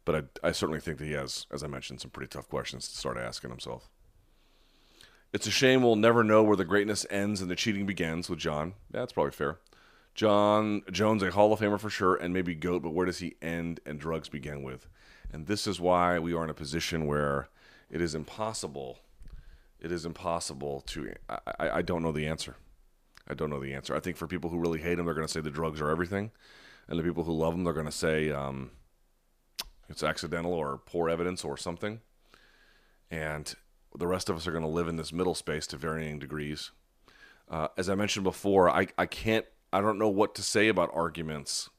But 0.06 0.30
I, 0.44 0.48
I 0.48 0.52
certainly 0.52 0.80
think 0.80 0.98
that 0.98 1.06
he 1.06 1.12
has, 1.14 1.46
as 1.52 1.64
I 1.64 1.68
mentioned, 1.68 2.02
some 2.02 2.12
pretty 2.12 2.30
tough 2.30 2.50
questions 2.50 2.88
to 2.88 2.98
start 2.98 3.18
asking 3.18 3.52
himself. 3.52 3.90
It's 5.34 5.46
a 5.46 5.52
shame 5.52 5.84
we'll 5.84 5.98
never 5.98 6.24
know 6.24 6.42
where 6.42 6.56
the 6.56 6.66
greatness 6.66 7.06
ends 7.10 7.42
and 7.42 7.52
the 7.52 7.56
cheating 7.56 7.86
begins 7.86 8.30
with 8.30 8.40
Jon. 8.40 8.74
That's 8.90 9.12
probably 9.12 9.32
fair. 9.32 9.60
Jon 10.18 10.82
Jones, 10.92 11.22
a 11.22 11.30
Hall 11.30 11.54
of 11.54 11.60
Famer 11.60 11.80
for 11.80 11.92
sure, 11.92 12.16
and 12.16 12.34
maybe 12.34 12.56
GOAT, 12.56 12.82
but 12.82 12.90
where 12.90 13.06
does 13.06 13.20
he 13.20 13.36
end 13.40 13.80
and 13.86 14.00
drugs 14.00 14.28
begin 14.28 14.64
with? 14.64 14.88
And 15.32 15.46
this 15.46 15.68
is 15.68 15.80
why 15.80 16.18
we 16.18 16.34
are 16.34 16.44
in 16.44 16.50
a 16.50 16.56
position 16.56 17.06
where 17.06 17.50
it 17.92 18.02
is 18.02 18.16
impossible. 18.16 18.98
It 19.80 19.92
is 19.92 20.06
impossible 20.06 20.82
to. 20.88 21.14
I, 21.30 21.70
I 21.70 21.82
don't 21.84 22.02
know 22.02 22.12
the 22.12 22.26
answer. 22.26 22.56
I 23.28 23.36
don't 23.36 23.52
know 23.52 23.60
the 23.60 23.76
answer. 23.76 23.96
I 23.96 24.00
think 24.00 24.18
for 24.18 24.26
people 24.26 24.50
who 24.50 24.58
really 24.58 24.82
hate 24.82 24.98
him, 24.98 25.06
they're 25.06 25.14
going 25.14 25.28
to 25.28 25.32
say 25.32 25.40
the 25.40 25.52
drugs 25.52 25.80
are 25.80 25.92
everything, 25.92 26.32
and 26.88 26.98
the 26.98 27.04
people 27.04 27.24
who 27.24 27.34
love 27.34 27.54
him, 27.54 27.64
they're 27.64 27.74
going 27.74 27.86
to 27.86 27.92
say 27.92 28.32
um, 28.32 28.72
it's 29.88 30.02
accidental 30.02 30.52
or 30.52 30.80
poor 30.84 31.10
evidence 31.10 31.44
or 31.44 31.58
something. 31.58 32.02
And 33.12 33.54
the 33.96 34.08
rest 34.08 34.30
of 34.30 34.36
us 34.36 34.48
are 34.48 34.52
going 34.52 34.64
to 34.64 34.68
live 34.70 34.88
in 34.88 34.96
this 34.96 35.14
middle 35.14 35.36
space 35.36 35.68
to 35.68 35.78
varying 35.78 36.18
degrees. 36.18 36.72
Uh, 37.50 37.68
as 37.78 37.88
I 37.88 37.94
mentioned 37.94 38.24
before, 38.24 38.68
I, 38.68 38.88
I 38.98 39.06
can't 39.06 39.46
I 39.72 39.82
don't 39.82 40.00
know 40.00 40.10
what 40.10 40.36
to 40.36 40.44
say 40.44 40.68
about 40.68 40.92
arguments 40.94 41.70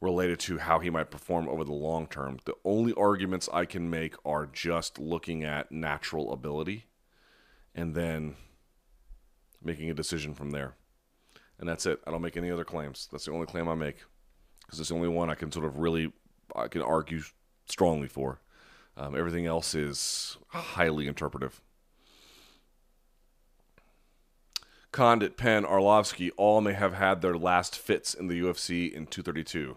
related 0.00 0.38
to 0.38 0.58
how 0.58 0.78
he 0.78 0.90
might 0.90 1.10
perform 1.10 1.48
over 1.48 1.64
the 1.64 1.72
long 1.72 2.06
term. 2.06 2.38
The 2.44 2.54
only 2.64 2.92
arguments 2.94 3.48
I 3.52 3.64
can 3.64 3.88
make 3.88 4.14
are 4.24 4.46
just 4.46 4.98
looking 4.98 5.44
at 5.44 5.72
natural 5.72 6.32
ability 6.32 6.86
and 7.74 7.94
then 7.94 8.36
making 9.62 9.90
a 9.90 9.94
decision 9.94 10.34
from 10.34 10.50
there. 10.50 10.74
And 11.58 11.68
that's 11.68 11.86
it. 11.86 12.00
I 12.06 12.10
don't 12.10 12.22
make 12.22 12.36
any 12.36 12.50
other 12.50 12.64
claims. 12.64 13.08
That's 13.10 13.24
the 13.24 13.32
only 13.32 13.46
claim 13.46 13.68
I 13.68 13.74
make 13.74 13.96
because 14.64 14.80
it's 14.80 14.90
the 14.90 14.94
only 14.94 15.08
one 15.08 15.30
I 15.30 15.34
can 15.34 15.50
sort 15.50 15.66
of 15.66 15.78
really 15.78 16.12
I 16.54 16.68
can 16.68 16.82
argue 16.82 17.22
strongly 17.66 18.08
for. 18.08 18.40
Um, 18.96 19.16
everything 19.16 19.46
else 19.46 19.74
is 19.74 20.38
highly 20.48 21.06
interpretive. 21.06 21.60
Condit, 24.96 25.36
Penn, 25.36 25.64
Arlovsky 25.64 26.30
all 26.38 26.62
may 26.62 26.72
have 26.72 26.94
had 26.94 27.20
their 27.20 27.36
last 27.36 27.78
fits 27.78 28.14
in 28.14 28.28
the 28.28 28.40
UFC 28.40 28.90
in 28.90 29.06
232. 29.06 29.76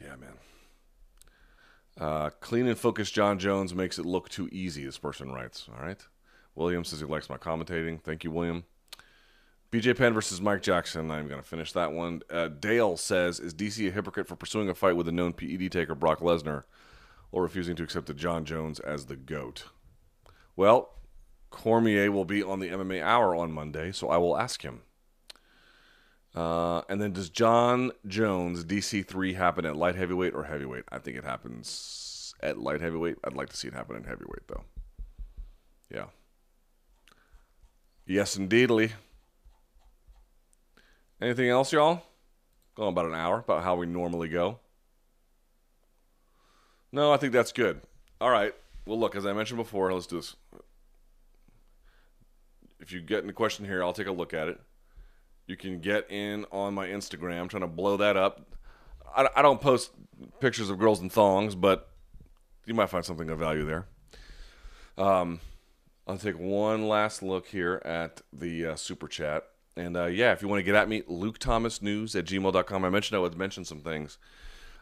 Yeah, 0.00 0.16
man. 0.16 0.38
Uh, 2.00 2.30
clean 2.40 2.66
and 2.68 2.78
focused 2.78 3.12
Jon 3.12 3.38
Jones 3.38 3.74
makes 3.74 3.98
it 3.98 4.06
look 4.06 4.30
too 4.30 4.48
easy, 4.50 4.86
this 4.86 4.96
person 4.96 5.30
writes. 5.30 5.68
All 5.68 5.84
right. 5.84 6.02
William 6.54 6.84
says 6.84 7.00
he 7.00 7.04
likes 7.04 7.28
my 7.28 7.36
commentating. 7.36 8.00
Thank 8.00 8.24
you, 8.24 8.30
William. 8.30 8.64
BJ 9.70 9.94
Penn 9.94 10.14
versus 10.14 10.40
Mike 10.40 10.62
Jackson. 10.62 11.10
I'm 11.10 11.28
going 11.28 11.42
to 11.42 11.46
finish 11.46 11.72
that 11.72 11.92
one. 11.92 12.22
Uh, 12.30 12.48
Dale 12.48 12.96
says, 12.96 13.38
Is 13.38 13.52
DC 13.52 13.86
a 13.86 13.90
hypocrite 13.90 14.26
for 14.26 14.36
pursuing 14.36 14.70
a 14.70 14.74
fight 14.74 14.96
with 14.96 15.06
a 15.06 15.12
known 15.12 15.34
PED 15.34 15.70
taker, 15.70 15.94
Brock 15.94 16.20
Lesnar, 16.20 16.64
or 17.30 17.42
refusing 17.42 17.76
to 17.76 17.82
accept 17.82 18.06
the 18.06 18.14
Jon 18.14 18.46
Jones 18.46 18.80
as 18.80 19.04
the 19.04 19.16
GOAT? 19.16 19.64
Well, 20.56 20.95
Cormier 21.56 22.12
will 22.12 22.26
be 22.26 22.42
on 22.42 22.60
the 22.60 22.68
MMA 22.68 23.02
Hour 23.02 23.34
on 23.34 23.50
Monday, 23.50 23.90
so 23.90 24.10
I 24.10 24.18
will 24.18 24.36
ask 24.36 24.60
him. 24.60 24.82
Uh, 26.34 26.82
and 26.90 27.00
then 27.00 27.12
does 27.12 27.30
Jon 27.30 27.92
Jones 28.06 28.62
DC3 28.62 29.34
happen 29.34 29.64
at 29.64 29.74
light 29.74 29.94
heavyweight 29.94 30.34
or 30.34 30.44
heavyweight? 30.44 30.84
I 30.92 30.98
think 30.98 31.16
it 31.16 31.24
happens 31.24 32.34
at 32.42 32.58
light 32.58 32.82
heavyweight. 32.82 33.16
I'd 33.24 33.32
like 33.32 33.48
to 33.48 33.56
see 33.56 33.68
it 33.68 33.74
happen 33.74 33.96
in 33.96 34.04
heavyweight, 34.04 34.46
though. 34.48 34.64
Yeah. 35.90 36.04
Yes, 38.06 38.36
indeedly. 38.36 38.92
Anything 41.22 41.48
else, 41.48 41.72
y'all? 41.72 42.02
Going 42.74 42.90
about 42.90 43.06
an 43.06 43.14
hour, 43.14 43.38
about 43.38 43.64
how 43.64 43.76
we 43.76 43.86
normally 43.86 44.28
go. 44.28 44.58
No, 46.92 47.12
I 47.12 47.16
think 47.16 47.32
that's 47.32 47.52
good. 47.52 47.80
All 48.20 48.30
right. 48.30 48.54
Well, 48.84 49.00
look, 49.00 49.16
as 49.16 49.24
I 49.24 49.32
mentioned 49.32 49.56
before, 49.56 49.90
let's 49.92 50.06
do 50.06 50.16
this 50.16 50.36
if 52.80 52.92
you 52.92 53.00
get 53.00 53.24
in 53.24 53.30
a 53.30 53.32
question 53.32 53.64
here, 53.64 53.82
I'll 53.82 53.92
take 53.92 54.06
a 54.06 54.12
look 54.12 54.34
at 54.34 54.48
it. 54.48 54.60
You 55.46 55.56
can 55.56 55.80
get 55.80 56.10
in 56.10 56.44
on 56.50 56.74
my 56.74 56.88
Instagram. 56.88 57.40
I'm 57.40 57.48
trying 57.48 57.62
to 57.62 57.68
blow 57.68 57.96
that 57.98 58.16
up. 58.16 58.46
I, 59.14 59.28
I 59.36 59.42
don't 59.42 59.60
post 59.60 59.90
pictures 60.40 60.70
of 60.70 60.78
girls 60.78 61.00
in 61.00 61.08
thongs, 61.08 61.54
but 61.54 61.88
you 62.66 62.74
might 62.74 62.90
find 62.90 63.04
something 63.04 63.30
of 63.30 63.38
value 63.38 63.64
there. 63.64 63.86
Um, 64.98 65.40
I'll 66.06 66.18
take 66.18 66.38
one 66.38 66.88
last 66.88 67.22
look 67.22 67.46
here 67.46 67.80
at 67.84 68.22
the 68.32 68.66
uh, 68.66 68.76
super 68.76 69.08
chat. 69.08 69.44
And 69.76 69.96
uh, 69.96 70.06
yeah, 70.06 70.32
if 70.32 70.42
you 70.42 70.48
want 70.48 70.60
to 70.60 70.64
get 70.64 70.74
at 70.74 70.88
me, 70.88 71.02
Luke 71.06 71.38
Thomas 71.38 71.82
News 71.82 72.16
at 72.16 72.24
gmail.com. 72.24 72.84
I 72.84 72.88
mentioned 72.88 73.16
I 73.16 73.20
would 73.20 73.36
mention 73.36 73.64
some 73.64 73.80
things. 73.80 74.18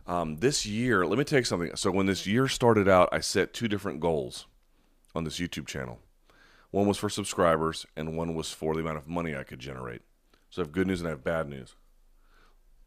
Um, 0.06 0.36
this 0.36 0.66
year, 0.66 1.06
let 1.06 1.18
me 1.18 1.24
take 1.24 1.46
something. 1.46 1.74
So, 1.76 1.90
when 1.90 2.06
this 2.06 2.26
year 2.26 2.46
started 2.46 2.88
out, 2.88 3.08
I 3.10 3.20
set 3.20 3.54
two 3.54 3.68
different 3.68 4.00
goals 4.00 4.46
on 5.14 5.24
this 5.24 5.38
YouTube 5.38 5.66
channel. 5.66 5.98
One 6.74 6.88
was 6.88 6.98
for 6.98 7.08
subscribers, 7.08 7.86
and 7.94 8.16
one 8.16 8.34
was 8.34 8.50
for 8.50 8.74
the 8.74 8.80
amount 8.80 8.98
of 8.98 9.06
money 9.06 9.36
I 9.36 9.44
could 9.44 9.60
generate. 9.60 10.02
So 10.50 10.60
I 10.60 10.64
have 10.64 10.72
good 10.72 10.88
news 10.88 11.00
and 11.00 11.06
I 11.06 11.10
have 11.10 11.22
bad 11.22 11.48
news. 11.48 11.76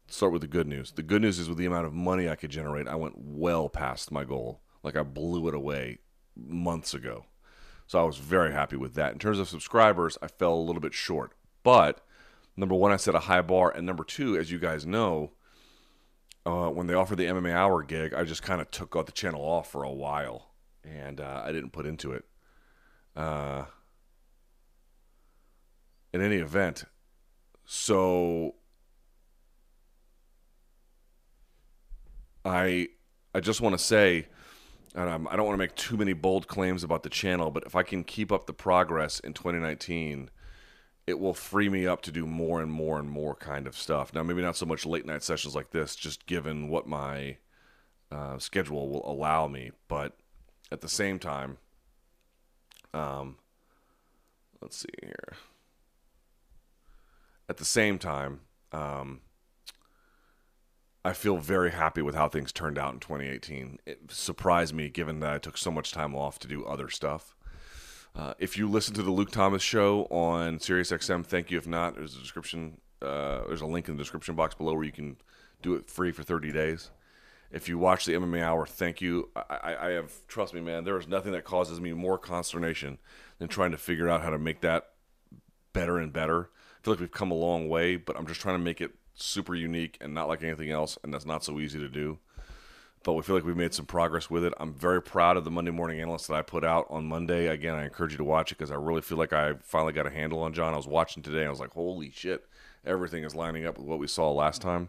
start 0.08 0.30
with 0.30 0.42
the 0.42 0.46
good 0.46 0.66
news. 0.66 0.92
The 0.92 1.02
good 1.02 1.22
news 1.22 1.38
is 1.38 1.48
with 1.48 1.56
the 1.56 1.64
amount 1.64 1.86
of 1.86 1.94
money 1.94 2.28
I 2.28 2.34
could 2.34 2.50
generate, 2.50 2.86
I 2.86 2.96
went 2.96 3.14
well 3.16 3.70
past 3.70 4.12
my 4.12 4.24
goal. 4.24 4.60
Like 4.82 4.94
I 4.94 5.02
blew 5.02 5.48
it 5.48 5.54
away 5.54 6.00
months 6.36 6.92
ago. 6.92 7.24
So 7.86 7.98
I 7.98 8.02
was 8.02 8.18
very 8.18 8.52
happy 8.52 8.76
with 8.76 8.92
that. 8.96 9.14
In 9.14 9.18
terms 9.18 9.38
of 9.38 9.48
subscribers, 9.48 10.18
I 10.20 10.26
fell 10.26 10.52
a 10.52 10.60
little 10.60 10.82
bit 10.82 10.92
short. 10.92 11.32
But 11.62 12.04
number 12.58 12.74
one, 12.74 12.92
I 12.92 12.98
set 12.98 13.14
a 13.14 13.20
high 13.20 13.40
bar. 13.40 13.70
And 13.70 13.86
number 13.86 14.04
two, 14.04 14.36
as 14.36 14.50
you 14.50 14.58
guys 14.58 14.84
know, 14.84 15.32
uh, 16.44 16.68
when 16.68 16.88
they 16.88 16.94
offered 16.94 17.16
the 17.16 17.24
MMA 17.24 17.54
Hour 17.54 17.82
gig, 17.84 18.12
I 18.12 18.24
just 18.24 18.42
kind 18.42 18.60
of 18.60 18.70
took 18.70 18.92
the 19.06 19.12
channel 19.12 19.40
off 19.40 19.72
for 19.72 19.82
a 19.82 19.90
while. 19.90 20.50
And 20.84 21.22
uh, 21.22 21.40
I 21.42 21.52
didn't 21.52 21.70
put 21.70 21.86
into 21.86 22.12
it. 22.12 22.26
Uh, 23.16 23.64
in 26.18 26.24
any 26.24 26.36
event, 26.36 26.84
so 27.64 28.54
I 32.44 32.88
I 33.34 33.40
just 33.40 33.60
want 33.60 33.78
to 33.78 33.82
say, 33.82 34.26
and 34.94 35.08
I'm, 35.08 35.28
I 35.28 35.32
do 35.32 35.36
not 35.38 35.46
want 35.46 35.54
to 35.54 35.58
make 35.58 35.74
too 35.74 35.96
many 35.96 36.12
bold 36.12 36.48
claims 36.48 36.82
about 36.82 37.02
the 37.02 37.10
channel, 37.10 37.50
but 37.50 37.64
if 37.64 37.76
I 37.76 37.82
can 37.82 38.04
keep 38.04 38.32
up 38.32 38.46
the 38.46 38.52
progress 38.52 39.20
in 39.20 39.34
2019, 39.34 40.30
it 41.06 41.18
will 41.18 41.34
free 41.34 41.68
me 41.68 41.86
up 41.86 42.02
to 42.02 42.12
do 42.12 42.26
more 42.26 42.60
and 42.60 42.70
more 42.70 42.98
and 42.98 43.08
more 43.08 43.34
kind 43.34 43.66
of 43.66 43.76
stuff. 43.76 44.12
Now, 44.12 44.22
maybe 44.22 44.42
not 44.42 44.56
so 44.56 44.66
much 44.66 44.84
late 44.86 45.06
night 45.06 45.22
sessions 45.22 45.54
like 45.54 45.70
this, 45.70 45.94
just 45.94 46.26
given 46.26 46.68
what 46.68 46.86
my 46.86 47.36
uh, 48.10 48.38
schedule 48.38 48.88
will 48.88 49.10
allow 49.10 49.46
me, 49.46 49.70
but 49.88 50.16
at 50.72 50.80
the 50.80 50.88
same 50.88 51.18
time, 51.18 51.58
um, 52.92 53.36
let's 54.60 54.78
see 54.78 54.88
here. 55.02 55.36
At 57.48 57.56
the 57.56 57.64
same 57.64 57.98
time, 57.98 58.40
um, 58.72 59.20
I 61.04 61.12
feel 61.12 61.38
very 61.38 61.70
happy 61.70 62.02
with 62.02 62.14
how 62.14 62.28
things 62.28 62.52
turned 62.52 62.78
out 62.78 62.92
in 62.92 63.00
2018. 63.00 63.78
It 63.86 64.00
surprised 64.10 64.74
me 64.74 64.90
given 64.90 65.20
that 65.20 65.32
I 65.32 65.38
took 65.38 65.56
so 65.56 65.70
much 65.70 65.92
time 65.92 66.14
off 66.14 66.38
to 66.40 66.48
do 66.48 66.64
other 66.64 66.90
stuff. 66.90 67.34
Uh, 68.14 68.34
if 68.38 68.58
you 68.58 68.68
listen 68.68 68.94
to 68.94 69.02
the 69.02 69.10
Luke 69.10 69.30
Thomas 69.30 69.62
show 69.62 70.04
on 70.10 70.58
SiriusXM, 70.58 71.24
thank 71.24 71.50
you. 71.50 71.58
If 71.58 71.66
not, 71.66 71.94
there's 71.94 72.16
a 72.16 72.20
description. 72.20 72.80
Uh, 73.00 73.46
there's 73.46 73.60
a 73.60 73.66
link 73.66 73.88
in 73.88 73.96
the 73.96 74.02
description 74.02 74.34
box 74.34 74.54
below 74.54 74.74
where 74.74 74.84
you 74.84 74.92
can 74.92 75.16
do 75.62 75.74
it 75.74 75.88
free 75.88 76.10
for 76.10 76.22
30 76.22 76.52
days. 76.52 76.90
If 77.50 77.68
you 77.68 77.78
watch 77.78 78.04
the 78.04 78.12
MMA 78.12 78.42
Hour, 78.42 78.66
thank 78.66 79.00
you. 79.00 79.30
I, 79.34 79.76
I 79.80 79.90
have 79.92 80.26
trust 80.26 80.52
me, 80.52 80.60
man. 80.60 80.84
There 80.84 80.98
is 80.98 81.08
nothing 81.08 81.32
that 81.32 81.44
causes 81.44 81.80
me 81.80 81.92
more 81.92 82.18
consternation 82.18 82.98
than 83.38 83.48
trying 83.48 83.70
to 83.70 83.78
figure 83.78 84.08
out 84.08 84.22
how 84.22 84.30
to 84.30 84.38
make 84.38 84.60
that 84.60 84.90
better 85.72 85.96
and 85.96 86.12
better. 86.12 86.50
Feel 86.88 86.94
like 86.94 87.00
we've 87.00 87.12
come 87.12 87.30
a 87.30 87.34
long 87.34 87.68
way, 87.68 87.96
but 87.96 88.16
I'm 88.16 88.26
just 88.26 88.40
trying 88.40 88.54
to 88.54 88.64
make 88.64 88.80
it 88.80 88.92
super 89.14 89.54
unique 89.54 89.98
and 90.00 90.14
not 90.14 90.26
like 90.26 90.42
anything 90.42 90.70
else, 90.70 90.96
and 91.04 91.12
that's 91.12 91.26
not 91.26 91.44
so 91.44 91.60
easy 91.60 91.78
to 91.78 91.88
do. 91.90 92.18
But 93.04 93.12
we 93.12 93.20
feel 93.20 93.36
like 93.36 93.44
we've 93.44 93.54
made 93.54 93.74
some 93.74 93.84
progress 93.84 94.30
with 94.30 94.42
it. 94.42 94.54
I'm 94.58 94.72
very 94.72 95.02
proud 95.02 95.36
of 95.36 95.44
the 95.44 95.50
Monday 95.50 95.70
Morning 95.70 96.00
Analyst 96.00 96.28
that 96.28 96.34
I 96.38 96.40
put 96.40 96.64
out 96.64 96.86
on 96.88 97.04
Monday. 97.04 97.48
Again, 97.48 97.74
I 97.74 97.84
encourage 97.84 98.12
you 98.12 98.16
to 98.16 98.24
watch 98.24 98.52
it 98.52 98.56
because 98.56 98.70
I 98.70 98.76
really 98.76 99.02
feel 99.02 99.18
like 99.18 99.34
I 99.34 99.56
finally 99.60 99.92
got 99.92 100.06
a 100.06 100.10
handle 100.10 100.40
on 100.40 100.54
Jon. 100.54 100.72
I 100.72 100.78
was 100.78 100.86
watching 100.86 101.22
today 101.22 101.44
I 101.44 101.50
was 101.50 101.60
like, 101.60 101.74
holy 101.74 102.10
shit, 102.10 102.46
everything 102.86 103.22
is 103.22 103.34
lining 103.34 103.66
up 103.66 103.76
with 103.76 103.86
what 103.86 103.98
we 103.98 104.06
saw 104.06 104.32
last 104.32 104.62
time. 104.62 104.88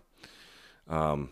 Um, 0.88 1.32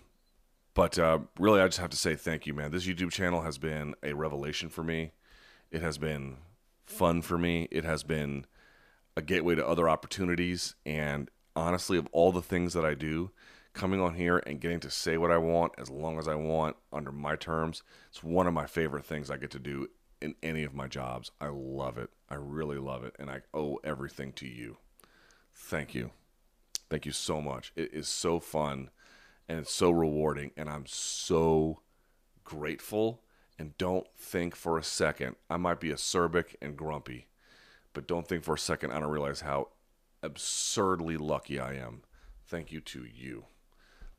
but 0.73 0.99
uh, 0.99 1.19
really, 1.39 1.61
I 1.61 1.67
just 1.67 1.79
have 1.79 1.91
to 1.91 1.97
say 1.97 2.17
thank 2.17 2.45
you, 2.45 2.53
man. 2.53 2.71
This 2.71 2.85
YouTube 2.85 3.13
channel 3.13 3.43
has 3.43 3.57
been 3.57 3.95
a 4.03 4.11
revelation 4.11 4.67
for 4.67 4.83
me. 4.83 5.13
It 5.71 5.81
has 5.81 5.97
been 5.97 6.39
fun 6.85 7.21
for 7.21 7.37
me. 7.37 7.69
It 7.71 7.85
has 7.85 8.03
been 8.03 8.45
a 9.17 9.21
gateway 9.21 9.55
to 9.55 9.67
other 9.67 9.89
opportunities. 9.89 10.75
And 10.85 11.29
honestly, 11.55 11.97
of 11.97 12.07
all 12.11 12.31
the 12.31 12.41
things 12.43 12.73
that 12.73 12.85
I 12.85 12.93
do, 12.93 13.31
coming 13.73 13.99
on 13.99 14.13
here 14.13 14.41
and 14.45 14.61
getting 14.61 14.79
to 14.79 14.91
say 14.91 15.17
what 15.17 15.31
I 15.31 15.37
want 15.37 15.73
as 15.77 15.89
long 15.89 16.19
as 16.19 16.27
I 16.27 16.35
want 16.35 16.77
under 16.93 17.11
my 17.11 17.35
terms, 17.35 17.81
it's 18.09 18.23
one 18.23 18.47
of 18.47 18.53
my 18.53 18.67
favorite 18.67 19.05
things 19.05 19.29
I 19.29 19.37
get 19.37 19.51
to 19.51 19.59
do 19.59 19.87
in 20.21 20.35
any 20.43 20.63
of 20.63 20.75
my 20.75 20.87
jobs. 20.87 21.31
I 21.41 21.47
love 21.47 21.97
it. 21.97 22.11
I 22.29 22.35
really 22.35 22.77
love 22.77 23.03
it. 23.03 23.15
And 23.17 23.29
I 23.29 23.41
owe 23.55 23.79
everything 23.83 24.33
to 24.33 24.47
you. 24.47 24.77
Thank 25.53 25.95
you. 25.95 26.11
Thank 26.89 27.05
you 27.05 27.11
so 27.11 27.41
much. 27.41 27.73
It 27.75 27.93
is 27.93 28.07
so 28.07 28.39
fun 28.39 28.91
and 29.49 29.59
it's 29.59 29.73
so 29.73 29.89
rewarding. 29.89 30.51
And 30.55 30.69
I'm 30.69 30.85
so 30.85 31.81
grateful. 32.43 33.23
And 33.57 33.75
don't 33.79 34.07
think 34.15 34.55
for 34.55 34.77
a 34.77 34.83
second, 34.83 35.37
I 35.49 35.57
might 35.57 35.79
be 35.79 35.89
acerbic 35.89 36.55
and 36.61 36.77
grumpy, 36.77 37.27
but 37.97 38.07
don't 38.07 38.27
think 38.27 38.43
for 38.43 38.53
a 38.53 38.59
second 38.59 38.91
I 38.91 38.99
don't 38.99 39.09
realize 39.09 39.41
how 39.41 39.69
absurdly 40.21 41.17
lucky 41.17 41.59
I 41.59 41.73
am. 41.73 42.03
Thank 42.45 42.71
you 42.71 42.79
to 42.79 43.03
you. 43.03 43.45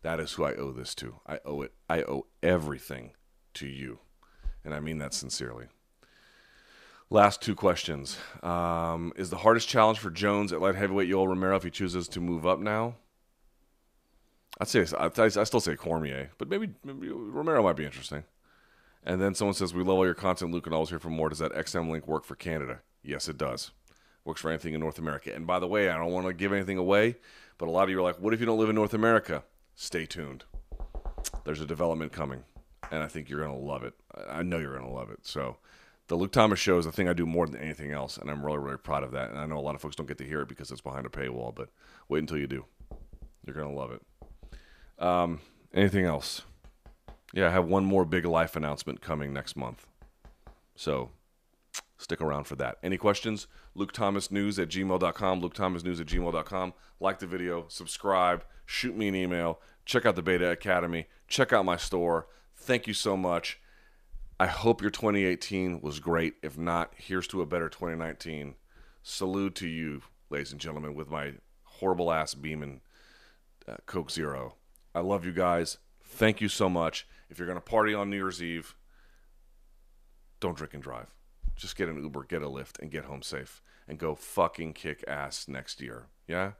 That 0.03 0.19
is 0.19 0.33
who 0.33 0.43
I 0.43 0.55
owe 0.55 0.73
this 0.73 0.97
to. 0.97 1.21
I 1.25 1.39
owe 1.45 1.63
it. 1.63 1.73
I 1.89 2.03
owe 2.03 2.27
everything 2.43 3.13
to 3.55 3.69
you. 3.69 4.01
And 4.65 4.75
I 4.75 4.81
mean 4.81 4.99
that 4.99 5.15
sincerely. 5.15 5.67
Last 7.09 7.41
two 7.41 7.55
questions. 7.55 8.19
Um, 8.43 9.13
is 9.15 9.31
the 9.31 9.37
hardest 9.37 9.69
challenge 9.69 10.01
for 10.01 10.11
Jones 10.11 10.53
at 10.53 10.61
light 10.61 10.75
heavyweight 10.75 11.09
Yoel 11.09 11.29
Romero 11.29 11.55
if 11.55 11.63
he 11.63 11.71
chooses 11.71 12.09
to 12.09 12.21
move 12.21 12.45
up 12.45 12.59
now? 12.59 12.97
I'd 14.61 14.67
say 14.67 14.81
I 14.81 15.29
still 15.45 15.61
say 15.61 15.77
Cormier, 15.77 16.33
but 16.37 16.49
maybe, 16.49 16.71
maybe 16.83 17.11
Romero 17.11 17.63
might 17.63 17.77
be 17.77 17.85
interesting. 17.85 18.25
And 19.05 19.21
then 19.21 19.37
someone 19.37 19.55
says 19.55 19.73
we 19.73 19.85
love 19.85 19.99
all 19.99 20.05
your 20.05 20.15
content, 20.15 20.51
Luke, 20.51 20.67
and 20.67 20.75
always 20.75 20.89
here 20.89 20.99
for 20.99 21.11
more. 21.11 21.29
Does 21.29 21.39
that 21.39 21.53
XM 21.53 21.89
link 21.89 22.09
work 22.09 22.25
for 22.25 22.35
Canada? 22.35 22.81
Yes, 23.03 23.29
it 23.29 23.39
does 23.39 23.73
works 24.29 24.43
for 24.43 24.51
anything 24.51 24.75
in 24.75 24.81
North 24.81 24.99
America. 24.99 25.35
And 25.35 25.47
by 25.47 25.59
the 25.59 25.67
way, 25.67 25.89
I 25.89 25.97
don't 25.97 26.13
want 26.13 26.27
to 26.27 26.35
give 26.35 26.53
anything 26.53 26.77
away, 26.77 27.17
but 27.57 27.67
a 27.67 27.71
lot 27.73 27.85
of 27.85 27.91
you 27.91 27.99
are 27.99 28.03
like, 28.03 28.21
what 28.21 28.35
if 28.35 28.41
you 28.41 28.47
don't 28.47 28.59
live 28.59 28.69
in 28.69 28.75
North 28.77 28.95
America? 28.95 29.43
Stay 29.75 30.05
tuned. 30.07 30.45
There's 31.45 31.63
a 31.63 31.67
development 31.67 32.13
coming, 32.13 32.45
and 32.93 33.03
I 33.03 33.09
think 33.09 33.29
you're 33.29 33.41
going 33.41 33.59
to 33.59 33.67
love 33.67 33.83
it. 33.83 33.95
I 34.29 34.43
know 34.43 34.59
you're 34.59 34.77
going 34.77 34.89
to 34.89 34.95
love 34.95 35.11
it. 35.11 35.27
So, 35.27 35.57
the 36.09 36.15
Luke 36.15 36.33
Thomas 36.33 36.59
show 36.59 36.79
is 36.79 36.85
the 36.87 36.93
thing 36.93 37.09
I 37.09 37.13
do 37.13 37.27
more 37.27 37.47
than 37.47 37.61
anything 37.61 37.91
else, 37.91 38.17
and 38.17 38.31
I'm 38.31 38.45
really, 38.45 38.59
really 38.59 38.79
proud 38.79 39.03
of 39.03 39.13
that. 39.13 39.31
And 39.31 39.39
I 39.39 39.47
know 39.47 39.59
a 39.59 39.61
lot 39.61 39.75
of 39.75 39.81
folks 39.81 39.97
don't 39.97 40.07
get 40.07 40.19
to 40.19 40.25
hear 40.25 40.41
it 40.41 40.49
because 40.49 40.71
it's 40.71 40.81
behind 40.81 41.07
a 41.07 41.11
paywall, 41.11 41.55
but 41.55 41.69
wait 42.09 42.21
until 42.21 42.39
you 42.39 42.47
do. 42.47 42.65
You're 43.45 43.55
going 43.55 43.69
to 43.69 43.75
love 43.75 43.93
it. 43.93 44.03
Um, 45.03 45.41
anything 45.75 46.05
else? 46.05 46.43
Yeah, 47.35 47.49
I 47.49 47.51
have 47.51 47.67
one 47.67 47.85
more 47.85 48.07
big 48.07 48.25
life 48.25 48.57
announcement 48.57 49.03
coming 49.03 49.35
next 49.35 49.55
month. 49.55 49.87
So 50.77 51.11
Stick 51.99 52.21
around 52.21 52.45
for 52.45 52.55
that. 52.57 52.79
Any 52.83 52.97
questions? 52.97 53.49
Luke 53.75 53.93
Thomas 53.93 54.31
News 54.31 54.59
at 54.61 54.69
gmail.com. 54.69 55.41
Luke 55.41 55.55
Thomas 55.55 55.83
News 55.83 56.01
at 56.01 56.07
gmail.com. 56.07 56.73
Like 57.01 57.19
the 57.19 57.27
video, 57.27 57.65
subscribe, 57.69 58.45
shoot 58.65 58.97
me 58.97 59.09
an 59.09 59.17
email, 59.17 59.61
check 59.85 60.07
out 60.07 60.15
the 60.15 60.23
Beta 60.23 60.49
Academy, 60.49 61.09
check 61.27 61.53
out 61.53 61.65
my 61.65 61.77
store. 61.77 62.29
Thank 62.57 62.87
you 62.87 62.95
so 62.95 63.17
much. 63.17 63.59
I 64.39 64.47
hope 64.47 64.81
your 64.81 64.93
2018 64.93 65.81
was 65.81 65.99
great. 65.99 66.35
If 66.41 66.57
not, 66.57 66.93
here's 66.97 67.27
to 67.29 67.43
a 67.43 67.47
better 67.47 67.69
2019. 67.69 68.55
Salute 69.03 69.57
to 69.57 69.67
you, 69.67 70.03
ladies 70.31 70.53
and 70.53 70.61
gentlemen, 70.61 70.95
with 70.95 71.11
my 71.11 71.35
horrible 71.65 72.13
ass 72.13 72.35
beaming 72.35 72.81
uh, 73.67 73.77
Coke 73.87 74.13
Zero. 74.13 74.55
I 74.95 75.01
love 75.01 75.25
you 75.25 75.33
guys. 75.33 75.79
Thank 76.05 76.41
you 76.41 76.49
so 76.49 76.69
much. 76.69 77.09
If 77.29 77.39
you're 77.39 77.49
going 77.49 77.59
to 77.59 77.61
party 77.61 77.93
on 77.93 78.11
New 78.11 78.17
Year's 78.17 78.41
Eve, 78.41 78.77
don't 80.39 80.57
drink 80.57 80.75
and 80.75 80.83
drive 80.83 81.18
just 81.59 81.77
get 81.77 81.89
an 81.89 82.03
Uber, 82.03 82.25
get 82.25 82.43
a 82.43 82.47
Lyft, 82.47 82.79
and 82.81 82.91
get 82.91 83.05
home 83.05 83.23
safe 83.23 83.63
and 83.87 83.99
go 83.99 84.15
fucking 84.15 84.73
kick 84.73 85.05
ass 85.09 85.49
next 85.49 85.81
year. 85.81 86.07
Yeah? 86.27 86.53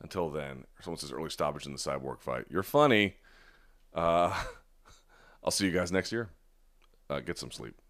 Until 0.00 0.30
then, 0.30 0.64
someone 0.80 0.98
says 0.98 1.12
early 1.12 1.30
stoppage 1.30 1.66
in 1.66 1.72
the 1.72 1.78
cyborg 1.78 2.20
fight. 2.20 2.46
You're 2.50 2.62
funny. 2.62 3.16
Uh, 3.94 4.44
I'll 5.44 5.50
see 5.50 5.66
you 5.66 5.72
guys 5.72 5.92
next 5.92 6.12
year. 6.12 6.30
Uh, 7.10 7.20
get 7.20 7.38
some 7.38 7.50
sleep. 7.50 7.80